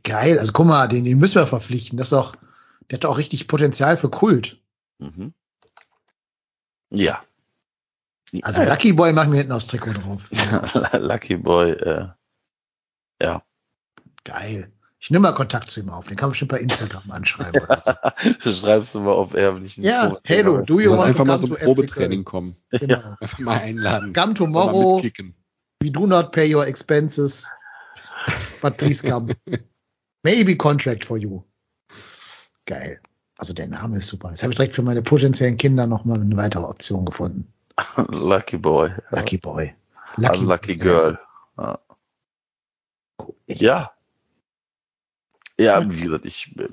[0.04, 1.98] Geil, also guck mal, den, den müssen wir verpflichten.
[1.98, 2.36] Das ist doch,
[2.90, 4.62] der hat auch richtig Potenzial für Kult.
[5.00, 5.34] Mhm.
[6.90, 7.24] Ja,
[8.42, 10.22] also Lucky Boy machen wir hinten aufs Trikot drauf.
[10.94, 12.08] Lucky Boy, äh,
[13.22, 13.44] ja.
[14.24, 14.72] Geil.
[15.00, 16.08] Ich nehme mal Kontakt zu ihm auf.
[16.08, 17.62] Den kann man bestimmt bei Instagram anschreiben.
[17.62, 18.32] Oder so.
[18.44, 21.56] du schreibst du mal, er nicht ja, hello, do you Soll want einfach mal come
[21.56, 22.58] zum Probetraining kommen.
[22.72, 22.98] Genau.
[23.22, 24.12] Einfach mal einladen.
[24.14, 25.02] Come tomorrow.
[25.82, 27.48] We do not pay your expenses,
[28.62, 29.36] but please come.
[30.24, 31.44] Maybe contract for you.
[32.66, 33.00] Geil.
[33.38, 34.30] Also der Name ist super.
[34.30, 37.52] Jetzt habe ich direkt für meine potenziellen Kinder nochmal eine weitere Option gefunden.
[38.10, 38.92] Lucky Boy.
[39.12, 39.74] Lucky Boy.
[40.18, 41.20] Unlucky Girl.
[41.58, 41.80] Ja.
[43.48, 43.92] Ja.
[45.60, 46.70] Ja, wie gesagt, ich, äh,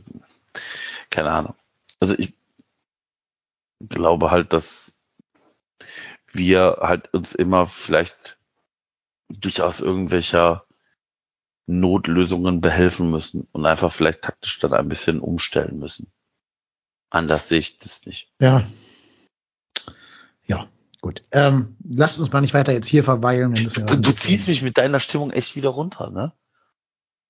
[1.11, 1.55] keine Ahnung.
[2.01, 2.35] Also ich
[3.81, 5.01] glaube halt, dass
[6.33, 8.39] wir halt uns immer vielleicht
[9.29, 10.65] durchaus irgendwelcher
[11.67, 16.13] Notlösungen behelfen müssen und einfach vielleicht taktisch dann ein bisschen umstellen müssen.
[17.15, 18.29] Anders sehe ich das nicht.
[18.41, 18.65] Ja.
[20.47, 20.67] Ja,
[21.01, 21.23] gut.
[21.31, 23.55] Ähm, lasst uns mal nicht weiter jetzt hier verweilen.
[23.55, 26.33] Ja Du, du ziehst mich mit deiner Stimmung echt wieder runter, ne?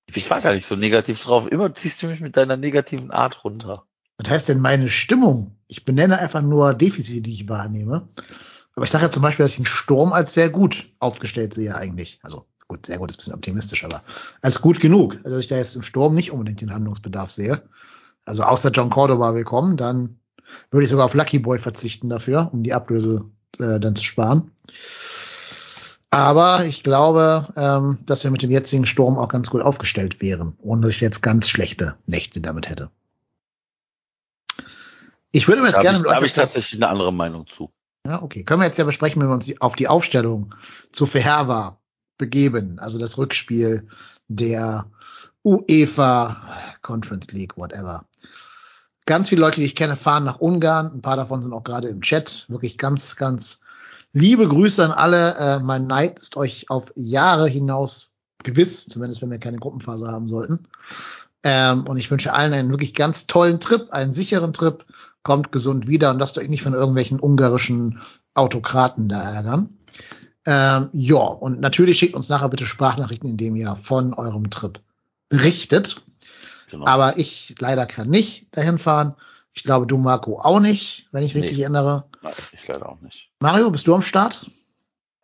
[0.07, 1.51] Ich war gar nicht so negativ drauf.
[1.51, 3.85] Immer ziehst du mich mit deiner negativen Art runter.
[4.17, 5.55] Was heißt denn meine Stimmung?
[5.67, 8.07] Ich benenne einfach nur Defizite, die ich wahrnehme.
[8.75, 11.75] Aber ich sage ja zum Beispiel, dass ich den Sturm als sehr gut aufgestellt sehe
[11.75, 12.19] eigentlich.
[12.23, 14.03] Also gut, sehr gut ist ein bisschen optimistisch, aber
[14.41, 15.17] als gut genug.
[15.17, 17.61] Also dass ich da jetzt im Sturm nicht unbedingt den Handlungsbedarf sehe.
[18.25, 20.19] Also außer John Cordova willkommen, dann
[20.71, 23.25] würde ich sogar auf Lucky Boy verzichten dafür, um die Ablöse
[23.59, 24.51] äh, dann zu sparen.
[26.09, 30.57] Aber ich glaube, ähm, dass wir mit dem jetzigen Sturm auch ganz gut aufgestellt wären,
[30.61, 32.89] ohne dass ich jetzt ganz schlechte Nächte damit hätte.
[35.31, 37.13] Ich würde mir jetzt gerne habe ich, mit da euch hab ich tatsächlich eine andere
[37.13, 37.69] Meinung zu.
[38.07, 38.43] ja, okay.
[38.43, 40.55] Können wir jetzt ja besprechen, wenn wir uns auf die Aufstellung
[40.91, 41.79] zu Verherwa
[42.17, 42.79] begeben.
[42.79, 43.87] Also das Rückspiel
[44.29, 44.89] der
[45.43, 46.41] UEFA
[46.85, 48.05] Conference League, whatever.
[49.05, 50.91] Ganz viele Leute, die ich kenne, fahren nach Ungarn.
[50.93, 52.45] Ein paar davon sind auch gerade im Chat.
[52.47, 53.61] Wirklich ganz, ganz
[54.13, 55.35] liebe Grüße an alle.
[55.35, 58.13] Äh, mein Neid ist euch auf Jahre hinaus
[58.43, 60.67] gewiss, zumindest wenn wir keine Gruppenphase haben sollten.
[61.43, 64.85] Ähm, und ich wünsche allen einen wirklich ganz tollen Trip, einen sicheren Trip.
[65.23, 68.01] Kommt gesund wieder und lasst euch nicht von irgendwelchen ungarischen
[68.35, 69.69] Autokraten da ärgern.
[70.45, 74.79] Ähm, ja, und natürlich schickt uns nachher bitte Sprachnachrichten, indem ihr von eurem Trip
[75.29, 76.03] berichtet.
[76.71, 76.85] Genau.
[76.85, 79.15] Aber ich leider kann nicht dahin fahren.
[79.53, 81.41] Ich glaube, du, Marco, auch nicht, wenn ich Nee.
[81.41, 82.05] richtig erinnere.
[82.21, 83.31] Nein, ich leider auch nicht.
[83.39, 84.49] Mario, bist du am Start?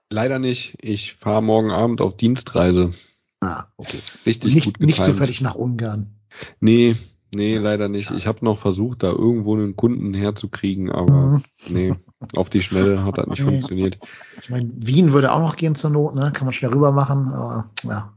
[0.09, 0.75] Leider nicht.
[0.81, 2.93] Ich fahre morgen Abend auf Dienstreise.
[3.41, 3.97] Ah, okay.
[4.25, 5.15] Richtig nicht, gut nicht getimt.
[5.15, 6.15] zufällig nach Ungarn.
[6.59, 6.95] Nee,
[7.33, 8.11] nee, leider nicht.
[8.11, 11.43] Ich habe noch versucht, da irgendwo einen Kunden herzukriegen, aber Mhm.
[11.69, 11.93] nee,
[12.35, 13.45] auf die Schnelle hat das nicht Nee.
[13.51, 13.99] funktioniert.
[14.41, 16.31] Ich meine, Wien würde auch noch gehen zur Not, ne?
[16.33, 18.13] Kann man schnell rüber machen, aber ja.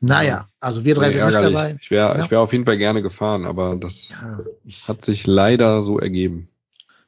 [0.00, 1.76] Naja, also wir drei sind nicht dabei.
[1.80, 2.24] Ich wäre Ja.
[2.24, 5.98] ich wär auf jeden Fall gerne gefahren, aber das Ja, ich, hat sich leider so
[5.98, 6.48] ergeben.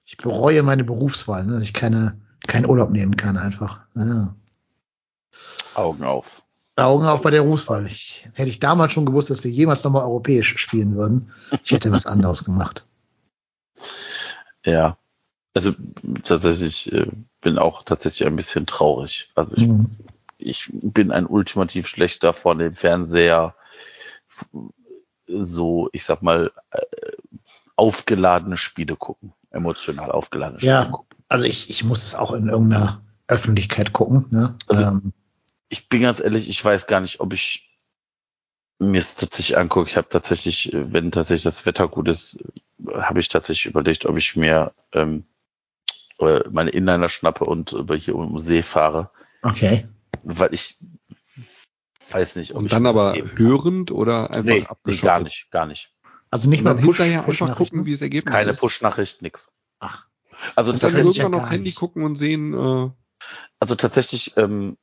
[0.05, 1.53] ich bereue meine Berufswahl, ne?
[1.55, 2.19] dass ich keine,
[2.49, 3.81] keinen Urlaub nehmen kann einfach.
[3.95, 4.35] Ja.
[5.75, 6.43] Augen auf.
[6.77, 7.87] Augen auf bei der Berufswahl.
[7.87, 11.31] Ich, hätte ich damals schon gewusst, dass wir jemals nochmal europäisch spielen würden,
[11.63, 12.87] ich hätte was anderes gemacht.
[14.65, 14.97] Ja.
[15.53, 15.73] Also
[16.23, 17.07] tatsächlich äh,
[17.41, 19.31] bin auch tatsächlich ein bisschen traurig.
[19.35, 19.91] Also ich, Mhm.
[20.41, 23.55] Ich bin ein ultimativ schlechter vor dem Fernseher
[25.27, 26.81] so, ich sag mal, äh,
[27.77, 29.33] aufgeladene Spiele gucken.
[29.51, 31.17] Emotional aufgeladene Spiele Ja, gucken.
[31.29, 34.27] also ich, ich muss es auch in irgendeiner Öffentlichkeit gucken.
[34.31, 34.57] Ne?
[34.69, 35.13] Also- ähm,
[35.69, 37.69] Ich bin ganz ehrlich, ich weiß gar nicht, ob ich
[38.81, 39.89] mir es tatsächlich angucke.
[39.89, 42.39] Ich habe tatsächlich, wenn tatsächlich das Wetter gut ist,
[42.93, 45.25] habe ich tatsächlich überlegt, ob ich mir ähm,
[46.19, 49.11] äh, meine Inliner schnappe und über hier um den See fahre,
[49.43, 49.87] okay.
[50.23, 50.79] Weil ich
[52.11, 55.05] weiß nicht, ob Und ich dann aber hörend oder einfach nee, nee, abgeschottet?
[55.05, 55.95] gar nicht, gar nicht.
[56.31, 58.55] Also nicht mal dann Push, hinterher Push einfach gucken, wie das Ergebnis Keine.
[58.55, 59.51] Push-Nachricht, nix.
[59.81, 60.07] Ach,
[60.57, 61.79] Also dann Das tatsächlich, ja irgendwann gar aufs Handy nicht.
[61.79, 62.91] gucken und sehen, äh,
[63.59, 64.77] also tatsächlich, ähm,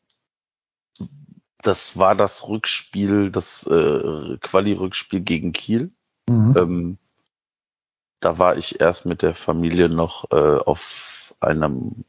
[1.61, 5.91] das war das Rückspiel, das äh, Quali-Rückspiel gegen Kiel.
[6.29, 6.55] mhm.
[6.57, 6.97] Ähm,
[8.19, 12.03] da war ich erst mit der Familie noch äh, auf einem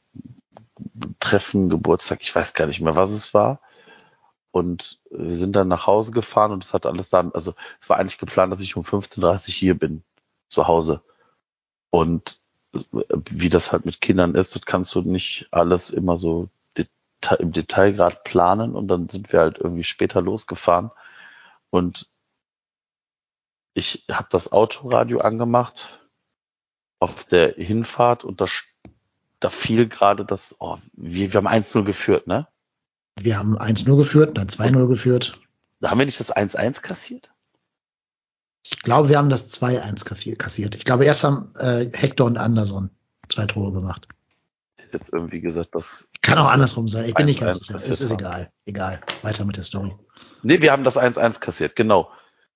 [1.20, 3.60] Treffen, Geburtstag, ich weiß gar nicht mehr, was es war.
[4.50, 7.98] Und wir sind dann nach Hause gefahren und es hat alles dann, also es war
[7.98, 10.02] eigentlich geplant, dass ich um 15.30 Uhr hier bin,
[10.48, 11.02] zu Hause.
[11.90, 12.40] Und
[12.74, 12.80] äh,
[13.30, 17.52] wie das halt mit Kindern ist, das kannst du nicht alles immer so deta im
[17.52, 20.90] Detailgrad planen und dann sind wir halt irgendwie später losgefahren
[21.70, 22.08] und
[23.74, 26.08] ich habe das Autoradio angemacht
[27.00, 28.46] auf der Hinfahrt und da,
[29.40, 32.48] da fiel gerade das, oh, wir, wir haben 1-0 geführt, ne?
[33.20, 35.40] Wir haben 1-0 geführt, dann 2-0 geführt.
[35.80, 37.32] Da haben wir nicht das 1-1 kassiert?
[38.64, 40.74] Ich glaube, wir haben das 2-1 kassi- kassiert.
[40.74, 42.90] Ich glaube, erst haben äh, Hector und Anderson
[43.28, 44.08] zwei Tore gemacht.
[44.92, 46.08] jetzt irgendwie gesagt, dass.
[46.22, 47.06] Kann auch andersrum sein.
[47.06, 47.76] Ich bin nicht ganz 1-1 sicher.
[47.76, 48.52] Es ist egal.
[48.66, 49.00] Egal.
[49.22, 49.94] Weiter mit der Story.
[50.42, 52.10] Nee, wir haben das 1-1 kassiert, genau.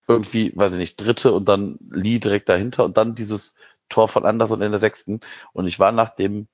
[0.09, 3.55] Irgendwie, weiß ich nicht, dritte und dann Lee direkt dahinter und dann dieses
[3.89, 5.21] Tor von Anderson in der sechsten.
[5.53, 6.49] Und ich war nach dem,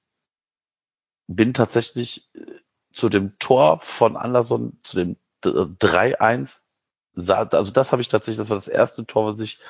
[1.28, 2.46] bin tatsächlich äh,
[2.92, 6.64] zu dem Tor von Anderson, zu dem D- 3-1,
[7.14, 9.60] sah- also das habe ich tatsächlich, das war das erste Tor, was ich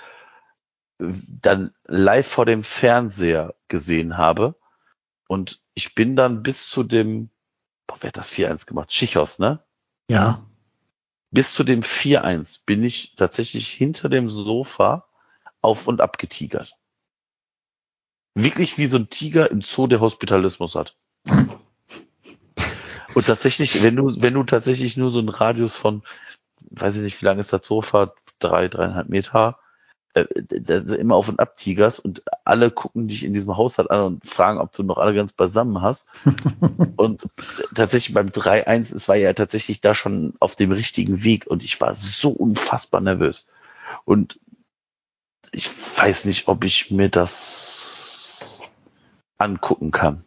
[1.00, 4.54] äh, dann live vor dem Fernseher gesehen habe.
[5.28, 7.30] Und ich bin dann bis zu dem,
[7.86, 8.92] boah, wer hat das 4-1 gemacht?
[8.92, 9.62] Schichos, ne?
[10.10, 10.46] Ja.
[11.30, 15.06] bis zu dem 4-1 bin ich tatsächlich hinter dem Sofa
[15.60, 16.76] auf und ab getigert.
[18.34, 20.96] Wirklich wie so ein Tiger im Zoo, der Hospitalismus hat.
[23.14, 26.02] Und tatsächlich, wenn du, wenn du tatsächlich nur so einen Radius von,
[26.70, 29.58] weiß ich nicht, wie lange ist das Sofa, drei, dreieinhalb Meter,
[30.14, 30.22] äh,
[30.94, 34.58] immer auf und ab tigerst und alle gucken dich in diesem Haushalt an und fragen,
[34.58, 36.08] ob du noch alle ganz beisammen hast.
[36.96, 37.28] Und
[37.74, 41.80] tatsächlich beim 3-1, es war ja tatsächlich da schon auf dem richtigen Weg und ich
[41.80, 43.46] war so unfassbar nervös.
[44.04, 44.40] Und
[45.52, 48.60] ich weiß nicht, ob ich mir das
[49.38, 50.22] angucken kann.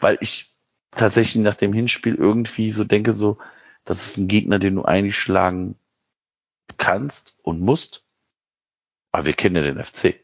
[0.00, 0.52] Weil ich
[0.92, 3.38] tatsächlich nach dem Hinspiel irgendwie so denke, so,
[3.84, 5.76] das ist ein Gegner, den du eigentlich schlagen
[6.78, 8.04] kannst und musst.
[9.12, 10.20] Aber wir kennen ja den FC.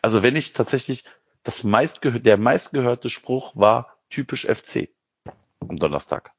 [0.00, 1.04] Also wenn ich tatsächlich
[1.42, 4.90] das meistgehör der meistgehörte Spruch war typisch FC
[5.60, 6.32] am Donnerstag.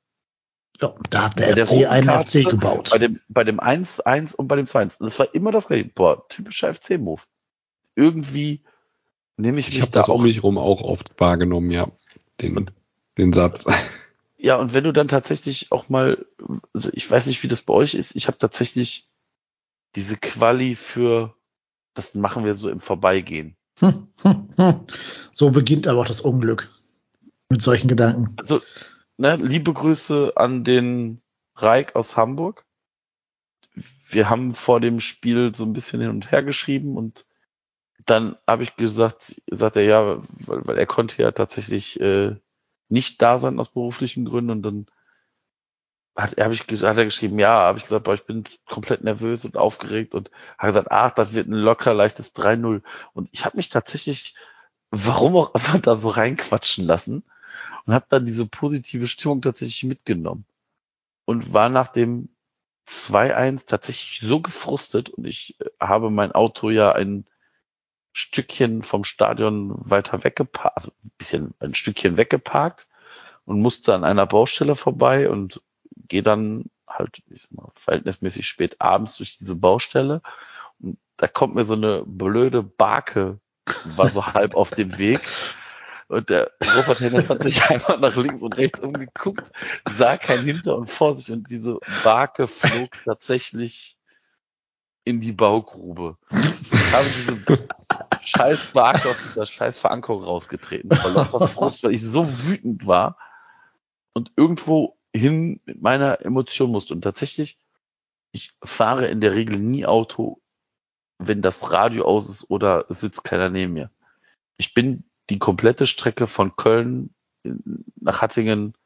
[0.80, 0.96] ja.
[1.10, 2.90] Da hat der der FC einen FC gebaut.
[2.92, 5.04] Bei dem, bei dem 1-1 und bei dem 2-1.
[5.04, 5.86] Das war immer das gleiche.
[5.86, 7.22] Boah, typischer FC-Move.
[7.96, 8.64] Irgendwie
[9.38, 10.16] nehme ich Ich mich habe da das auch.
[10.16, 11.88] um mich rum auch oft wahrgenommen, ja.
[12.42, 12.70] Den,
[13.18, 13.66] den Satz.
[14.38, 16.26] Ja, und wenn du dann tatsächlich auch mal,
[16.74, 19.10] also ich weiß nicht, wie das bei euch ist, ich habe tatsächlich
[19.96, 21.36] diese Quali für,
[21.94, 23.56] das machen wir so im Vorbeigehen.
[23.80, 24.80] Hm, hm, hm.
[25.32, 26.70] So beginnt aber auch das Unglück.
[27.50, 28.36] Mit solchen Gedanken.
[28.38, 28.62] Also,
[29.18, 31.22] ne, liebe Grüße an den
[31.56, 32.66] Reik aus Hamburg.
[34.10, 37.26] Wir haben vor dem Spiel so ein bisschen hin und her geschrieben und
[38.06, 42.36] dann habe ich gesagt, sagt er ja, weil, weil er konnte ja tatsächlich äh,
[42.90, 44.86] nicht da sein aus beruflichen Gründen und dann
[46.16, 49.46] hat, hab ich, hat er geschrieben, ja, habe ich gesagt, boah, ich bin komplett nervös
[49.46, 53.58] und aufgeregt und hat gesagt, ach, das wird ein locker leichtes 3-0 und ich habe
[53.58, 54.36] mich tatsächlich,
[54.92, 57.24] warum auch immer da so reinquatschen lassen
[57.86, 60.46] und habe dann diese positive Stimmung tatsächlich mitgenommen
[61.26, 62.30] und war nach dem
[62.88, 67.26] 2-1 tatsächlich so gefrustet und ich äh, habe mein Auto ja ein
[68.14, 72.88] Stückchen vom Stadion weiter weggeparkt, also ein bisschen ein Stückchen weggeparkt
[73.46, 75.62] und musste an einer Baustelle vorbei und
[76.08, 80.22] gehe dann halt ich sag mal, verhältnismäßig spät abends durch diese Baustelle
[80.80, 83.40] und da kommt mir so eine blöde Barke,
[83.96, 85.22] war so halb auf dem Weg
[86.08, 89.52] und der Robert Hennes hat sich einmal nach links und rechts umgeguckt,
[89.90, 93.98] sah kein Hinter und vor sich und diese Barke flog tatsächlich
[95.04, 96.18] in die Baugrube.
[96.94, 97.68] Habe diese
[98.22, 103.18] scheiß Barke aus dieser scheiß Verankerung rausgetreten, Frust, weil ich so wütend war
[104.14, 106.94] und irgendwo hin mit meiner Emotion musste.
[106.94, 107.60] Und tatsächlich,
[108.32, 110.42] ich fahre in der Regel nie Auto,
[111.18, 113.90] wenn das Radio aus ist oder es sitzt keiner neben mir.
[114.58, 117.14] Ich bin die komplette Strecke von Köln
[117.96, 118.78] nach Hattingen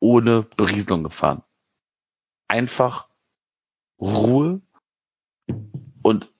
[0.00, 1.42] ohne Berieselung gefahren.
[2.48, 3.08] Einfach
[4.00, 4.60] Ruhe
[6.02, 6.33] und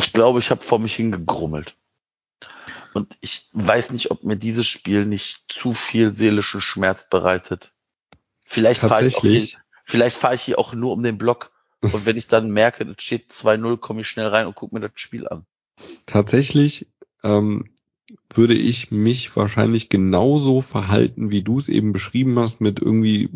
[0.00, 1.76] ich glaube, ich habe vor mich hingegrummelt.
[2.94, 7.72] Und ich weiß nicht, ob mir dieses Spiel nicht zu viel seelischen Schmerz bereitet.
[8.44, 9.58] Vielleicht fahre ich, auch hier- Tatsächlich.
[9.84, 11.52] vielleicht fahre ich hier auch nur um den Block.
[11.82, 14.80] Und wenn ich dann merke, es steht 2-0, komme ich schnell rein und gucke mir
[14.80, 15.46] das Spiel an.
[16.06, 16.88] Tatsächlich
[17.22, 17.70] ähm,
[18.34, 23.30] würde ich mich wahrscheinlich genauso verhalten, wie du es eben beschrieben hast, mit irgendwie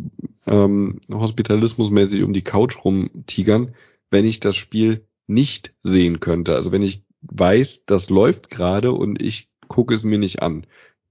[0.47, 3.75] ähm, hospitalismusmäßig um die Couch rumtigern,
[4.11, 6.55] wenn ich das Spiel nicht sehen könnte.
[6.55, 10.67] Also wenn ich weiß, das läuft gerade und ich gucke es mir nicht an,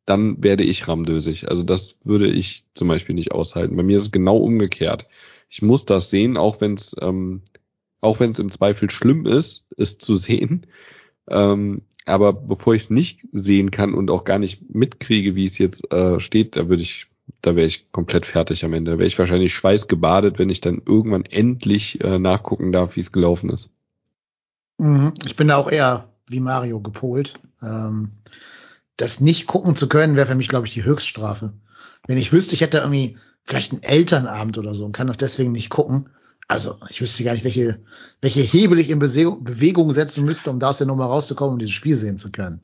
[0.05, 1.49] dann werde ich ramdösig.
[1.49, 3.75] Also das würde ich zum Beispiel nicht aushalten.
[3.75, 5.07] Bei mir ist es genau umgekehrt.
[5.49, 7.41] Ich muss das sehen, auch wenn es ähm,
[8.03, 10.67] auch wenn es im Zweifel schlimm ist, es zu sehen.
[11.29, 15.57] Ähm, aber bevor ich es nicht sehen kann und auch gar nicht mitkriege, wie es
[15.57, 17.07] jetzt äh, steht, da würde ich,
[17.41, 18.91] da wäre ich komplett fertig am Ende.
[18.91, 23.13] Da wäre ich wahrscheinlich schweißgebadet, wenn ich dann irgendwann endlich äh, nachgucken darf, wie es
[23.13, 23.72] gelaufen ist.
[24.83, 25.13] Mhm.
[25.25, 27.35] Ich bin da auch eher wie Mario gepolt.
[27.61, 28.11] Ähm,
[28.97, 31.53] das nicht gucken zu können, wäre für mich, glaube ich, die Höchststrafe.
[32.05, 35.53] Wenn ich wüsste, ich hätte irgendwie vielleicht einen Elternabend oder so und kann das deswegen
[35.53, 36.09] nicht gucken.
[36.49, 37.79] Also ich wüsste gar nicht, welche,
[38.19, 41.73] welche Hebel ich in Bewegung, setzen müsste, um da aus der Nummer rauszukommen und dieses
[41.73, 42.61] Spiel sehen zu können.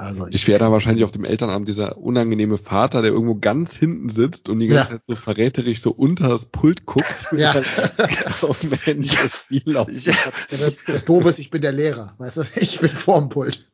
[0.00, 4.08] Also Ich wäre da wahrscheinlich auf dem Elternabend dieser unangenehme Vater, der irgendwo ganz hinten
[4.08, 4.98] sitzt und die ganze Ja.
[4.98, 7.04] Zeit so verräterisch so unter das Pult guckt.
[7.32, 7.54] Ja.
[8.42, 8.56] oh
[8.86, 9.94] Mensch, das Spiel laufen.
[9.94, 10.14] Ich, Ja,
[10.50, 13.70] das, das Doofe ist, ich bin der Lehrer, weißt du, ich bin vorm Pult.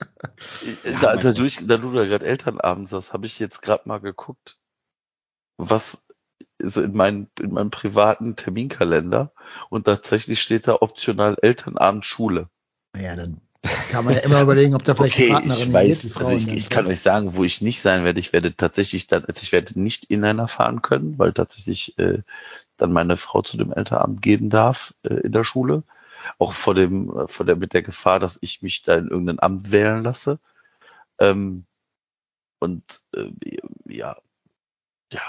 [1.01, 4.59] da, da, durch, da du da gerade Elternabend sagst, habe ich jetzt gerade mal geguckt,
[5.57, 6.07] was
[6.62, 9.32] so in, meinen, in meinem privaten Terminkalender
[9.70, 12.48] und tatsächlich steht da optional Elternabend Schule.
[12.94, 13.40] Naja, dann
[13.88, 16.36] kann man ja immer überlegen, ob da vielleicht Okay, Partnerin ich geht, weiß, Frau also
[16.36, 18.20] ich, ich kann euch sagen, wo ich nicht sein werde.
[18.20, 22.22] Ich werde tatsächlich dann, also ich werde nicht in einer fahren können, weil tatsächlich äh,
[22.76, 25.82] dann meine Frau zu dem Elternabend gehen darf äh, in der Schule.
[26.38, 29.40] Auch vor dem, äh, vor der mit der Gefahr, dass ich mich da in irgendein
[29.40, 30.38] Amt wählen lasse.
[31.18, 31.64] Ähm,
[32.58, 33.30] und äh,
[33.86, 34.16] ja,
[35.12, 35.22] ja,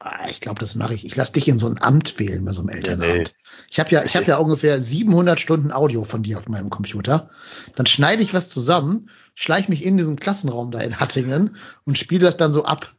[0.00, 1.04] Ah, ich glaube, das mache ich.
[1.04, 3.34] Ich lasse dich in so ein Amt wählen bei so einem Elternabend.
[3.34, 3.52] nee.
[3.68, 7.30] Ich habe ja, ich habe ja ungefähr 700 Stunden Audio von dir auf meinem Computer.
[7.74, 12.24] Dann schneide ich was zusammen, schleiche mich in diesen Klassenraum da in Hattingen und spiele
[12.24, 12.94] das dann so ab.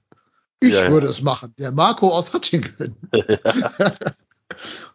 [0.59, 0.91] Ich Ja, ja.
[0.91, 1.53] würde es machen.
[1.57, 2.95] Der Marco aus Hattingen.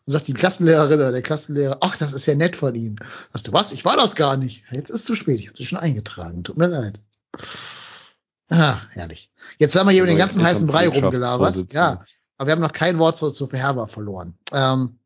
[0.06, 2.96] Und sagt die Klassenlehrerin oder der Klassenlehrer, ach, das ist ja nett von Ihnen.
[3.32, 3.72] Sagst du was?
[3.72, 4.64] Ich war das gar nicht.
[4.70, 5.40] Jetzt ist zu spät.
[5.40, 6.44] Ich habe dich schon eingetragen.
[6.44, 7.00] Tut mir leid.
[8.50, 9.30] Ah, herrlich.
[9.58, 11.72] Jetzt haben wir hier über den ganzen heißen Brei rumgelabert.
[11.72, 12.04] Ja,
[12.36, 14.34] aber wir haben noch kein Wort zu, zu Verherber verloren.
[14.52, 14.98] Ähm,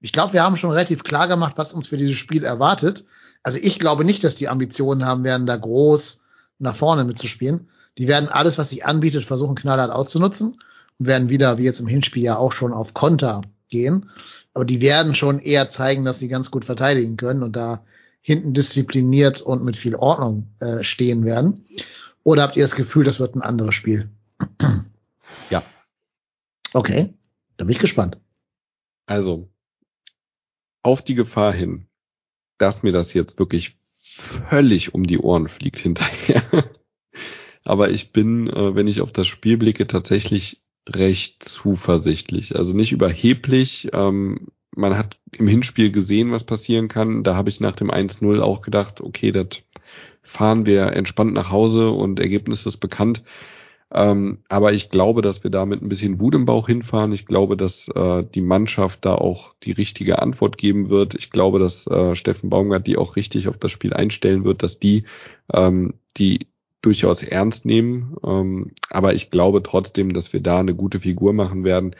[0.00, 3.04] ich glaube, wir haben schon relativ klar gemacht, was uns für dieses Spiel erwartet.
[3.42, 6.22] Also ich glaube nicht, dass die Ambitionen haben werden, da groß
[6.58, 7.68] nach vorne mitzuspielen.
[7.98, 10.60] Die werden alles, was sich anbietet, versuchen knallhart auszunutzen
[10.98, 14.10] und werden wieder, wie jetzt im Hinspiel ja auch schon auf Konter gehen.
[14.54, 17.84] Aber die werden schon eher zeigen, dass sie ganz gut verteidigen können und da
[18.20, 21.64] hinten diszipliniert und mit viel Ordnung äh, stehen werden.
[22.26, 24.10] Oder habt ihr das Gefühl, das wird ein anderes Spiel?
[25.50, 25.64] Ja.
[26.72, 27.14] Okay,
[27.56, 28.18] da bin ich gespannt.
[29.06, 29.48] Also,
[30.84, 31.88] auf die Gefahr hin,
[32.58, 36.44] dass mir das jetzt wirklich völlig um die Ohren fliegt hinterher.
[37.64, 42.54] Aber ich bin, äh, wenn ich auf das Spiel blicke, tatsächlich recht zuversichtlich.
[42.54, 43.88] Also nicht überheblich.
[43.92, 47.24] Ähm, man hat im Hinspiel gesehen, was passieren kann.
[47.24, 49.48] Da habe ich nach dem 1-0 auch gedacht, okay, das
[50.36, 53.24] fahren wir entspannt nach Hause und Ergebnis ist bekannt.
[53.92, 57.12] Ähm, aber ich glaube, dass wir da mit ein bisschen Wut im Bauch hinfahren.
[57.12, 61.14] Ich glaube, dass äh, die Mannschaft da auch die richtige Antwort geben wird.
[61.14, 64.78] Ich glaube, dass äh, Steffen Baumgart die auch richtig auf das Spiel einstellen wird, dass
[64.78, 65.04] die
[65.52, 66.48] ähm, die
[66.82, 68.16] durchaus ernst nehmen.
[68.24, 71.94] Ähm, aber ich glaube trotzdem, dass wir da eine gute Figur machen werden.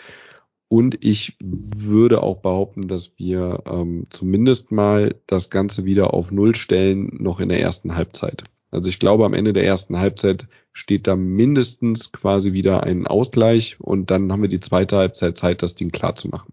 [0.68, 6.56] Und ich würde auch behaupten, dass wir ähm, zumindest mal das Ganze wieder auf Null
[6.56, 8.43] stellen, noch in der ersten Halbzeit.
[8.72, 13.78] Also ich glaube, am Ende der ersten Halbzeit steht da mindestens quasi wieder ein Ausgleich
[13.80, 16.52] und dann haben wir die zweite Halbzeit Zeit, das Ding klar zu machen.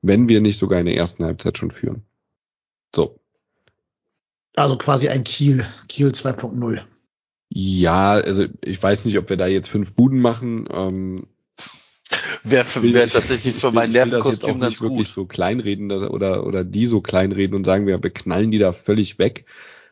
[0.00, 2.02] Wenn wir nicht sogar in der ersten Halbzeit schon führen.
[2.94, 3.18] So.
[4.54, 6.82] Also quasi ein Kiel, Kiel 2.0.
[7.48, 10.68] Ja, also ich weiß nicht, ob wir da jetzt fünf Buden machen.
[10.72, 11.26] Ähm,
[12.44, 15.14] Wäre wär tatsächlich für mein Nervenkostüm ganz nicht wirklich gut.
[15.14, 19.46] so kleinreden oder, oder die so kleinreden und sagen, wir beknallen die da völlig weg.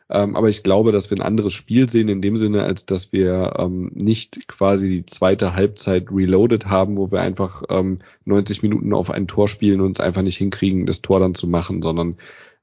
[0.09, 3.11] Ähm, aber ich glaube, dass wir ein anderes Spiel sehen in dem Sinne, als dass
[3.11, 8.93] wir ähm, nicht quasi die zweite Halbzeit reloaded haben, wo wir einfach ähm, 90 Minuten
[8.93, 12.17] auf ein Tor spielen und es einfach nicht hinkriegen, das Tor dann zu machen, sondern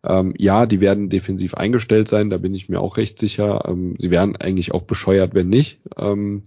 [0.04, 3.64] ähm, ja, die werden defensiv eingestellt sein, da bin ich mir auch recht sicher.
[3.66, 5.80] Ähm, sie wären eigentlich auch bescheuert, wenn nicht.
[5.98, 6.42] Ähm,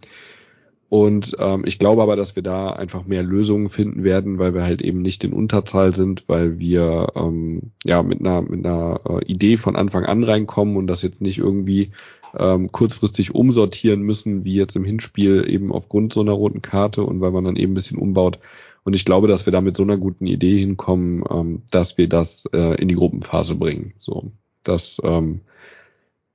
[0.93, 4.61] und ähm, ich glaube aber, dass wir da einfach mehr Lösungen finden werden, weil wir
[4.61, 9.25] halt eben nicht in Unterzahl sind, weil wir ähm, ja mit einer mit einer äh,
[9.25, 11.93] Idee von Anfang an reinkommen und das jetzt nicht irgendwie
[12.37, 17.21] ähm, kurzfristig umsortieren müssen, wie jetzt im Hinspiel eben aufgrund so einer roten Karte und
[17.21, 18.37] weil man dann eben ein bisschen umbaut.
[18.83, 22.07] Und ich glaube, dass wir da mit so einer guten Idee hinkommen, ähm, dass wir
[22.07, 23.95] das äh, in die Gruppenphase bringen.
[23.97, 25.41] So, das ähm,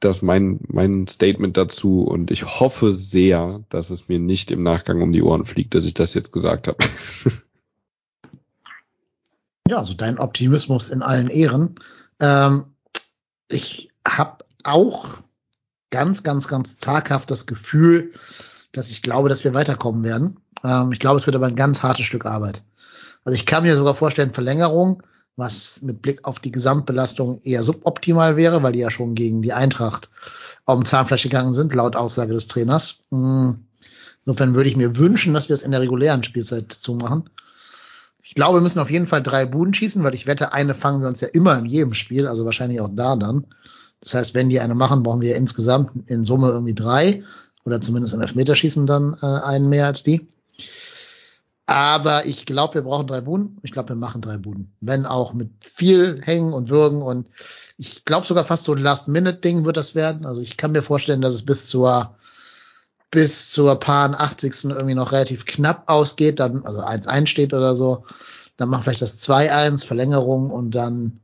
[0.00, 5.02] das mein, mein Statement dazu und ich hoffe sehr, dass es mir nicht im Nachgang
[5.02, 6.78] um die Ohren fliegt, dass ich das jetzt gesagt habe.
[9.68, 11.74] Ja, also dein Optimismus in allen Ehren.
[12.20, 12.64] Ähm,
[13.50, 15.18] ich habe auch
[15.90, 18.14] ganz, ganz, ganz zaghaft das Gefühl,
[18.72, 20.40] dass ich glaube, dass wir weiterkommen werden.
[20.64, 22.62] Ähm, ich glaube, es wird aber ein ganz hartes Stück Arbeit.
[23.24, 25.02] Also ich kann mir sogar vorstellen, Verlängerung,
[25.38, 29.52] was mit Blick auf die Gesamtbelastung eher suboptimal wäre, weil die ja schon gegen die
[29.52, 30.10] Eintracht
[30.64, 32.98] auf dem Zahnfleisch gegangen sind, laut Aussage des Trainers.
[33.10, 33.64] Hm.
[34.26, 37.30] Insofern würde ich mir wünschen, dass wir es in der regulären Spielzeit zumachen.
[38.20, 41.00] Ich glaube, wir müssen auf jeden Fall drei Buden schießen, weil ich wette, eine fangen
[41.00, 43.46] wir uns ja immer in jedem Spiel, also wahrscheinlich auch da dann.
[44.00, 47.22] Das heißt, wenn die eine machen, brauchen wir insgesamt in Summe irgendwie drei
[47.64, 50.26] oder zumindest im Elfmeterschießen dann äh, einen mehr als die.
[51.68, 53.58] Aber ich glaube, wir brauchen drei Buden.
[53.62, 54.72] Ich glaube, wir machen drei Buden.
[54.80, 57.28] Wenn auch mit viel Hängen und Würgen und
[57.76, 60.24] Ich glaube sogar fast so ein Last-Minute-Ding wird das werden.
[60.24, 62.16] Also ich kann mir vorstellen, dass es bis zur
[63.10, 64.64] bis zur paar 80.
[64.64, 68.06] irgendwie noch relativ knapp ausgeht, dann also 1-1 steht oder so.
[68.56, 71.20] Dann machen vielleicht das 2-1, Verlängerung und dann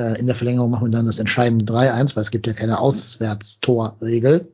[0.00, 2.78] äh, in der Verlängerung machen wir dann das entscheidende 3-1, weil es gibt ja keine
[2.78, 4.52] Auswärtstorregel.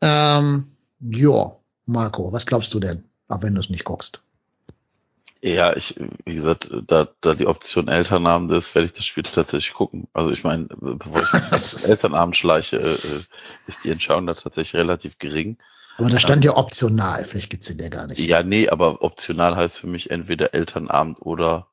[0.00, 0.66] Ähm,
[1.00, 1.56] ja,
[1.86, 4.22] Marco, was glaubst du denn, auch wenn du es nicht guckst?
[5.40, 5.94] Ja, ich,
[6.24, 10.08] wie gesagt, da, da die Option Elternabend ist, werde ich das Spiel tatsächlich gucken.
[10.12, 13.22] Also ich meine, bevor ich das Elternabend schleiche, äh, äh,
[13.66, 15.58] ist die Entscheidung da tatsächlich relativ gering.
[15.96, 18.18] Aber da stand ähm, ja optional, vielleicht gibt's den ja gar nicht.
[18.18, 21.68] Ja, nee, aber optional heißt für mich entweder Elternabend oder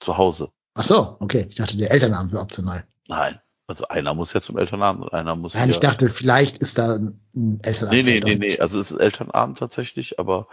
[0.00, 0.50] zu Hause.
[0.74, 1.46] Ach so, okay.
[1.48, 2.84] Ich dachte, der Elternabend wäre optional.
[3.08, 3.38] Nein.
[3.66, 6.78] Also einer muss ja zum Elternabend und einer muss Nein, ja ich dachte, vielleicht ist
[6.78, 8.04] da ein Elternabend.
[8.04, 8.58] Nee, nee, nee, nee.
[8.58, 10.48] Also es ist Elternabend tatsächlich, aber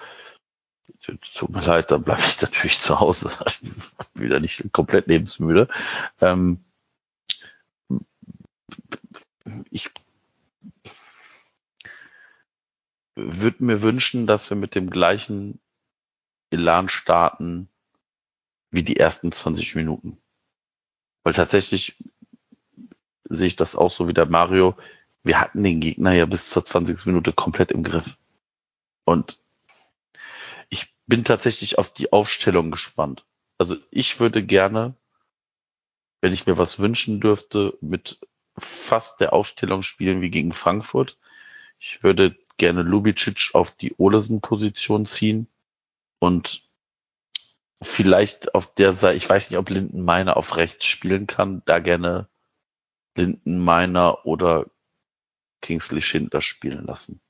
[1.00, 3.32] tut mir leid, dann bleibe ich natürlich zu Hause.
[4.14, 5.68] Wieder nicht komplett lebensmüde.
[6.22, 6.64] Ähm,
[9.70, 9.90] ich
[13.16, 15.60] würde mir wünschen, dass wir mit dem gleichen
[16.50, 17.70] Elan starten
[18.70, 20.18] wie die ersten 20 Minuten.
[21.24, 21.98] Weil tatsächlich
[23.24, 24.78] sehe ich das auch so wie der Mario.
[25.24, 27.06] Wir hatten den Gegner ja bis zur 20.
[27.06, 28.18] Minute komplett im Griff.
[29.04, 29.40] Und
[31.08, 33.26] bin tatsächlich auf die Aufstellung gespannt.
[33.58, 34.96] Also ich würde gerne,
[36.22, 38.20] wenn ich mir was wünschen dürfte, mit
[38.58, 41.18] fast der Aufstellung spielen wie gegen Frankfurt.
[41.80, 45.48] Ich würde gerne Lubicic auf die Olesen-Position ziehen
[46.20, 46.64] und
[47.82, 51.80] vielleicht auf der Seite, ich weiß nicht, ob Linden Meiner auf rechts spielen kann, da
[51.80, 52.28] gerne
[53.16, 54.66] Linden Meiner oder
[55.62, 57.22] Kingsley Schindler spielen lassen.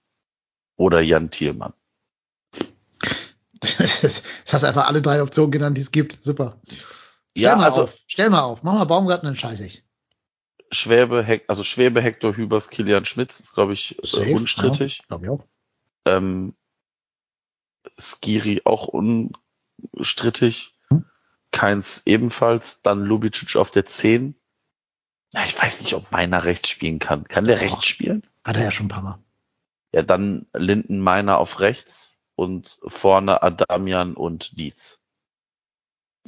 [0.76, 1.74] Oder Jan Thielmann.
[4.02, 4.24] Das
[4.54, 6.24] hast einfach alle drei Optionen genannt, die es gibt.
[6.24, 6.60] Super.
[6.66, 6.82] Stell
[7.36, 7.98] ja, mal also, auf.
[8.08, 8.64] Stell mal auf.
[8.64, 9.84] Mach mal Baumgarten, dann scheiße ich.
[10.72, 14.98] Schwäbe, also Schwäbe, Hector Hübers, Kilian Schmitz ist, glaube ich, Safe, äh, unstrittig.
[14.98, 15.46] Ja, glaube ich auch.
[16.06, 16.56] Ähm,
[18.00, 20.78] Skiri auch unstrittig.
[20.90, 21.06] Hm.
[21.52, 22.82] Keins ebenfalls.
[22.82, 24.36] Dann Lubicic auf der 10.
[25.34, 27.26] Ja, ich weiß nicht, ob Meiner rechts spielen kann.
[27.26, 27.64] Kann der Doch.
[27.64, 28.26] rechts spielen?
[28.44, 29.20] Hat er ja schon ein paar Mal.
[29.94, 35.00] Ja, dann Linden Meiner auf rechts und vorne Adamian und Dietz.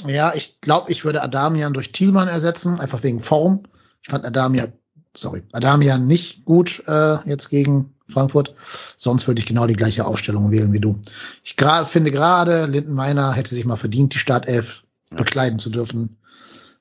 [0.06, 3.64] Ja, ich glaube, ich würde Adamian durch Thielmann ersetzen, einfach wegen Form.
[4.02, 4.73] Ich fand Adamian,
[5.15, 8.56] sorry, Adamian nicht gut äh, jetzt gegen Frankfurt.
[8.95, 10.99] Sonst würde ich genau die gleiche Aufstellung wählen wie du.
[11.44, 15.18] Ich gra finde gerade, Linden Meiner hätte sich mal verdient, die Startelf Ja.
[15.18, 16.18] bekleiden zu dürfen.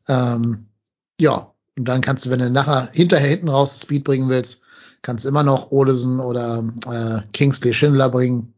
[0.08, 0.66] Ähm,
[1.20, 4.62] ja, und dann kannst du, wenn du nachher hinterher hinten raus Speed bringen willst,
[5.02, 8.54] kannst du immer noch Olesen oder äh, Kingsley Schindler bringen,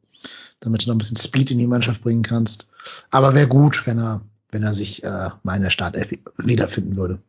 [0.61, 2.69] damit du noch ein bisschen Speed in die Mannschaft bringen kannst.
[3.11, 7.21] Aber wäre gut, wenn er, wenn er sich äh, mal in der Startelf wiederfinden würde.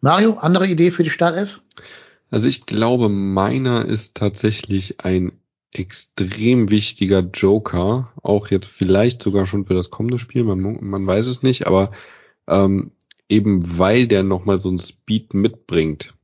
[0.00, 1.60] Mario, andere Idee für die Startelf?
[2.30, 5.32] Also ich glaube, meiner ist tatsächlich ein
[5.72, 11.26] extrem wichtiger Joker, auch jetzt vielleicht sogar schon für das kommende Spiel, man, man weiß
[11.26, 11.90] es nicht, aber
[12.46, 12.90] ähm,
[13.28, 16.14] eben weil der nochmal so einen Speed mitbringt.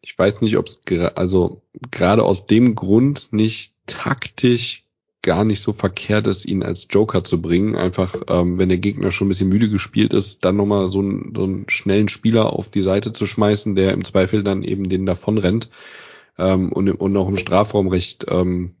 [0.00, 0.80] Ich weiß nicht, ob es
[1.14, 4.83] also gerade aus dem Grund nicht taktisch
[5.24, 7.74] gar nicht so verkehrt ist, ihn als Joker zu bringen.
[7.74, 11.32] Einfach, ähm, wenn der Gegner schon ein bisschen müde gespielt ist, dann nochmal so einen,
[11.34, 15.06] so einen schnellen Spieler auf die Seite zu schmeißen, der im Zweifel dann eben den
[15.06, 15.70] davon rennt
[16.38, 18.74] ähm, und, und auch im Strafraum recht, ähm,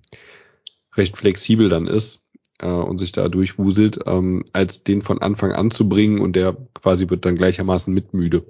[0.94, 2.20] recht flexibel dann ist
[2.60, 6.56] äh, und sich da durchwuselt, ähm, als den von Anfang an zu bringen und der
[6.74, 8.44] quasi wird dann gleichermaßen mitmüde.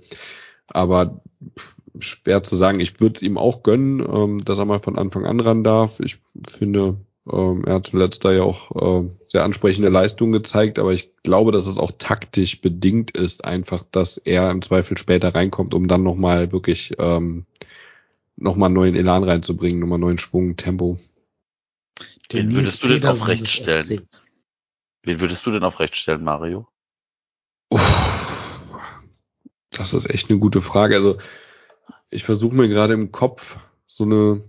[0.66, 1.22] Aber
[2.00, 5.26] schwer zu sagen, ich würde es ihm auch gönnen, ähm, dass er mal von Anfang
[5.26, 6.00] an ran darf.
[6.00, 6.18] Ich
[6.48, 6.96] finde,
[7.30, 11.52] ähm, er hat zuletzt da ja auch äh, sehr ansprechende Leistungen gezeigt, aber ich glaube,
[11.52, 16.02] dass es auch taktisch bedingt ist, einfach, dass er im Zweifel später reinkommt, um dann
[16.02, 17.46] nochmal wirklich ähm,
[18.36, 20.98] nochmal neuen Elan reinzubringen, nochmal neuen Schwung, Tempo.
[22.30, 24.02] Wen Nils würdest du denn auf rechts stellen?
[25.02, 26.66] Wen würdest du denn auf rechts stellen, Mario?
[29.70, 30.94] Das ist echt eine gute Frage.
[30.94, 31.18] Also
[32.10, 33.56] ich versuche mir gerade im Kopf
[33.86, 34.42] so eine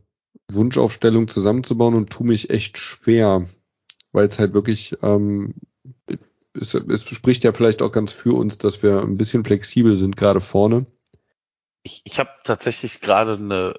[0.49, 3.47] Wunschaufstellung zusammenzubauen und tu mich echt schwer,
[4.11, 5.55] weil es halt wirklich, ähm,
[6.53, 10.15] es, es spricht ja vielleicht auch ganz für uns, dass wir ein bisschen flexibel sind
[10.15, 10.85] gerade vorne.
[11.83, 13.75] Ich, ich habe tatsächlich gerade eine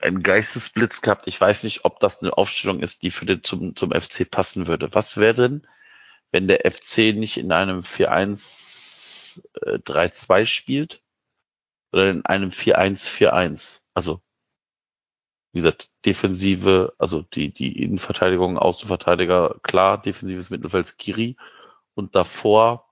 [0.00, 1.26] einen Geistesblitz gehabt.
[1.26, 4.66] Ich weiß nicht, ob das eine Aufstellung ist, die für den zum, zum FC passen
[4.66, 4.92] würde.
[4.92, 5.66] Was wäre denn,
[6.32, 11.02] wenn der FC nicht in einem 4-1 äh, 3-2 spielt,
[11.92, 13.82] oder in einem 4-1-4-1?
[13.94, 14.22] Also,
[15.52, 21.36] wie gesagt, Defensive, also die, die Innenverteidigung, Außenverteidiger, klar, defensives Mittelfeld Skiri
[21.94, 22.88] und davor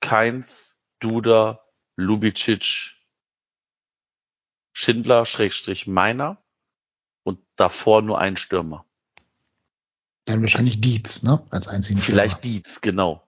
[0.00, 1.60] Keins, Duda,
[1.96, 2.96] Lubicic,
[4.72, 6.42] Schindler, Schrägstrich Meiner
[7.22, 8.86] und davor nur ein Stürmer.
[10.24, 11.44] Dann wahrscheinlich Dietz, ne?
[11.50, 12.54] Als einzigen Vielleicht Stürmer.
[12.56, 13.26] Dietz, genau.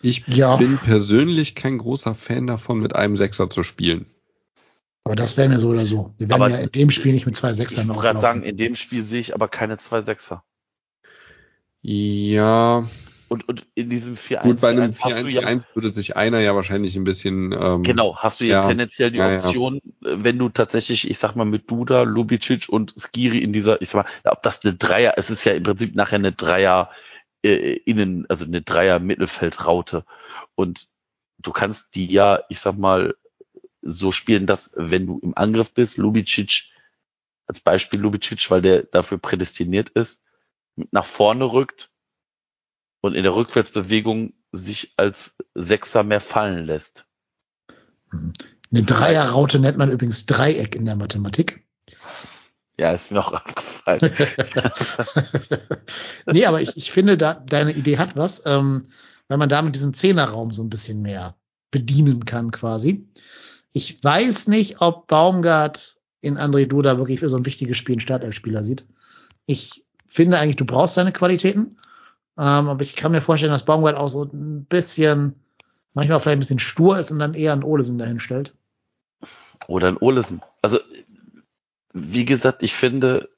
[0.00, 0.56] Ich Ja.
[0.56, 4.06] bin persönlich kein großer Fan davon, mit einem Sechser zu spielen.
[5.08, 6.12] Aber das wäre mir so oder so.
[6.18, 8.42] Wir werden Aber ja in dem Spiel nicht mit zwei Ich Sechsern wollte gerade sagen,
[8.42, 10.44] in dem Spiel sehe ich aber keine zwei Sechser.
[11.80, 12.86] Ja,
[13.28, 16.40] Und, und in diesem 4-1 gut, bei einem hast du ja 4-1-4-1 würde sich einer
[16.40, 17.52] ja wahrscheinlich ein bisschen.
[17.52, 19.38] Ähm, Genau, hast du ja, Ja, tendenziell die ja.
[19.38, 23.80] Option, äh, wenn du tatsächlich, ich sag mal, mit Duda, Lubicic und Skiri in dieser,
[23.80, 26.90] ich sag mal, ob das eine Dreier, es ist ja im Prinzip nachher eine Dreier
[27.42, 30.04] äh, innen, also eine Dreier Mittelfeldraute.
[30.54, 30.86] Und
[31.38, 33.14] du kannst die ja, ich sag mal,
[33.82, 36.70] so spielen, dass wenn du im Angriff bist, Lubicic,
[37.46, 40.22] als Beispiel Lubicic, weil der dafür prädestiniert ist,
[40.90, 41.90] nach vorne rückt
[43.00, 47.06] und in der Rückwärtsbewegung sich als Sechser mehr fallen lässt.
[48.10, 51.66] Eine Dreierraute nennt man übrigens Dreieck in der Mathematik.
[52.78, 54.00] Ja, ist mir auch aufgefallen.
[56.26, 58.88] nee, aber ich, ich finde, da, deine Idee hat was, ähm,
[59.28, 61.36] weil man damit diesen Zehnerraum so ein bisschen mehr
[61.70, 63.08] bedienen kann quasi.
[63.72, 68.00] Ich weiß nicht, ob Baumgart in André Duda wirklich für so ein wichtiges Spiel einen
[68.00, 68.86] Startelfspieler sieht.
[69.46, 71.76] Ich finde eigentlich, du brauchst seine Qualitäten,
[72.36, 75.34] ähm, aber ich kann mir vorstellen, dass Baumgart auch so ein bisschen,
[75.94, 78.54] manchmal vielleicht ein bisschen stur ist und dann eher einen Olesen dahin stellt.
[79.66, 80.42] Oder ein Olesen.
[80.62, 80.78] Also,
[81.92, 83.28] wie gesagt, ich finde,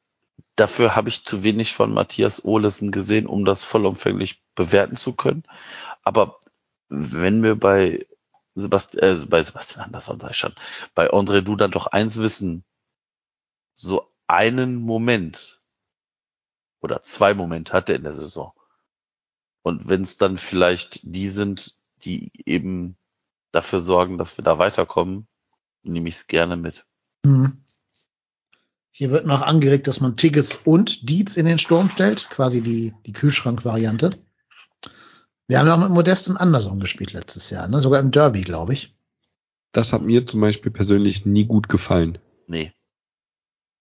[0.57, 5.44] dafür habe ich zu wenig von Matthias Olesen gesehen, um das vollumfänglich bewerten zu können.
[6.02, 6.39] Aber
[6.89, 8.07] wenn wir bei
[8.61, 10.55] Sebastian, äh, bei Sebastian Andersson sei schon,
[10.95, 12.65] bei André Duda doch eins wissen,
[13.74, 15.61] so einen Moment
[16.81, 18.53] oder zwei Momente hat er in der Saison.
[19.62, 22.97] Und wenn es dann vielleicht die sind, die eben
[23.53, 25.27] dafür sorgen, dass wir da weiterkommen,
[25.82, 26.87] nehme ich es gerne mit.
[27.24, 27.65] Mhm.
[28.93, 32.95] Hier wird noch angeregt, dass man Tigges und Dietz in den Sturm stellt, quasi die,
[33.07, 34.11] die Kühlschrank-Variante.
[35.51, 37.81] Wir haben ja auch mit Modest und Anderson gespielt letztes Jahr, ne?
[37.81, 38.94] sogar im Derby, glaube ich.
[39.72, 42.18] Das hat mir zum Beispiel persönlich nie gut gefallen.
[42.47, 42.72] Nee.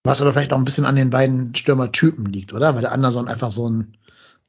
[0.01, 2.73] Was aber vielleicht auch ein bisschen an den beiden Stürmertypen liegt, oder?
[2.73, 3.97] Weil der Anderson einfach so ein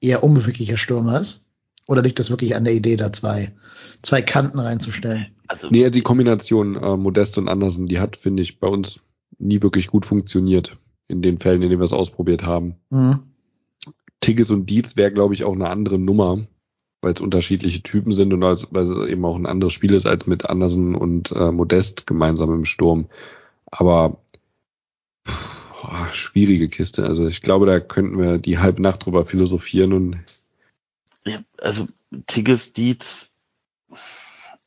[0.01, 1.51] eher unbeweglicher Stürmer ist.
[1.87, 3.53] Oder liegt das wirklich an der Idee, da zwei,
[4.01, 5.27] zwei Kanten reinzustellen?
[5.47, 9.01] Also, Nee, die Kombination äh, Modest und Andersen, die hat, finde ich, bei uns
[9.37, 10.79] nie wirklich gut funktioniert.
[11.07, 12.77] In den Fällen, in denen wir es ausprobiert haben.
[12.89, 13.25] Mhm.
[14.23, 16.47] Tigges und Dietz wäre, glaube ich, auch eine andere Nummer,
[17.01, 20.07] weil es unterschiedliche Typen sind und als, weil es eben auch ein anderes Spiel ist
[20.07, 23.09] als mit Andersen und äh, Modest gemeinsam im Sturm.
[23.67, 24.19] Aber
[25.27, 27.05] pff, boah, schwierige Kiste.
[27.07, 30.19] Also ich glaube, da könnten wir die halbe Nacht drüber philosophieren und
[31.25, 31.87] ja, also
[32.27, 33.35] Tigges Dietz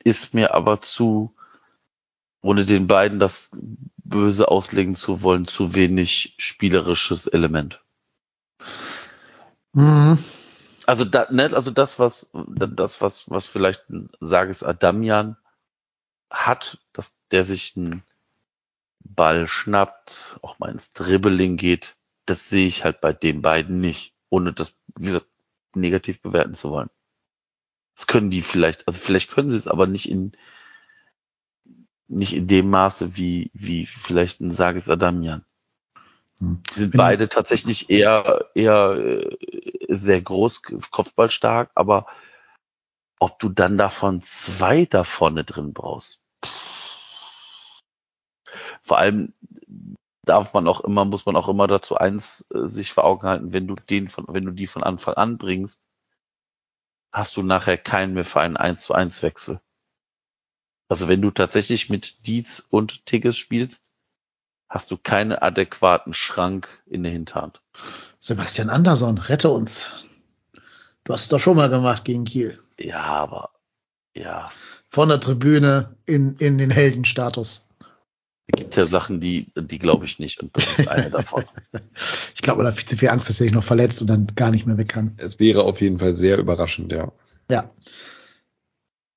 [0.03, 1.34] ist mir aber zu,
[2.41, 3.51] ohne den beiden das
[4.03, 7.84] böse auslegen zu wollen, zu wenig spielerisches Element.
[9.73, 10.18] Mhm.
[10.85, 13.85] Also da, ne, also das, was, das, was, was vielleicht
[14.19, 15.38] Sages Adamian
[16.30, 18.03] hat, dass der sich einen
[18.99, 21.95] Ball schnappt, auch mal ins Dribbling geht,
[22.26, 25.27] das sehe ich halt bei den beiden nicht, ohne das, wie gesagt,
[25.76, 26.89] negativ bewerten zu wollen.
[27.95, 30.31] Das können die vielleicht, also vielleicht können sie es, aber nicht in,
[32.07, 35.45] nicht in dem Maße wie, wie vielleicht ein Sages Adamian.
[36.39, 36.61] Hm.
[36.69, 39.38] Die sind Wenn- beide tatsächlich eher, eher äh,
[39.89, 40.61] sehr groß,
[40.91, 42.07] kopfballstark, aber
[43.19, 46.19] ob du dann davon zwei da vorne drin brauchst.
[48.81, 49.34] Vor allem
[50.26, 53.53] darf man auch immer, muss man auch immer dazu eins äh, sich vor Augen halten,
[53.53, 55.89] wenn du den von, wenn du die von Anfang an bringst,
[57.14, 59.61] hast du nachher keinen mehr für einen 1 zu 1 Wechsel.
[60.89, 63.92] Also wenn du tatsächlich mit Dietz und Tigges spielst,
[64.73, 67.61] hast du keinen adäquaten Schrank in der Hinterhand.
[68.17, 70.07] Sebastian Anderson, rette uns.
[71.03, 72.59] Du hast es doch schon mal gemacht gegen Kiel.
[72.79, 73.51] Ja, aber
[74.15, 74.51] ja,
[74.89, 77.67] Von der Tribüne in, in den Heldenstatus.
[78.47, 81.43] es gibt ja Sachen, die, die glaube ich nicht und das ist eine davon.
[82.35, 84.27] Ich glaube, da hat viel zu viel Angst, dass er sich noch verletzt und dann
[84.35, 85.13] gar nicht mehr weg kann.
[85.17, 87.11] es wäre auf jeden Fall sehr überraschend, ja.
[87.49, 87.69] Ja.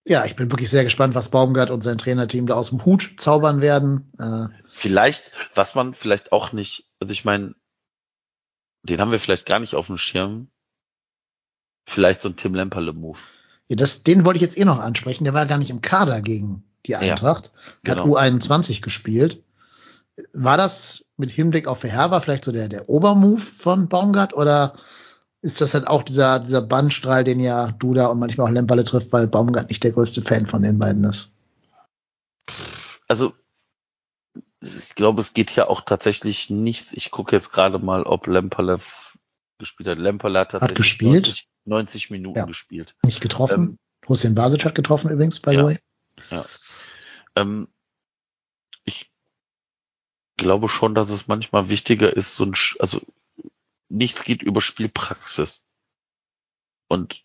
[0.09, 3.15] Ja, ich bin wirklich sehr gespannt, was Baumgart und sein Trainerteam da aus dem Hut
[3.17, 4.13] zaubern werden.
[4.19, 4.47] Äh,
[4.79, 7.55] Vielleicht, was man vielleicht auch nicht, also ich meine,
[8.83, 10.51] den haben wir vielleicht gar nicht auf dem Schirm.
[11.89, 13.19] Vielleicht so ein Tim Lemperle-Move.
[13.69, 15.25] ja, das, den wollte ich jetzt eh noch ansprechen.
[15.25, 17.53] Der war gar nicht im Kader gegen die Eintracht.
[17.89, 18.19] Hat genau.
[18.19, 19.43] U21 gespielt.
[20.35, 24.75] War das mit Hinblick auf Verherber vielleicht so der, der Obermove von Baumgart oder
[25.41, 29.11] ist das halt auch dieser, dieser Bannstrahl, den ja Duda und manchmal auch Lemperle trifft,
[29.11, 31.31] weil Baumgart nicht der größte Fan von den beiden ist?
[33.09, 33.33] Also,
[34.61, 36.93] ich glaube, es geht ja auch tatsächlich nichts.
[36.93, 39.19] Ich gucke jetzt gerade mal, ob Lemperlev
[39.59, 39.99] gespielt hat.
[39.99, 41.27] Lemperle hat tatsächlich gespielt?
[41.27, 42.45] 90, 90 Minuten Ja.
[42.47, 42.95] gespielt.
[43.05, 43.79] Nicht getroffen.
[44.09, 45.65] Hussein Basic hat getroffen übrigens, by the ja.
[45.65, 45.79] way.
[46.31, 46.45] Ja.
[47.35, 47.69] Ähm,
[48.85, 49.11] ich
[50.37, 53.01] glaube schon, dass es manchmal wichtiger ist, so ein, also
[53.89, 55.65] nichts geht über Spielpraxis.
[56.89, 57.25] Und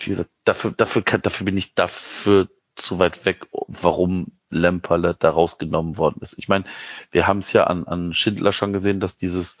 [0.00, 2.48] wie gesagt, dafür, dafür, kann, dafür bin ich dafür
[2.78, 6.38] zu weit weg, warum Lemperle da rausgenommen worden ist.
[6.38, 6.64] Ich meine,
[7.10, 9.58] wir haben es ja an, an Schindler schon gesehen, dass dieses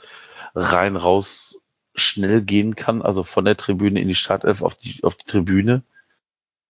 [0.54, 1.60] rein raus
[1.94, 5.82] schnell gehen kann, also von der Tribüne in die Startelf auf die, auf die Tribüne.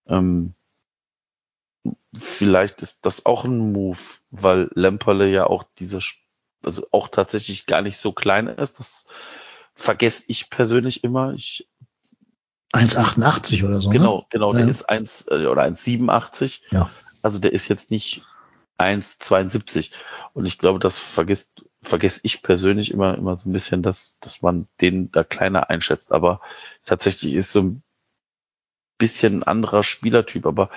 [0.06, 0.54] Ähm,
[2.14, 3.98] vielleicht ist das auch ein Move,
[4.30, 6.24] weil Lemperle ja auch dieser, Sp-
[6.64, 8.80] also auch tatsächlich gar nicht so klein ist.
[8.80, 9.06] Das
[9.74, 11.34] vergesse ich persönlich immer.
[11.34, 11.68] Ich
[12.72, 13.90] 1,88 oder so.
[13.90, 14.70] Genau, genau, der Ja.
[14.70, 16.60] ist 1 äh, oder 1,87.
[16.70, 16.90] Ja.
[17.22, 18.22] Also der ist jetzt nicht
[18.78, 19.92] 1,72.
[20.34, 21.50] Und ich glaube, das vergisst,
[21.82, 26.12] vergesse ich persönlich immer, immer so ein bisschen, dass, dass man den da kleiner einschätzt.
[26.12, 26.40] Aber
[26.84, 27.82] tatsächlich ist so ein
[28.98, 30.46] bisschen ein anderer Spielertyp.
[30.46, 30.70] Aber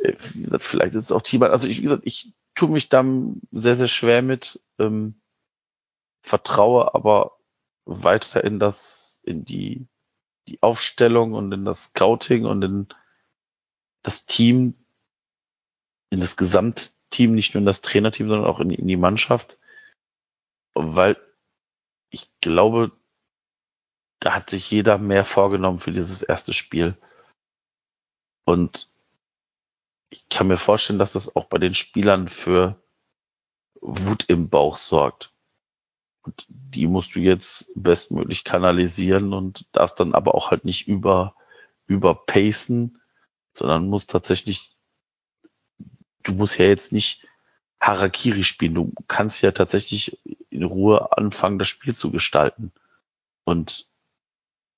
[0.00, 1.42] äh, wie gesagt, vielleicht ist es auch Team.
[1.42, 3.04] Also ich, wie gesagt, ich tue mich da
[3.50, 5.20] sehr, sehr schwer mit, ähm,
[6.22, 7.36] vertraue aber
[7.84, 9.86] weiter in das, in die
[10.48, 12.88] die Aufstellung und in das Scouting und in
[14.02, 14.74] das Team,
[16.10, 19.58] in das Gesamtteam, nicht nur in das Trainerteam, sondern auch in, in die Mannschaft,
[20.74, 21.16] weil
[22.10, 22.92] ich glaube,
[24.20, 26.96] da hat sich jeder mehr vorgenommen für dieses erste Spiel.
[28.44, 28.90] Und
[30.10, 32.80] ich kann mir vorstellen, dass das auch bei den Spielern für
[33.80, 35.35] Wut im Bauch sorgt.
[36.26, 41.34] Und die musst du jetzt bestmöglich kanalisieren und darfst dann aber auch halt nicht über,
[41.86, 43.00] überpacen,
[43.52, 44.76] sondern musst tatsächlich,
[46.22, 47.26] du musst ja jetzt nicht
[47.80, 48.74] Harakiri spielen.
[48.74, 50.18] Du kannst ja tatsächlich
[50.50, 52.72] in Ruhe anfangen, das Spiel zu gestalten.
[53.44, 53.86] Und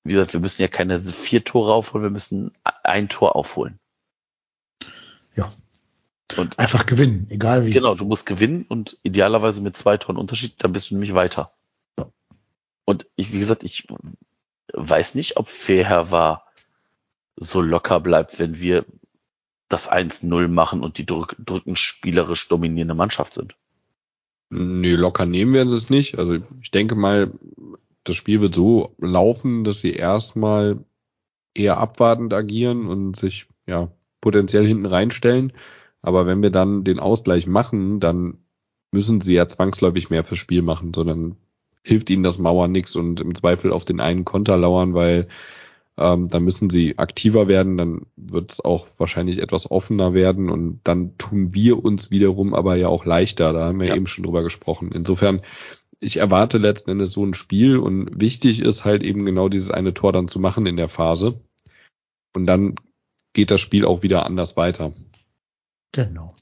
[0.03, 3.79] wie gesagt, wir müssen ja keine vier Tore aufholen, wir müssen ein Tor aufholen.
[5.35, 5.51] Ja.
[6.37, 7.71] Und Einfach gewinnen, egal wie.
[7.71, 11.53] Genau, du musst gewinnen und idealerweise mit zwei Toren Unterschied, dann bist du nämlich weiter.
[11.97, 12.11] Ja.
[12.85, 13.87] Und ich, wie gesagt, ich
[14.73, 16.45] weiß nicht, ob Fairherr war
[17.35, 18.85] so locker bleibt, wenn wir
[19.69, 23.55] das 1-0 machen und die drück, drücken spielerisch dominierende Mannschaft sind.
[24.49, 26.17] Nee, locker nehmen werden sie es nicht.
[26.17, 27.31] Also ich denke mal,
[28.03, 30.83] das Spiel wird so laufen, dass sie erstmal
[31.53, 33.91] eher abwartend agieren und sich ja
[34.21, 35.53] potenziell hinten reinstellen.
[36.01, 38.39] Aber wenn wir dann den Ausgleich machen, dann
[38.91, 41.35] müssen sie ja zwangsläufig mehr fürs Spiel machen, sondern
[41.83, 45.27] hilft ihnen das Mauern nichts und im Zweifel auf den einen Konter lauern, weil
[45.97, 50.79] ähm, dann müssen sie aktiver werden, dann wird es auch wahrscheinlich etwas offener werden und
[50.85, 53.51] dann tun wir uns wiederum aber ja auch leichter.
[53.53, 53.95] Da haben wir Ja.
[53.95, 54.91] eben schon drüber gesprochen.
[54.93, 55.41] Insofern,
[55.99, 59.93] ich erwarte letzten Endes so ein Spiel und wichtig ist halt eben genau dieses eine
[59.93, 61.41] Tor dann zu machen in der Phase.
[62.33, 62.75] Und dann
[63.33, 64.93] geht das Spiel auch wieder anders weiter.
[65.91, 66.33] Genau.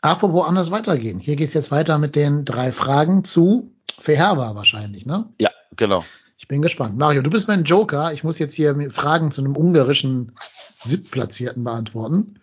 [0.00, 1.18] Apropos anders weitergehen.
[1.18, 5.32] Hier geht's jetzt weiter mit den drei Fragen zu Verherber wahrscheinlich, ne?
[5.38, 6.04] Ja, genau.
[6.36, 6.98] Ich bin gespannt.
[6.98, 8.12] Mario, du bist mein Joker.
[8.12, 12.40] Ich muss jetzt hier Fragen zu einem ungarischen Siebtplatzierten beantworten.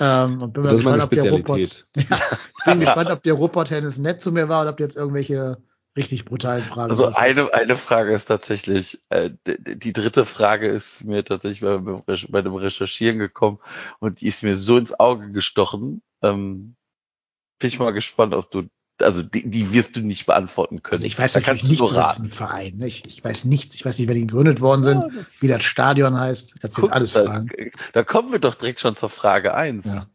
[0.00, 1.86] Ähm, und bin mal Das gespannt, ob der Ruppert, Spezialität.
[2.58, 5.58] ich bin gespannt, ob der Ruppert-Tennis nett zu mir war oder ob jetzt irgendwelche
[5.96, 11.04] richtig brutalen Fragen Also eine, eine Frage ist tatsächlich, äh, die, die dritte Frage ist
[11.04, 13.58] mir tatsächlich bei, bei dem Recherchieren gekommen
[13.98, 16.02] und die ist mir so ins Auge gestochen.
[16.22, 16.76] Ähm,
[17.58, 18.64] bin ich mal gespannt, ob du,
[19.00, 20.94] also die, die wirst du nicht beantworten können.
[20.94, 22.76] Also ich weiß Da natürlich kannst nichts über diesen Verein.
[22.76, 22.86] Ne?
[22.86, 23.74] Ich, ich weiß nichts.
[23.74, 26.56] Ich weiß nicht, wer die gegründet worden sind, Ja, das- wie das Stadion heißt.
[26.60, 27.50] Das Guck, alles da, Fragen.
[27.92, 29.84] da kommen wir doch direkt schon zur Frage eins.
[29.86, 30.06] Ja.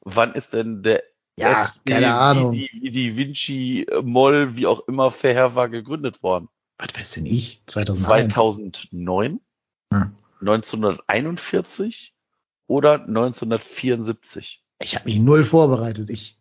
[0.00, 1.02] Wann ist denn der
[1.38, 2.52] Ja, FC, keine Ahnung.
[2.52, 6.48] Wie die, wie die Vinci äh, Moll, wie auch immer Verheer war, gegründet worden?
[6.78, 7.62] Was weiß denn ich?
[7.66, 8.34] 2001.
[8.34, 9.40] 2009,
[9.92, 10.12] Hm.
[10.40, 12.14] 1941
[12.66, 14.62] oder 1974?
[14.80, 16.10] Ich habe mich null vorbereitet.
[16.10, 16.38] Ich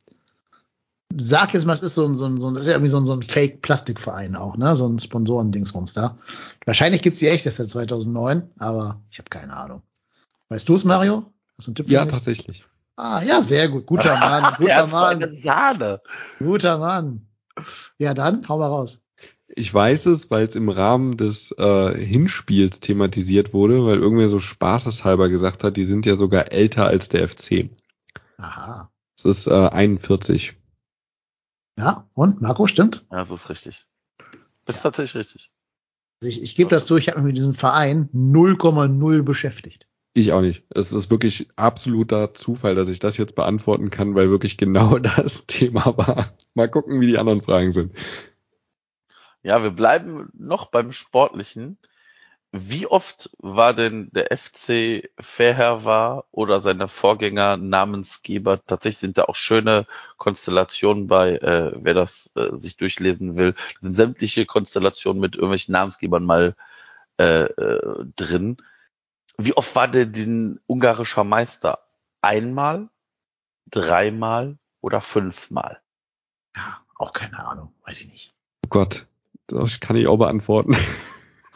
[1.16, 2.92] sag jetzt mal, es ist so ein, so ein, so ein das ist ja irgendwie
[2.92, 4.76] so ein, so ein Fake-Plastikverein auch, ne?
[4.76, 6.18] So ein Sponsorendingsbums da.
[6.66, 9.82] Wahrscheinlich gibt's die echt erst seit 2009, aber ich habe keine Ahnung.
[10.50, 11.32] Weißt du es, Mario?
[11.58, 12.14] Hast du einen Tipp Ja, für mich?
[12.14, 12.66] tatsächlich.
[12.98, 13.86] Ah, ja, sehr gut.
[13.86, 16.02] Guter Mann, Der guter hat so eine Mann, Sahne.
[16.40, 17.28] guter Mann.
[17.98, 19.02] Ja, dann hau mal raus.
[19.50, 24.40] Ich weiß es, weil es im Rahmen des äh, Hinspiels thematisiert wurde, weil irgendwer so
[24.40, 27.70] spaßeshalber gesagt hat, die sind ja sogar älter als der FC.
[28.38, 28.92] Aha.
[29.18, 30.56] Es ist äh, 41.
[31.80, 33.06] Ja, und Marco, stimmt?
[33.12, 33.86] Ja, das ist richtig.
[34.66, 35.52] Das ist tatsächlich richtig.
[36.22, 39.88] Also ich, ich gebe das zu, ich habe mich mit diesem Verein 0,0 beschäftigt.
[40.18, 40.64] Ich auch nicht.
[40.74, 45.46] Es ist wirklich absoluter Zufall, dass ich das jetzt beantworten kann, weil wirklich genau das
[45.46, 46.34] Thema war.
[46.56, 47.94] Mal gucken, wie die anderen Fragen sind.
[49.44, 51.78] Ja, wir bleiben noch beim Sportlichen.
[52.52, 58.60] Wie oft war denn der FC Fairhair oder seine Vorgänger Namensgeber?
[58.66, 59.86] Tatsächlich sind da auch schöne
[60.18, 63.54] Konstellationen bei, äh, wer das äh, sich durchlesen will.
[63.82, 66.56] Sind sämtliche Konstellationen mit irgendwelchen Namensgebern mal
[67.20, 68.58] äh, äh, drin.
[69.38, 71.80] Wie oft war der denn ungarischer Meister?
[72.22, 72.90] Einmal,
[73.70, 75.82] dreimal oder fünfmal?
[76.56, 78.34] Ja, auch keine Ahnung, weiß ich nicht.
[78.66, 79.08] Oh Gott,
[79.46, 80.76] das kann ich auch beantworten.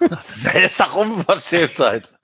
[0.10, 2.16] Das ist doch Unverschämtheit.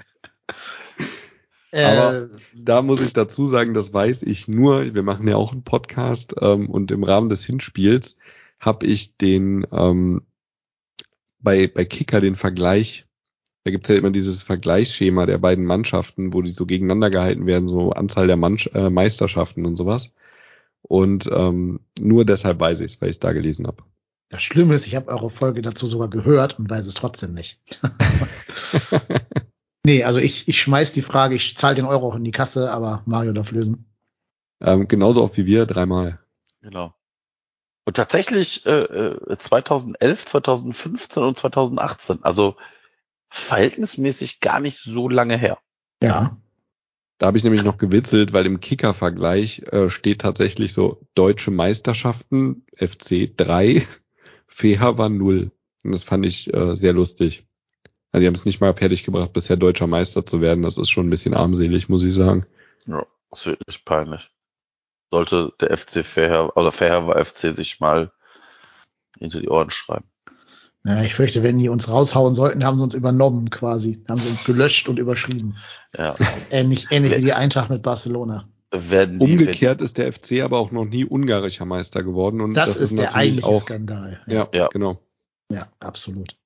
[1.72, 4.96] Aber Äh, da muss ich dazu sagen, das weiß ich nur.
[4.96, 8.16] Wir machen ja auch einen Podcast ähm, und im Rahmen des Hinspiels
[8.60, 10.26] habe ich den ähm,
[11.40, 13.07] bei, bei Kicker den Vergleich.
[13.68, 17.68] Da gibt's ja immer dieses Vergleichsschema der beiden Mannschaften, wo die so gegeneinander gehalten werden,
[17.68, 20.14] so Anzahl der Mann äh, Meisterschaften und sowas.
[20.84, 23.84] Und ähm, nur deshalb weiß ich es, weil ich es da gelesen habe.
[24.30, 27.60] das Schlimme ist, ich habe eure Folge dazu sogar gehört und weiß es trotzdem nicht.
[29.86, 32.72] nee, also ich, ich schmeiß die Frage, ich zahle den Euro auch in die Kasse,
[32.72, 33.86] aber Mario darf lösen.
[34.62, 36.20] ähm, genauso oft wie wir, dreimal.
[36.62, 36.94] Genau.
[37.84, 42.56] Und tatsächlich äh, äh, 2011, 2015 und 2018, also
[43.30, 45.58] verhältnismäßig gar nicht so lange her.
[46.02, 46.38] Ja.
[47.18, 52.66] Da habe ich nämlich noch gewitzelt, weil im Kicker-Vergleich äh, steht tatsächlich so deutsche Meisterschaften,
[52.76, 53.88] FC 3,
[54.48, 55.52] FEHA war 0.
[55.84, 57.48] Und das fand ich äh, sehr lustig.
[58.12, 60.64] Also die haben es nicht mal fertig gebracht, bisher deutscher Meister zu werden.
[60.64, 62.46] Das ist schon ein bisschen armselig, muss ich sagen.
[62.86, 64.32] Ja, das ist wirklich peinlich.
[65.10, 68.12] Sollte der FC Fairhair, oder Fairhair war FC sich mal
[69.18, 70.10] hinter die Ohren schreiben.
[70.86, 74.04] Ja, ich fürchte, wenn die uns raushauen sollten, haben sie uns übernommen quasi.
[74.08, 75.58] Haben sie uns gelöscht und überschrieben.
[75.98, 76.16] Ja,
[76.50, 78.48] Ähnlich, ähnlich wie die Eintracht mit Barcelona.
[78.74, 82.40] die, Umgekehrt ist der FC aber auch noch nie ungarischer Meister geworden.
[82.42, 83.60] Und Das, ist der eigentliche auch.
[83.62, 84.22] Skandal.
[84.28, 84.68] Ja, Ja.
[84.68, 85.02] genau.
[85.52, 86.38] ja, absolut.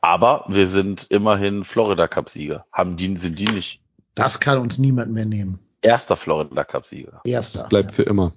[0.00, 2.66] aber wir sind immerhin Florida Cup Sieger.
[2.72, 3.82] Haben die, sind die nicht
[4.14, 5.60] Das kann uns niemand mehr nehmen.
[5.82, 7.20] erster Florida Cup Sieger?
[7.24, 7.60] Erster.
[7.60, 8.32] Das bleibt für immer.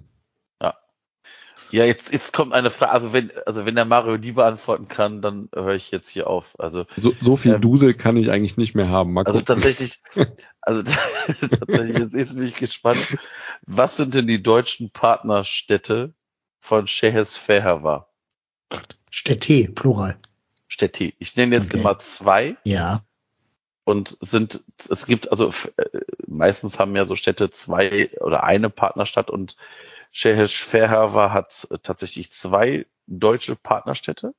[1.72, 5.22] Ja, jetzt, jetzt kommt eine Frage, also wenn, also wenn der Mario die beantworten kann,
[5.22, 6.54] dann höre ich jetzt hier auf.
[6.60, 9.14] Also, So, so viel Ähm, Dusel kann ich eigentlich nicht mehr haben.
[9.14, 9.54] Mal also gucken.
[9.62, 10.00] tatsächlich,
[10.60, 10.82] also
[11.50, 13.00] tatsächlich, jetzt, jetzt bin ich gespannt.
[13.66, 16.12] Was sind denn die deutschen Partnerstädte
[16.58, 18.06] von Shehes Fairhawa?
[19.10, 20.16] Städte, Plural.
[20.68, 21.12] Städte.
[21.18, 21.80] Ich nenne jetzt Okay.
[21.80, 23.00] immer zwei Ja.
[23.84, 25.84] und sind, es gibt, also äh,
[26.26, 29.56] meistens haben ja so Städte zwei oder eine Partnerstadt und
[30.12, 34.34] Shehesh Fairhawa hat äh, tatsächlich zwei deutsche Partnerstädte.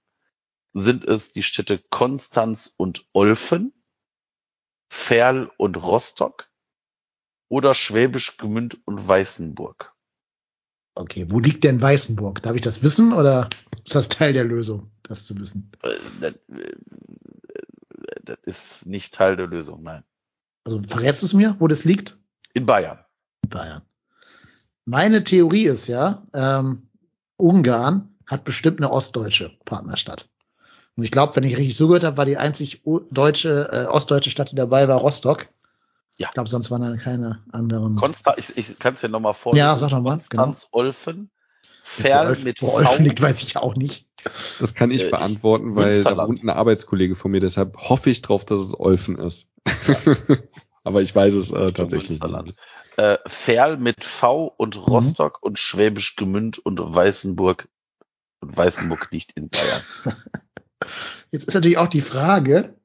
[0.74, 3.74] Sind es die Städte Konstanz und Olfen,
[4.90, 6.50] Ferl und Rostock
[7.48, 9.94] oder Schwäbisch Gmünd und Weißenburg?
[10.96, 12.42] Okay, wo liegt denn Weißenburg?
[12.44, 13.50] Darf ich das wissen oder
[13.84, 15.72] ist das Teil der Lösung, das zu wissen?
[15.82, 15.90] Äh,
[16.22, 16.76] Das, äh,
[18.24, 20.04] das ist nicht Teil der Lösung, nein.
[20.64, 22.20] Also verrätst du es mir, wo das liegt?
[22.54, 23.04] In Bayern.
[23.50, 23.82] Bayern.
[24.86, 26.84] Meine Theorie ist ja, ähm,
[27.38, 30.28] Ungarn hat bestimmt eine ostdeutsche Partnerstadt.
[30.96, 34.52] Und ich glaube, wenn ich richtig zugehört habe, war die einzig deutsche, äh, ostdeutsche Stadt,
[34.52, 35.48] die dabei war, Rostock.
[36.18, 36.28] Ja.
[36.28, 37.96] Ich glaube, sonst waren da keine anderen.
[37.96, 39.66] Konstanz, ich, ich kann es ja nochmal vorlesen.
[39.66, 42.70] Ja, sag doch mal, Konstanz, Olfen, Wo Ferl mit wo.
[42.70, 44.08] Olfen liegt, weiß ich auch nicht.
[44.60, 48.10] Das kann Äh, ich ich- beantworten, weil da wohnt ein Arbeitskollege von mir, deshalb hoffe
[48.12, 49.48] ich drauf, dass es Olfen ist.
[50.84, 52.54] Aber ich weiß es äh, tatsächlich Münsterland.
[52.98, 53.04] Nicht.
[53.06, 54.82] Äh, Ferl mit V und Mhm.
[54.84, 57.68] Rostock und Schwäbisch Gmünd und Weißenburg.
[58.42, 59.82] Und Weißenburg liegt in Bayern.
[61.32, 62.76] Jetzt ist natürlich auch die Frage,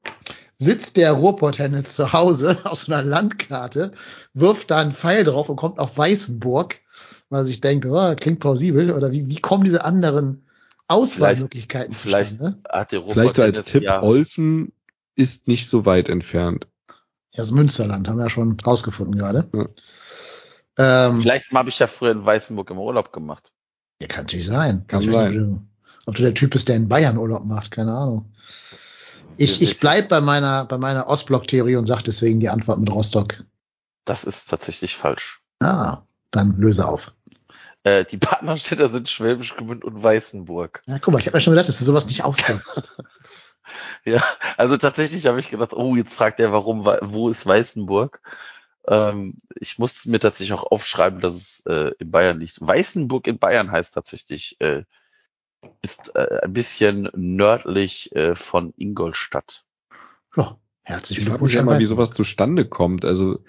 [0.57, 3.91] sitzt der Ruhrpott-Hennes zu Hause auf so einer Landkarte,
[4.33, 6.79] wirft da einen Pfeil drauf und kommt auf Weißenburg,
[7.29, 10.45] weil er sich denkt, oh, klingt plausibel, oder wie, wie kommen diese anderen
[10.87, 12.61] Auswahlmöglichkeiten Vielleicht zustande?
[12.67, 14.71] hat der Robert Vielleicht so als Tipp, ja, Olfen
[15.15, 16.67] ist nicht so weit entfernt.
[17.31, 19.49] Ja, das Münsterland haben wir ja schon rausgefunden gerade.
[19.53, 19.65] Ja.
[20.79, 23.51] Ähm, vielleicht habe ich ja früher in Weißenburg im Urlaub gemacht.
[24.01, 24.85] ja, kann natürlich sein.
[24.87, 25.27] Kann ich weiß sein.
[25.27, 25.61] ob, du,
[26.05, 28.31] ob du der Typ bist, der in Bayern Urlaub macht, keine Ahnung.
[29.37, 33.43] Ich, ich bleib bei meiner, bei meiner Ostblock-Theorie und sage deswegen die Antwort mit Rostock.
[34.05, 35.41] Das ist tatsächlich falsch.
[35.59, 37.13] Ah, dann löse auf.
[37.83, 40.81] Äh, die Partnerstädte sind Schwäbisch Gmünd und Weißenburg.
[40.87, 42.97] Ja, guck mal, ich habe mir schon gedacht, dass du sowas nicht aufkennst.
[44.03, 44.23] Ja,
[44.57, 48.19] also tatsächlich habe ich gedacht, oh, jetzt fragt er, warum, wo ist Weißenburg?
[48.87, 52.59] Ähm, ich musste mir tatsächlich auch aufschreiben, dass es äh, in Bayern liegt.
[52.59, 54.83] Weißenburg in Bayern heißt tatsächlich, äh,
[55.81, 59.65] ist äh, ein bisschen nördlich äh, von Ingolstadt.
[60.35, 63.05] Ja, Herzlichen Ich frage Glückwunsch mich ja mal, wie sowas zustande kommt.
[63.05, 63.43] Also,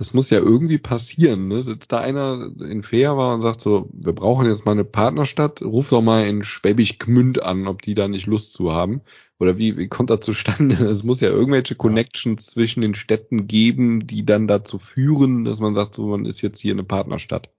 [0.00, 1.48] das muss ja irgendwie passieren.
[1.48, 1.62] Ne?
[1.62, 5.90] Sitzt da einer in Feher und sagt so, wir brauchen jetzt mal eine Partnerstadt, ruf
[5.90, 9.02] doch mal in Schwäbisch Gmünd an, ob die da nicht Lust zu haben.
[9.38, 10.74] Oder wie, wie kommt das zustande?
[10.90, 15.74] Es muss ja irgendwelche Connections zwischen den Städten geben, die dann dazu führen, dass man
[15.74, 17.50] sagt, so, man ist jetzt hier eine Partnerstadt.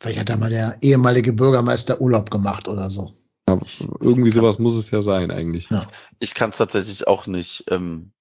[0.00, 3.12] Vielleicht hat da mal der ehemalige Bürgermeister Urlaub gemacht oder so.
[3.46, 3.60] Ja,
[4.00, 5.68] irgendwie sowas muss es ja sein eigentlich.
[5.68, 5.86] Ja.
[6.20, 8.12] Ich kann es tatsächlich auch nicht ähm,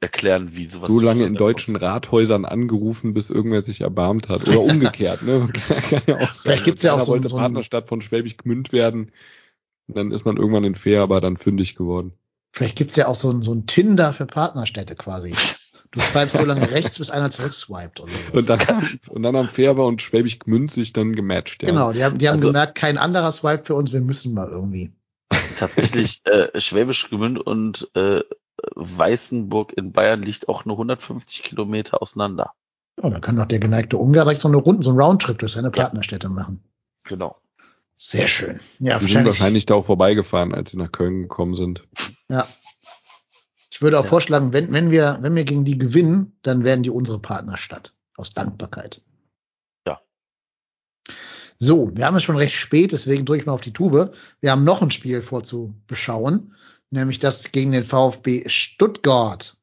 [0.00, 0.88] erklären, wie sowas.
[0.88, 1.82] so lange in deutschen kommt.
[1.84, 4.48] Rathäusern angerufen, bis irgendwer sich erbarmt hat.
[4.48, 5.48] Oder umgekehrt, ne?
[5.90, 6.42] Kann ja auch sein.
[6.42, 9.12] Vielleicht gibt's ja auch so ein- wollte so Partnerstadt von Schwäbisch Gmünd werden.
[9.88, 12.12] Und Dann ist man irgendwann in Fair, aber dann fündig geworden.
[12.52, 15.34] Vielleicht gibt's ja auch so ein, so ein Tinder für Partnerstädte quasi.
[15.92, 18.38] Du swipest so lange rechts, bis einer zurückswiped oder so.
[18.38, 18.60] Und dann,
[19.08, 21.62] und dann haben Färber und Schwäbisch Gmünd sich dann gematcht.
[21.62, 21.68] Ja.
[21.70, 24.48] Genau, die haben, die haben Also- gemerkt, kein anderer Swipe für uns, wir müssen mal
[24.48, 24.92] irgendwie.
[25.58, 28.20] Tatsächlich, äh, Schwäbisch Gmünd und äh,
[28.74, 32.52] Weißenburg in Bayern liegt auch nur 150 Kilometer auseinander.
[33.02, 35.52] Ja, dann kann doch der geneigte Ungar direkt so eine Runde, so einen Roundtrip durch
[35.52, 36.62] seine Partnerstädte machen.
[37.04, 37.40] Genau.
[37.96, 38.60] Sehr schön.
[38.78, 41.86] Ja, Die sind wahrscheinlich da auch vorbeigefahren, als sie nach Köln gekommen sind.
[42.28, 42.46] Ja.
[43.70, 44.08] Ich würde auch Ja.
[44.10, 47.94] vorschlagen, wenn, wenn wir, wenn wir gegen die gewinnen, dann werden die unsere Partnerstadt.
[48.16, 49.02] Aus Dankbarkeit.
[49.86, 50.00] Ja.
[51.58, 54.14] So, wir haben es schon recht spät, deswegen drücke ich mal auf die Tube.
[54.40, 56.54] Wir haben noch ein Spiel vorzubeschauen,
[56.90, 59.56] nämlich das gegen den VfB Stuttgart.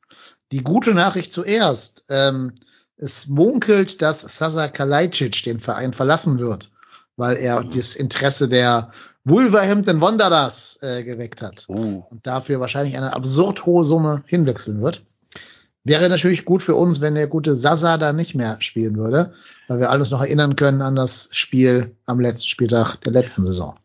[0.52, 2.06] Die gute Nachricht zuerst.
[2.10, 2.54] Ähm,
[2.98, 6.72] es munkelt, dass Sasa Kalajdzic den Verein verlassen wird,
[7.16, 8.90] weil er das Interesse der
[9.24, 15.04] Wolverhampton Wanderers äh, geweckt hat Uh, und dafür wahrscheinlich eine absurd hohe Summe hinwechseln wird.
[15.84, 19.34] Wäre natürlich gut für uns, wenn der gute Sasa da nicht mehr spielen würde,
[19.68, 23.78] weil wir alles noch erinnern können an das Spiel am letzten Spieltag der letzten Saison.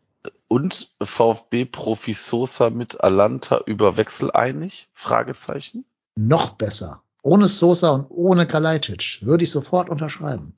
[0.53, 4.87] Und VfB-Profi Sosa mit Alanta über Wechsel einig?
[4.93, 5.83] Fragezeichen.
[6.15, 7.01] Noch besser.
[7.23, 10.53] Ohne Sosa und ohne Kalajdzic würde ich sofort unterschreiben.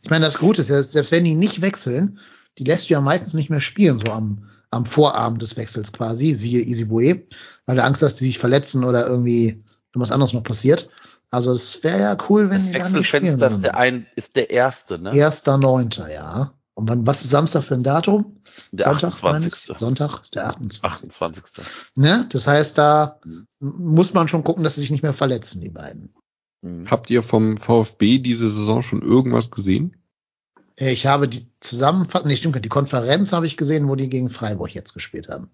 [0.00, 2.20] Ich meine, das Gute ist, selbst wenn die nicht wechseln,
[2.56, 6.32] die lässt du ja meistens nicht mehr spielen, so am, am Vorabend des Wechsels quasi,
[6.32, 7.26] siehe Isibue,
[7.66, 9.62] weil du Angst hast, die sich verletzen oder irgendwie
[9.92, 10.88] irgendwas anderes noch passiert.
[11.30, 14.06] Also es wäre ja cool, wenn Das die da nicht spielen Wechselfenster ist der, ein,
[14.16, 15.14] ist der erste, ne?
[15.14, 16.54] Erster Neunter, ja.
[16.74, 18.36] Und wann, was ist Samstag für ein Datum?
[18.72, 19.70] der Sonntag, meine 28.
[19.70, 19.78] ich?
[19.78, 20.82] Sonntag ist der 28.
[21.22, 21.64] 28.
[21.94, 22.26] Ne?
[22.30, 23.46] Das heißt, da Mhm.
[23.60, 26.14] muss man schon gucken, dass sie sich nicht mehr verletzen, die beiden.
[26.62, 26.90] Mhm.
[26.90, 29.96] Habt ihr vom VfB diese Saison schon irgendwas gesehen?
[30.76, 34.08] Äh, Ich habe die Zusammenfassung, nee, stimmt, nicht, die Konferenz habe ich gesehen, wo die
[34.08, 35.50] gegen Freiburg jetzt gespielt haben.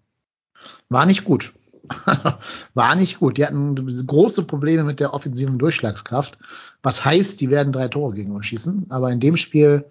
[0.89, 1.53] War nicht gut.
[2.75, 3.37] War nicht gut.
[3.39, 3.75] Die hatten
[4.07, 6.39] große Probleme mit der offensiven Durchschlagskraft.
[6.83, 8.87] Was heißt, die werden drei Tore gegen uns schießen.
[8.91, 9.87] Aber in dem Spiel,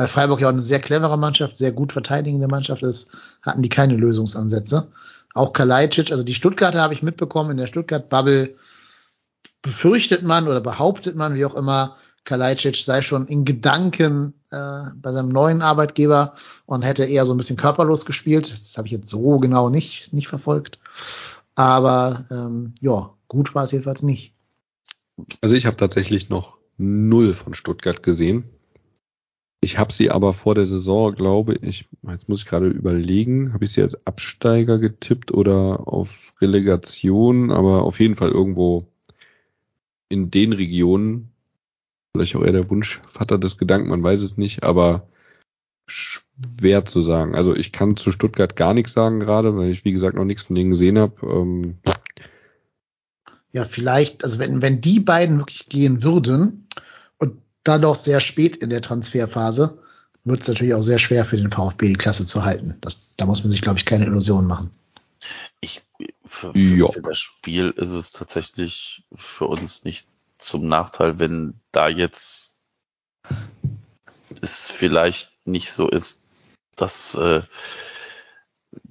[0.00, 3.10] weil Freiburg ja auch eine sehr clevere Mannschaft, sehr gut verteidigende Mannschaft ist,
[3.42, 4.90] hatten die keine Lösungsansätze.
[5.34, 8.54] Auch Kalajdzic, also die Stuttgarter habe ich mitbekommen, in der Stuttgart-Bubble
[9.60, 15.12] befürchtet man oder behauptet man, wie auch immer, Kalajdzic sei schon in Gedanken äh, bei
[15.12, 18.50] seinem neuen Arbeitgeber und hätte eher so ein bisschen körperlos gespielt.
[18.50, 20.78] Das habe ich jetzt so genau nicht, nicht verfolgt.
[21.56, 24.32] Aber ähm, ja, gut war es jedenfalls nicht.
[25.42, 28.48] Also ich habe tatsächlich noch null von Stuttgart gesehen.
[29.62, 33.66] Ich habe sie aber vor der Saison, glaube ich, jetzt muss ich gerade überlegen, habe
[33.66, 38.86] ich sie als Absteiger getippt oder auf Relegation, aber auf jeden Fall irgendwo
[40.08, 41.30] in den Regionen,
[42.12, 45.06] vielleicht auch eher der Wunschvater des Gedanken, man weiß es nicht, aber
[45.86, 47.34] schwer zu sagen.
[47.34, 50.44] Also ich kann zu Stuttgart gar nichts sagen gerade, weil ich wie gesagt noch nichts
[50.44, 51.14] von denen gesehen habe.
[51.26, 51.78] Ähm,
[53.52, 56.66] Ja, vielleicht, also wenn, wenn die beiden wirklich gehen würden
[57.64, 59.78] dann noch sehr spät in der Transferphase,
[60.24, 62.76] wird es natürlich auch sehr schwer für den VfB die Klasse zu halten.
[62.80, 64.70] Das, da muss man sich, glaube ich, keine Illusionen machen.
[65.60, 65.82] Ich,
[66.24, 66.88] für, für, Ja.
[66.88, 70.08] für das Spiel ist es tatsächlich für uns nicht
[70.38, 72.56] zum Nachteil, wenn da jetzt
[74.40, 76.20] es vielleicht nicht so ist,
[76.76, 77.42] dass, äh,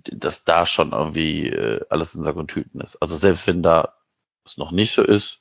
[0.04, 2.98] dass da schon irgendwie äh, alles in Sack und Tüten ist.
[2.98, 3.96] Also selbst wenn da
[4.46, 5.40] es noch nicht so ist,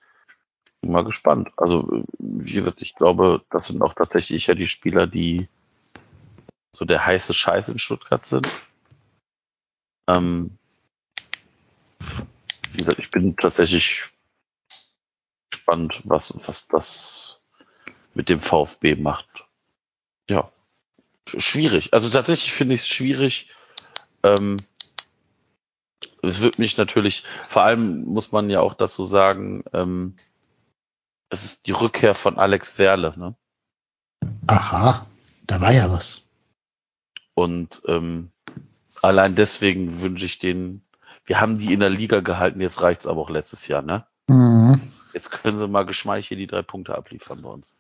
[0.81, 1.51] bin mal gespannt.
[1.57, 5.49] Also wie gesagt, ich glaube, das sind auch tatsächlich ja die Spieler, die
[6.73, 8.49] so der heiße Scheiß in Stuttgart sind.
[10.09, 10.59] Ähm,
[12.73, 14.05] wie gesagt, ich bin tatsächlich
[15.51, 17.43] gespannt, was, was das
[18.15, 19.47] mit dem VfB macht.
[20.29, 20.51] Ja,
[21.29, 21.93] sch- schwierig.
[21.93, 23.51] Also tatsächlich finde ich es schwierig.
[24.23, 24.57] Ähm,
[26.23, 30.17] es wird mich natürlich, vor allem muss man ja auch dazu sagen, ähm,
[31.31, 33.35] es ist die Rückkehr von Alex Werle, ne?
[34.47, 35.07] Aha,
[35.47, 36.29] da war ja was.
[37.35, 38.31] Und ähm,
[39.03, 40.83] allein deswegen wünsche ich den,
[41.25, 44.07] wir haben die in der Liga gehalten, jetzt reicht's aber auch letztes Jahr, ne?
[44.29, 44.81] Mhm.
[45.13, 47.77] Jetzt können sie mal geschmeichelt die drei Punkte abliefern bei uns.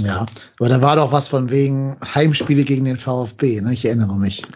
[0.00, 0.26] Ja,
[0.58, 3.72] aber da war doch was von wegen Heimspiele gegen den VfB, ne?
[3.72, 4.46] Ich erinnere mich.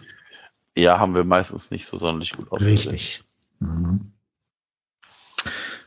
[0.75, 2.77] Ja, haben wir meistens nicht so sonderlich gut ausgesehen.
[2.77, 3.23] Richtig.
[3.59, 4.11] Mhm.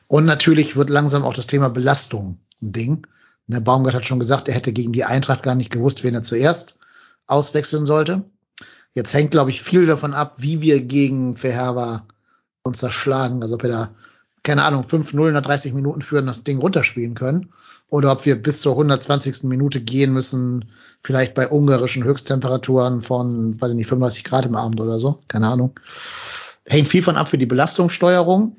[0.09, 3.06] Und natürlich wird langsam auch das Thema Belastung ein Ding.
[3.47, 6.22] Der Baumgart hat schon gesagt, er hätte gegen die Eintracht gar nicht gewusst, wen er
[6.22, 6.78] zuerst
[7.26, 8.24] auswechseln sollte.
[8.94, 12.06] Jetzt hängt, glaube ich, viel davon ab, wie wir gegen Verherber
[12.62, 13.43] uns das schlagen.
[13.43, 13.90] Also ob wir da,
[14.43, 17.51] keine Ahnung, 5-0 nach 30 Minuten führen, das Ding runterspielen können.
[17.90, 19.44] Oder ob wir bis zur 120.
[19.44, 20.66] Minute gehen müssen,
[21.02, 25.20] vielleicht bei ungarischen Höchsttemperaturen von, weiß ich nicht, 35 Grad im Abend oder so.
[25.28, 25.78] Keine Ahnung.
[26.66, 28.56] Hängt viel von ab für die Belastungssteuerung.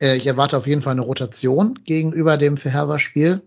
[0.00, 3.42] Äh, ich erwarte auf jeden Fall eine Rotation gegenüber dem Verherber-Spiel.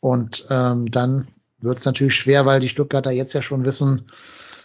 [0.00, 1.28] Und ähm, dann
[1.60, 4.06] wird es natürlich schwer, weil die Stuttgarter jetzt ja schon wissen,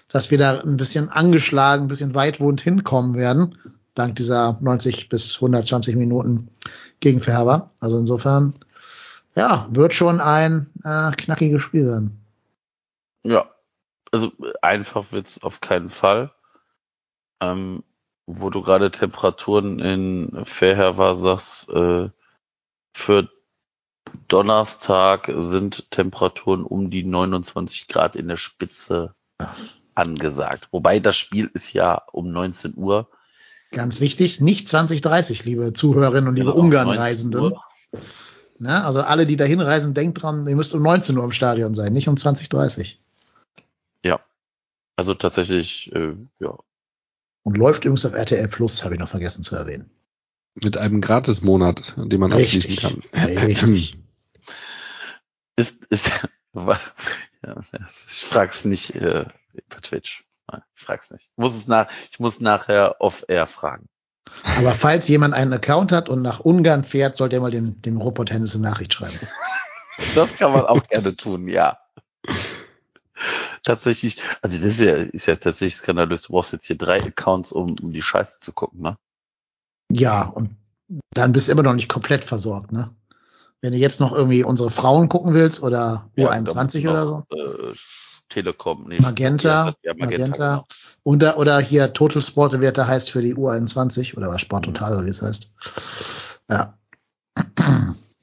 [0.08, 3.58] dass wir da ein bisschen angeschlagen, ein bisschen weitwohnt hinkommen werden,
[3.96, 6.50] dank dieser 90 bis 120 Minuten
[7.00, 7.72] gegen Verherber.
[7.80, 8.54] Also insofern,
[9.36, 12.20] ja, wird schon ein äh, knackiges Spiel werden.
[13.24, 13.50] Ja,
[14.12, 14.32] also
[14.62, 16.32] einfach wird's auf keinen Fall.
[17.42, 17.84] Ähm,
[18.26, 22.10] wo du gerade Temperaturen in Fairhaver sagst, äh,
[22.94, 23.30] für
[24.28, 29.16] Donnerstag sind Temperaturen um die 29 Grad in der Spitze
[29.96, 30.70] angesagt.
[30.72, 33.10] Wobei das Spiel ist ja um 19 Uhr.
[33.72, 37.42] Ganz wichtig, nicht 2030, liebe Zuhörerinnen und liebe Genau, Ungarn-Reisenden.
[37.42, 38.02] 19 Uhr.
[38.60, 38.86] Ne?
[38.86, 41.92] Also alle, die da hinreisen, denkt dran, ihr müsst um 19 Uhr im Stadion sein,
[41.92, 43.00] nicht um 2030.
[44.04, 44.20] Ja.
[44.96, 46.58] Also tatsächlich, äh, ja.
[47.44, 49.90] Und läuft übrigens auf RTL Plus, habe ich noch vergessen zu erwähnen.
[50.56, 53.02] Mit einem Gratismonat, den man abschließen kann.
[53.28, 53.98] Richtig.
[55.56, 56.12] Ist, ist,
[56.56, 56.78] ja,
[57.78, 59.26] ich frag's nicht äh,
[59.70, 60.26] per Twitch.
[60.52, 61.30] Nein, Ich frag's nicht.
[61.32, 63.88] Ich muss es nach, ich muss nachher off-air fragen.
[64.58, 68.02] Aber falls jemand einen Account hat und nach Ungarn fährt, sollte er mal dem, dem
[68.02, 69.20] Robot Hennis eine Nachricht schreiben.
[70.16, 71.78] Das kann man auch gerne tun, ja.
[73.64, 76.24] Tatsächlich, also das ist ja, ist ja tatsächlich skandalös.
[76.24, 78.98] Du brauchst jetzt hier drei Accounts, um, um die Scheiße zu gucken, ne?
[79.90, 80.56] Ja, und
[81.14, 82.94] dann bist du immer noch nicht komplett versorgt, ne?
[83.62, 87.24] Wenn du jetzt noch irgendwie unsere Frauen gucken willst oder Ja, U21 da oder so.
[87.30, 87.74] Äh,
[88.28, 90.50] Telekom, nee, Magenta, ja, Magenta, Magenta.
[90.56, 90.68] Genau.
[91.04, 95.06] Oder, oder hier Total Sport, der heißt für die U21 oder was Sport Total, oder
[95.06, 95.54] wie es heißt.
[96.50, 96.78] Ja.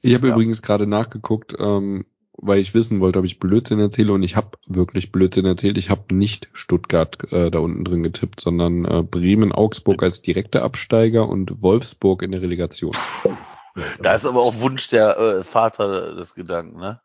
[0.03, 0.33] Ich habe Ja.
[0.33, 2.05] übrigens gerade nachgeguckt, ähm,
[2.41, 5.77] weil ich wissen wollte, ob ich Blödsinn erzähle und ich habe wirklich Blödsinn erzählt.
[5.77, 10.63] Ich habe nicht Stuttgart äh, da unten drin getippt, sondern äh, Bremen, Augsburg als direkter
[10.63, 12.95] Absteiger und Wolfsburg in der Relegation.
[14.01, 16.99] Da ist aber auch Wunsch der äh, Vater des Gedanken, ne?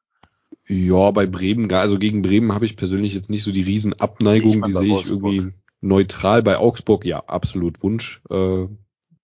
[0.69, 4.73] Ja, bei Bremen, also gegen Bremen habe ich persönlich jetzt nicht so die Riesenabneigung, die
[4.73, 6.43] sehe ich irgendwie neutral.
[6.43, 8.21] Bei Augsburg, ja, absolut Wunsch.
[8.31, 8.67] Äh,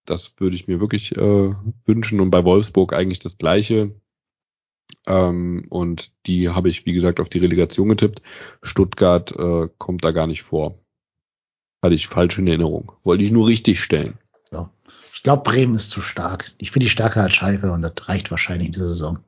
[0.04, 3.92] das würde ich mir wirklich äh, wünschen und bei Wolfsburg eigentlich das gleiche.
[5.06, 8.22] Ähm, und die habe ich, wie gesagt, auf die Relegation getippt.
[8.62, 10.78] Stuttgart äh, kommt da gar nicht vor.
[11.82, 12.92] Hatte ich falsch in Erinnerung.
[13.02, 14.18] Wollte ich nur richtig stellen.
[14.50, 14.68] So.
[15.14, 16.52] Ich glaube, Bremen ist zu stark.
[16.58, 19.18] Ich finde die stärker als Schalke und das reicht wahrscheinlich diese Saison.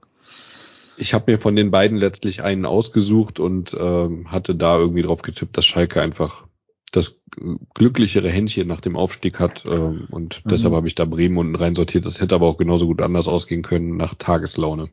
[0.96, 5.22] Ich habe mir von den beiden letztlich einen ausgesucht und ähm, hatte da irgendwie drauf
[5.22, 6.46] getippt, dass Schalke einfach
[6.92, 9.64] das äh, glücklichere Händchen nach dem Aufstieg hat.
[9.66, 10.50] Ähm, und Mhm.
[10.50, 12.06] deshalb habe ich da Bremen unten rein sortiert.
[12.06, 14.88] Das hätte aber auch genauso gut anders ausgehen können nach Tageslaune.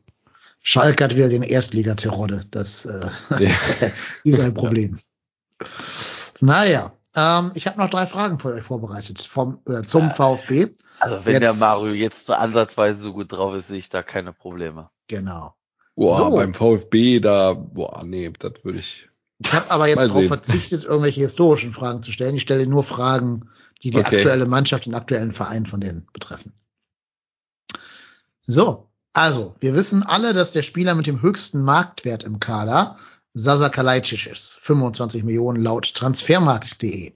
[0.62, 2.42] Schalke hat wieder den Erstligaterodde.
[2.50, 3.08] Das äh,
[3.38, 3.50] Ja.
[4.24, 4.98] ist ein Problem.
[6.40, 10.68] Naja, ähm, ich habe noch drei Fragen für euch vorbereitet vom, äh, zum VfB.
[11.00, 14.02] Also wenn Jetzt- der Mario jetzt nur ansatzweise so gut drauf ist, sehe ich da
[14.02, 14.88] keine Probleme.
[15.08, 15.54] Genau.
[15.94, 16.30] Boah, So.
[16.36, 19.08] beim VfB da, boah, nee, das würde ich.
[19.44, 22.36] Ich habe aber jetzt darauf verzichtet, irgendwelche historischen Fragen zu stellen.
[22.36, 23.48] Ich stelle nur Fragen,
[23.82, 24.18] die die Okay.
[24.18, 26.52] aktuelle Mannschaft, den aktuellen Verein von denen betreffen.
[28.46, 32.96] So, also, wir wissen alle, dass der Spieler mit dem höchsten Marktwert im Kader
[33.34, 34.54] Sasa Kalajdzic ist.
[34.60, 37.12] 25 Millionen laut transfermarkt.de.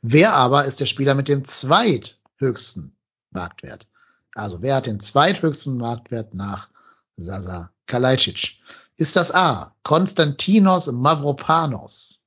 [0.00, 2.96] Wer aber ist der Spieler mit dem zweithöchsten
[3.30, 3.86] Marktwert?
[4.34, 6.68] Also, wer hat den zweithöchsten Marktwert nach
[7.16, 8.58] Sasa Kalajdzic?
[8.96, 9.74] Ist das A.
[9.82, 12.24] Konstantinos Mavropanos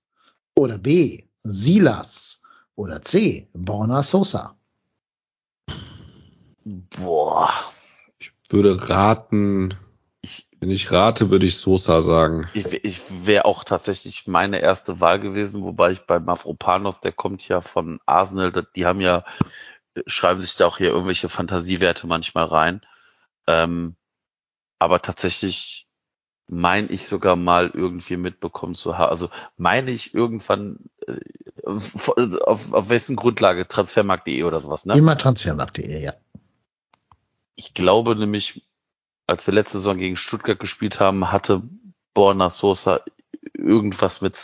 [0.55, 1.23] oder B.
[1.41, 2.43] Silas
[2.75, 3.49] oder C.
[3.53, 4.55] Borna Sosa?
[6.63, 7.51] Boah.
[8.49, 9.75] Ich würde raten,
[10.21, 12.47] Ich, wenn ich rate, würde ich Sosa sagen.
[12.55, 17.47] ich, ich wäre auch tatsächlich meine erste Wahl gewesen, wobei ich bei Mavropanos, der kommt
[17.47, 19.23] ja von Arsenal, die haben ja,
[20.07, 22.81] schreiben sich da auch hier irgendwelche Fantasiewerte manchmal rein.
[23.45, 23.95] Ähm,
[24.79, 25.87] aber tatsächlich
[26.47, 29.11] meine ich sogar mal irgendwie mitbekommen zu haben.
[29.11, 31.19] Also meine ich irgendwann äh,
[31.67, 34.97] auf, auf, auf wessen Grundlage Transfermarkt.de oder sowas, ne?
[34.97, 36.15] Immer transfermarkt.de, ja.
[37.59, 38.65] Ich glaube nämlich,
[39.27, 41.61] als wir letzte Saison gegen Stuttgart gespielt haben, hatte
[42.13, 43.01] Borna Sosa
[43.53, 44.39] irgendwas mit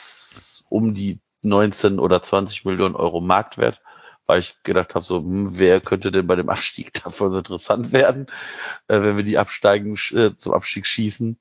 [0.67, 3.81] um die 19 oder 20 Millionen Euro Marktwert,
[4.25, 7.93] weil ich gedacht habe, so, hm, wer könnte denn bei dem Abstieg davon so interessant
[7.93, 8.25] werden,
[8.89, 11.39] äh, wenn wir die absteigen, äh, zum Abstieg schießen.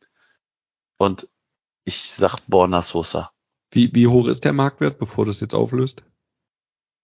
[0.97, 1.29] Und
[1.85, 3.33] ich sag Borna Sosa.
[3.73, 6.05] Wie, wie hoch ist der Marktwert, bevor du es jetzt auflöst?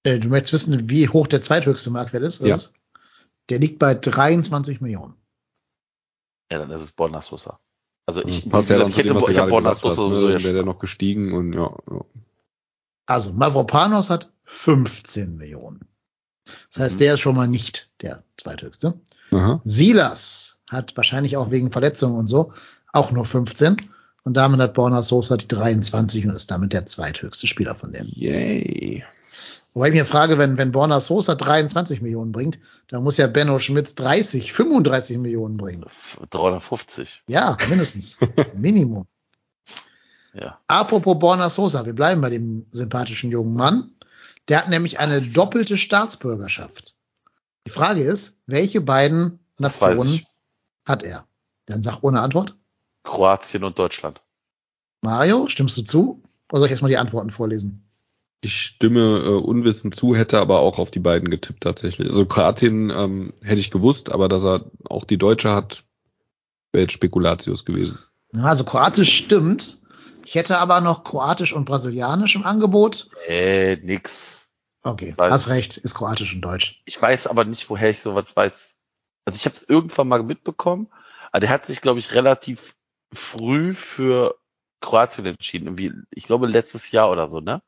[0.05, 2.41] Äh, du möchtest wissen, wie hoch der zweithöchste Marktwert ist?
[2.41, 2.55] Oder Ja.
[2.55, 2.73] was?
[3.51, 5.15] Der liegt bei 23 Millionen.
[6.51, 7.61] Ja, dann ist es Borna Sosa.
[8.07, 10.33] Also ich, ja dann ich hätte, ich habe Borna Sosa ne?
[10.33, 12.05] Dann wäre der noch gestiegen und ja, ja.
[13.07, 15.87] Also Mavropanos hat 15 Millionen.
[16.71, 16.99] Das heißt, Mhm.
[16.99, 19.01] der ist schon mal nicht der zweithöchste.
[19.31, 19.61] Aha.
[19.65, 22.53] Silas hat wahrscheinlich auch wegen Verletzungen und so
[22.93, 23.77] auch nur 15.
[24.23, 28.11] Und damit hat Borna Sosa die 23 und ist damit der zweithöchste Spieler von denen.
[28.15, 29.05] Yay.
[29.73, 33.59] Wobei ich mir frage, wenn, wenn Borna Sosa 23 Millionen bringt, dann muss ja Benno
[33.61, 35.85] Schmitz 30, 35 Millionen bringen.
[36.31, 37.23] 350.
[37.29, 38.19] Ja, mindestens.
[38.55, 39.07] Minimum.
[40.35, 40.59] Ja.
[40.67, 43.93] Apropos Borna Sosa, wir bleiben bei dem sympathischen jungen Mann.
[44.49, 46.97] Der hat nämlich eine doppelte Staatsbürgerschaft.
[47.67, 50.27] Die Frage ist, welche beiden Nationen
[50.85, 51.27] hat er?
[51.67, 52.57] Dann sag ohne Antwort.
[53.05, 54.23] Kroatien und Deutschland.
[55.03, 56.23] Mario, stimmst du zu?
[56.51, 57.90] Oder soll ich erstmal die Antworten vorlesen?
[58.43, 62.09] Ich stimme äh, unwissend zu, hätte aber auch auf die beiden getippt tatsächlich.
[62.09, 65.85] Also Kroatien ähm, hätte ich gewusst, aber dass er auch die Deutsche hat,
[66.73, 67.99] wäre jetzt Spekulatius gewesen.
[68.33, 69.79] Ja, also Kroatisch stimmt.
[70.25, 73.11] Ich hätte aber noch Kroatisch und Brasilianisch im Angebot.
[73.29, 74.51] Äh, nix.
[74.83, 76.81] Okay, Weiß- hast recht, ist Kroatisch und Deutsch.
[76.87, 78.79] Ich weiß aber nicht, woher ich sowas weiß.
[79.27, 80.89] Also ich habe es irgendwann mal mitbekommen,
[81.31, 82.75] aber der hat sich, glaube ich, relativ
[83.13, 84.37] früh für
[84.81, 85.67] Kroatien entschieden.
[85.67, 87.61] Irgendwie, ich glaube, letztes Jahr oder so, ne?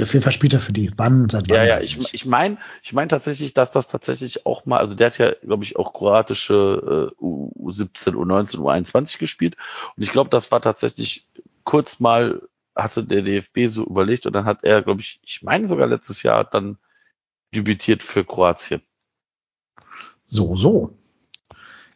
[0.00, 0.90] Auf jeden Fall spielt er für die.
[0.96, 1.56] Wann, seit wann?
[1.56, 5.08] Ja, ja, ich, ich meine ich mein tatsächlich, dass das tatsächlich auch mal, also der
[5.08, 9.56] hat ja, glaube ich, auch kroatische äh, U17, U19, U21 gespielt.
[9.94, 11.26] Und ich glaube, das war tatsächlich
[11.64, 12.40] kurz mal,
[12.74, 16.22] hatte der DFB so überlegt und dann hat er, glaube ich, ich meine sogar letztes
[16.22, 16.78] Jahr dann
[17.54, 18.80] debütiert für Kroatien.
[20.24, 20.96] So, so.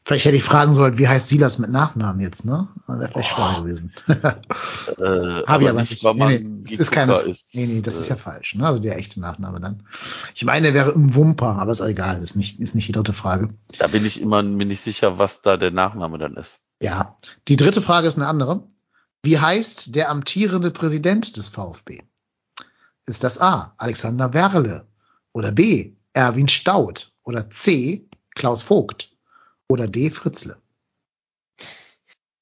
[0.06, 2.68] Vielleicht hätte ich fragen sollen, wie heißt Silas mit Nachnamen jetzt, ne?
[2.86, 3.92] Wäre vielleicht schwer gewesen.
[4.98, 6.04] Äh, Habe ich aber nicht.
[6.04, 8.64] Nee, nee, das ist keine, Witzka ist, nee, nee, das ist äh, ja falsch, ne?
[8.64, 9.82] Also der echte Nachname dann.
[10.32, 12.92] Ich meine, er wäre im Wumper, aber ist auch egal, ist nicht, ist nicht die
[12.92, 13.48] dritte Frage.
[13.78, 16.60] Da bin ich immer mir nicht sicher, was da der Nachname dann ist.
[16.80, 17.18] Ja.
[17.48, 18.62] Die dritte Frage ist eine andere.
[19.24, 22.04] Wie heißt der amtierende Präsident des VfB?
[23.06, 23.74] Ist das A.
[23.76, 24.86] Alexander Werle
[25.32, 25.94] oder B.
[26.12, 28.08] Erwin Staud oder C.
[28.36, 29.15] Klaus Vogt
[29.68, 30.10] oder D.
[30.10, 30.56] Fritzle?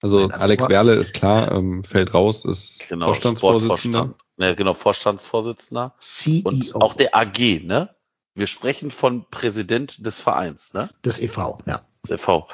[0.02, 4.14] Also Nein, also Alex Werle ist klar, ähm, fällt raus, ist Genau, Vorstandsvorsitzender.
[4.36, 5.94] Ne, genau, Vorstandsvorsitzender.
[5.98, 7.94] CEO Und auch der AG, ne?
[8.34, 10.90] Wir sprechen von Präsident des Vereins, ne?
[11.04, 11.80] des e.V., ja.
[12.02, 12.48] Des EV.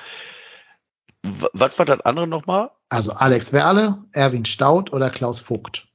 [1.22, 2.70] W was war das andere nochmal?
[2.88, 5.88] Also Alex Werle, Erwin Staud oder Klaus Vogt?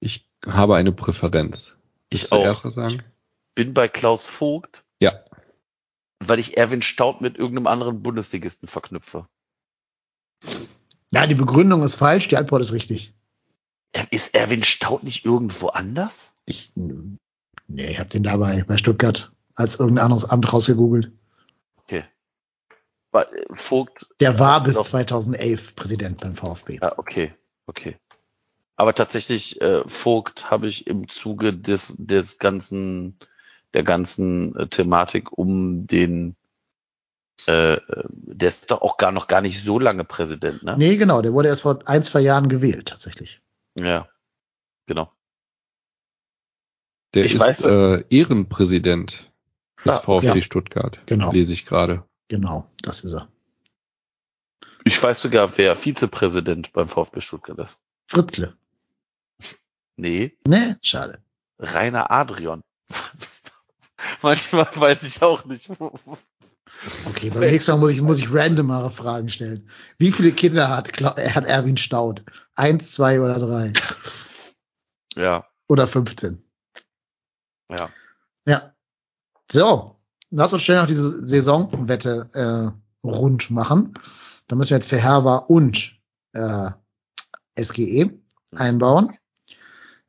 [0.00, 1.74] Ich habe eine Präferenz.
[2.08, 2.70] Ich Willst auch.
[2.70, 3.02] sagen?
[3.54, 5.12] Bin bei Klaus Vogt, Ja.
[6.28, 9.26] Weil ich Erwin Staud mit irgendeinem anderen Bundesligisten verknüpfe.
[11.10, 13.14] Ja, die Begründung ist falsch, die Antwort ist richtig.
[14.10, 16.34] Ist Erwin Staud nicht irgendwo anders?
[16.46, 17.06] Ich, nee,
[17.68, 21.12] ich habe den dabei bei Stuttgart als irgendein anderes Amt rausgegoogelt.
[21.76, 22.04] Okay.
[23.12, 24.86] Äh, Vogt, Der war bis Doch.
[24.86, 26.78] 2011 Präsident beim VfB.
[26.80, 27.34] ja, okay,
[27.66, 27.98] okay.
[28.76, 33.18] Aber tatsächlich, äh, Vogt habe ich im Zuge des, des ganzen,
[33.74, 36.36] der ganzen äh, Thematik um den,
[37.46, 40.76] äh, äh, der ist doch auch gar noch gar nicht so lange Präsident, ne?
[40.78, 43.40] Nee, genau, der wurde erst vor ein, zwei Jahren gewählt, tatsächlich.
[43.74, 44.08] Ja,
[44.86, 45.10] genau.
[47.14, 47.68] Der Ich ist weiß-
[47.98, 49.30] äh, Ehrenpräsident
[49.84, 50.42] des Ah, VfB ja.
[50.42, 51.00] Stuttgart.
[51.06, 51.32] Genau.
[51.32, 52.04] Lese ich gerade.
[52.28, 53.28] Genau, das ist er.
[54.84, 57.78] Ich weiß sogar, wer Vizepräsident beim VfB Stuttgart ist.
[58.06, 58.56] Fritzle.
[59.96, 61.20] Nee, Nee, schade.
[61.58, 62.62] Rainer Adrian.
[64.22, 65.92] Manchmal weiß ich auch nicht, wo,
[67.06, 69.68] Okay, beim nächsten Mal muss ich, muss ich randomere Fragen stellen.
[69.98, 72.24] Wie viele Kinder hat, Kla er hat Erwin Staud?
[72.54, 73.72] Eins, zwei oder drei?
[75.16, 76.42] ja, Oder 15?
[77.78, 77.88] ja.
[78.46, 78.74] Ja.
[79.50, 79.96] So,
[80.30, 83.94] lass uns schnell noch diese Saisonwette äh, rund machen.
[84.48, 85.96] Da müssen wir jetzt für Herber und
[86.32, 86.70] äh,
[87.60, 88.18] SGE
[88.56, 89.16] einbauen.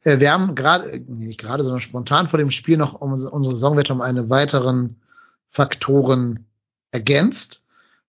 [0.04, 3.32] Äh, wir haben gerade, äh, nee, nicht gerade, sondern spontan vor dem Spiel noch unsere,
[3.32, 5.02] unsere Saisonwette um eine weiteren
[5.50, 6.46] Faktoren
[6.92, 7.64] ergänzt.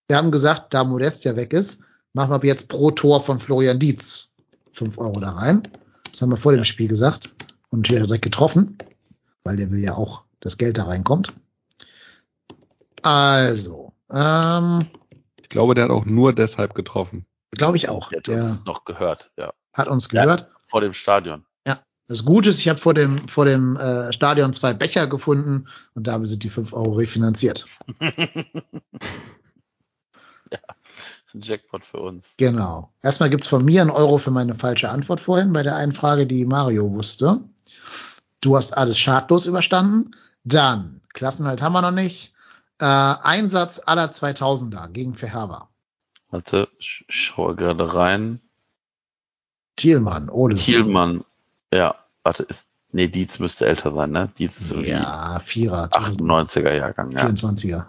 [0.08, 1.80] Wir haben gesagt, da Modest ja weg ist,
[2.12, 4.34] machen wir ab jetzt pro Tor von Florian Dietz
[4.72, 5.62] 5 Euro da rein.
[6.10, 7.32] Das haben wir vor dem Spiel gesagt.
[7.70, 8.78] Und hier hat er direkt getroffen,
[9.44, 11.32] weil der will ja auch, dass Geld da reinkommt.
[13.02, 14.86] Also, ähm,
[15.36, 17.26] Ich glaube, der hat auch nur deshalb getroffen.
[17.52, 18.08] glaube ich auch.
[18.10, 19.52] Der hat Der uns noch gehört, ja.
[19.72, 20.22] hat uns Ja.
[20.24, 20.48] gehört.
[20.64, 21.44] Vor dem Stadion.
[22.06, 26.06] Das Gute ist, ich habe vor dem, vor dem äh, Stadion zwei Becher gefunden und
[26.06, 27.64] damit sind die 5 Euro refinanziert.
[31.34, 32.36] Ein Jackpot für uns.
[32.36, 32.92] Genau.
[33.02, 36.28] Erstmal gibt's von mir einen Euro für meine falsche Antwort vorhin bei der einen Frage,
[36.28, 37.40] die Mario wusste.
[38.40, 40.14] Du hast alles schadlos überstanden.
[40.44, 42.34] Dann, Klassenhalt haben wir noch nicht.
[42.78, 45.70] Äh, Einsatz aller 2000er gegen Verherber.
[46.30, 48.40] Warte, ich schaue gerade rein.
[49.76, 50.54] Thielmann, Ole.
[50.54, 51.24] Thielmann,
[51.76, 54.30] ja, warte, ist, nee, Dietz müsste älter sein, ne?
[54.38, 57.26] Dietz ist irgendwie Ja, Vierer, 98er Jahrgang, ja.
[57.26, 57.86] 24er.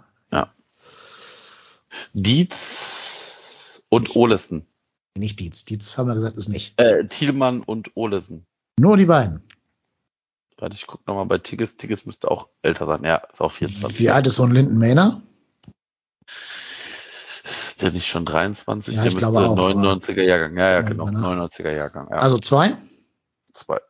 [2.12, 4.66] Dietz und Olesen.
[5.16, 5.64] Nicht Dietz.
[5.64, 6.78] Dietz haben wir gesagt, ist nicht.
[6.78, 8.46] Äh, Thielmann und Olesen.
[8.78, 9.42] Nur die beiden.
[10.58, 11.76] Warte, ich gucke nochmal bei Tigges.
[11.76, 13.04] Tigges müsste auch älter sein.
[13.04, 13.98] Ja, ist auch 24.
[13.98, 15.22] Wie alt ist so ein Linden Mähner?
[17.44, 18.96] Ist der nicht schon 23?
[18.96, 20.56] Ja, der müsste auch, 99er Jahrgang.
[20.56, 21.06] Ja, ja, genau.
[21.06, 21.44] Irgendwann, ne?
[21.44, 22.08] 99er Jahrgang.
[22.10, 22.16] Ja.
[22.16, 22.76] Also zwei?
[23.56, 23.80] Zwei.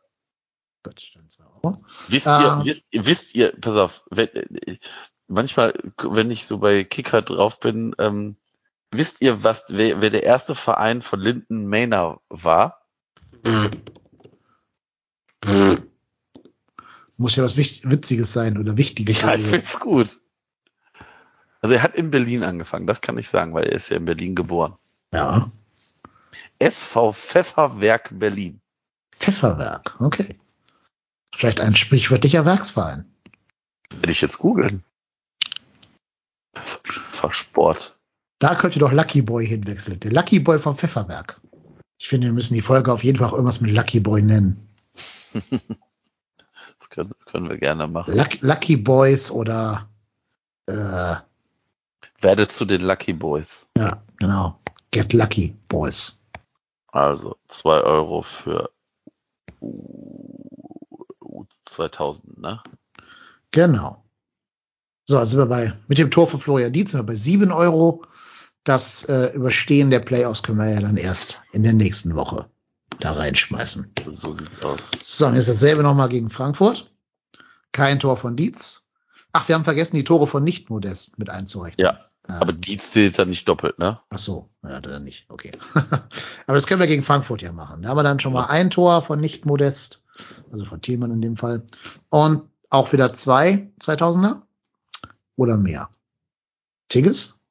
[0.83, 1.83] Gut, dann zwei Euro.
[2.07, 2.41] Wisst Ähm.
[2.41, 4.77] ihr, wisst, wisst ihr, pass auf, wenn, äh,
[5.27, 8.37] manchmal, wenn ich so bei Kicker drauf bin, ähm,
[8.91, 12.81] wisst ihr, was, wer, wer der erste Verein von Linden Maynard war?
[17.17, 19.21] Muss ja was Wicht Witziges sein oder Wichtiges.
[19.21, 20.21] Ja, ich find's gut.
[21.61, 24.05] Also er hat in Berlin angefangen, das kann ich sagen, weil er ist ja in
[24.05, 24.75] Berlin geboren.
[25.11, 25.51] ja.
[26.59, 28.61] SV Pfefferwerk Berlin.
[29.27, 30.39] Pfefferwerk, okay.
[31.35, 33.03] Vielleicht ein sprichwörtlicher Werksverein.
[33.95, 34.85] Werde ich jetzt googeln.
[36.55, 37.97] Pfeffersport.
[38.39, 39.99] Da könnte doch Lucky Boy hinwechseln.
[39.99, 41.41] Der Lucky Boy vom Pfefferwerk.
[41.97, 44.65] Ich finde, wir müssen die Folge auf jeden Fall auch irgendwas mit Lucky Boy nennen.
[46.79, 48.15] Das können, können wir gerne machen.
[48.15, 49.89] Lucky, Lucky Boys oder
[50.67, 51.15] äh,
[52.21, 53.67] Werde zu den Lucky Boys.
[53.77, 54.59] ja, genau.
[54.91, 56.25] Get Lucky Boys.
[56.87, 58.71] Also zwei Euro für
[59.61, 62.61] U- U2000, ne?
[63.51, 64.03] Genau.
[65.05, 67.51] So, jetzt sind wir bei, mit dem Tor von Florian Dietz sind wir bei sieben
[67.51, 68.03] Euro.
[68.63, 72.49] Das äh, Überstehen der Playoffs können wir ja dann erst in der nächsten Woche
[72.99, 73.93] da reinschmeißen.
[74.11, 74.91] So sieht's aus.
[75.01, 76.91] So, und jetzt dasselbe nochmal gegen Frankfurt.
[77.71, 78.89] Kein Tor von Dietz.
[79.31, 81.85] Ach, wir haben vergessen, die Tore von Nicht-Modest mit einzurechnen.
[81.85, 83.99] Ja, Aber Dietz zählt dann nicht doppelt, ne?
[84.09, 85.25] ach so, ja, dann nicht.
[85.29, 85.51] Okay.
[85.75, 87.81] aber das können wir gegen Frankfurt ja machen.
[87.83, 90.03] Da haben wir dann schon mal ein Tor von Nicht-Modest,
[90.51, 91.65] also von Thielmann in dem Fall.
[92.09, 94.41] Und auch wieder zwei 2000er
[95.37, 95.89] oder mehr.
[96.89, 97.43] Tigges?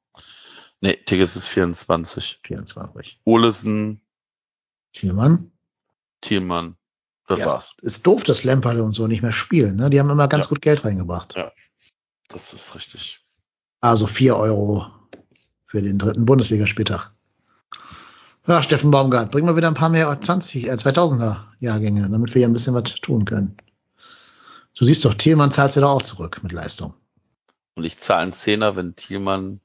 [0.81, 2.41] Nee, Tigges ist 24.
[2.43, 3.19] 24.
[3.23, 4.01] Olesen,
[4.93, 5.51] Thielmann?
[6.21, 6.75] Thielmann,
[7.27, 7.75] das Ja, war's.
[7.81, 9.75] Ist doof, dass Lemperle und so nicht mehr spielen.
[9.75, 9.89] Ne?
[9.89, 10.49] Die haben immer ganz Ja.
[10.49, 11.35] gut Geld reingebracht.
[11.35, 11.51] Ja.
[12.27, 13.23] Das ist richtig.
[13.81, 14.87] Also vier Euro
[15.65, 17.11] für den dritten Bundesligaspieltag.
[18.47, 22.39] Ja, Steffen Baumgart, bringen wir wieder ein paar mehr 20, äh, 2000er Jahrgänge, damit wir
[22.39, 23.57] hier ein bisschen was tun können.
[24.77, 26.93] Du siehst doch, Thielmann zahlt ja doch auch zurück mit Leistung.
[27.75, 29.59] Und ich zahle einen Zehner, wenn Thielmann,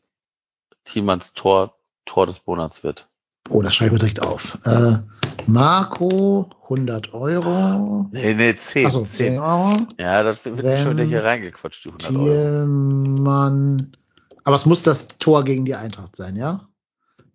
[0.85, 3.09] Thielmanns Tor, Tor des Monats wird.
[3.49, 4.59] Oh, das schreibe ich mir direkt auf.
[4.65, 4.99] Äh,
[5.47, 8.09] Marco, 100 Euro.
[8.13, 8.87] Nee, nee, 10.
[8.87, 9.77] Achso, 10 Euro.
[9.99, 12.25] Ja, das wird Wenn schon wieder hier reingequatscht, die 100 Euro.
[12.25, 13.97] Thielmann.
[14.45, 16.69] Aber es muss das Tor gegen die Eintracht sein, ja?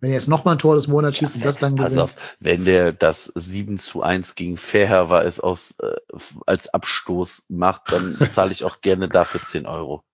[0.00, 2.02] Wenn er jetzt nochmal ein Tor des Monats schießt und das dann Pass gewinnt.
[2.04, 5.96] auf, wenn der das 7 zu 1 gegen Fairhair es aus, äh,
[6.46, 10.04] als Abstoß macht, dann zahle ich auch gerne dafür 10 Euro.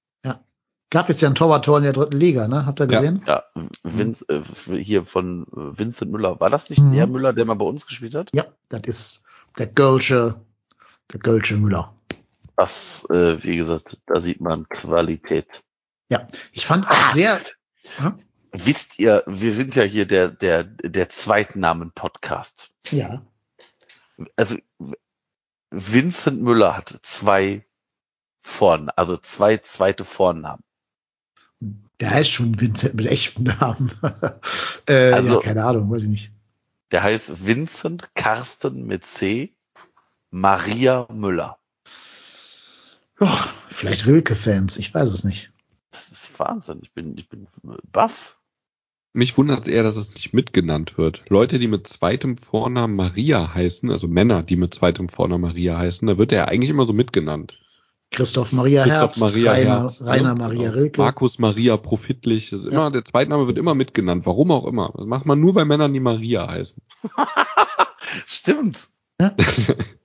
[0.90, 2.66] Gab jetzt ja ein Torwarttor in der dritten Liga, ne?
[2.66, 3.00] Habt ihr Ja.
[3.00, 3.20] gesehen?
[3.26, 3.42] Ja,
[3.82, 6.38] Vince, äh, hier von äh, Vincent Müller.
[6.38, 6.92] War das nicht Mhm.
[6.92, 8.30] der Müller, der mal bei uns gespielt hat?
[8.32, 9.24] Ja, das ist
[9.58, 10.36] der Gölsche,
[11.12, 11.92] der Gölsche Müller.
[12.56, 15.63] Das, äh, wie gesagt, da sieht man Qualität.
[16.10, 17.12] Ja, ich fand auch Ah.
[17.12, 17.40] sehr,
[17.98, 18.18] Hm?
[18.56, 22.70] Wisst ihr, wir sind ja hier der, der, der Zweitnamen-Podcast.
[22.90, 23.22] ja,
[24.36, 24.56] Also,
[25.70, 27.66] Vincent Müller hat zwei
[28.42, 30.62] Vorn, also zwei zweite Vornamen.
[32.00, 33.90] der heißt schon Vincent mit echtem Namen.
[34.86, 36.32] äh, Also- ja, keine Ahnung, weiß ich nicht.
[36.92, 39.52] Der heißt Vincent Karsten mit C,
[40.30, 41.58] Maria Müller.
[43.20, 45.50] Ja, vielleicht Rilke-Fans, ich weiß es nicht.
[46.38, 46.80] Wahnsinn.
[46.82, 47.46] Ich bin, ich bin
[47.92, 48.38] baff.
[49.12, 51.24] Mich wundert es eher, dass es nicht mitgenannt wird.
[51.28, 56.08] Leute, die mit zweitem Vornamen Maria heißen, also Männer, die mit zweitem Vornamen Maria heißen,
[56.08, 57.54] da wird er eigentlich immer so mitgenannt.
[58.10, 60.06] Christoph Maria Christoph Herbst, Maria Rainer, Herbst, ne?
[60.08, 60.72] Rainer Maria Genau.
[60.72, 61.00] Rilke.
[61.00, 62.50] Markus Maria Profitlich.
[62.50, 64.92] Das ist immer, Der Zweitname wird immer mitgenannt, warum auch immer.
[64.96, 66.80] Das macht man nur bei Männern, die Maria heißen.
[68.26, 68.88] Stimmt.
[69.20, 69.34] Ja.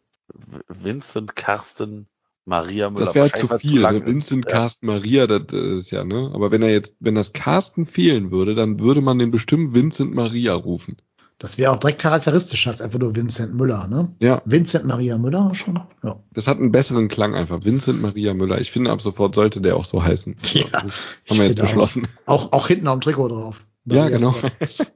[0.68, 2.08] Vincent, Carsten,
[2.50, 3.06] Maria Müller.
[3.06, 3.72] Das wäre zu viel.
[3.72, 3.76] Ne?
[3.76, 4.52] zu lang Vincent, ist.
[4.52, 4.58] Ja.
[4.58, 6.32] Carsten, Maria, das, das ist ja, ne?
[6.34, 10.14] Aber wenn er jetzt, wenn das Carsten fehlen würde, dann würde man den bestimmt Vincent
[10.14, 10.98] Maria rufen.
[11.38, 14.14] Das wäre auch direkt charakteristisch als einfach nur Vincent Müller, ne?
[14.20, 15.80] Ja, Vincent Maria Müller schon?
[16.04, 16.22] Ja.
[16.34, 17.64] das hat einen besseren Klang einfach.
[17.64, 18.60] Vincent Maria Müller.
[18.60, 20.36] Ich finde, ab sofort sollte der auch so heißen.
[20.54, 20.84] Ja, das
[21.30, 21.68] haben wir jetzt finde auch.
[21.68, 22.08] beschlossen.
[22.26, 23.66] Auch, auch hinten auf dem Trikot drauf.
[23.86, 24.32] Ja, Maria genau.
[24.32, 24.52] Müller.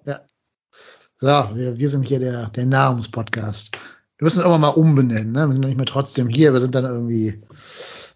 [0.06, 0.20] Ja.
[1.18, 3.78] So, wir, wir sind hier der, der Namenspodcast.
[4.18, 5.48] Wir müssen es irgendwann mal umbenennen, ne?
[5.48, 7.42] Wir sind doch nicht mehr trotzdem hier, wir sind dann irgendwie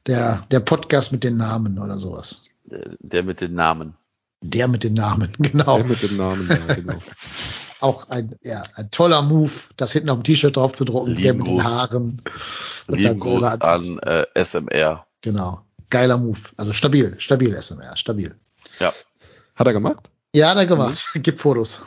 [0.06, 2.42] der, der Podcast mit den Namen oder sowas.
[2.66, 3.94] Der- mit den Namen.
[4.42, 5.78] Der mit den Namen, genau.
[5.78, 6.94] Der mit dem Namen, ja, genau.
[7.80, 11.34] Auch ein, ja, ein toller Move, das hinten auf dem T-Shirt drauf zu drucken, der
[11.34, 11.64] mit den Lieben Gruß.
[11.64, 12.22] Haaren.
[12.88, 15.06] Und Lieben dann als- an äh, SMR.
[15.22, 15.62] Genau.
[15.90, 16.40] Geiler Move.
[16.58, 18.36] Also stabil, stabil SMR, stabil.
[18.80, 18.92] Ja.
[19.56, 20.10] Hat er gemacht?
[20.34, 21.08] Ja, hat er gemacht.
[21.16, 21.82] Gibt Fotos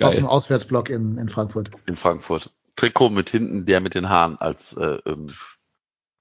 [0.00, 0.30] aus dem Geil.
[0.30, 1.70] Auswärtsblock in, in Frankfurt.
[1.86, 2.50] in Frankfurt.
[2.78, 5.32] Trikot mit hinten der mit den Haaren als äh, ähm,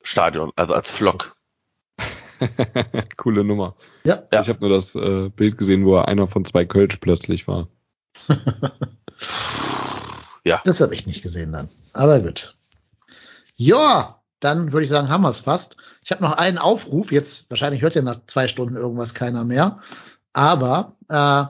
[0.01, 1.35] Stadion, also als Flock.
[3.17, 3.75] Coole Nummer.
[4.03, 4.23] Ja.
[4.31, 4.41] Ja.
[4.41, 7.67] Ich habe nur das äh, Bild gesehen, wo er einer von zwei Kölsch plötzlich war.
[10.63, 11.69] Das habe ich nicht gesehen dann.
[11.93, 12.55] Aber gut.
[13.55, 15.77] Ja, dann würde ich sagen, haben wir es fast.
[16.03, 17.11] Ich habe noch einen Aufruf.
[17.11, 19.79] Jetzt, wahrscheinlich hört ja nach zwei Stunden irgendwas keiner mehr.
[20.33, 21.45] Aber äh,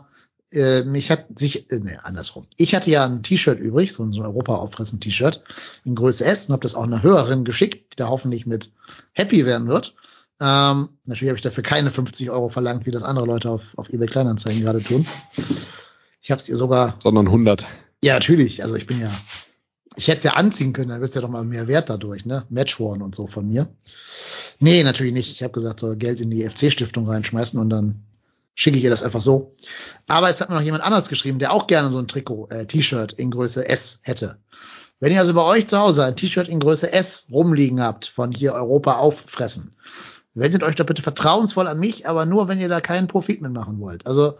[0.51, 2.47] äh, mich hat sich, äh, nee, andersrum.
[2.57, 5.43] Ich hatte ja ein T-Shirt übrig, so ein, so ein Europa-Auffressen-T-Shirt
[5.83, 8.71] in Größe S und habe das auch einer Hörerin geschickt, die da hoffentlich mit
[9.13, 9.95] happy werden wird.
[10.39, 13.89] Ähm, natürlich habe ich dafür keine 50 Euro verlangt, wie das andere Leute auf, auf
[13.89, 15.05] eBay Kleinanzeigen gerade tun.
[16.21, 17.65] Ich habe es ihr sogar Sondern 100.
[18.03, 18.63] ja, natürlich.
[18.63, 19.09] Also ich bin ja,
[19.95, 22.45] ich hätte es ja anziehen können, dann wird's ja doch mal mehr wert dadurch, ne?
[22.49, 23.67] Matchworn und so von mir.
[24.59, 25.31] Nee, natürlich nicht.
[25.31, 28.03] Ich habe gesagt, soll Geld in die FC-Stiftung reinschmeißen und dann
[28.57, 29.53] schicke ich ihr das einfach so.
[30.07, 32.65] Aber jetzt hat mir noch jemand anders geschrieben, der auch gerne so ein Trikot, äh,
[32.65, 34.39] T-Shirt in Größe S hätte.
[34.99, 38.31] Wenn ihr also bei euch zu Hause ein T-Shirt in Größe S rumliegen habt, von
[38.31, 39.77] hier Europa auffressen,
[40.33, 43.79] wendet euch doch bitte vertrauensvoll an mich, aber nur, wenn ihr da keinen Profit mitmachen
[43.79, 44.07] wollt.
[44.07, 44.39] Also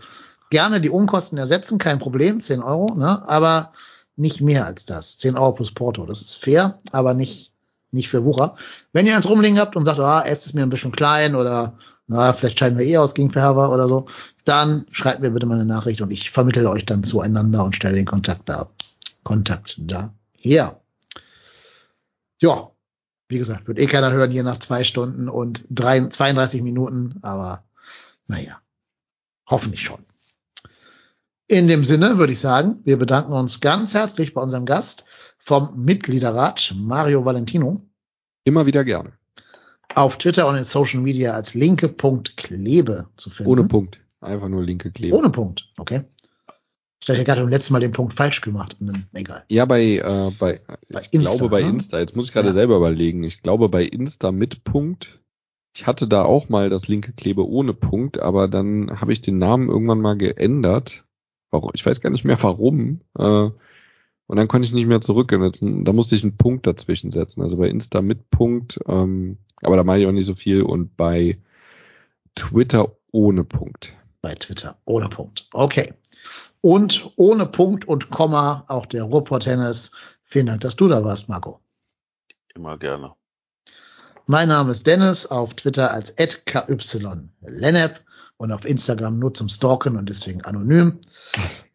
[0.49, 3.23] gerne die Unkosten ersetzen, kein Problem, 10 Euro, ne?
[3.29, 3.71] aber
[4.15, 5.19] nicht mehr als das.
[5.19, 6.07] 10 Euro plus Porto.
[6.07, 7.51] Das ist fair, aber nicht,
[7.91, 8.55] nicht für Wucher.
[8.93, 11.77] Wenn ihr eins rumliegen habt und sagt, ah, es ist mir ein bisschen klein oder
[12.07, 14.05] na, vielleicht scheiden wir eh aus gegen Verwerber oder so,
[14.45, 17.95] dann schreibt mir bitte mal eine Nachricht und ich vermittle euch dann zueinander und stelle
[17.95, 18.69] den Kontakt da.
[19.23, 20.81] Kontakt da her.
[22.39, 22.71] Ja,
[23.27, 27.65] wie gesagt, wird eh keiner hören hier nach zwei Stunden und drei, 32 Minuten, aber
[28.27, 28.61] naja,
[29.49, 30.05] hoffentlich schon.
[31.49, 35.05] In dem Sinne würde ich sagen, wir bedanken uns ganz herzlich bei unserem Gast
[35.39, 37.87] vom Mitgliederrat Mario Valentino
[38.47, 39.11] Immer wieder gerne.
[39.95, 43.51] Auf Twitter und in Social Media als linke.klebe zu finden.
[43.51, 43.99] Ohne Punkt.
[44.21, 45.15] Einfach nur linke Klebe.
[45.15, 46.03] Ohne Punkt, okay.
[47.01, 48.75] Ich hatte ja gerade beim letzten Mal den Punkt falsch gemacht.
[48.79, 49.43] Hm, Egal.
[49.49, 51.69] Ja, bei, äh, bei, Bei ich Insta, glaube bei ne?
[51.69, 52.53] Insta, jetzt muss ich gerade Ja.
[52.53, 55.19] selber überlegen, ich glaube bei Insta mit Punkt,
[55.75, 59.37] ich hatte da auch mal das linke Klebe ohne Punkt, aber dann habe ich den
[59.37, 61.05] Namen irgendwann mal geändert.
[61.51, 61.69] Warum?
[61.75, 63.01] Ich weiß gar nicht mehr warum.
[63.17, 63.49] Äh,
[64.27, 65.31] und dann konnte ich nicht mehr zurück.
[65.31, 67.41] Und jetzt- Da musste ich einen Punkt dazwischen setzen.
[67.41, 70.61] Also bei Insta mit Punkt, ähm, aber da mache ich auch nicht so viel.
[70.61, 71.39] Und bei
[72.35, 73.93] Twitter ohne Punkt.
[74.21, 74.77] Bei Twitter.
[74.85, 75.47] Ohne Punkt.
[75.53, 75.93] Okay.
[76.61, 79.91] Und ohne Punkt und Komma auch der Ruhrpott Tennis.
[80.23, 81.59] Vielen Dank, dass du da warst, Marco.
[82.53, 83.13] Immer gerne.
[84.25, 88.01] Mein Name ist Dennis, auf Twitter als @ky_lennep
[88.37, 90.99] und auf Instagram nur zum Stalken und deswegen anonym.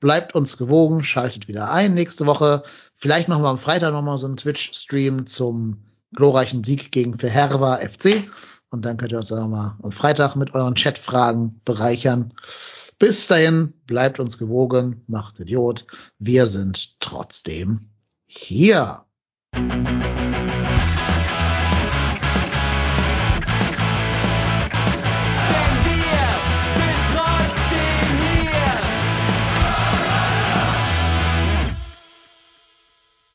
[0.01, 2.63] Bleibt uns gewogen, schaltet wieder ein nächste Woche.
[2.97, 5.85] Vielleicht machen wir am Freitag nochmal so einen Twitch-Stream zum
[6.15, 8.29] glorreichen Sieg gegen Verherwa FC.
[8.71, 12.33] Und dann könnt ihr uns dann nochmal am Freitag mit euren Chatfragen bereichern.
[12.99, 15.87] Bis dahin, bleibt uns gewogen, macht Idiot.
[16.19, 17.91] Wir sind trotzdem
[18.27, 19.05] hier.